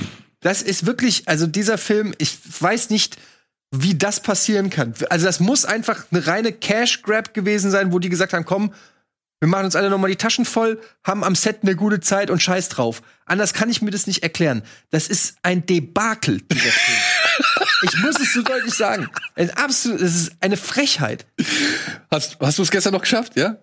Das 0.41 0.63
ist 0.63 0.87
wirklich, 0.87 1.29
also 1.29 1.47
dieser 1.47 1.77
Film, 1.77 2.15
ich 2.19 2.39
weiß 2.61 2.91
nicht, 2.91 3.19
wie 3.71 3.95
das 3.95 4.21
passieren 4.21 4.71
kann. 4.71 4.95
Also 5.11 5.27
das 5.27 5.41
muss 5.41 5.65
einfach 5.65 6.05
eine 6.11 6.27
reine 6.27 6.53
Cash 6.53 7.03
Grab 7.03 7.35
gewesen 7.35 7.71
sein, 7.71 7.93
wo 7.93 7.99
die 7.99 8.09
gesagt 8.09 8.33
haben, 8.33 8.45
komm, 8.45 8.73
wir 9.41 9.49
machen 9.49 9.65
uns 9.65 9.77
alle 9.77 9.89
nochmal 9.89 10.11
die 10.11 10.17
Taschen 10.17 10.45
voll, 10.45 10.81
haben 11.03 11.25
am 11.25 11.35
Set 11.35 11.61
eine 11.63 11.75
gute 11.75 12.01
Zeit 12.01 12.31
und 12.31 12.43
scheiß 12.43 12.69
drauf. 12.69 13.01
Anders 13.25 13.55
kann 13.55 13.71
ich 13.71 13.81
mir 13.81 13.91
das 13.91 14.07
nicht 14.07 14.23
erklären. 14.23 14.63
Das 14.91 15.09
ist 15.09 15.37
ein 15.43 15.65
Debakel, 15.65 16.43
dieser 16.43 16.71
Film. 16.71 16.99
ich 17.85 17.99
muss 18.03 18.21
es 18.21 18.35
so 18.35 18.43
deutlich 18.43 18.75
sagen. 18.75 19.09
Es 19.37 19.47
ist 19.49 19.57
absolut, 19.57 20.01
es 20.01 20.15
ist 20.17 20.33
eine 20.41 20.59
Frechheit. 20.59 21.25
Hast, 22.11 22.39
hast 22.41 22.59
du 22.59 22.63
es 22.63 22.71
gestern 22.71 22.93
noch 22.93 23.01
geschafft, 23.01 23.37
ja? 23.37 23.57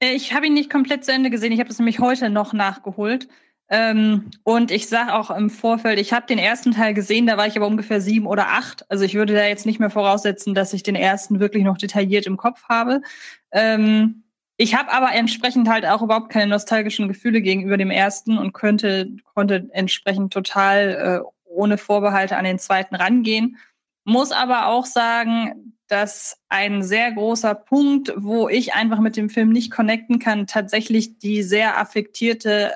Äh, 0.00 0.12
Ich 0.16 0.34
habe 0.34 0.46
ihn 0.46 0.52
nicht 0.54 0.68
komplett 0.68 1.04
zu 1.04 1.12
Ende 1.12 1.30
gesehen. 1.30 1.52
Ich 1.52 1.60
habe 1.60 1.68
das 1.68 1.78
nämlich 1.78 1.98
heute 2.00 2.28
noch 2.28 2.52
nachgeholt. 2.52 3.26
Ähm, 3.68 4.30
und 4.44 4.70
ich 4.70 4.88
sage 4.88 5.14
auch 5.14 5.30
im 5.30 5.50
Vorfeld, 5.50 5.98
ich 5.98 6.12
habe 6.12 6.26
den 6.26 6.38
ersten 6.38 6.70
Teil 6.70 6.94
gesehen, 6.94 7.26
da 7.26 7.36
war 7.36 7.46
ich 7.46 7.56
aber 7.56 7.66
ungefähr 7.66 8.00
sieben 8.00 8.26
oder 8.26 8.48
acht. 8.48 8.88
Also 8.90 9.04
ich 9.04 9.14
würde 9.14 9.34
da 9.34 9.44
jetzt 9.44 9.66
nicht 9.66 9.80
mehr 9.80 9.90
voraussetzen, 9.90 10.54
dass 10.54 10.72
ich 10.72 10.84
den 10.84 10.94
ersten 10.94 11.40
wirklich 11.40 11.64
noch 11.64 11.76
detailliert 11.76 12.26
im 12.26 12.36
Kopf 12.36 12.62
habe. 12.68 13.02
Ähm, 13.50 14.22
ich 14.56 14.74
habe 14.74 14.92
aber 14.92 15.12
entsprechend 15.12 15.68
halt 15.68 15.84
auch 15.84 16.00
überhaupt 16.00 16.30
keine 16.30 16.46
nostalgischen 16.50 17.08
Gefühle 17.08 17.42
gegenüber 17.42 17.76
dem 17.76 17.90
ersten 17.90 18.38
und 18.38 18.52
könnte, 18.52 19.10
konnte 19.34 19.68
entsprechend 19.72 20.32
total 20.32 21.24
äh, 21.24 21.28
ohne 21.44 21.76
Vorbehalte 21.76 22.36
an 22.36 22.44
den 22.44 22.58
zweiten 22.58 22.94
rangehen. 22.94 23.58
Muss 24.04 24.30
aber 24.30 24.68
auch 24.68 24.86
sagen, 24.86 25.74
dass 25.88 26.40
ein 26.48 26.82
sehr 26.82 27.12
großer 27.12 27.54
Punkt, 27.54 28.12
wo 28.16 28.48
ich 28.48 28.74
einfach 28.74 29.00
mit 29.00 29.16
dem 29.16 29.28
Film 29.28 29.50
nicht 29.50 29.70
connecten 29.70 30.18
kann, 30.18 30.46
tatsächlich 30.46 31.18
die 31.18 31.42
sehr 31.42 31.78
affektierte 31.78 32.72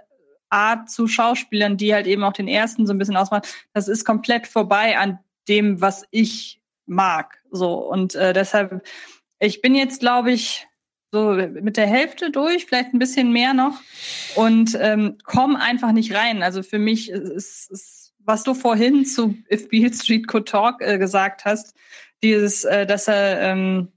Art 0.50 0.90
zu 0.90 1.08
Schauspielern, 1.08 1.76
die 1.76 1.94
halt 1.94 2.06
eben 2.06 2.24
auch 2.24 2.32
den 2.32 2.48
ersten 2.48 2.86
so 2.86 2.92
ein 2.92 2.98
bisschen 2.98 3.16
ausmacht, 3.16 3.48
das 3.72 3.88
ist 3.88 4.04
komplett 4.04 4.46
vorbei 4.46 4.98
an 4.98 5.18
dem, 5.48 5.80
was 5.80 6.04
ich 6.10 6.60
mag. 6.86 7.38
So 7.50 7.78
und 7.78 8.14
äh, 8.14 8.32
deshalb, 8.32 8.86
ich 9.38 9.62
bin 9.62 9.74
jetzt, 9.74 10.00
glaube 10.00 10.32
ich, 10.32 10.66
so 11.12 11.32
mit 11.32 11.76
der 11.76 11.86
Hälfte 11.86 12.30
durch, 12.30 12.66
vielleicht 12.66 12.92
ein 12.92 12.98
bisschen 12.98 13.32
mehr 13.32 13.54
noch 13.54 13.80
und 14.36 14.76
ähm, 14.80 15.18
komme 15.24 15.60
einfach 15.60 15.92
nicht 15.92 16.14
rein. 16.14 16.42
Also 16.42 16.62
für 16.62 16.78
mich 16.78 17.10
ist, 17.10 17.70
ist 17.70 18.12
was 18.18 18.44
du 18.44 18.54
vorhin 18.54 19.04
zu 19.04 19.34
If 19.50 19.68
Beale 19.68 19.92
Street 19.92 20.28
Could 20.28 20.48
Talk 20.48 20.80
äh, 20.80 20.98
gesagt 20.98 21.44
hast, 21.44 21.74
dieses, 22.22 22.64
äh, 22.64 22.86
dass 22.86 23.08
er 23.08 23.40
ähm, 23.40 23.88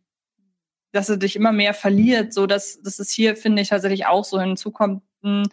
dass 0.91 1.09
er 1.09 1.17
dich 1.17 1.35
immer 1.35 1.51
mehr 1.51 1.73
verliert, 1.73 2.33
so 2.33 2.47
dass 2.47 2.81
das 2.81 2.99
ist 2.99 3.11
hier 3.11 3.35
finde 3.35 3.61
ich 3.61 3.69
tatsächlich 3.69 4.05
auch 4.05 4.23
so 4.23 4.39
hinzukommt 4.39 5.03
ein 5.23 5.47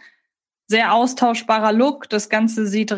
sehr 0.71 0.95
austauschbarer 0.95 1.73
Look. 1.73 2.09
Das 2.09 2.29
Ganze 2.29 2.67
sieht 2.67 2.97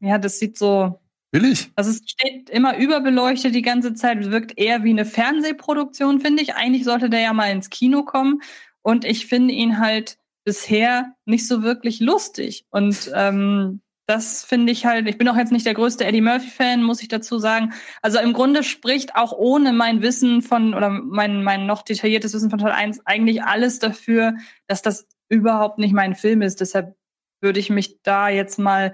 ja, 0.00 0.18
das 0.18 0.38
sieht 0.38 0.58
so 0.58 1.00
Billig. 1.32 1.70
also 1.74 1.90
es 1.90 2.02
steht 2.06 2.50
immer 2.50 2.76
überbeleuchtet 2.76 3.54
die 3.54 3.62
ganze 3.62 3.94
Zeit, 3.94 4.30
wirkt 4.30 4.58
eher 4.58 4.84
wie 4.84 4.90
eine 4.90 5.06
Fernsehproduktion, 5.06 6.20
finde 6.20 6.42
ich. 6.42 6.54
Eigentlich 6.54 6.84
sollte 6.84 7.08
der 7.08 7.20
ja 7.20 7.32
mal 7.32 7.50
ins 7.50 7.70
Kino 7.70 8.02
kommen. 8.02 8.42
Und 8.82 9.04
ich 9.04 9.26
finde 9.26 9.54
ihn 9.54 9.78
halt 9.78 10.18
bisher 10.44 11.14
nicht 11.24 11.46
so 11.46 11.62
wirklich 11.62 12.00
lustig. 12.00 12.66
Und 12.70 13.10
ähm, 13.14 13.80
das 14.06 14.44
finde 14.44 14.70
ich 14.72 14.84
halt, 14.84 15.08
ich 15.08 15.16
bin 15.16 15.28
auch 15.28 15.36
jetzt 15.36 15.52
nicht 15.52 15.64
der 15.64 15.74
größte 15.74 16.04
Eddie 16.04 16.20
Murphy-Fan, 16.20 16.82
muss 16.82 17.00
ich 17.00 17.08
dazu 17.08 17.38
sagen. 17.38 17.72
Also 18.02 18.18
im 18.18 18.34
Grunde 18.34 18.62
spricht 18.62 19.14
auch 19.14 19.32
ohne 19.32 19.72
mein 19.72 20.02
Wissen 20.02 20.42
von, 20.42 20.74
oder 20.74 20.90
mein, 20.90 21.44
mein 21.44 21.64
noch 21.64 21.82
detailliertes 21.82 22.34
Wissen 22.34 22.50
von 22.50 22.58
Teil 22.58 22.72
1 22.72 23.06
eigentlich 23.06 23.42
alles 23.42 23.78
dafür, 23.78 24.34
dass 24.66 24.82
das 24.82 25.06
überhaupt 25.30 25.78
nicht 25.78 25.94
mein 25.94 26.14
Film 26.14 26.42
ist. 26.42 26.60
Deshalb 26.60 26.94
würde 27.40 27.60
ich 27.60 27.70
mich 27.70 28.02
da 28.02 28.28
jetzt 28.28 28.58
mal 28.58 28.92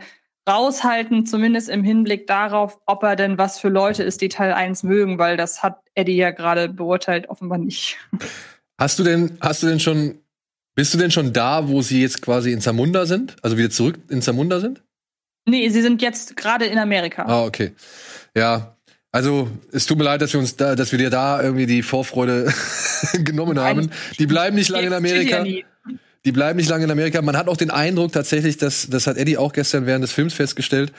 raushalten, 0.48 1.26
zumindest 1.26 1.68
im 1.68 1.82
Hinblick 1.82 2.28
darauf, 2.28 2.78
ob 2.86 3.02
er 3.02 3.16
denn 3.16 3.36
was 3.36 3.58
für 3.58 3.68
Leute 3.68 4.04
ist, 4.04 4.20
die 4.20 4.28
Teil 4.28 4.52
1 4.52 4.84
mögen, 4.84 5.18
weil 5.18 5.36
das 5.36 5.64
hat 5.64 5.80
Eddie 5.94 6.16
ja 6.16 6.30
gerade 6.30 6.68
beurteilt, 6.68 7.28
offenbar 7.28 7.58
nicht. 7.58 7.98
Hast 8.78 8.98
du 8.98 9.02
denn, 9.02 9.38
hast 9.40 9.62
du 9.62 9.66
denn 9.66 9.80
schon, 9.80 10.20
bist 10.76 10.94
du 10.94 10.98
denn 10.98 11.10
schon 11.10 11.32
da, 11.32 11.68
wo 11.68 11.82
sie 11.82 12.00
jetzt 12.02 12.22
quasi 12.22 12.52
in 12.52 12.60
Zamunda 12.60 13.06
sind? 13.06 13.34
Also 13.42 13.58
wieder 13.58 13.70
zurück 13.70 13.98
in 14.08 14.22
Zamunda 14.22 14.60
sind? 14.60 14.84
Nee, 15.48 15.68
sie 15.68 15.80
sind 15.80 16.02
jetzt 16.02 16.36
gerade 16.36 16.66
in 16.66 16.78
Amerika. 16.78 17.24
Ah, 17.26 17.44
okay. 17.44 17.72
Ja. 18.36 18.76
Also, 19.12 19.48
es 19.72 19.86
tut 19.86 19.96
mir 19.96 20.04
leid, 20.04 20.20
dass 20.20 20.32
wir 20.34 20.40
uns 20.40 20.56
da, 20.56 20.74
dass 20.74 20.92
wir 20.92 20.98
dir 20.98 21.08
da 21.08 21.42
irgendwie 21.42 21.64
die 21.64 21.82
Vorfreude 21.82 22.52
genommen 23.14 23.58
haben. 23.58 23.90
Die 24.18 24.26
bleiben 24.26 24.56
nicht 24.56 24.68
lange 24.68 24.88
in 24.88 24.92
Amerika. 24.92 25.42
Die 26.27 26.32
bleiben 26.32 26.57
nicht 26.57 26.69
lange 26.69 26.85
in 26.85 26.90
Amerika. 26.90 27.23
Man 27.23 27.36
hat 27.36 27.48
auch 27.48 27.57
den 27.57 27.70
Eindruck 27.70 28.12
tatsächlich, 28.12 28.57
dass, 28.57 28.89
das 28.90 29.07
hat 29.07 29.16
Eddie 29.16 29.39
auch 29.39 29.53
gestern 29.53 29.86
während 29.86 30.03
des 30.03 30.11
Films 30.11 30.35
festgestellt, 30.35 30.93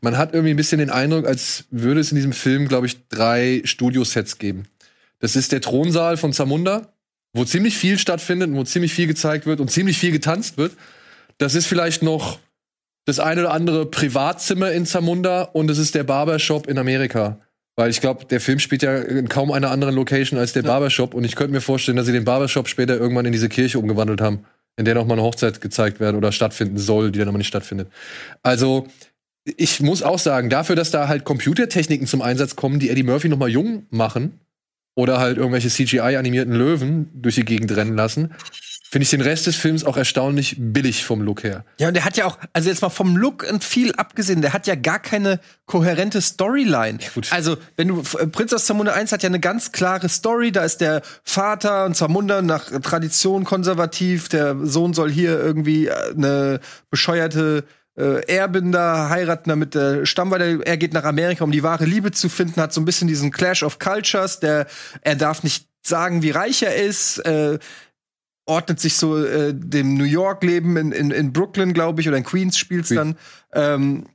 man 0.00 0.16
hat 0.16 0.32
irgendwie 0.32 0.54
ein 0.54 0.56
bisschen 0.56 0.78
den 0.78 0.88
Eindruck, 0.88 1.26
als 1.26 1.64
würde 1.70 2.00
es 2.00 2.10
in 2.10 2.16
diesem 2.16 2.32
Film, 2.32 2.66
glaube 2.66 2.86
ich, 2.86 3.06
drei 3.08 3.60
Studiosets 3.64 4.38
geben. 4.38 4.64
Das 5.18 5.36
ist 5.36 5.52
der 5.52 5.60
Thronsaal 5.60 6.16
von 6.16 6.32
Zamunda, 6.32 6.94
wo 7.34 7.44
ziemlich 7.44 7.76
viel 7.76 7.98
stattfindet 7.98 8.48
und 8.48 8.56
wo 8.56 8.64
ziemlich 8.64 8.94
viel 8.94 9.06
gezeigt 9.06 9.44
wird 9.44 9.60
und 9.60 9.70
ziemlich 9.70 9.98
viel 9.98 10.12
getanzt 10.12 10.56
wird. 10.56 10.72
Das 11.36 11.54
ist 11.54 11.66
vielleicht 11.66 12.02
noch 12.02 12.38
das 13.04 13.20
eine 13.20 13.42
oder 13.42 13.52
andere 13.52 13.84
Privatzimmer 13.84 14.72
in 14.72 14.86
Zamunda 14.86 15.42
und 15.42 15.70
es 15.70 15.76
ist 15.76 15.94
der 15.94 16.04
Barbershop 16.04 16.66
in 16.66 16.78
Amerika. 16.78 17.38
Weil 17.76 17.90
ich 17.90 18.00
glaube, 18.00 18.24
der 18.24 18.40
Film 18.40 18.58
spielt 18.58 18.82
ja 18.82 18.96
in 18.96 19.28
kaum 19.28 19.52
einer 19.52 19.70
anderen 19.70 19.94
Location 19.94 20.38
als 20.38 20.54
der 20.54 20.62
Barbershop 20.62 21.12
und 21.12 21.24
ich 21.24 21.36
könnte 21.36 21.52
mir 21.52 21.60
vorstellen, 21.60 21.96
dass 21.96 22.06
sie 22.06 22.12
den 22.12 22.24
Barbershop 22.24 22.68
später 22.68 22.96
irgendwann 22.96 23.26
in 23.26 23.32
diese 23.32 23.50
Kirche 23.50 23.78
umgewandelt 23.78 24.20
haben, 24.22 24.44
in 24.76 24.84
der 24.84 24.94
noch 24.94 25.06
mal 25.06 25.14
eine 25.14 25.22
Hochzeit 25.22 25.60
gezeigt 25.60 26.00
werden 26.00 26.16
oder 26.16 26.32
stattfinden 26.32 26.78
soll, 26.78 27.10
die 27.10 27.18
dann 27.18 27.28
aber 27.28 27.38
nicht 27.38 27.48
stattfindet. 27.48 27.88
Also 28.42 28.86
ich 29.44 29.80
muss 29.80 30.02
auch 30.02 30.18
sagen, 30.18 30.50
dafür, 30.50 30.76
dass 30.76 30.90
da 30.90 31.08
halt 31.08 31.24
Computertechniken 31.24 32.06
zum 32.06 32.22
Einsatz 32.22 32.56
kommen, 32.56 32.78
die 32.78 32.90
Eddie 32.90 33.02
Murphy 33.02 33.28
noch 33.28 33.38
mal 33.38 33.48
jung 33.48 33.86
machen 33.90 34.40
oder 34.94 35.18
halt 35.18 35.38
irgendwelche 35.38 35.68
CGI-animierten 35.68 36.54
Löwen 36.54 37.10
durch 37.14 37.36
die 37.36 37.44
Gegend 37.44 37.74
rennen 37.74 37.96
lassen, 37.96 38.34
finde 38.90 39.04
ich 39.04 39.10
den 39.10 39.20
Rest 39.20 39.46
des 39.46 39.54
Films 39.54 39.84
auch 39.84 39.96
erstaunlich 39.96 40.56
billig 40.58 41.04
vom 41.04 41.22
Look 41.22 41.44
her. 41.44 41.64
Ja, 41.78 41.88
und 41.88 41.94
der 41.94 42.04
hat 42.04 42.16
ja 42.16 42.26
auch, 42.26 42.38
also 42.52 42.68
jetzt 42.68 42.82
mal 42.82 42.88
vom 42.88 43.16
Look 43.16 43.46
und 43.48 43.62
viel 43.62 43.94
abgesehen, 43.94 44.42
der 44.42 44.52
hat 44.52 44.66
ja 44.66 44.74
gar 44.74 44.98
keine 44.98 45.38
kohärente 45.66 46.20
Storyline. 46.20 46.98
gut. 47.14 47.32
also, 47.32 47.56
wenn 47.76 47.86
du, 47.86 48.02
äh, 48.18 48.26
Prinz 48.26 48.52
aus 48.52 48.66
Zamunda 48.66 48.92
1 48.92 49.12
hat 49.12 49.22
ja 49.22 49.28
eine 49.28 49.38
ganz 49.38 49.70
klare 49.70 50.08
Story, 50.08 50.50
da 50.50 50.64
ist 50.64 50.80
der 50.80 51.02
Vater 51.22 51.84
und 51.84 51.96
Zamunda 51.96 52.42
nach 52.42 52.68
Tradition 52.82 53.44
konservativ, 53.44 54.28
der 54.28 54.56
Sohn 54.64 54.92
soll 54.92 55.10
hier 55.10 55.38
irgendwie 55.38 55.86
äh, 55.86 55.94
eine 56.16 56.58
bescheuerte 56.90 57.62
äh, 57.96 58.26
Erbin 58.26 58.72
da 58.72 59.08
heiraten, 59.08 59.50
damit 59.50 59.76
der 59.76 60.04
Stamm 60.04 60.32
weiter, 60.32 60.66
er 60.66 60.76
geht 60.76 60.94
nach 60.94 61.04
Amerika, 61.04 61.44
um 61.44 61.52
die 61.52 61.62
wahre 61.62 61.84
Liebe 61.84 62.10
zu 62.10 62.28
finden, 62.28 62.60
hat 62.60 62.72
so 62.72 62.80
ein 62.80 62.86
bisschen 62.86 63.06
diesen 63.06 63.30
Clash 63.30 63.62
of 63.62 63.78
Cultures, 63.78 64.40
der, 64.40 64.66
er 65.02 65.14
darf 65.14 65.44
nicht 65.44 65.68
sagen, 65.82 66.22
wie 66.22 66.30
reich 66.30 66.62
er 66.62 66.74
ist, 66.74 67.18
äh, 67.18 67.58
ordnet 68.50 68.80
sich 68.80 68.96
so 68.96 69.16
äh, 69.24 69.54
dem 69.54 69.94
New 69.94 70.04
York-Leben 70.04 70.76
in, 70.76 70.92
in, 70.92 71.10
in 71.10 71.32
Brooklyn, 71.32 71.72
glaube 71.72 72.00
ich, 72.00 72.08
oder 72.08 72.16
in 72.16 72.24
Queens 72.24 72.58
spielt's 72.58 72.90
dann 72.90 73.16
ähm, 73.52 74.06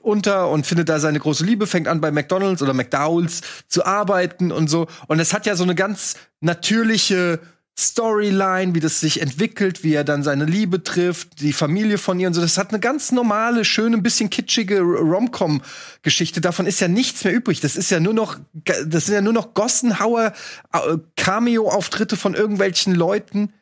unter 0.00 0.48
und 0.48 0.66
findet 0.66 0.88
da 0.88 1.00
seine 1.00 1.18
große 1.18 1.44
Liebe, 1.44 1.66
fängt 1.66 1.88
an 1.88 2.00
bei 2.00 2.10
McDonalds 2.10 2.62
oder 2.62 2.72
McDowells 2.72 3.42
zu 3.68 3.84
arbeiten 3.84 4.52
und 4.52 4.68
so. 4.68 4.86
Und 5.08 5.20
es 5.20 5.34
hat 5.34 5.44
ja 5.46 5.56
so 5.56 5.64
eine 5.64 5.74
ganz 5.74 6.14
natürliche 6.40 7.40
Storyline, 7.78 8.74
wie 8.74 8.80
das 8.80 9.00
sich 9.00 9.22
entwickelt, 9.22 9.82
wie 9.82 9.94
er 9.94 10.04
dann 10.04 10.22
seine 10.22 10.44
Liebe 10.44 10.82
trifft, 10.82 11.40
die 11.40 11.52
Familie 11.52 11.98
von 11.98 12.20
ihr 12.20 12.28
und 12.28 12.34
so. 12.34 12.40
Das 12.40 12.58
hat 12.58 12.70
eine 12.70 12.80
ganz 12.80 13.12
normale, 13.12 13.64
schöne, 13.64 13.96
ein 13.96 14.02
bisschen 14.02 14.28
kitschige 14.30 14.80
Rom-Com-Geschichte. 14.80 16.40
Davon 16.40 16.66
ist 16.66 16.80
ja 16.80 16.88
nichts 16.88 17.24
mehr 17.24 17.32
übrig. 17.32 17.60
Das 17.60 17.76
ist 17.76 17.90
ja 17.90 17.98
nur 17.98 18.14
noch, 18.14 18.38
das 18.86 19.06
sind 19.06 19.14
ja 19.14 19.22
nur 19.22 19.32
noch 19.32 19.54
Gossenhauer 19.54 20.32
äh, 20.72 20.98
Cameo-Auftritte 21.16 22.16
von 22.16 22.34
irgendwelchen 22.34 22.94
Leuten. 22.94 23.52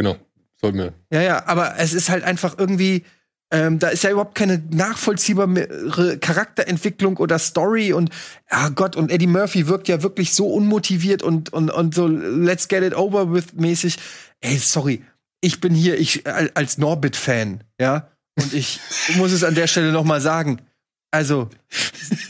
Genau. 0.00 0.16
Sollten 0.58 0.78
wir. 0.78 0.94
Ja, 1.12 1.20
ja, 1.20 1.46
aber 1.46 1.74
es 1.78 1.92
ist 1.92 2.08
halt 2.08 2.24
einfach 2.24 2.56
irgendwie, 2.58 3.04
ähm, 3.50 3.78
da 3.78 3.88
ist 3.88 4.02
ja 4.02 4.10
überhaupt 4.10 4.34
keine 4.34 4.62
nachvollziehbare 4.70 6.16
Charakterentwicklung 6.18 7.18
oder 7.18 7.38
Story 7.38 7.92
und 7.92 8.08
ah 8.48 8.70
Gott, 8.70 8.96
und 8.96 9.10
Eddie 9.10 9.26
Murphy 9.26 9.68
wirkt 9.68 9.88
ja 9.88 10.02
wirklich 10.02 10.32
so 10.32 10.46
unmotiviert 10.46 11.22
und, 11.22 11.52
und, 11.52 11.70
und 11.70 11.94
so 11.94 12.06
let's 12.06 12.68
get 12.68 12.82
it 12.82 12.94
over 12.94 13.30
with 13.32 13.52
mäßig. 13.54 13.98
Ey, 14.40 14.56
sorry, 14.56 15.02
ich 15.42 15.60
bin 15.60 15.74
hier, 15.74 15.98
ich 15.98 16.26
al- 16.26 16.50
als 16.54 16.78
Norbit-Fan, 16.78 17.62
ja, 17.78 18.08
und 18.38 18.54
ich 18.54 18.80
muss 19.16 19.32
es 19.32 19.44
an 19.44 19.54
der 19.54 19.66
Stelle 19.66 19.92
noch 19.92 20.04
mal 20.04 20.22
sagen. 20.22 20.62
Also, 21.10 21.50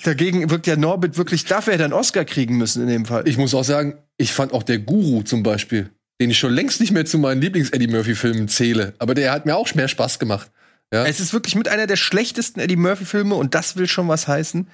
dagegen 0.04 0.50
wirkt 0.50 0.66
ja 0.66 0.74
Norbit 0.74 1.18
wirklich, 1.18 1.44
dafür 1.44 1.74
hätte 1.74 1.84
er 1.84 1.86
einen 1.86 1.92
Oscar 1.92 2.24
kriegen 2.24 2.56
müssen 2.58 2.82
in 2.82 2.88
dem 2.88 3.04
Fall. 3.06 3.28
Ich 3.28 3.36
muss 3.38 3.54
auch 3.54 3.62
sagen, 3.62 3.98
ich 4.16 4.32
fand 4.32 4.52
auch 4.52 4.62
der 4.64 4.78
Guru 4.78 5.22
zum 5.22 5.42
Beispiel, 5.44 5.90
den 6.20 6.30
ich 6.30 6.38
schon 6.38 6.52
längst 6.52 6.80
nicht 6.80 6.92
mehr 6.92 7.06
zu 7.06 7.18
meinen 7.18 7.40
Lieblings-Eddie 7.40 7.88
Murphy-Filmen 7.88 8.46
zähle, 8.48 8.92
aber 8.98 9.14
der 9.14 9.32
hat 9.32 9.46
mir 9.46 9.56
auch 9.56 9.74
mehr 9.74 9.88
Spaß 9.88 10.18
gemacht. 10.18 10.50
Ja. 10.92 11.06
Es 11.06 11.20
ist 11.20 11.32
wirklich 11.32 11.54
mit 11.54 11.68
einer 11.68 11.86
der 11.86 11.96
schlechtesten 11.96 12.60
Eddie 12.60 12.76
Murphy-Filme 12.76 13.34
und 13.34 13.54
das 13.54 13.76
will 13.76 13.88
schon 13.88 14.08
was 14.08 14.28
heißen. 14.28 14.68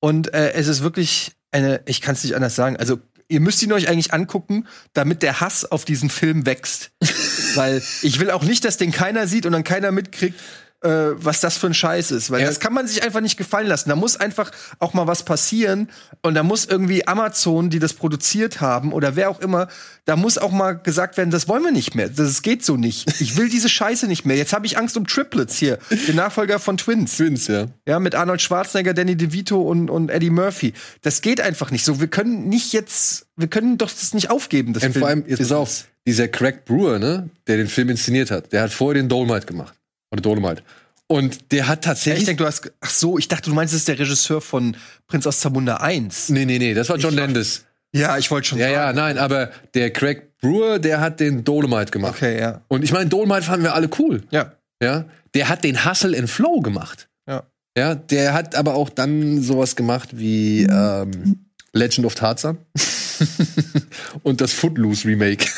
Und 0.00 0.34
äh, 0.34 0.52
es 0.52 0.66
ist 0.66 0.82
wirklich 0.82 1.32
eine, 1.52 1.80
ich 1.86 2.00
kann 2.00 2.14
es 2.14 2.24
nicht 2.24 2.34
anders 2.34 2.54
sagen. 2.54 2.76
Also, 2.76 2.98
ihr 3.28 3.40
müsst 3.40 3.62
ihn 3.62 3.72
euch 3.72 3.88
eigentlich 3.88 4.12
angucken, 4.12 4.66
damit 4.92 5.22
der 5.22 5.40
Hass 5.40 5.64
auf 5.64 5.84
diesen 5.84 6.10
Film 6.10 6.44
wächst. 6.44 6.90
Weil 7.54 7.82
ich 8.02 8.18
will 8.18 8.30
auch 8.30 8.42
nicht, 8.42 8.64
dass 8.64 8.76
den 8.76 8.92
keiner 8.92 9.26
sieht 9.26 9.46
und 9.46 9.52
dann 9.52 9.64
keiner 9.64 9.92
mitkriegt, 9.92 10.38
äh, 10.82 10.88
was 11.14 11.40
das 11.40 11.56
für 11.58 11.66
ein 11.66 11.74
Scheiß 11.74 12.10
ist. 12.10 12.30
Weil 12.30 12.40
Ja. 12.40 12.46
das 12.46 12.58
kann 12.60 12.72
man 12.72 12.86
sich 12.86 13.02
einfach 13.02 13.20
nicht 13.20 13.36
gefallen 13.36 13.66
lassen. 13.66 13.88
Da 13.90 13.96
muss 13.96 14.16
einfach 14.16 14.50
auch 14.78 14.94
mal 14.94 15.06
was 15.06 15.24
passieren. 15.24 15.88
Und 16.22 16.34
da 16.34 16.42
muss 16.42 16.64
irgendwie 16.64 17.06
Amazon, 17.06 17.68
die 17.70 17.78
das 17.78 17.92
produziert 17.92 18.60
haben, 18.60 18.92
oder 18.92 19.14
wer 19.16 19.28
auch 19.30 19.40
immer, 19.40 19.68
da 20.06 20.16
muss 20.16 20.38
auch 20.38 20.50
mal 20.52 20.72
gesagt 20.72 21.16
werden, 21.16 21.30
das 21.30 21.48
wollen 21.48 21.62
wir 21.62 21.70
nicht 21.72 21.94
mehr. 21.94 22.08
Das 22.08 22.42
geht 22.42 22.64
so 22.64 22.76
nicht. 22.76 23.20
Ich 23.20 23.36
will 23.36 23.48
diese 23.48 23.68
Scheiße 23.68 24.06
nicht 24.06 24.24
mehr. 24.24 24.36
Jetzt 24.36 24.52
habe 24.52 24.64
ich 24.66 24.78
Angst 24.78 24.96
um 24.96 25.06
Triplets 25.06 25.56
hier. 25.56 25.78
Den 26.08 26.16
Nachfolger 26.16 26.58
von 26.58 26.76
Twins. 26.78 27.16
Twins, 27.16 27.46
ja. 27.46 27.66
Ja, 27.86 27.98
mit 28.00 28.14
Arnold 28.14 28.40
Schwarzenegger, 28.40 28.94
Danny 28.94 29.16
DeVito 29.16 29.60
und, 29.60 29.90
und 29.90 30.10
Eddie 30.10 30.30
Murphy. 30.30 30.72
Das 31.02 31.20
geht 31.20 31.40
einfach 31.40 31.70
nicht 31.70 31.84
so. 31.84 32.00
Wir 32.00 32.08
können 32.08 32.48
nicht 32.48 32.72
jetzt, 32.72 33.26
wir 33.36 33.48
können 33.48 33.76
doch 33.78 33.90
das 33.90 34.14
nicht 34.14 34.30
aufgeben. 34.30 34.72
Das 34.72 34.82
Und 34.82 34.96
vor 34.96 35.08
allem, 35.08 35.20
Film- 35.24 35.30
jetzt 35.30 35.38
pass 35.40 35.52
auf, 35.52 35.84
dieser 36.06 36.28
Craig 36.28 36.64
Brewer, 36.64 36.98
ne, 36.98 37.28
der 37.46 37.58
den 37.58 37.68
Film 37.68 37.90
inszeniert 37.90 38.30
hat, 38.30 38.52
der 38.52 38.62
hat 38.62 38.72
vorher 38.72 39.00
den 39.02 39.08
Dolomite 39.10 39.46
gemacht. 39.46 39.74
Oder 40.10 40.22
Dolomite. 40.22 40.62
Und 41.06 41.50
der 41.52 41.66
hat 41.66 41.84
Ja, 41.84 41.90
tatsächlich. 41.92 42.20
ich 42.22 42.26
denke, 42.26 42.42
du 42.44 42.46
hast, 42.46 42.70
ach 42.80 42.90
so, 42.90 43.18
ich 43.18 43.26
dachte, 43.28 43.50
du 43.50 43.54
meinst, 43.56 43.74
es 43.74 43.80
ist 43.80 43.88
der 43.88 43.98
Regisseur 43.98 44.40
von 44.40 44.76
Prinz 45.08 45.26
aus 45.26 45.40
Zamunda 45.40 45.76
1. 45.78 46.28
nee, 46.30 46.44
nee, 46.44 46.58
nee, 46.58 46.74
das 46.74 46.88
war 46.88 46.96
John 46.98 47.12
Ich- 47.14 47.18
Landis. 47.18 47.64
Ja, 47.92 48.16
ich 48.18 48.30
wollte 48.30 48.46
schon 48.48 48.58
Ja, 48.60 48.68
ja, 48.68 48.82
sagen. 48.86 48.96
nein, 48.98 49.18
aber 49.18 49.50
der 49.74 49.90
Craig 49.92 50.38
Brewer, 50.40 50.78
der 50.78 51.00
hat 51.00 51.18
den 51.18 51.42
Dolomite 51.42 51.90
gemacht. 51.90 52.14
Okay, 52.16 52.38
ja. 52.40 52.60
Und 52.68 52.84
ich 52.84 52.92
meine, 52.92 53.08
Dolomite 53.10 53.42
fanden 53.42 53.64
wir 53.64 53.74
alle 53.74 53.90
cool. 53.98 54.22
Ja. 54.30 54.52
Ja, 54.80 55.06
der 55.34 55.48
hat 55.48 55.64
den 55.64 55.84
Hustle 55.84 56.16
and 56.16 56.30
Flow 56.30 56.60
gemacht. 56.60 57.08
Ja. 57.28 57.42
Ja, 57.76 57.96
der 57.96 58.32
hat 58.32 58.54
aber 58.54 58.74
auch 58.76 58.88
dann 58.90 59.42
sowas 59.42 59.74
gemacht 59.74 60.10
wie 60.12 60.62
ähm, 60.62 61.46
Legend 61.72 62.04
of 62.06 62.14
Tarzan 62.14 62.58
und 64.22 64.40
das 64.40 64.52
Footloose 64.52 65.06
Remake. 65.06 65.46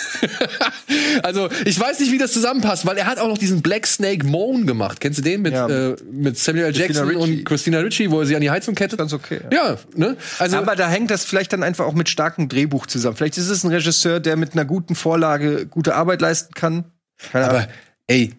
Also, 1.22 1.48
ich 1.64 1.78
weiß 1.78 2.01
nicht, 2.01 2.10
wie 2.12 2.18
das 2.18 2.32
zusammenpasst, 2.32 2.84
weil 2.86 2.97
er 2.97 3.06
hat 3.06 3.18
auch 3.18 3.28
noch 3.28 3.39
diesen 3.39 3.60
Black 3.62 3.86
Snake 3.86 4.24
Moan 4.26 4.66
gemacht. 4.66 5.01
Kennst 5.01 5.18
du 5.18 5.22
den 5.22 5.43
mit, 5.43 5.52
Ja. 5.52 5.68
äh, 5.68 5.97
mit 6.10 6.39
Samuel 6.39 6.66
L. 6.66 6.72
Christina 6.72 6.86
Jackson 6.86 7.09
Ricci. 7.09 7.18
und 7.39 7.44
Christina 7.44 7.78
Ricci, 7.80 8.10
wo 8.10 8.20
er 8.20 8.26
sie 8.26 8.34
an 8.34 8.40
die 8.43 8.51
Heizung 8.51 8.74
kettet? 8.74 8.98
Ganz 8.98 9.12
okay. 9.12 9.40
Ja, 9.52 9.78
ne? 9.94 10.16
Also, 10.39 10.56
Aber 10.59 10.74
da 10.76 10.89
hängt 10.89 11.10
das 11.10 11.24
vielleicht 11.24 11.52
dann 11.52 11.62
einfach 11.62 11.86
auch 11.86 11.94
mit 11.94 12.09
starkem 12.09 12.48
Drehbuch 12.48 12.86
zusammen. 12.86 13.16
Vielleicht 13.16 13.36
ist 13.39 13.48
es 13.48 13.64
ein 13.64 13.70
Regisseur, 13.70 14.20
der 14.20 14.36
mit 14.36 14.52
einer 14.52 14.64
guten 14.64 14.94
Vorlage 14.94 15.66
gute 15.66 15.94
Arbeit 15.94 16.20
leisten 16.20 16.55
kann. 16.55 16.84
Keine 17.30 17.47
aber 17.47 17.59
Ahnung. 17.59 17.70
ey, 18.09 18.32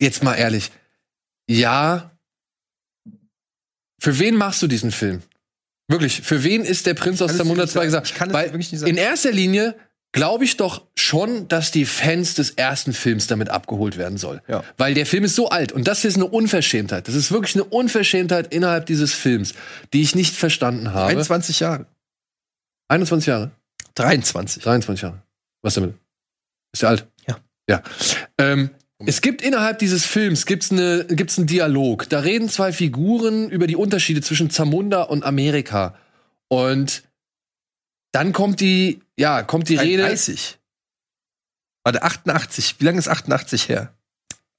jetzt 0.00 0.22
mal 0.22 0.34
ehrlich. 0.34 0.70
Ja, 1.48 2.10
für 4.00 4.18
wen 4.18 4.36
machst 4.36 4.62
du 4.62 4.66
diesen 4.66 4.90
Film? 4.92 5.22
Wirklich, 5.90 6.22
für 6.22 6.44
wen 6.44 6.62
ist 6.64 6.86
der 6.86 6.94
Prinz 6.94 7.20
aus 7.20 7.36
Zamunda 7.36 7.64
nicht 7.64 7.72
2 7.72 7.80
sagen. 7.80 7.86
gesagt? 7.86 8.06
Ich 8.08 8.14
kann 8.14 8.28
es 8.28 8.34
Weil 8.34 8.46
wirklich 8.52 8.70
nicht 8.70 8.80
sagen. 8.80 8.90
in 8.90 8.96
erster 8.96 9.32
Linie 9.32 9.74
glaube 10.12 10.44
ich 10.44 10.56
doch 10.56 10.86
schon, 10.96 11.48
dass 11.48 11.70
die 11.72 11.84
Fans 11.84 12.34
des 12.34 12.50
ersten 12.50 12.92
Films 12.92 13.26
damit 13.26 13.48
abgeholt 13.48 13.96
werden 13.98 14.18
soll. 14.18 14.40
Ja. 14.48 14.62
Weil 14.76 14.94
der 14.94 15.06
Film 15.06 15.24
ist 15.24 15.34
so 15.36 15.48
alt 15.48 15.72
und 15.72 15.86
das 15.88 16.04
ist 16.04 16.16
eine 16.16 16.26
Unverschämtheit. 16.26 17.08
Das 17.08 17.14
ist 17.14 17.30
wirklich 17.32 17.54
eine 17.56 17.64
Unverschämtheit 17.64 18.52
innerhalb 18.54 18.86
dieses 18.86 19.14
Films, 19.14 19.54
die 19.92 20.02
ich 20.02 20.14
nicht 20.14 20.34
verstanden 20.34 20.94
habe. 20.94 21.08
21 21.08 21.60
Jahre. 21.60 21.86
21 22.88 23.26
Jahre, 23.26 23.50
23. 23.94 24.62
23 24.62 25.02
Jahre. 25.02 25.22
Was 25.62 25.74
damit? 25.74 25.94
Ist 26.72 26.82
der 26.82 26.88
alt? 26.88 27.06
Ja. 27.28 27.38
Ja. 27.68 27.82
Ähm, 28.38 28.70
es 29.06 29.20
gibt 29.20 29.42
innerhalb 29.42 29.78
dieses 29.78 30.04
Films 30.04 30.46
gibt's 30.46 30.70
eine, 30.70 31.06
gibt's 31.06 31.38
einen 31.38 31.46
Dialog. 31.46 32.08
Da 32.08 32.20
reden 32.20 32.48
zwei 32.48 32.72
Figuren 32.72 33.50
über 33.50 33.66
die 33.66 33.76
Unterschiede 33.76 34.20
zwischen 34.20 34.50
Zamunda 34.50 35.02
und 35.02 35.24
Amerika. 35.24 35.96
Und 36.48 37.04
dann 38.12 38.32
kommt 38.32 38.60
die, 38.60 39.02
ja, 39.16 39.42
kommt 39.42 39.68
die 39.68 39.76
Rede. 39.76 40.02
30. 40.02 40.58
Warte, 41.84 42.02
88. 42.02 42.76
Wie 42.78 42.84
lange 42.84 42.98
ist 42.98 43.08
88 43.08 43.68
her? 43.68 43.94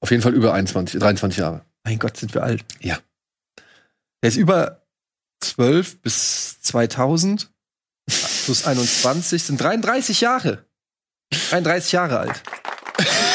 Auf 0.00 0.10
jeden 0.10 0.22
Fall 0.22 0.34
über 0.34 0.54
21, 0.54 0.98
23 1.00 1.38
Jahre. 1.38 1.64
Mein 1.84 1.98
Gott, 1.98 2.16
sind 2.16 2.34
wir 2.34 2.42
alt. 2.42 2.64
Ja. 2.80 2.98
Der 4.22 4.28
ist 4.28 4.36
über 4.36 4.82
12 5.40 6.00
bis 6.00 6.60
2000 6.62 7.50
plus 8.44 8.66
21 8.66 9.44
sind 9.44 9.60
33 9.60 10.20
Jahre. 10.20 10.64
33 11.50 11.92
Jahre 11.92 12.18
alt. 12.18 12.42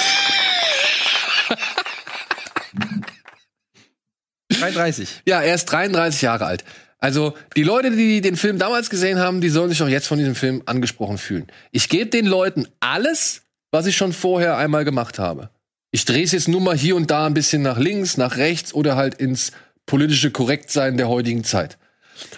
...33. 4.76 5.08
Ja, 5.26 5.42
er 5.42 5.56
ist 5.56 5.66
33 5.66 6.22
Jahre 6.22 6.46
alt. 6.46 6.64
Also 7.00 7.36
die 7.56 7.64
Leute, 7.64 7.92
die 7.92 8.22
den 8.22 8.36
Film 8.36 8.58
damals 8.58 8.90
gesehen 8.90 9.20
haben, 9.20 9.42
die 9.42 9.50
sollen 9.50 9.70
sich 9.70 9.82
auch 9.84 9.88
jetzt 9.88 10.08
von 10.08 10.18
diesem 10.18 10.36
Film 10.36 10.64
angesprochen 10.66 11.18
fühlen. 11.18 11.48
Ich 11.72 11.90
gebe 11.90 12.10
den 12.10 12.26
Leuten 12.26 12.68
alles, 12.80 13.44
was 13.72 13.86
ich 13.86 13.96
schon 13.96 14.14
vorher 14.14 14.58
einmal 14.58 14.84
gemacht 14.84 15.20
habe. 15.20 15.50
Ich 15.92 16.06
drehe 16.06 16.24
es 16.24 16.32
jetzt 16.32 16.48
nur 16.48 16.62
mal 16.62 16.76
hier 16.76 16.96
und 16.96 17.12
da 17.12 17.26
ein 17.28 17.34
bisschen 17.34 17.62
nach 17.62 17.78
links, 17.78 18.18
nach 18.18 18.38
rechts 18.38 18.74
oder 18.74 18.96
halt 18.96 19.16
ins 19.16 19.52
politische 19.86 20.32
Korrektsein 20.32 20.98
der 20.98 21.08
heutigen 21.08 21.44
Zeit. 21.44 21.78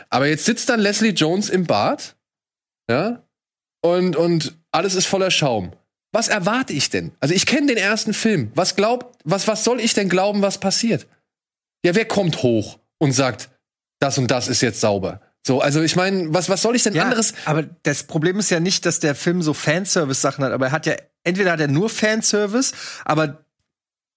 Aber 0.09 0.27
jetzt 0.27 0.45
sitzt 0.45 0.69
dann 0.69 0.79
Leslie 0.79 1.11
Jones 1.11 1.49
im 1.49 1.65
Bad, 1.65 2.15
ja, 2.89 3.23
und, 3.81 4.15
und 4.15 4.57
alles 4.71 4.95
ist 4.95 5.05
voller 5.05 5.31
Schaum. 5.31 5.71
Was 6.11 6.27
erwarte 6.27 6.73
ich 6.73 6.89
denn? 6.89 7.11
Also 7.19 7.33
ich 7.33 7.45
kenne 7.45 7.67
den 7.67 7.77
ersten 7.77 8.13
Film. 8.13 8.51
Was 8.55 8.75
glaubt, 8.75 9.21
was, 9.23 9.47
was 9.47 9.63
soll 9.63 9.79
ich 9.79 9.93
denn 9.93 10.09
glauben, 10.09 10.41
was 10.41 10.59
passiert? 10.59 11.07
Ja, 11.83 11.95
wer 11.95 12.05
kommt 12.05 12.43
hoch 12.43 12.79
und 12.97 13.11
sagt, 13.13 13.49
das 13.99 14.17
und 14.17 14.29
das 14.29 14.47
ist 14.47 14.61
jetzt 14.61 14.81
sauber? 14.81 15.21
So, 15.45 15.61
also 15.61 15.81
ich 15.81 15.95
meine, 15.95 16.33
was, 16.33 16.49
was 16.49 16.61
soll 16.61 16.75
ich 16.75 16.83
denn 16.83 16.99
anderes? 16.99 17.33
aber 17.45 17.63
das 17.83 18.03
Problem 18.03 18.39
ist 18.39 18.49
ja 18.49 18.59
nicht, 18.59 18.85
dass 18.85 18.99
der 18.99 19.15
Film 19.15 19.41
so 19.41 19.53
Fanservice-Sachen 19.53 20.43
hat, 20.43 20.51
aber 20.51 20.67
er 20.67 20.71
hat 20.71 20.85
ja, 20.85 20.95
entweder 21.23 21.53
hat 21.53 21.59
er 21.59 21.67
nur 21.67 21.89
Fanservice, 21.89 22.73
aber 23.05 23.45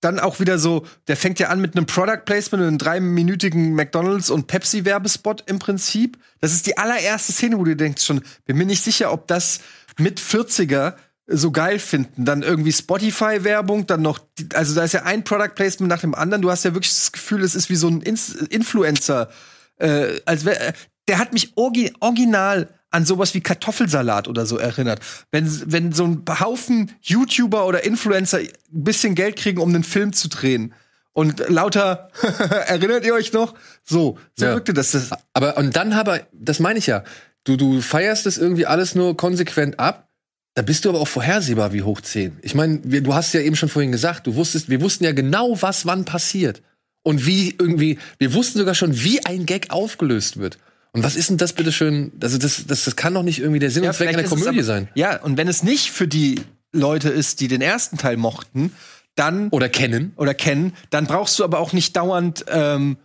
dann 0.01 0.19
auch 0.19 0.41
wieder 0.41 0.59
so, 0.59 0.85
der 1.07 1.17
fängt 1.17 1.39
ja 1.39 1.49
an 1.49 1.61
mit 1.61 1.77
einem 1.77 1.87
Product 1.87 2.25
Placement, 2.25 2.65
einem 2.65 2.79
dreiminütigen 2.79 3.75
McDonalds 3.75 4.31
und 4.31 4.49
Pepsi-Werbespot 4.49 5.45
im 5.47 5.61
Prinzip. 5.61 6.19
Das 6.41 6.53
ist 6.53 6.67
die 6.67 6.77
allererste 6.77 7.33
Szene, 7.33 7.59
wo 7.59 7.65
du 7.65 7.77
denkst 7.77 8.05
schon, 8.05 8.23
bin 8.45 8.59
mir 8.59 8.67
nicht 8.67 8.83
sicher, 8.83 9.13
ob 9.13 9.29
das 9.29 9.61
mit 9.99 10.21
40er 10.21 10.95
so 11.27 11.51
geil 11.51 11.79
finden. 11.79 12.25
Dann 12.25 12.43
irgendwie 12.43 12.73
Spotify-Werbung, 12.73 13.87
dann 13.87 14.03
noch, 14.03 14.19
die, 14.39 14.49
also 14.55 14.75
da 14.75 14.85
ist 14.85 14.93
ja 14.93 15.03
ein 15.05 15.25
Product 15.25 15.55
Placement 15.55 15.89
nach 15.89 16.01
dem 16.01 16.15
anderen. 16.15 16.43
Du 16.43 16.51
hast 16.51 16.65
ja 16.65 16.75
wirklich 16.75 16.93
das 16.93 17.13
Gefühl, 17.13 17.43
es 17.43 17.55
ist 17.55 17.71
wie 17.71 17.77
so 17.77 17.89
ein 17.89 18.01
Ins 18.03 18.31
Influencer. 18.35 19.31
Äh, 19.79 20.21
als 20.27 20.45
wär, 20.45 20.69
äh, 20.69 20.73
der 21.09 21.19
hat 21.19 21.33
mich 21.33 21.53
orgi 21.57 21.93
original 22.01 22.69
an 22.91 23.07
sowas 23.07 23.33
wie 23.35 23.41
Kartoffelsalat 23.41 24.29
oder 24.29 24.45
so 24.45 24.59
erinnert. 24.59 25.01
Wenn, 25.31 25.49
wenn 25.73 25.93
so 25.93 26.05
ein 26.05 26.25
Haufen 26.41 26.93
YouTuber 27.01 27.67
oder 27.67 27.85
Influencer 27.85 28.39
ein 28.39 28.49
bisschen 28.71 29.15
Geld 29.15 29.37
kriegen, 29.37 29.61
um 29.61 29.71
einen 29.71 29.85
Film 29.85 30.13
zu 30.13 30.29
drehen. 30.29 30.75
Und 31.15 31.43
lauter, 31.49 32.11
erinnert 32.67 33.05
ihr 33.05 33.15
euch 33.15 33.33
noch? 33.33 33.55
So, 33.83 34.19
so 34.37 34.47
Ja. 34.47 34.55
wirkte 34.55 34.75
das. 34.75 34.93
das 34.93 35.11
Aber 35.33 35.57
und 35.57 35.75
dann 35.77 35.95
habe, 35.95 36.27
das 36.33 36.59
meine 36.61 36.79
ich 36.79 36.87
ja, 36.87 37.03
du, 37.45 37.57
du 37.57 37.81
feierst 37.81 38.27
das 38.27 38.39
irgendwie 38.39 38.67
alles 38.67 38.95
nur 38.95 39.17
konsequent 39.17 39.79
ab. 39.79 40.09
Da 40.55 40.63
bist 40.63 40.85
du 40.85 40.91
aber 40.91 41.01
auch 41.01 41.09
vorhersehbar 41.09 41.73
wie 41.73 41.83
hoch 41.83 42.01
10. 42.01 42.39
Ich 42.43 42.55
meine, 42.55 42.79
du 42.79 43.15
hast 43.15 43.33
ja 43.33 43.41
eben 43.41 43.57
schon 43.57 43.69
vorhin 43.71 43.91
gesagt, 43.93 44.27
du 44.27 44.35
wusstest, 44.35 44.69
wir 44.69 44.81
wussten 44.83 45.05
ja 45.05 45.13
genau, 45.13 45.61
was 45.63 45.87
wann 45.87 46.05
passiert. 46.05 46.63
Und 47.03 47.27
wie 47.27 47.55
irgendwie, 47.59 47.99
wir 48.19 48.35
wussten 48.35 48.59
sogar 48.59 48.75
schon, 48.75 49.03
wie 49.03 49.25
ein 49.25 49.47
Gag 49.47 49.71
aufgelöst 49.71 50.37
wird. 50.37 50.59
Und 50.93 51.03
was 51.03 51.17
ist 51.17 51.31
denn 51.31 51.39
das 51.39 51.55
bitte 51.55 51.73
schön? 51.73 52.13
Also 52.21 52.37
das, 52.37 52.67
das, 52.67 52.85
das 52.85 52.97
kann 52.97 53.15
doch 53.15 53.23
nicht 53.23 53.39
irgendwie 53.39 53.61
der 53.61 53.71
Sinn 53.71 53.85
und 53.85 53.95
Zweck 53.95 54.09
einer 54.11 54.23
Komödie 54.25 54.49
aber- 54.49 54.63
sein. 54.63 54.89
Ja, 54.95 55.21
und 55.23 55.37
wenn 55.39 55.49
es 55.49 55.63
nicht 55.63 55.91
für 55.91 56.07
die 56.07 56.43
Leute 56.71 57.09
ist, 57.09 57.41
die 57.41 57.49
den 57.49 57.63
ersten 57.63 57.97
Teil 57.97 58.19
mochten, 58.19 58.73
dann 59.15 59.49
Oder 59.49 59.69
kennen. 59.71 60.13
oder 60.17 60.35
kennen, 60.35 60.75
dann 60.91 61.07
brauchst 61.07 61.39
du 61.39 61.45
aber 61.45 61.59
auch 61.61 61.73
nicht 61.73 61.97
dauernd 61.97 62.45
ähm, 62.49 62.99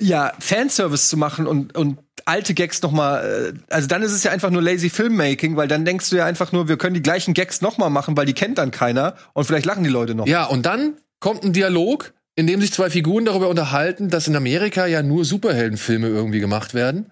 ja 0.00 0.32
Fanservice 0.38 1.08
zu 1.08 1.16
machen 1.16 1.46
und 1.46 1.74
und 1.76 1.98
alte 2.26 2.54
Gags 2.54 2.82
noch 2.82 2.92
mal. 2.92 3.24
Äh, 3.24 3.52
also 3.72 3.86
dann 3.88 4.02
ist 4.02 4.12
es 4.12 4.22
ja 4.22 4.30
einfach 4.30 4.50
nur 4.50 4.62
lazy 4.62 4.90
Filmmaking, 4.90 5.56
weil 5.56 5.68
dann 5.68 5.84
denkst 5.84 6.10
du 6.10 6.16
ja 6.16 6.26
einfach 6.26 6.52
nur, 6.52 6.68
wir 6.68 6.76
können 6.76 6.94
die 6.94 7.02
gleichen 7.02 7.34
Gags 7.34 7.60
noch 7.60 7.78
mal 7.78 7.90
machen, 7.90 8.16
weil 8.16 8.26
die 8.26 8.32
kennt 8.32 8.58
dann 8.58 8.70
keiner 8.70 9.14
und 9.32 9.44
vielleicht 9.44 9.66
lachen 9.66 9.84
die 9.84 9.90
Leute 9.90 10.14
noch. 10.14 10.26
Ja, 10.26 10.44
und 10.46 10.66
dann 10.66 10.94
kommt 11.20 11.44
ein 11.44 11.52
Dialog, 11.52 12.12
in 12.36 12.46
dem 12.46 12.60
sich 12.60 12.72
zwei 12.72 12.90
Figuren 12.90 13.24
darüber 13.24 13.48
unterhalten, 13.48 14.08
dass 14.08 14.28
in 14.28 14.36
Amerika 14.36 14.86
ja 14.86 15.02
nur 15.02 15.24
Superheldenfilme 15.24 16.08
irgendwie 16.08 16.40
gemacht 16.40 16.74
werden. 16.74 17.10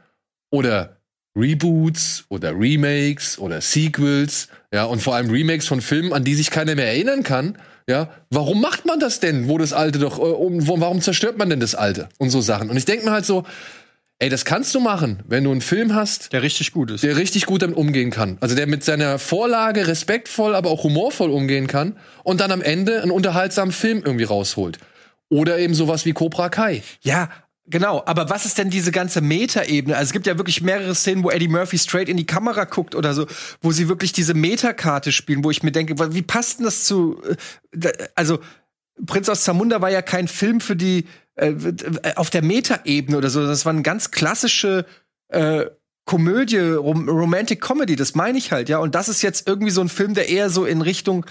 Oder 0.50 0.98
Reboots 1.36 2.24
oder 2.28 2.52
Remakes 2.58 3.38
oder 3.38 3.60
Sequels. 3.60 4.48
Ja, 4.72 4.84
und 4.84 5.00
vor 5.00 5.14
allem 5.14 5.30
Remakes 5.30 5.66
von 5.66 5.80
Filmen, 5.80 6.12
an 6.12 6.24
die 6.24 6.34
sich 6.34 6.50
keiner 6.50 6.74
mehr 6.74 6.86
erinnern 6.86 7.22
kann. 7.22 7.58
Ja, 7.88 8.10
warum 8.28 8.60
macht 8.60 8.84
man 8.84 9.00
das 9.00 9.18
denn, 9.18 9.48
wo 9.48 9.56
das 9.56 9.72
Alte 9.72 9.98
doch, 9.98 10.18
äh, 10.18 10.22
um, 10.22 10.66
warum 10.68 11.00
zerstört 11.00 11.38
man 11.38 11.48
denn 11.48 11.60
das 11.60 11.74
Alte? 11.74 12.10
Und 12.18 12.28
so 12.28 12.42
Sachen. 12.42 12.68
Und 12.68 12.76
ich 12.76 12.84
denke 12.84 13.06
mir 13.06 13.12
halt 13.12 13.24
so, 13.24 13.44
ey, 14.20 14.28
das 14.28 14.44
kannst 14.44 14.74
du 14.74 14.80
machen, 14.80 15.22
wenn 15.28 15.44
du 15.44 15.50
einen 15.52 15.60
Film 15.60 15.94
hast, 15.94 16.32
Der 16.32 16.42
richtig 16.42 16.72
gut 16.72 16.90
ist. 16.90 17.04
der 17.04 17.16
richtig 17.16 17.46
gut 17.46 17.62
damit 17.62 17.76
umgehen 17.76 18.10
kann. 18.10 18.36
Also 18.40 18.54
der 18.56 18.66
mit 18.66 18.82
seiner 18.84 19.18
Vorlage 19.18 19.86
respektvoll, 19.86 20.54
aber 20.54 20.70
auch 20.70 20.82
humorvoll 20.84 21.30
umgehen 21.30 21.66
kann 21.66 21.96
und 22.24 22.40
dann 22.40 22.50
am 22.50 22.62
Ende 22.62 23.00
einen 23.02 23.10
unterhaltsamen 23.12 23.72
Film 23.72 24.02
irgendwie 24.04 24.24
rausholt. 24.24 24.78
Oder 25.28 25.58
eben 25.58 25.74
sowas 25.74 26.04
wie 26.04 26.12
Cobra 26.12 26.48
Kai. 26.48 26.82
Ja, 27.02 27.28
genau. 27.66 28.02
Aber 28.06 28.30
was 28.30 28.46
ist 28.46 28.56
denn 28.58 28.70
diese 28.70 28.90
ganze 28.92 29.20
Metaebene? 29.20 29.94
Also 29.96 30.08
es 30.08 30.12
gibt 30.12 30.26
ja 30.26 30.38
wirklich 30.38 30.62
mehrere 30.62 30.94
Szenen, 30.94 31.22
wo 31.22 31.30
Eddie 31.30 31.48
Murphy 31.48 31.78
straight 31.78 32.08
in 32.08 32.16
die 32.16 32.26
Kamera 32.26 32.64
guckt 32.64 32.94
oder 32.94 33.12
so, 33.14 33.26
wo 33.60 33.70
sie 33.70 33.88
wirklich 33.88 34.12
diese 34.12 34.32
Metakarte 34.34 35.12
spielen, 35.12 35.44
wo 35.44 35.50
ich 35.50 35.62
mir 35.62 35.70
denke, 35.70 35.94
wie 36.14 36.22
passt 36.22 36.58
denn 36.58 36.64
das 36.64 36.84
zu? 36.84 37.20
äh, 37.80 37.92
Also 38.14 38.38
Prinz 39.06 39.28
aus 39.28 39.44
Zamunda 39.44 39.80
war 39.80 39.90
ja 39.90 40.02
kein 40.02 40.26
Film 40.26 40.60
für 40.60 40.74
die 40.74 41.04
äh, 41.38 42.14
auf 42.16 42.30
der 42.30 42.42
Metaebene 42.42 43.16
oder 43.16 43.30
so. 43.30 43.46
Das 43.46 43.64
war 43.64 43.72
eine 43.72 43.82
ganz 43.82 44.10
klassische 44.10 44.86
äh, 45.28 45.66
Komödie, 46.04 46.58
Rom 46.58 47.08
Romantic 47.08 47.60
Comedy. 47.60 47.94
Das 47.96 48.14
meine 48.14 48.38
ich 48.38 48.50
halt, 48.52 48.68
ja. 48.68 48.78
Und 48.78 48.94
das 48.94 49.08
ist 49.08 49.22
jetzt 49.22 49.46
irgendwie 49.46 49.70
so 49.70 49.80
ein 49.80 49.88
Film, 49.88 50.14
der 50.14 50.28
eher 50.28 50.50
so 50.50 50.64
in 50.64 50.80
Richtung 50.80 51.26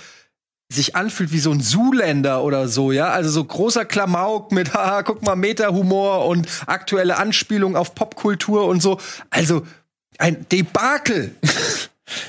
sich 0.69 0.95
anfühlt 0.95 1.31
wie 1.31 1.39
so 1.39 1.51
ein 1.51 1.61
Zuländer 1.61 2.43
oder 2.43 2.67
so, 2.67 2.91
ja? 2.91 3.09
Also 3.09 3.29
so 3.29 3.43
großer 3.43 3.85
Klamauk 3.85 4.51
mit, 4.51 4.73
haha, 4.73 5.03
guck 5.03 5.23
mal, 5.23 5.35
Meta-Humor 5.35 6.25
und 6.25 6.47
aktuelle 6.67 7.17
Anspielung 7.17 7.75
auf 7.75 7.95
Popkultur 7.95 8.65
und 8.65 8.81
so. 8.81 8.99
Also 9.29 9.65
ein 10.17 10.45
Debakel. 10.51 11.35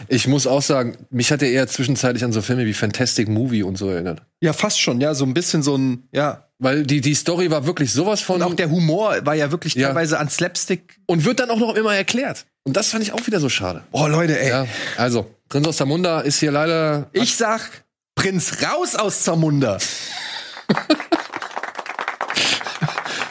Ich 0.09 0.27
muss 0.27 0.49
auch 0.49 0.63
sagen, 0.63 0.97
mich 1.11 1.31
hat 1.31 1.41
er 1.41 1.51
eher 1.51 1.69
zwischenzeitlich 1.69 2.25
an 2.25 2.33
so 2.33 2.43
Filme 2.43 2.67
wie 2.67 2.75
Fantastic 2.75 3.29
Movie 3.29 3.63
und 3.63 3.79
so 3.79 3.89
erinnert. 3.89 4.23
Ja, 4.41 4.53
fast 4.53 4.81
schon, 4.81 5.01
ja, 5.01 5.15
so 5.15 5.25
ein 5.25 5.35
bisschen 5.35 5.63
so 5.63 5.77
ein, 5.77 6.09
ja. 6.11 6.48
Weil 6.61 6.83
die, 6.83 7.01
die 7.01 7.15
Story 7.15 7.51
war 7.51 7.67
wirklich 7.67 7.93
sowas 7.93 8.21
von. 8.21 8.37
Und 8.37 8.43
auch 8.43 8.55
der 8.55 8.69
Humor 8.71 9.25
war 9.25 9.35
ja 9.35 9.51
wirklich 9.53 9.75
Ja. 9.75 9.89
teilweise 9.89 10.19
an 10.19 10.29
Slapstick. 10.29 10.99
und 11.07 11.25
wird 11.25 11.39
dann 11.41 11.51
auch 11.51 11.59
noch 11.59 11.75
immer 11.77 11.95
erklärt. 11.95 12.47
Und 12.65 12.77
das 12.77 12.89
fand 12.89 13.03
ich 13.05 13.13
auch 13.13 13.25
wieder 13.27 13.39
so 13.41 13.49
schade. 13.49 13.85
Oh, 13.93 14.07
Leute, 14.09 14.39
ey. 14.39 14.49
Ja, 14.51 14.67
also, 14.97 15.27
Prinz 15.49 15.67
aus 15.69 15.77
Zamunda 15.77 16.21
ist 16.21 16.41
hier 16.41 16.51
leider. 16.51 17.09
Ich 17.13 17.37
sag, 17.37 17.85
Prinz 18.17 18.59
raus 18.63 18.95
aus 18.97 19.23
Zamunda. 19.23 19.79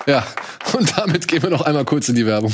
Ja, 0.06 0.26
und 0.74 0.98
damit 0.98 1.28
gehen 1.28 1.44
wir 1.44 1.50
noch 1.50 1.62
einmal 1.64 1.84
kurz 1.84 2.08
in 2.08 2.16
die 2.16 2.26
Werbung. 2.26 2.54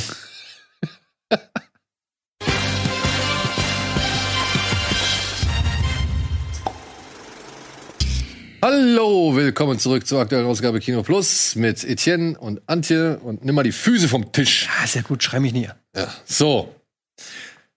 Hallo, 8.66 9.36
willkommen 9.36 9.78
zurück 9.78 10.06
zur 10.06 10.22
aktuellen 10.22 10.46
Ausgabe 10.46 10.80
Kino 10.80 11.02
Plus 11.02 11.54
mit 11.54 11.84
Etienne 11.84 12.38
und 12.38 12.62
Antje 12.66 13.18
und 13.18 13.44
nimm 13.44 13.54
mal 13.54 13.62
die 13.62 13.72
Füße 13.72 14.08
vom 14.08 14.32
Tisch. 14.32 14.70
Ah, 14.80 14.86
sehr 14.86 15.02
gut, 15.02 15.22
schrei 15.22 15.38
mich 15.38 15.52
nie 15.52 15.68
an. 15.68 15.76
Ja, 15.94 16.10
so. 16.24 16.74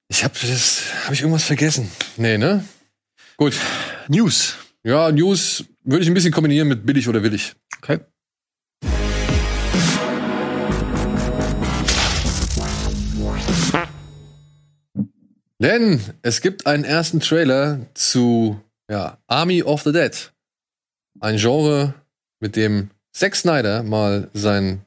Ich 0.08 0.24
hab 0.24 0.32
das, 0.40 0.84
hab 1.04 1.12
ich 1.12 1.20
irgendwas 1.20 1.44
vergessen? 1.44 1.92
Nee, 2.16 2.38
ne? 2.38 2.64
Gut. 3.36 3.60
News. 4.08 4.56
Ja, 4.86 5.12
News 5.12 5.66
würde 5.84 6.04
ich 6.04 6.10
ein 6.10 6.14
bisschen 6.14 6.32
kombinieren 6.32 6.70
mit 6.70 6.86
billig 6.86 7.10
oder 7.10 7.22
willig. 7.22 7.54
Okay. 7.80 8.00
Denn 15.60 16.00
es 16.22 16.40
gibt 16.40 16.66
einen 16.66 16.86
ersten 16.86 17.20
Trailer 17.20 17.82
zu 17.94 18.62
ja, 18.90 19.18
Army 19.28 19.64
of 19.64 19.82
the 19.82 19.92
Dead. 19.92 20.32
Ein 21.20 21.38
Genre, 21.38 21.94
mit 22.40 22.56
dem 22.56 22.90
Zack 23.12 23.36
Snyder 23.36 23.84
mal 23.84 24.30
sein, 24.34 24.82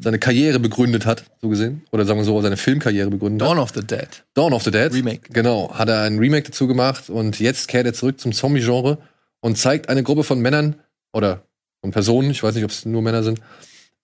seine 0.00 0.18
Karriere 0.18 0.60
begründet 0.60 1.06
hat, 1.06 1.24
so 1.40 1.48
gesehen. 1.48 1.82
Oder 1.92 2.04
sagen 2.04 2.20
wir 2.20 2.24
so, 2.24 2.40
seine 2.42 2.56
Filmkarriere 2.56 3.10
begründet 3.10 3.42
hat. 3.42 3.56
Dawn 3.56 3.62
of 3.62 3.72
the 3.74 3.80
Dead. 3.80 4.08
Dawn 4.34 4.52
of 4.52 4.62
the 4.62 4.70
Dead. 4.70 4.92
Remake. 4.92 5.32
Genau, 5.32 5.72
hat 5.72 5.88
er 5.88 6.02
ein 6.02 6.18
Remake 6.18 6.50
dazu 6.50 6.66
gemacht 6.66 7.08
und 7.08 7.40
jetzt 7.40 7.68
kehrt 7.68 7.86
er 7.86 7.94
zurück 7.94 8.20
zum 8.20 8.32
Zombie-Genre 8.32 8.98
und 9.40 9.56
zeigt 9.56 9.88
eine 9.88 10.02
Gruppe 10.02 10.24
von 10.24 10.40
Männern 10.40 10.76
oder 11.12 11.42
von 11.80 11.92
Personen, 11.92 12.30
ich 12.30 12.42
weiß 12.42 12.54
nicht, 12.54 12.64
ob 12.64 12.70
es 12.70 12.84
nur 12.84 13.00
Männer 13.00 13.22
sind, 13.22 13.40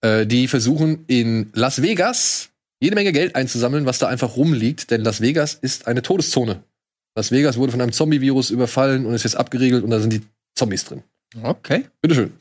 äh, 0.00 0.26
die 0.26 0.48
versuchen 0.48 1.04
in 1.06 1.50
Las 1.52 1.82
Vegas 1.82 2.50
jede 2.80 2.96
Menge 2.96 3.12
Geld 3.12 3.36
einzusammeln, 3.36 3.86
was 3.86 3.98
da 3.98 4.08
einfach 4.08 4.36
rumliegt, 4.36 4.90
denn 4.90 5.02
Las 5.02 5.20
Vegas 5.20 5.54
ist 5.54 5.86
eine 5.86 6.02
Todeszone. 6.02 6.64
Las 7.14 7.30
Vegas 7.30 7.56
wurde 7.56 7.72
von 7.72 7.80
einem 7.80 7.92
Zombie-Virus 7.92 8.50
überfallen 8.50 9.06
und 9.06 9.14
ist 9.14 9.22
jetzt 9.24 9.36
abgeriegelt 9.36 9.84
und 9.84 9.90
da 9.90 10.00
sind 10.00 10.12
die 10.12 10.22
Zombies 10.54 10.84
drin. 10.84 11.02
Okay. 11.40 11.86
Bitteschön. 12.00 12.32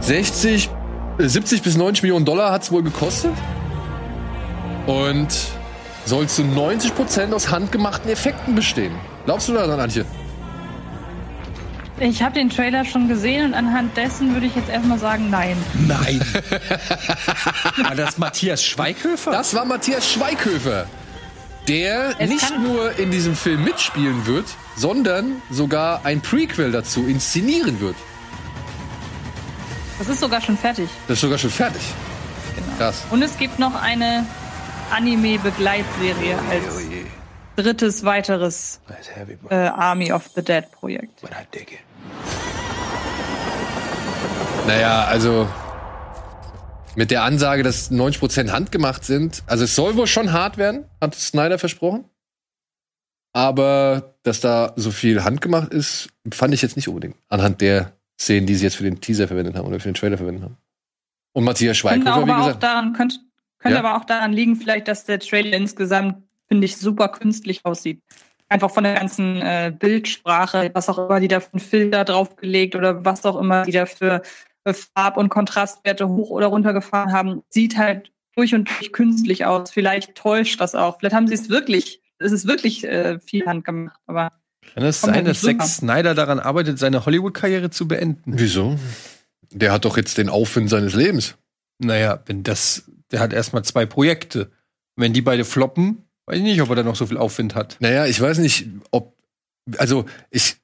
...60, 0.00 0.68
äh, 1.18 1.26
70 1.26 1.62
bis 1.62 1.76
90 1.76 2.04
Millionen 2.04 2.24
Dollar 2.24 2.52
hat 2.52 2.62
es 2.62 2.70
wohl 2.70 2.82
gekostet. 2.82 3.32
Und 4.86 5.28
soll 6.04 6.28
zu 6.28 6.44
90 6.44 6.94
Prozent 6.94 7.34
aus 7.34 7.50
handgemachten 7.50 8.08
Effekten 8.08 8.54
bestehen. 8.54 8.94
Glaubst 9.24 9.48
du 9.48 9.54
daran, 9.54 9.80
Antje? 9.80 10.04
Ich 11.98 12.22
habe 12.22 12.34
den 12.34 12.50
Trailer 12.50 12.84
schon 12.84 13.08
gesehen 13.08 13.46
und 13.46 13.54
anhand 13.54 13.96
dessen 13.96 14.34
würde 14.34 14.46
ich 14.46 14.54
jetzt 14.54 14.68
erstmal 14.68 14.98
sagen, 14.98 15.30
nein. 15.30 15.56
Nein. 15.86 16.20
War 17.82 17.94
das 17.94 18.18
Matthias 18.18 18.62
Schweighöfer? 18.62 19.30
Das 19.30 19.54
war 19.54 19.64
Matthias 19.64 20.10
Schweighöfer, 20.10 20.86
der 21.68 22.14
Es 22.18 22.28
nicht 22.28 22.58
nur 22.58 22.98
in 22.98 23.10
diesem 23.10 23.34
Film 23.34 23.64
mitspielen 23.64 24.26
wird, 24.26 24.44
sondern 24.76 25.40
sogar 25.50 26.04
ein 26.04 26.20
Prequel 26.20 26.70
dazu 26.70 27.06
inszenieren 27.06 27.80
wird. 27.80 27.96
Das 29.98 30.08
ist 30.08 30.20
sogar 30.20 30.42
schon 30.42 30.58
fertig. 30.58 30.90
Das 31.08 31.14
ist 31.16 31.22
sogar 31.22 31.38
schon 31.38 31.50
fertig. 31.50 31.82
Genau. 32.54 32.76
Krass. 32.76 33.04
Und 33.10 33.22
es 33.22 33.38
gibt 33.38 33.58
noch 33.58 33.74
eine 33.74 34.26
Anime-Begleitserie 34.90 36.38
als 36.50 36.86
drittes 37.56 38.04
weiteres 38.04 38.80
äh, 39.48 39.54
Army 39.54 40.12
of 40.12 40.28
the 40.34 40.42
Dead 40.42 40.70
Projekt. 40.70 41.22
Naja, 44.66 45.04
also 45.04 45.48
mit 46.96 47.10
der 47.10 47.22
Ansage, 47.22 47.62
dass 47.62 47.90
90% 47.90 48.50
handgemacht 48.50 49.04
sind, 49.04 49.42
also 49.46 49.64
es 49.64 49.76
soll 49.76 49.96
wohl 49.96 50.06
schon 50.06 50.32
hart 50.32 50.56
werden, 50.58 50.86
hat 51.00 51.14
Snyder 51.14 51.58
versprochen. 51.58 52.04
Aber 53.32 54.14
dass 54.22 54.40
da 54.40 54.72
so 54.76 54.90
viel 54.90 55.22
handgemacht 55.22 55.72
ist, 55.72 56.08
fand 56.32 56.54
ich 56.54 56.62
jetzt 56.62 56.76
nicht 56.76 56.88
unbedingt. 56.88 57.16
Anhand 57.28 57.60
der 57.60 57.92
Szenen, 58.18 58.46
die 58.46 58.54
sie 58.54 58.64
jetzt 58.64 58.76
für 58.76 58.84
den 58.84 59.00
Teaser 59.00 59.28
verwendet 59.28 59.56
haben 59.56 59.66
oder 59.66 59.78
für 59.78 59.90
den 59.90 59.94
Trailer 59.94 60.16
verwendet 60.16 60.44
haben. 60.44 60.56
Und 61.32 61.44
Matthias 61.44 61.76
Schweighöfer, 61.76 62.04
wie 62.26 62.30
aber 62.30 62.38
auch 62.38 62.46
gesagt. 62.46 62.62
daran, 62.62 62.92
könnte, 62.94 63.16
könnte 63.58 63.74
Ja. 63.76 63.84
aber 63.84 63.98
auch 64.00 64.06
daran 64.06 64.32
liegen, 64.32 64.56
vielleicht, 64.56 64.88
dass 64.88 65.04
der 65.04 65.20
Trailer 65.20 65.54
insgesamt, 65.54 66.22
finde 66.48 66.64
ich, 66.64 66.78
super 66.78 67.08
künstlich 67.08 67.66
aussieht. 67.66 68.00
Einfach 68.48 68.70
von 68.70 68.84
der 68.84 68.94
ganzen 68.94 69.42
äh, 69.42 69.72
Bildsprache, 69.76 70.70
was 70.72 70.88
auch 70.88 70.98
immer 70.98 71.18
die 71.18 71.28
da 71.28 71.40
für 71.40 71.54
einen 71.54 71.60
Filter 71.60 72.04
draufgelegt 72.04 72.76
oder 72.76 73.04
was 73.04 73.24
auch 73.24 73.40
immer 73.40 73.64
die 73.64 73.72
da 73.72 73.86
für 73.86 74.22
äh, 74.64 74.72
Farb- 74.72 75.16
und 75.16 75.28
Kontrastwerte 75.28 76.08
hoch 76.08 76.30
oder 76.30 76.46
runter 76.46 76.72
gefahren 76.72 77.12
haben, 77.12 77.42
sieht 77.48 77.76
halt 77.76 78.12
durch 78.36 78.54
und 78.54 78.68
durch 78.68 78.92
künstlich 78.92 79.44
aus. 79.46 79.70
Vielleicht 79.70 80.14
täuscht 80.14 80.60
das 80.60 80.74
auch. 80.74 80.98
Vielleicht 80.98 81.14
haben 81.14 81.26
sie 81.26 81.34
es 81.34 81.48
wirklich, 81.48 82.00
es 82.18 82.32
ist 82.32 82.46
wirklich 82.46 82.84
äh, 82.84 83.18
viel 83.20 83.46
handgemacht, 83.46 83.98
aber 84.06 84.30
Kann 84.74 84.84
es 84.84 85.00
sein, 85.00 85.24
dass 85.24 85.40
Zack. 85.40 85.62
Snyder 85.62 86.14
daran 86.14 86.38
arbeitet, 86.38 86.78
seine 86.78 87.04
Hollywood-Karriere 87.04 87.70
zu 87.70 87.88
beenden? 87.88 88.34
Wieso? 88.36 88.78
Der 89.50 89.72
hat 89.72 89.84
doch 89.84 89.96
jetzt 89.96 90.18
den 90.18 90.28
Aufwind 90.28 90.70
seines 90.70 90.94
Lebens. 90.94 91.36
Naja, 91.78 92.22
wenn 92.26 92.42
das, 92.42 92.90
der 93.10 93.20
hat 93.20 93.32
erstmal 93.32 93.64
zwei 93.64 93.86
Projekte. 93.86 94.50
Wenn 94.96 95.12
die 95.12 95.22
beide 95.22 95.44
floppen, 95.44 96.05
weiß 96.26 96.38
ich 96.38 96.42
nicht, 96.42 96.60
ob 96.60 96.68
er 96.70 96.76
da 96.76 96.82
noch 96.82 96.96
so 96.96 97.06
viel 97.06 97.16
Aufwind 97.16 97.54
hat. 97.54 97.76
Naja, 97.80 98.06
ich 98.06 98.20
weiß 98.20 98.38
nicht, 98.38 98.66
ob. 98.90 99.16
Also, 99.78 100.06
ich. 100.30 100.56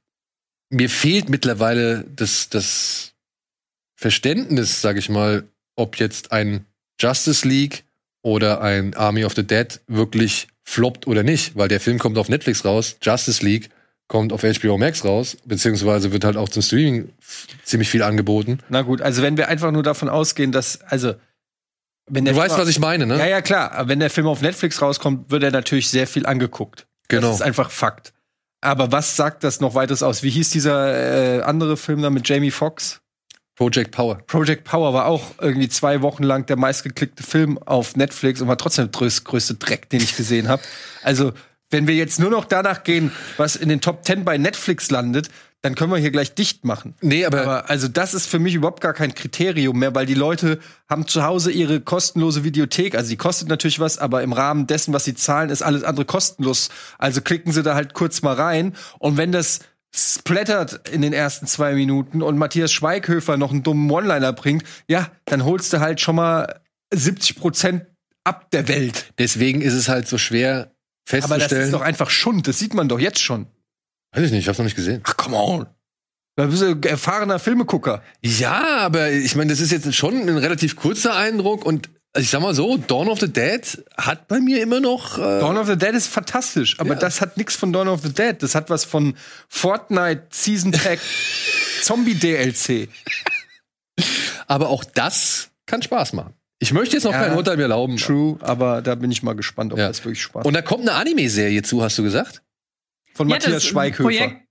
Mir 0.74 0.88
fehlt 0.88 1.28
mittlerweile 1.28 2.02
das, 2.16 2.48
das 2.48 3.12
Verständnis, 3.94 4.80
sag 4.80 4.96
ich 4.96 5.10
mal, 5.10 5.44
ob 5.76 5.98
jetzt 5.98 6.32
ein 6.32 6.64
Justice 6.98 7.46
League 7.46 7.84
oder 8.22 8.62
ein 8.62 8.94
Army 8.94 9.26
of 9.26 9.34
the 9.34 9.46
Dead 9.46 9.80
wirklich 9.86 10.48
floppt 10.64 11.06
oder 11.06 11.22
nicht, 11.22 11.56
weil 11.56 11.68
der 11.68 11.80
Film 11.80 11.98
kommt 11.98 12.16
auf 12.16 12.28
Netflix 12.28 12.64
raus, 12.64 12.96
Justice 13.02 13.44
League 13.44 13.68
kommt 14.08 14.32
auf 14.32 14.42
HBO 14.42 14.78
Max 14.78 15.04
raus, 15.04 15.36
beziehungsweise 15.44 16.12
wird 16.12 16.24
halt 16.24 16.36
auch 16.36 16.48
zum 16.48 16.62
Streaming 16.62 17.10
ziemlich 17.64 17.88
viel 17.88 18.02
angeboten. 18.02 18.58
Na 18.68 18.82
gut, 18.82 19.00
also 19.00 19.22
wenn 19.22 19.36
wir 19.36 19.48
einfach 19.48 19.72
nur 19.72 19.82
davon 19.82 20.08
ausgehen, 20.08 20.52
dass, 20.52 20.82
also, 20.82 21.14
wenn 22.08 22.24
der 22.24 22.34
Du 22.34 22.40
weißt, 22.40 22.54
Film- 22.54 22.62
was 22.62 22.68
ich 22.68 22.78
meine, 22.80 23.06
ne? 23.06 23.18
Ja, 23.18 23.26
ja, 23.26 23.42
klar. 23.42 23.72
Aber 23.72 23.88
wenn 23.88 24.00
der 24.00 24.10
Film 24.10 24.26
auf 24.26 24.40
Netflix 24.42 24.80
rauskommt, 24.82 25.30
wird 25.30 25.42
er 25.42 25.50
natürlich 25.50 25.88
sehr 25.90 26.06
viel 26.06 26.26
angeguckt. 26.26 26.86
Genau. 27.08 27.28
Das 27.28 27.36
ist 27.36 27.42
einfach 27.42 27.70
Fakt. 27.70 28.12
Aber 28.60 28.92
was 28.92 29.16
sagt 29.16 29.42
das 29.44 29.60
noch 29.60 29.74
weiteres 29.74 30.02
aus? 30.02 30.22
Wie 30.22 30.30
hieß 30.30 30.50
dieser 30.50 31.38
äh, 31.38 31.42
andere 31.42 31.76
Film 31.76 32.00
da 32.02 32.10
mit 32.10 32.28
Jamie 32.28 32.50
Foxx? 32.52 33.00
Project 33.56 33.90
Power. 33.90 34.18
Project 34.26 34.64
Power 34.64 34.94
war 34.94 35.06
auch 35.06 35.22
irgendwie 35.40 35.68
zwei 35.68 36.00
Wochen 36.02 36.22
lang 36.22 36.46
der 36.46 36.56
meistgeklickte 36.56 37.22
Film 37.22 37.58
auf 37.58 37.96
Netflix 37.96 38.40
und 38.40 38.48
war 38.48 38.56
trotzdem 38.56 38.90
der 38.90 39.00
größ- 39.00 39.24
größte 39.24 39.54
Dreck, 39.56 39.90
den 39.90 40.00
ich 40.00 40.16
gesehen 40.16 40.48
habe. 40.48 40.62
Also, 41.02 41.32
wenn 41.70 41.86
wir 41.86 41.94
jetzt 41.94 42.18
nur 42.18 42.30
noch 42.30 42.44
danach 42.44 42.82
gehen, 42.82 43.12
was 43.36 43.56
in 43.56 43.68
den 43.68 43.80
Top 43.80 44.04
10 44.04 44.24
bei 44.24 44.38
Netflix 44.38 44.90
landet, 44.90 45.28
dann 45.62 45.76
können 45.76 45.92
wir 45.92 45.98
hier 45.98 46.10
gleich 46.10 46.34
dicht 46.34 46.64
machen. 46.64 46.94
Nee, 47.00 47.24
aber, 47.24 47.42
Aber 47.42 47.70
also 47.70 47.86
das 47.88 48.14
ist 48.14 48.26
für 48.26 48.40
mich 48.40 48.54
überhaupt 48.54 48.80
gar 48.80 48.92
kein 48.92 49.14
Kriterium 49.14 49.78
mehr, 49.78 49.94
weil 49.94 50.06
die 50.06 50.14
Leute 50.14 50.58
haben 50.88 51.06
zu 51.06 51.22
Hause 51.22 51.52
ihre 51.52 51.80
kostenlose 51.80 52.42
Videothek. 52.42 52.96
Also 52.96 53.10
die 53.10 53.16
kostet 53.16 53.48
natürlich 53.48 53.78
was, 53.78 53.96
aber 53.96 54.22
im 54.22 54.32
Rahmen 54.32 54.66
dessen, 54.66 54.92
was 54.92 55.04
sie 55.04 55.14
zahlen, 55.14 55.50
ist 55.50 55.62
alles 55.62 55.84
andere 55.84 56.04
kostenlos. 56.04 56.68
Also 56.98 57.20
klicken 57.20 57.52
sie 57.52 57.62
da 57.62 57.76
halt 57.76 57.94
kurz 57.94 58.22
mal 58.22 58.34
rein. 58.34 58.74
Und 58.98 59.16
wenn 59.16 59.30
das 59.30 59.60
splattert 59.94 60.88
in 60.88 61.00
den 61.02 61.12
ersten 61.12 61.46
zwei 61.46 61.74
Minuten 61.74 62.22
und 62.22 62.38
Matthias 62.38 62.72
Schweighöfer 62.72 63.36
noch 63.36 63.52
einen 63.52 63.62
dummen 63.62 63.88
One-Liner 63.90 64.32
bringt, 64.32 64.64
ja, 64.88 65.10
dann 65.26 65.44
holst 65.44 65.72
du 65.72 65.80
halt 65.80 66.00
schon 66.00 66.16
mal 66.16 66.60
70 66.92 67.36
Prozent 67.36 67.86
ab 68.24 68.50
der 68.50 68.68
Welt. 68.68 69.12
deswegen 69.18 69.60
ist 69.62 69.74
es 69.74 69.88
halt 69.88 70.08
so 70.08 70.18
schwer 70.18 70.72
Aber 71.10 71.18
das 71.20 71.26
festzustellen. 71.28 71.64
ist 71.64 71.72
doch 71.72 71.80
einfach 71.82 72.10
Schund. 72.10 72.48
Das 72.48 72.58
sieht 72.58 72.74
man 72.74 72.88
doch 72.88 72.98
jetzt 73.00 73.20
schon. 73.20 73.46
Weiß 74.12 74.24
ich 74.26 74.30
nicht, 74.30 74.40
ich 74.42 74.48
hab's 74.48 74.58
noch 74.58 74.64
nicht 74.64 74.76
gesehen. 74.76 75.00
Ach, 75.04 75.16
come 75.16 75.36
on. 75.36 75.66
Da 76.36 76.46
bist 76.46 76.62
du 76.62 76.66
ein 76.72 76.82
erfahrener 76.82 77.38
Filmegucker. 77.38 78.02
Ja, 78.22 78.78
aber 78.78 79.10
ich 79.10 79.36
meine, 79.36 79.50
das 79.50 79.60
ist 79.60 79.70
jetzt 79.72 79.94
schon 79.94 80.16
ein 80.28 80.38
relativ 80.38 80.76
kurzer 80.76 81.14
Eindruck 81.14 81.64
und 81.64 81.90
ich 82.16 82.28
sag 82.28 82.42
mal 82.42 82.54
so, 82.54 82.76
Dawn 82.76 83.08
of 83.08 83.20
the 83.20 83.32
Dead 83.32 83.62
hat 83.96 84.28
bei 84.28 84.38
mir 84.40 84.62
immer 84.62 84.80
noch. 84.80 85.16
Äh, 85.18 85.40
Dawn 85.40 85.56
of 85.56 85.66
the 85.66 85.76
Dead 85.76 85.94
ist 85.94 86.08
fantastisch, 86.08 86.78
aber 86.78 86.90
Ja. 86.94 87.00
das 87.00 87.20
hat 87.22 87.38
nichts 87.38 87.56
von 87.56 87.72
Dawn 87.72 87.88
of 87.88 88.02
the 88.02 88.12
Dead. 88.12 88.36
Das 88.42 88.54
hat 88.54 88.68
was 88.70 88.84
von 88.84 89.14
Fortnite 89.48 90.24
Season 90.30 90.72
Pack 90.72 90.98
Zombie 91.82 92.14
DLC. 92.14 92.88
aber 94.46 94.68
auch 94.68 94.84
das 94.84 95.50
kann 95.66 95.82
Spaß 95.82 96.12
machen. 96.12 96.34
Ich 96.58 96.72
möchte 96.72 96.96
jetzt 96.96 97.04
noch 97.04 97.12
Ja. 97.12 97.24
kein 97.24 97.36
Urteil 97.36 97.56
mehr 97.56 97.64
erlauben. 97.64 97.96
True, 97.96 98.38
aber 98.40 98.82
da 98.82 98.94
bin 98.94 99.10
ich 99.10 99.22
mal 99.22 99.34
gespannt, 99.34 99.72
ob 99.72 99.78
Ja. 99.78 99.88
das 99.88 100.04
wirklich 100.04 100.22
Spaß 100.22 100.44
Und 100.44 100.54
da 100.54 100.62
kommt 100.62 100.82
eine 100.82 100.92
Anime-Serie 100.98 101.62
zu, 101.62 101.82
hast 101.82 101.98
du 101.98 102.02
gesagt? 102.02 102.42
Von 103.14 103.28
Ja, 103.28 103.36
Matthias 103.36 103.64
Schweighöfer. 103.64 104.02
Projekt- 104.02 104.42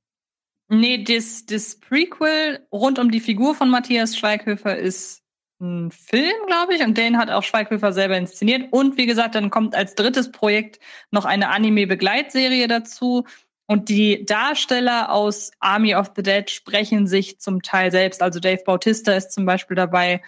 Nee, 0.73 1.03
das, 1.03 1.45
das 1.45 1.77
Prequel 1.81 2.65
rund 2.71 2.97
um 2.97 3.11
die 3.11 3.19
Figur 3.19 3.55
von 3.55 3.69
Matthias 3.69 4.15
Schweighöfer 4.15 4.77
ist 4.77 5.21
ein 5.59 5.91
Film, 5.91 6.31
glaube 6.47 6.75
ich, 6.75 6.81
und 6.81 6.97
den 6.97 7.17
hat 7.17 7.29
auch 7.29 7.43
Schweighöfer 7.43 7.91
selber 7.91 8.17
inszeniert. 8.17 8.71
Und 8.71 8.95
wie 8.97 9.05
gesagt, 9.05 9.35
dann 9.35 9.49
kommt 9.49 9.75
als 9.75 9.95
drittes 9.95 10.31
Projekt 10.31 10.79
noch 11.11 11.25
eine 11.25 11.49
Anime-Begleitserie 11.49 12.69
dazu. 12.69 13.25
Und 13.67 13.89
die 13.89 14.23
Darsteller 14.25 15.11
aus 15.11 15.51
Army 15.59 15.93
of 15.93 16.13
the 16.15 16.23
Dead 16.23 16.49
sprechen 16.49 17.05
sich 17.05 17.39
zum 17.39 17.61
Teil 17.61 17.91
selbst. 17.91 18.21
Also 18.21 18.39
Dave 18.39 18.63
Bautista 18.65 19.11
ist 19.11 19.33
zum 19.33 19.45
Beispiel 19.45 19.75
dabei, 19.75 20.21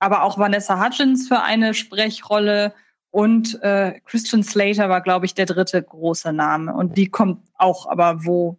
aber 0.00 0.24
auch 0.24 0.38
Vanessa 0.38 0.84
Hudgens 0.84 1.28
für 1.28 1.40
eine 1.42 1.72
Sprechrolle 1.72 2.74
und 3.14 3.62
äh, 3.62 4.00
Christian 4.06 4.42
Slater 4.42 4.88
war, 4.88 5.00
glaube 5.00 5.24
ich, 5.24 5.34
der 5.34 5.46
dritte 5.46 5.80
große 5.80 6.32
Name. 6.32 6.74
Und 6.74 6.98
die 6.98 7.06
kommt 7.06 7.38
auch, 7.56 7.86
aber 7.88 8.24
wo, 8.24 8.58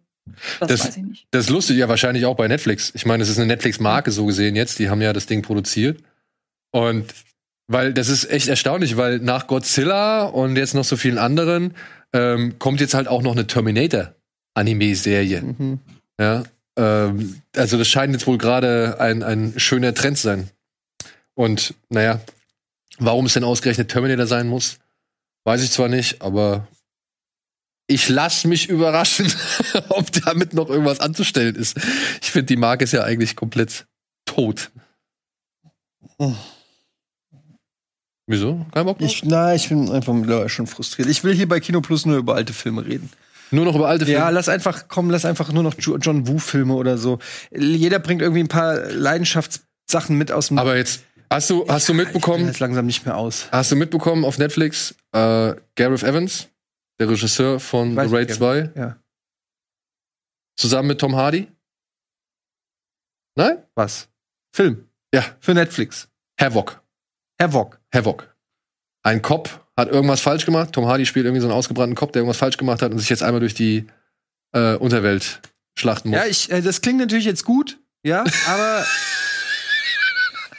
das, 0.60 0.68
Das- 0.68 0.86
weiß 0.86 0.96
ich 0.96 1.02
nicht. 1.02 1.26
Das 1.30 1.44
ist 1.44 1.50
lustig, 1.50 1.76
ja, 1.76 1.90
wahrscheinlich 1.90 2.24
auch 2.24 2.36
bei 2.36 2.48
Netflix. 2.48 2.90
Ich 2.94 3.04
meine, 3.04 3.22
es 3.22 3.28
ist 3.28 3.36
eine 3.36 3.48
Netflix-Marke 3.48 4.10
so 4.10 4.24
gesehen 4.24 4.56
jetzt. 4.56 4.78
Die 4.78 4.88
haben 4.88 5.02
ja 5.02 5.12
das 5.12 5.26
Ding 5.26 5.42
produziert. 5.42 6.02
Und 6.70 7.04
weil 7.68 7.92
das 7.92 8.08
ist 8.08 8.30
echt 8.30 8.48
erstaunlich, 8.48 8.96
weil 8.96 9.18
nach 9.18 9.46
Godzilla 9.46 10.24
und 10.24 10.56
jetzt 10.56 10.72
noch 10.74 10.84
so 10.84 10.96
vielen 10.96 11.18
anderen 11.18 11.74
ähm, 12.14 12.58
kommt 12.58 12.80
jetzt 12.80 12.94
halt 12.94 13.08
auch 13.08 13.20
noch 13.20 13.32
eine 13.32 13.46
Terminator-Anime-Serie. 13.46 15.42
Mhm. 15.42 15.80
Ja. 16.18 16.44
Ähm, 16.78 17.42
also 17.54 17.76
das 17.76 17.88
scheint 17.88 18.14
jetzt 18.14 18.26
wohl 18.26 18.38
gerade 18.38 18.96
ein, 19.00 19.22
ein 19.22 19.52
schöner 19.58 19.92
Trend 19.92 20.16
zu 20.16 20.28
sein. 20.28 20.48
Und 21.34 21.74
naja, 21.90 22.20
warum 22.98 23.26
es 23.26 23.34
denn 23.34 23.44
ausgerechnet 23.44 23.90
Terminator 23.90 24.26
sein 24.26 24.48
muss, 24.48 24.78
weiß 25.44 25.62
ich 25.62 25.70
zwar 25.70 25.88
nicht, 25.88 26.22
aber 26.22 26.66
ich 27.88 28.08
lasse 28.08 28.48
mich 28.48 28.68
überraschen, 28.68 29.32
ob 29.90 30.10
damit 30.24 30.54
noch 30.54 30.68
irgendwas 30.68 31.00
anzustellen 31.00 31.54
ist. 31.54 31.76
Ich 32.20 32.30
finde, 32.32 32.46
die 32.46 32.56
Marke 32.56 32.84
ist 32.84 32.92
ja 32.92 33.04
eigentlich 33.04 33.36
komplett 33.36 33.86
tot. 34.24 34.70
Wieso? 38.26 38.66
Kein 38.72 38.84
Bock 38.86 38.98
drauf? 38.98 39.08
Ich, 39.08 39.24
na, 39.24 39.54
ich 39.54 39.68
bin 39.68 39.88
einfach 39.90 40.12
mittlerweile 40.12 40.48
schon 40.48 40.66
frustriert. 40.66 41.08
Ich 41.08 41.22
will 41.22 41.34
hier 41.34 41.46
bei 41.48 41.60
Kino 41.60 41.80
Plus 41.80 42.06
nur 42.06 42.16
über 42.16 42.34
alte 42.34 42.52
Filme 42.52 42.84
reden. 42.84 43.10
Nur 43.52 43.64
noch 43.64 43.76
über 43.76 43.86
alte 43.88 44.04
Filme. 44.06 44.18
Ja, 44.18 44.30
lass 44.30 44.48
einfach, 44.48 44.88
komm, 44.88 45.10
lass 45.10 45.24
einfach 45.24 45.52
nur 45.52 45.62
noch 45.62 45.74
Jo- 45.78 45.98
John 45.98 46.26
Woo-Filme 46.26 46.74
oder 46.74 46.98
so. 46.98 47.20
Jeder 47.56 48.00
bringt 48.00 48.20
irgendwie 48.22 48.40
ein 48.42 48.48
paar 48.48 48.74
Leidenschaftssachen 48.90 50.18
mit 50.18 50.32
aus 50.32 50.48
dem. 50.48 50.58
aber 50.58 50.76
jetzt, 50.76 51.02
hast 51.30 51.50
du, 51.50 51.66
hast 51.68 51.88
du 51.88 51.92
Ich 51.92 51.98
mitbekommen, 51.98 52.46
jetzt 52.46 52.60
langsam 52.60 52.86
nicht 52.86 53.04
mehr 53.04 53.16
aus. 53.16 53.48
Hast 53.52 53.72
du 53.72 53.76
mitbekommen 53.76 54.24
auf 54.24 54.38
Netflix, 54.38 54.94
äh, 55.12 55.54
Gareth 55.74 56.02
Evans, 56.02 56.48
der 56.98 57.08
Regisseur 57.08 57.60
von 57.60 57.92
The 57.92 58.14
Raid 58.14 58.30
ich, 58.30 58.36
2, 58.36 58.70
Ja. 58.74 58.96
zusammen 60.56 60.88
mit 60.88 61.00
Tom 61.00 61.16
Hardy? 61.16 61.48
Nein? 63.36 63.58
Was? 63.74 64.08
Film. 64.54 64.88
Ja. 65.12 65.24
Für 65.40 65.54
Netflix. 65.54 66.08
Havoc. 66.40 66.82
Havoc. 67.40 67.78
Havoc. 67.94 68.34
Ein 69.02 69.22
Cop 69.22 69.66
hat 69.76 69.88
irgendwas 69.88 70.20
falsch 70.20 70.46
gemacht. 70.46 70.72
Tom 70.72 70.86
Hardy 70.86 71.04
spielt 71.06 71.26
irgendwie 71.26 71.42
so 71.42 71.46
einen 71.48 71.56
ausgebrannten 71.56 71.94
Cop, 71.94 72.12
der 72.12 72.20
irgendwas 72.20 72.38
falsch 72.38 72.56
gemacht 72.56 72.80
hat 72.82 72.92
und 72.92 72.98
sich 72.98 73.10
jetzt 73.10 73.22
einmal 73.22 73.40
durch 73.40 73.54
die 73.54 73.86
äh, 74.52 74.74
Unterwelt 74.76 75.42
schlachten 75.78 76.08
muss. 76.10 76.18
Ja, 76.18 76.24
ich, 76.26 76.50
äh, 76.50 76.62
das 76.62 76.80
klingt 76.80 76.98
natürlich 76.98 77.26
jetzt 77.26 77.44
gut, 77.44 77.78
ja, 78.02 78.24
aber 78.48 78.84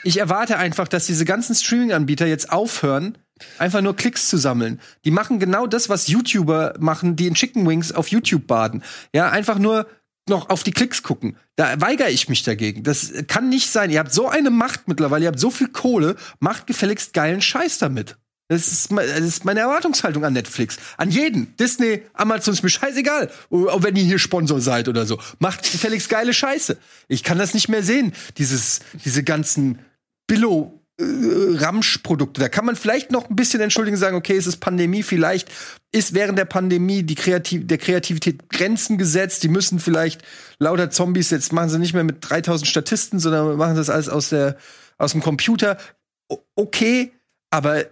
ich 0.08 0.16
erwarte 0.16 0.56
einfach, 0.56 0.88
dass 0.88 1.04
diese 1.04 1.26
ganzen 1.26 1.54
Streaming-Anbieter 1.54 2.26
jetzt 2.26 2.50
aufhören, 2.50 3.18
einfach 3.58 3.82
nur 3.82 3.94
Klicks 3.94 4.28
zu 4.28 4.38
sammeln. 4.38 4.80
Die 5.04 5.10
machen 5.10 5.38
genau 5.38 5.66
das, 5.66 5.90
was 5.90 6.08
YouTuber 6.08 6.74
machen, 6.80 7.14
die 7.14 7.26
in 7.26 7.34
Chicken 7.34 7.68
Wings 7.68 7.92
auf 7.92 8.08
YouTube 8.08 8.46
baden. 8.46 8.82
Ja, 9.12 9.28
einfach 9.28 9.58
nur 9.58 9.86
noch 10.26 10.48
auf 10.48 10.62
die 10.62 10.72
Klicks 10.72 11.02
gucken. 11.02 11.36
Da 11.56 11.78
weigere 11.80 12.08
ich 12.08 12.28
mich 12.30 12.42
dagegen. 12.42 12.84
Das 12.84 13.12
kann 13.26 13.50
nicht 13.50 13.70
sein. 13.70 13.90
Ihr 13.90 13.98
habt 13.98 14.12
so 14.12 14.28
eine 14.28 14.48
Macht 14.48 14.88
mittlerweile, 14.88 15.24
ihr 15.24 15.28
habt 15.28 15.38
so 15.38 15.50
viel 15.50 15.68
Kohle, 15.68 16.16
macht 16.40 16.66
gefälligst 16.66 17.12
geilen 17.12 17.42
Scheiß 17.42 17.76
damit. 17.76 18.16
Das 18.50 18.68
ist, 18.68 18.90
das 18.90 19.20
ist 19.20 19.44
meine 19.44 19.60
Erwartungshaltung 19.60 20.24
an 20.24 20.32
Netflix. 20.32 20.78
An 20.96 21.10
jeden. 21.10 21.54
Disney, 21.58 22.02
Amazon 22.14 22.54
ist 22.54 22.62
mir 22.62 22.70
scheißegal. 22.70 23.30
Auch 23.50 23.82
wenn 23.82 23.94
ihr 23.94 24.04
hier 24.04 24.18
Sponsor 24.18 24.62
seid 24.62 24.88
oder 24.88 25.04
so. 25.04 25.20
Macht 25.38 25.70
gefälligst 25.70 26.08
geile 26.08 26.32
Scheiße. 26.32 26.78
Ich 27.08 27.22
kann 27.24 27.36
das 27.36 27.52
nicht 27.52 27.68
mehr 27.68 27.82
sehen. 27.82 28.14
Dieses, 28.38 28.80
diese 29.04 29.22
ganzen 29.22 29.80
Billo, 30.28 30.80
äh, 31.00 31.04
Ramsch-Produkte. 31.04 32.40
Da 32.40 32.48
kann 32.48 32.64
man 32.64 32.76
vielleicht 32.76 33.10
noch 33.10 33.28
ein 33.28 33.34
bisschen 33.34 33.60
entschuldigen 33.60 33.96
und 33.96 34.00
sagen, 34.00 34.16
okay, 34.16 34.36
es 34.36 34.46
ist 34.46 34.58
Pandemie, 34.58 35.02
vielleicht 35.02 35.48
ist 35.90 36.14
während 36.14 36.38
der 36.38 36.44
Pandemie 36.44 37.02
die 37.02 37.16
Kreativ 37.16 37.66
der 37.66 37.78
Kreativität 37.78 38.48
Grenzen 38.48 38.98
gesetzt. 38.98 39.42
Die 39.42 39.48
müssen 39.48 39.80
vielleicht 39.80 40.22
lauter 40.58 40.90
Zombies, 40.90 41.30
jetzt 41.30 41.52
machen 41.52 41.70
sie 41.70 41.78
nicht 41.80 41.94
mehr 41.94 42.04
mit 42.04 42.18
3000 42.20 42.68
Statisten, 42.68 43.18
sondern 43.18 43.56
machen 43.56 43.74
das 43.74 43.90
alles 43.90 44.08
aus, 44.08 44.28
der, 44.28 44.56
aus 44.98 45.12
dem 45.12 45.22
Computer. 45.22 45.78
O 46.28 46.38
okay, 46.54 47.12
aber 47.50 47.86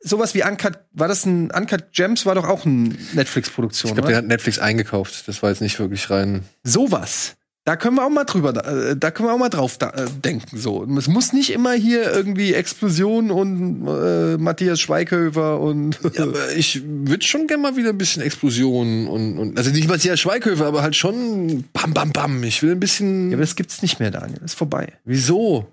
sowas 0.00 0.34
wie 0.34 0.44
Uncut, 0.44 0.78
war 0.92 1.08
das 1.08 1.26
ein 1.26 1.50
Uncut 1.50 1.92
Gems, 1.92 2.26
war 2.26 2.34
doch 2.34 2.46
auch 2.46 2.64
eine 2.64 2.94
Netflix-Produktion, 3.14 3.90
ich 3.90 3.94
glaube, 3.94 4.08
der 4.08 4.18
hat 4.18 4.26
Netflix 4.26 4.58
eingekauft. 4.58 5.26
Das 5.26 5.42
war 5.42 5.50
jetzt 5.50 5.62
nicht 5.62 5.78
wirklich 5.78 6.10
rein. 6.10 6.44
sowas. 6.62 7.36
Da 7.66 7.74
können 7.74 7.96
wir 7.96 8.06
auch 8.06 8.10
mal 8.10 8.22
drüber, 8.22 8.50
äh, 8.64 8.96
da 8.96 9.10
können 9.10 9.28
wir 9.28 9.34
auch 9.34 9.38
mal 9.38 9.48
drauf 9.48 9.76
da, 9.76 9.90
äh, 9.90 10.06
denken. 10.08 10.56
So, 10.56 10.84
es 10.96 11.08
muss 11.08 11.32
nicht 11.32 11.50
immer 11.52 11.72
hier 11.72 12.12
irgendwie 12.12 12.54
Explosion 12.54 13.32
und 13.32 13.88
äh, 13.88 14.36
Matthias 14.36 14.78
Schweighöfer 14.80 15.58
und 15.58 15.98
Ja, 16.14 16.22
aber 16.22 16.52
ich 16.52 16.80
würde 16.84 17.26
schon 17.26 17.48
gerne 17.48 17.64
mal 17.64 17.76
wieder 17.76 17.88
ein 17.88 17.98
bisschen 17.98 18.22
Explosionen 18.22 19.08
und, 19.08 19.36
und 19.36 19.58
also 19.58 19.72
nicht 19.72 19.88
Matthias 19.88 20.20
Schweighöfer, 20.20 20.64
aber 20.64 20.82
halt 20.82 20.94
schon 20.94 21.64
bam, 21.72 21.92
bam, 21.92 22.12
bam. 22.12 22.44
Ich 22.44 22.62
will 22.62 22.70
ein 22.70 22.78
bisschen. 22.78 23.30
ja, 23.30 23.36
aber 23.36 23.42
das 23.42 23.56
gibt's 23.56 23.82
nicht 23.82 23.98
mehr, 23.98 24.12
Daniel. 24.12 24.40
Ist 24.44 24.54
vorbei. 24.54 24.92
Wieso? 25.04 25.66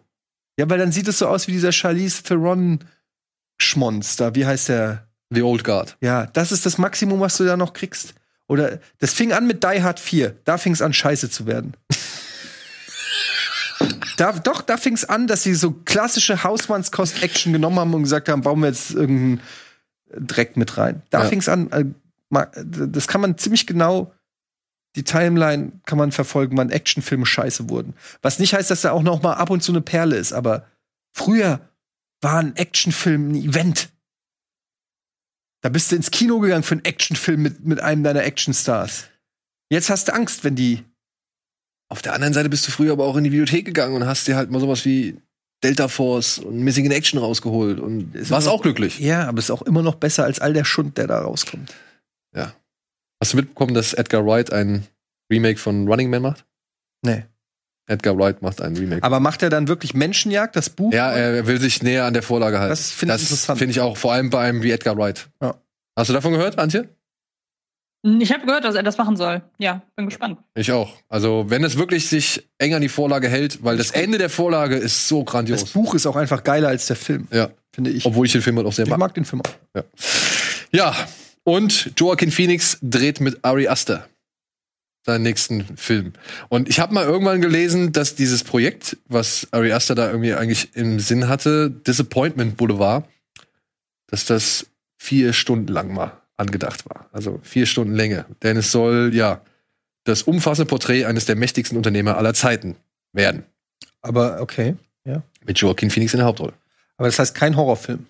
Ja, 0.57 0.67
weil 0.71 0.79
dann 0.79 0.91
sieht 0.91 1.07
es 1.07 1.19
so 1.19 1.27
aus 1.27 1.47
wie 1.47 1.51
dieser 1.51 1.71
Charlize 1.71 2.23
Theron 2.23 2.79
Schmonz 3.61 4.15
da. 4.15 4.33
Wie 4.33 4.47
heißt 4.47 4.69
der? 4.69 5.07
The 5.29 5.43
Old 5.43 5.63
Guard. 5.63 5.95
Ja, 6.01 6.25
das 6.25 6.51
ist 6.51 6.65
das 6.65 6.79
Maximum, 6.79 7.19
was 7.19 7.37
du 7.37 7.43
da 7.43 7.55
noch 7.55 7.73
kriegst. 7.73 8.15
Oder 8.47 8.79
das 8.99 9.13
fing 9.13 9.31
an 9.33 9.47
mit 9.47 9.63
Die 9.63 9.81
Hard 9.81 9.99
4. 9.99 10.35
Da 10.43 10.57
fing 10.57 10.73
es 10.73 10.81
an, 10.81 10.93
scheiße 10.93 11.29
zu 11.29 11.45
werden. 11.47 11.75
da, 14.17 14.31
doch, 14.33 14.61
da 14.61 14.77
fing 14.77 14.93
es 14.93 15.05
an, 15.05 15.27
dass 15.27 15.43
sie 15.43 15.55
so 15.55 15.71
klassische 15.71 16.43
Hausmannskost-Action 16.43 17.53
genommen 17.53 17.79
haben 17.79 17.93
und 17.93 18.03
gesagt 18.03 18.29
haben, 18.29 18.41
bauen 18.41 18.59
wir 18.59 18.67
jetzt 18.67 18.91
irgendeinen 18.91 19.41
Dreck 20.15 20.57
mit 20.57 20.77
rein. 20.77 21.01
Da 21.09 21.23
Ja. 21.23 21.29
fing 21.29 21.39
es 21.39 21.49
an. 21.49 21.71
äh, 21.71 21.85
Das 22.65 23.07
kann 23.07 23.21
man 23.21 23.37
ziemlich 23.37 23.67
genau, 23.67 24.11
die 24.95 25.03
Timeline 25.03 25.71
kann 25.85 25.97
man 25.97 26.11
verfolgen, 26.11 26.57
wann 26.57 26.69
Actionfilme 26.69 27.25
scheiße 27.25 27.69
wurden. 27.69 27.93
Was 28.21 28.39
nicht 28.39 28.53
heißt, 28.53 28.69
dass 28.69 28.81
da 28.81 28.91
auch 28.91 29.03
noch 29.03 29.21
mal 29.23 29.33
ab 29.33 29.49
und 29.49 29.63
zu 29.63 29.71
eine 29.71 29.81
Perle 29.81 30.15
ist, 30.17 30.33
aber 30.33 30.67
früher 31.13 31.59
war 32.21 32.39
ein 32.39 32.55
Actionfilm 32.55 33.29
ein 33.31 33.35
Event. 33.35 33.89
Da 35.63 35.69
bist 35.69 35.91
du 35.91 35.95
ins 35.95 36.11
Kino 36.11 36.39
gegangen 36.39 36.63
für 36.63 36.75
einen 36.75 36.85
Actionfilm 36.85 37.41
mit, 37.41 37.65
mit 37.65 37.79
einem 37.79 38.03
deiner 38.03 38.23
Actionstars. 38.23 39.07
Jetzt 39.71 39.89
hast 39.89 40.07
du 40.07 40.13
Angst, 40.13 40.43
wenn 40.43 40.55
die. 40.55 40.83
Auf 41.89 42.01
der 42.01 42.13
anderen 42.13 42.33
Seite 42.33 42.49
bist 42.49 42.67
du 42.67 42.71
früher 42.71 42.91
aber 42.91 43.05
auch 43.05 43.15
in 43.15 43.23
die 43.23 43.29
Bibliothek 43.29 43.65
gegangen 43.65 43.95
und 43.95 44.05
hast 44.05 44.27
dir 44.27 44.35
halt 44.35 44.51
mal 44.51 44.59
sowas 44.59 44.83
wie 44.83 45.17
Delta 45.63 45.87
Force 45.87 46.39
und 46.39 46.59
Missing 46.59 46.85
in 46.85 46.91
Action 46.91 47.19
rausgeholt 47.19 47.79
und 47.79 48.15
Ist 48.15 48.31
warst 48.31 48.47
auch 48.47 48.61
glücklich. 48.61 48.99
Ja, 48.99 49.27
aber 49.27 49.39
ist 49.39 49.51
auch 49.51 49.61
immer 49.61 49.83
noch 49.83 49.95
besser 49.95 50.25
als 50.25 50.39
all 50.39 50.53
der 50.53 50.65
Schund, 50.65 50.97
der 50.97 51.07
da 51.07 51.21
rauskommt. 51.21 51.73
Hast 53.23 53.31
du 53.31 53.37
mitbekommen, 53.37 53.73
dass 53.73 53.93
Edgar 53.93 54.25
Wright 54.25 54.51
ein 54.51 54.85
Remake 55.31 55.57
von 55.57 55.87
Running 55.87 56.09
Man 56.09 56.23
macht? 56.23 56.45
Nee. 57.05 57.23
Edgar 57.87 58.17
Wright 58.17 58.41
macht 58.41 58.61
ein 58.61 58.77
Remake. 58.77 59.03
Aber 59.03 59.19
macht 59.19 59.43
er 59.43 59.49
dann 59.49 59.67
wirklich 59.67 59.93
Menschenjagd, 59.93 60.55
das 60.55 60.69
Buch? 60.69 60.93
ja, 60.93 61.11
er 61.11 61.45
will 61.47 61.59
sich 61.59 61.83
näher 61.83 62.05
an 62.05 62.13
der 62.13 62.23
Vorlage 62.23 62.57
halten. 62.59 62.69
Das 62.69 62.91
finde 62.91 63.15
ich 63.15 63.21
interessant. 63.21 63.59
finde 63.59 63.71
ich 63.71 63.79
auch, 63.81 63.97
vor 63.97 64.13
allem 64.13 64.29
bei 64.29 64.39
einem 64.39 64.63
wie 64.63 64.71
Edgar 64.71 64.97
Wright. 64.97 65.27
Ja. 65.41 65.55
Hast 65.97 66.09
du 66.09 66.13
davon 66.13 66.31
gehört, 66.31 66.57
Antje? 66.59 66.89
Ich 68.19 68.33
habe 68.33 68.45
gehört, 68.45 68.65
dass 68.65 68.75
er 68.75 68.83
das 68.83 68.97
machen 68.97 69.15
soll. 69.15 69.41
Ja, 69.59 69.81
bin 69.95 70.07
gespannt. 70.07 70.37
Ich 70.55 70.71
auch. 70.73 70.93
Also, 71.07 71.45
wenn 71.47 71.63
es 71.63 71.77
wirklich 71.77 72.09
sich 72.09 72.45
eng 72.57 72.73
an 72.73 72.81
die 72.81 72.89
Vorlage 72.89 73.29
hält, 73.29 73.63
weil 73.63 73.77
das 73.77 73.91
Ende 73.91 74.17
der 74.17 74.29
Vorlage 74.29 74.75
ist 74.75 75.07
so 75.07 75.23
das 75.23 75.31
grandios. 75.31 75.65
Buch 75.71 75.93
ist 75.95 76.05
auch 76.05 76.17
einfach 76.17 76.43
geiler 76.43 76.67
als 76.67 76.87
der 76.87 76.97
Film, 76.97 77.27
Ja. 77.31 77.49
finde 77.73 77.91
ich. 77.91 78.05
Obwohl 78.05 78.25
ich 78.25 78.31
den 78.33 78.41
Film 78.41 78.57
halt 78.57 78.67
auch 78.67 78.73
sehr 78.73 78.83
ich 78.83 78.89
mag. 78.89 78.99
mag 78.99 79.13
den 79.13 79.23
Film 79.23 79.41
auch. 79.41 79.83
Ja. 80.73 80.93
Und 81.45 81.91
Joaquin 81.97 82.31
Phoenix 82.31 82.77
dreht 82.81 83.19
mit 83.21 83.39
Ari 83.43 83.67
Aster 83.67 84.07
seinen 85.05 85.23
nächsten 85.23 85.77
Film. 85.77 86.13
Und 86.49 86.69
ich 86.69 86.79
habe 86.79 86.93
mal 86.93 87.05
irgendwann 87.05 87.41
gelesen, 87.41 87.91
dass 87.91 88.15
dieses 88.15 88.43
Projekt, 88.43 88.97
was 89.07 89.47
Ari 89.51 89.73
Aster 89.73 89.95
da 89.95 90.09
irgendwie 90.09 90.33
eigentlich 90.33 90.75
im 90.75 90.99
Sinn 90.99 91.27
hatte, 91.27 91.69
Disappointment 91.69 92.57
Boulevard, 92.57 93.05
dass 94.07 94.25
das 94.25 94.67
vier 94.97 95.33
Stunden 95.33 95.71
lang 95.71 95.93
mal 95.93 96.21
angedacht 96.37 96.85
war. 96.89 97.09
Also 97.11 97.39
vier 97.43 97.65
Stunden 97.65 97.95
Länge. 97.95 98.25
Denn 98.41 98.57
es 98.57 98.71
soll, 98.71 99.11
ja, 99.13 99.41
das 100.05 100.23
umfassende 100.23 100.69
Porträt 100.69 101.05
eines 101.05 101.25
der 101.25 101.35
mächtigsten 101.35 101.77
Unternehmer 101.77 102.17
aller 102.17 102.33
Zeiten 102.33 102.77
werden. 103.11 103.43
Aber 104.01 104.41
okay. 104.41 104.75
Mit 105.45 105.59
Joaquin 105.59 105.89
Phoenix 105.89 106.13
in 106.13 106.19
der 106.19 106.27
Hauptrolle. 106.27 106.53
Aber 106.97 107.07
das 107.07 107.19
heißt 107.19 107.35
kein 107.35 107.55
Horrorfilm. 107.55 108.05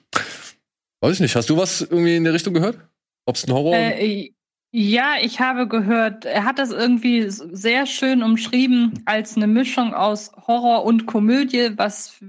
Weiß 1.01 1.15
ich 1.15 1.19
nicht. 1.19 1.35
Hast 1.35 1.49
du 1.49 1.57
was 1.57 1.81
irgendwie 1.81 2.15
in 2.15 2.23
der 2.23 2.33
Richtung 2.33 2.53
gehört? 2.53 2.77
Ob 3.25 3.35
es 3.35 3.47
ein 3.47 3.53
Horror? 3.53 3.75
Äh, 3.75 4.33
ja, 4.75 5.17
ich 5.21 5.39
habe 5.39 5.67
gehört, 5.67 6.25
er 6.25 6.45
hat 6.45 6.57
das 6.57 6.71
irgendwie 6.71 7.25
sehr 7.29 7.85
schön 7.85 8.23
umschrieben 8.23 9.03
als 9.05 9.37
eine 9.37 9.45
Mischung 9.45 9.93
aus 9.93 10.31
Horror 10.47 10.83
und 10.83 11.05
Komödie, 11.05 11.73
was 11.77 12.19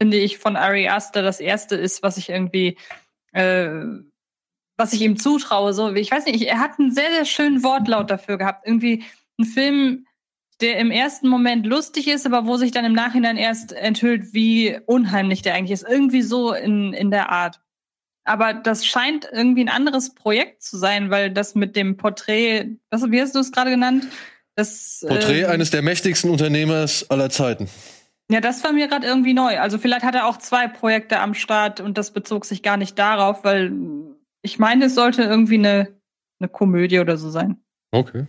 finde 0.00 0.16
ich 0.16 0.38
von 0.38 0.54
Ari 0.54 0.88
Aster 0.88 1.22
das 1.22 1.40
erste 1.40 1.74
ist, 1.74 2.04
was 2.04 2.18
ich 2.18 2.28
irgendwie, 2.28 2.78
äh, 3.32 3.80
was 4.76 4.92
ich 4.92 5.00
ihm 5.00 5.16
zutraue. 5.16 5.74
So, 5.74 5.92
ich 5.92 6.12
weiß 6.12 6.26
nicht, 6.26 6.42
er 6.42 6.60
hat 6.60 6.78
einen 6.78 6.92
sehr, 6.92 7.10
sehr 7.10 7.24
schönen 7.24 7.64
Wortlaut 7.64 8.12
dafür 8.12 8.38
gehabt. 8.38 8.64
Irgendwie 8.64 9.02
ein 9.36 9.44
Film, 9.44 10.06
der 10.60 10.78
im 10.78 10.92
ersten 10.92 11.26
Moment 11.28 11.66
lustig 11.66 12.06
ist, 12.06 12.26
aber 12.26 12.46
wo 12.46 12.58
sich 12.58 12.70
dann 12.70 12.84
im 12.84 12.92
Nachhinein 12.92 13.36
erst 13.36 13.72
enthüllt, 13.72 14.32
wie 14.32 14.78
unheimlich 14.86 15.42
der 15.42 15.54
eigentlich 15.54 15.72
ist. 15.72 15.88
Irgendwie 15.88 16.22
so 16.22 16.52
in, 16.52 16.92
in 16.92 17.10
der 17.10 17.30
Art. 17.30 17.60
Aber 18.26 18.54
das 18.54 18.84
scheint 18.84 19.28
irgendwie 19.32 19.62
ein 19.62 19.68
anderes 19.68 20.14
Projekt 20.14 20.62
zu 20.62 20.76
sein, 20.76 21.10
weil 21.10 21.30
das 21.30 21.54
mit 21.54 21.76
dem 21.76 21.96
Porträt, 21.96 22.76
was, 22.90 23.08
wie 23.10 23.20
hast 23.20 23.34
du 23.34 23.38
es 23.38 23.52
gerade 23.52 23.70
genannt? 23.70 24.08
Das, 24.56 25.04
Porträt 25.06 25.42
ähm, 25.42 25.50
eines 25.50 25.70
der 25.70 25.82
mächtigsten 25.82 26.30
Unternehmers 26.30 27.08
aller 27.08 27.30
Zeiten. 27.30 27.68
Ja, 28.28 28.40
das 28.40 28.64
war 28.64 28.72
mir 28.72 28.88
gerade 28.88 29.06
irgendwie 29.06 29.32
neu. 29.32 29.60
Also 29.60 29.78
vielleicht 29.78 30.04
hat 30.04 30.16
er 30.16 30.26
auch 30.26 30.38
zwei 30.38 30.66
Projekte 30.66 31.20
am 31.20 31.34
Start 31.34 31.80
und 31.80 31.96
das 31.96 32.10
bezog 32.10 32.44
sich 32.44 32.62
gar 32.64 32.76
nicht 32.76 32.98
darauf, 32.98 33.44
weil 33.44 33.72
ich 34.42 34.58
meine, 34.58 34.86
es 34.86 34.96
sollte 34.96 35.22
irgendwie 35.22 35.58
eine, 35.58 35.94
eine 36.40 36.48
Komödie 36.48 36.98
oder 36.98 37.16
so 37.18 37.30
sein. 37.30 37.58
Okay. 37.92 38.26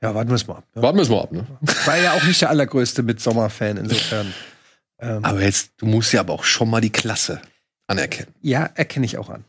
Ja, 0.00 0.14
warten 0.14 0.30
wir 0.30 0.36
es 0.36 0.46
mal 0.46 0.58
ab. 0.58 0.64
Ne? 0.74 0.82
Warten 0.82 0.98
wir 0.98 1.02
es 1.02 1.08
mal 1.08 1.22
ab, 1.22 1.32
ne? 1.32 1.46
War 1.86 1.98
ja 1.98 2.12
auch 2.12 2.22
nicht 2.24 2.40
der 2.40 2.50
allergrößte 2.50 3.02
Midsommar-Fan, 3.02 3.78
insofern. 3.78 4.32
ähm, 5.00 5.24
Aber 5.24 5.42
jetzt, 5.42 5.72
du 5.78 5.86
musst 5.86 6.12
ja 6.12 6.20
aber 6.20 6.34
auch 6.34 6.44
schon 6.44 6.70
mal 6.70 6.80
die 6.80 6.90
Klasse 6.90 7.40
anerkennen. 7.86 8.32
ja, 8.42 8.70
erkenne 8.74 9.06
ich 9.06 9.18
auch 9.18 9.28
an. 9.30 9.44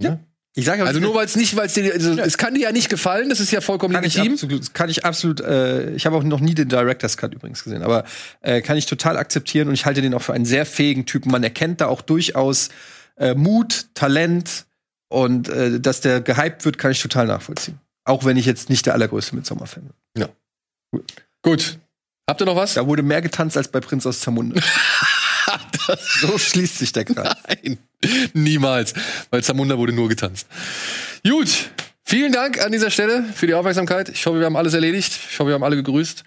Ja. 0.00 0.18
Ich 0.58 0.64
sage 0.64 0.84
Also 0.86 1.00
nur 1.00 1.14
weil 1.14 1.26
es 1.26 1.36
nicht, 1.36 1.54
weil 1.56 1.66
es 1.66 1.74
dir, 1.74 1.92
also, 1.92 2.12
Ja. 2.14 2.24
es 2.24 2.38
kann 2.38 2.54
dir 2.54 2.62
ja 2.62 2.72
nicht 2.72 2.88
gefallen, 2.88 3.28
das 3.28 3.40
ist 3.40 3.50
ja 3.50 3.60
vollkommen 3.60 3.92
kann 3.94 4.04
ich 4.04 4.14
legitim. 4.14 4.32
absolut, 4.34 4.72
kann 4.74 4.88
ich 4.88 5.04
absolut, 5.04 5.40
äh, 5.42 5.90
ich 5.90 6.06
habe 6.06 6.16
auch 6.16 6.22
noch 6.22 6.40
nie 6.40 6.54
den 6.54 6.70
Director's 6.70 7.18
Cut 7.18 7.34
übrigens 7.34 7.62
gesehen, 7.62 7.82
aber 7.82 8.04
äh, 8.40 8.62
kann 8.62 8.78
ich 8.78 8.86
total 8.86 9.18
akzeptieren 9.18 9.68
und 9.68 9.74
ich 9.74 9.84
halte 9.84 10.00
den 10.00 10.14
auch 10.14 10.22
für 10.22 10.32
einen 10.32 10.46
sehr 10.46 10.64
fähigen 10.64 11.04
Typen. 11.04 11.30
Man 11.30 11.44
erkennt 11.44 11.82
da 11.82 11.88
auch 11.88 12.00
durchaus 12.00 12.70
äh, 13.18 13.34
Mut, 13.34 13.88
Talent 13.92 14.64
und 15.08 15.50
äh, 15.50 15.78
dass 15.78 16.00
der 16.00 16.22
gehypt 16.22 16.64
wird, 16.64 16.78
kann 16.78 16.90
ich 16.90 17.02
total 17.02 17.26
nachvollziehen. 17.26 17.78
Auch 18.04 18.24
wenn 18.24 18.38
ich 18.38 18.46
jetzt 18.46 18.70
nicht 18.70 18.86
der 18.86 18.94
allergrößte 18.94 19.36
Midsommar-Fan 19.36 19.90
bin. 20.14 21.02
Gut. 21.42 21.78
Habt 22.28 22.40
ihr 22.40 22.46
noch 22.46 22.56
was? 22.56 22.74
Da 22.74 22.86
wurde 22.86 23.02
mehr 23.02 23.20
getanzt 23.20 23.56
als 23.58 23.68
bei 23.68 23.80
Prinz 23.80 24.06
aus 24.06 24.20
Zamunda. 24.20 24.58
so 26.20 26.38
schließt 26.38 26.78
sich 26.78 26.92
der 26.92 27.04
Kreis. 27.04 27.34
Nein, 27.48 27.78
niemals. 28.34 28.94
Weil 29.30 29.42
Zamunda 29.42 29.78
wurde 29.78 29.92
nur 29.92 30.08
getanzt. 30.08 30.46
Gut. 31.24 31.70
Vielen 32.08 32.30
Dank 32.30 32.60
an 32.64 32.70
dieser 32.70 32.90
Stelle 32.90 33.24
für 33.34 33.48
die 33.48 33.54
Aufmerksamkeit. 33.54 34.08
Ich 34.10 34.24
hoffe, 34.26 34.38
wir 34.38 34.46
haben 34.46 34.56
alles 34.56 34.74
erledigt. 34.74 35.12
Ich 35.28 35.40
hoffe, 35.40 35.48
wir 35.48 35.54
haben 35.54 35.64
alle 35.64 35.74
gegrüßt. 35.74 36.22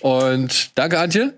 Und 0.00 0.70
danke, 0.78 1.00
Antje. 1.00 1.34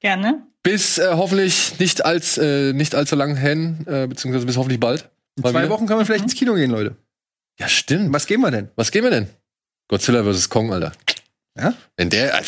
Gerne. 0.00 0.42
Bis 0.62 0.98
äh, 0.98 1.08
hoffentlich 1.12 1.78
nicht, 1.78 2.04
als, 2.04 2.36
äh, 2.36 2.74
nicht 2.74 2.94
allzu 2.94 3.16
lang 3.16 3.34
hin, 3.34 3.86
äh, 3.86 4.06
beziehungsweise 4.06 4.44
bis 4.44 4.58
hoffentlich 4.58 4.78
bald. 4.78 5.08
In 5.36 5.42
zwei 5.42 5.50
wieder. 5.50 5.70
Wochen 5.70 5.86
können 5.86 6.00
wir 6.00 6.06
vielleicht 6.06 6.24
ins 6.24 6.34
Kino 6.34 6.54
gehen, 6.54 6.70
Leute. 6.70 6.96
Ja, 7.58 7.68
stimmt. 7.68 8.12
Was 8.12 8.26
gehen 8.26 8.40
wir 8.40 8.50
denn? 8.50 8.68
Was 8.76 8.90
gehen 8.90 9.04
wir 9.04 9.10
denn? 9.10 9.28
Godzilla 9.88 10.22
vs. 10.22 10.48
Kong, 10.50 10.72
Alter. 10.72 10.92
Ja? 11.56 11.74
Wenn 11.96 12.10
der. 12.10 12.38
Äh, 12.38 12.42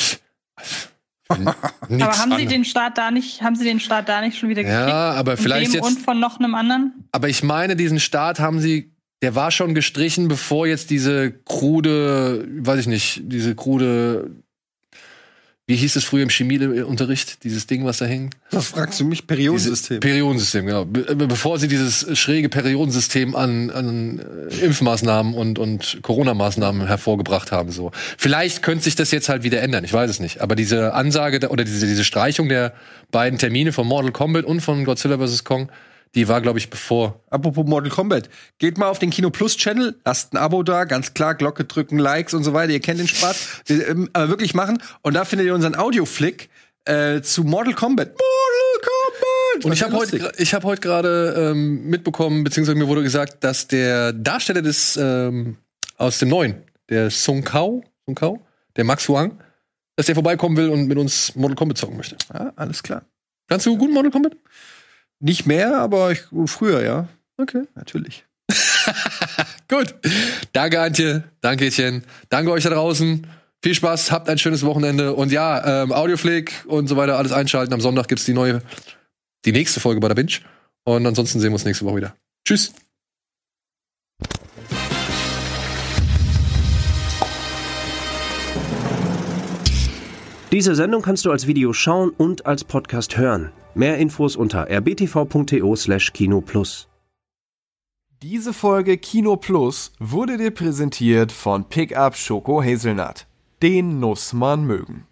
Aber 1.28 2.18
haben 2.18 2.36
Sie 2.36 2.46
den 2.46 2.64
Start 2.64 2.98
da 2.98 3.10
nicht, 3.10 3.42
haben 3.42 3.56
Sie 3.56 3.64
den 3.64 3.80
Start 3.80 4.08
da 4.08 4.20
nicht 4.20 4.38
schon 4.38 4.48
wieder 4.50 4.62
gekriegt? 4.62 4.88
Ja, 4.88 5.12
aber 5.12 5.36
vielleicht 5.36 5.72
dem 5.72 5.82
jetzt. 5.82 5.86
und 5.86 5.98
von 6.00 6.20
noch 6.20 6.38
einem 6.38 6.54
anderen? 6.54 7.08
Aber 7.12 7.28
ich 7.28 7.42
meine, 7.42 7.76
diesen 7.76 7.98
Start 7.98 8.40
haben 8.40 8.60
sie, 8.60 8.92
der 9.22 9.34
war 9.34 9.50
schon 9.50 9.74
gestrichen, 9.74 10.28
bevor 10.28 10.66
jetzt 10.66 10.90
diese 10.90 11.32
krude, 11.32 12.46
weiß 12.58 12.80
ich 12.80 12.86
nicht, 12.88 13.22
diese 13.24 13.54
krude, 13.54 14.43
wie 15.66 15.76
hieß 15.76 15.96
es 15.96 16.04
früher 16.04 16.22
im 16.22 16.28
Chemieunterricht, 16.28 17.42
dieses 17.42 17.66
Ding, 17.66 17.86
was 17.86 17.96
da 17.96 18.04
hing? 18.04 18.30
Was 18.50 18.68
fragst 18.68 19.00
du 19.00 19.04
mich? 19.06 19.26
Periodensystem. 19.26 20.00
Periodensystem, 20.00 20.66
genau. 20.66 20.84
Be 20.84 21.08
äh, 21.08 21.14
bevor 21.14 21.58
sie 21.58 21.68
dieses 21.68 22.18
schräge 22.18 22.50
Periodensystem 22.50 23.34
an, 23.34 23.70
an 23.70 24.20
äh, 24.50 24.64
Impfmaßnahmen 24.66 25.32
und, 25.32 25.58
und 25.58 26.00
Corona-Maßnahmen 26.02 26.86
hervorgebracht 26.86 27.50
haben. 27.50 27.70
So. 27.70 27.92
Vielleicht 28.18 28.62
könnte 28.62 28.84
sich 28.84 28.94
das 28.94 29.10
jetzt 29.10 29.30
halt 29.30 29.42
wieder 29.42 29.62
ändern, 29.62 29.84
ich 29.84 29.92
weiß 29.92 30.10
es 30.10 30.20
nicht. 30.20 30.42
Aber 30.42 30.54
diese 30.54 30.92
Ansage 30.92 31.48
oder 31.48 31.64
diese, 31.64 31.86
diese 31.86 32.04
Streichung 32.04 32.50
der 32.50 32.74
beiden 33.10 33.38
Termine 33.38 33.72
von 33.72 33.86
Mortal 33.86 34.12
Kombat 34.12 34.44
und 34.44 34.60
von 34.60 34.84
Godzilla 34.84 35.16
vs. 35.16 35.44
Kong, 35.44 35.70
die 36.14 36.28
war, 36.28 36.40
glaube 36.40 36.58
ich, 36.58 36.70
bevor 36.70 37.20
Apropos 37.30 37.66
Mortal 37.66 37.90
Kombat. 37.90 38.28
Geht 38.58 38.78
mal 38.78 38.88
auf 38.88 38.98
den 38.98 39.10
Kino 39.10 39.30
Plus 39.30 39.56
Channel, 39.56 39.98
lasst 40.04 40.32
ein 40.32 40.36
Abo 40.36 40.62
da, 40.62 40.84
ganz 40.84 41.14
klar, 41.14 41.34
Glocke 41.34 41.64
drücken, 41.64 41.98
Likes 41.98 42.34
und 42.34 42.44
so 42.44 42.52
weiter. 42.52 42.72
Ihr 42.72 42.80
kennt 42.80 43.00
den 43.00 43.08
Spaß. 43.08 43.62
Ähm, 43.68 44.08
aber 44.12 44.28
wirklich 44.28 44.54
machen. 44.54 44.80
Und 45.02 45.14
da 45.14 45.24
findet 45.24 45.46
ihr 45.46 45.54
unseren 45.54 45.74
Audioflick 45.74 46.48
äh, 46.84 47.22
zu 47.22 47.44
Mortal 47.44 47.74
Kombat. 47.74 48.08
Mortal 48.08 48.90
Kombat! 48.90 49.64
Und 49.64 49.72
ich 49.72 49.82
habe 49.82 49.96
heute, 49.96 50.32
ich 50.38 50.54
habe 50.54 50.66
heute 50.66 50.80
gerade 50.80 51.50
ähm, 51.52 51.86
mitbekommen, 51.86 52.44
beziehungsweise 52.44 52.78
mir 52.78 52.88
wurde 52.88 53.02
gesagt, 53.02 53.42
dass 53.42 53.66
der 53.66 54.12
Darsteller 54.12 54.62
des 54.62 54.96
ähm, 54.96 55.56
aus 55.96 56.18
dem 56.18 56.28
neuen, 56.28 56.62
der 56.88 57.10
Sung 57.10 57.42
Kao, 57.42 57.82
Sung 58.06 58.14
Kao, 58.14 58.40
der 58.76 58.84
Max 58.84 59.08
Huang, 59.08 59.40
dass 59.96 60.06
der 60.06 60.14
vorbeikommen 60.14 60.56
will 60.56 60.68
und 60.68 60.86
mit 60.86 60.98
uns 60.98 61.34
Mortal 61.34 61.56
Kombat 61.56 61.78
zocken 61.78 61.96
möchte. 61.96 62.16
Ja, 62.32 62.52
alles 62.56 62.82
klar. 62.82 63.02
Kannst 63.48 63.66
du 63.66 63.76
gut 63.76 63.92
Mortal 63.92 64.10
Kombat? 64.10 64.36
Nicht 65.24 65.46
mehr, 65.46 65.78
aber 65.78 66.12
ich, 66.12 66.20
früher, 66.44 66.84
ja. 66.84 67.08
Okay. 67.38 67.62
Natürlich. 67.74 68.26
Gut. 69.68 69.94
Danke, 70.52 70.82
Antje. 70.82 71.24
Danke, 71.40 71.64
Etienne. 71.64 72.02
Danke 72.28 72.50
euch 72.50 72.62
da 72.62 72.68
draußen. 72.68 73.26
Viel 73.62 73.74
Spaß, 73.74 74.12
habt 74.12 74.28
ein 74.28 74.36
schönes 74.36 74.66
Wochenende. 74.66 75.14
Und 75.14 75.32
ja, 75.32 75.82
ähm, 75.82 75.92
Audioflick 75.92 76.66
und 76.66 76.88
so 76.88 76.98
weiter, 76.98 77.16
alles 77.16 77.32
einschalten. 77.32 77.72
Am 77.72 77.80
Sonntag 77.80 78.06
gibt's 78.08 78.26
die 78.26 78.34
neue, 78.34 78.60
die 79.46 79.52
nächste 79.52 79.80
Folge 79.80 79.98
bei 79.98 80.08
der 80.08 80.14
Binge. 80.14 80.40
Und 80.84 81.06
ansonsten 81.06 81.40
sehen 81.40 81.52
wir 81.52 81.54
uns 81.54 81.64
nächste 81.64 81.86
Woche 81.86 81.96
wieder. 81.96 82.16
Tschüss. 82.46 82.74
Diese 90.54 90.74
Sendung 90.76 91.02
kannst 91.02 91.24
du 91.24 91.32
als 91.32 91.48
Video 91.48 91.72
schauen 91.72 92.10
und 92.10 92.46
als 92.46 92.62
Podcast 92.62 93.18
hören. 93.18 93.50
Mehr 93.74 93.98
Infos 93.98 94.36
unter 94.36 94.70
rbtv.to/kinoplus. 94.70 96.86
Diese 98.22 98.52
Folge 98.52 98.96
Kino 98.96 99.34
Plus 99.34 99.90
wurde 99.98 100.36
dir 100.36 100.52
präsentiert 100.52 101.32
von 101.32 101.64
Pickup 101.64 102.14
Schoko 102.14 102.62
Hazelnut. 102.62 103.26
Den 103.62 103.98
muss 103.98 104.32
man 104.32 104.64
mögen. 104.64 105.08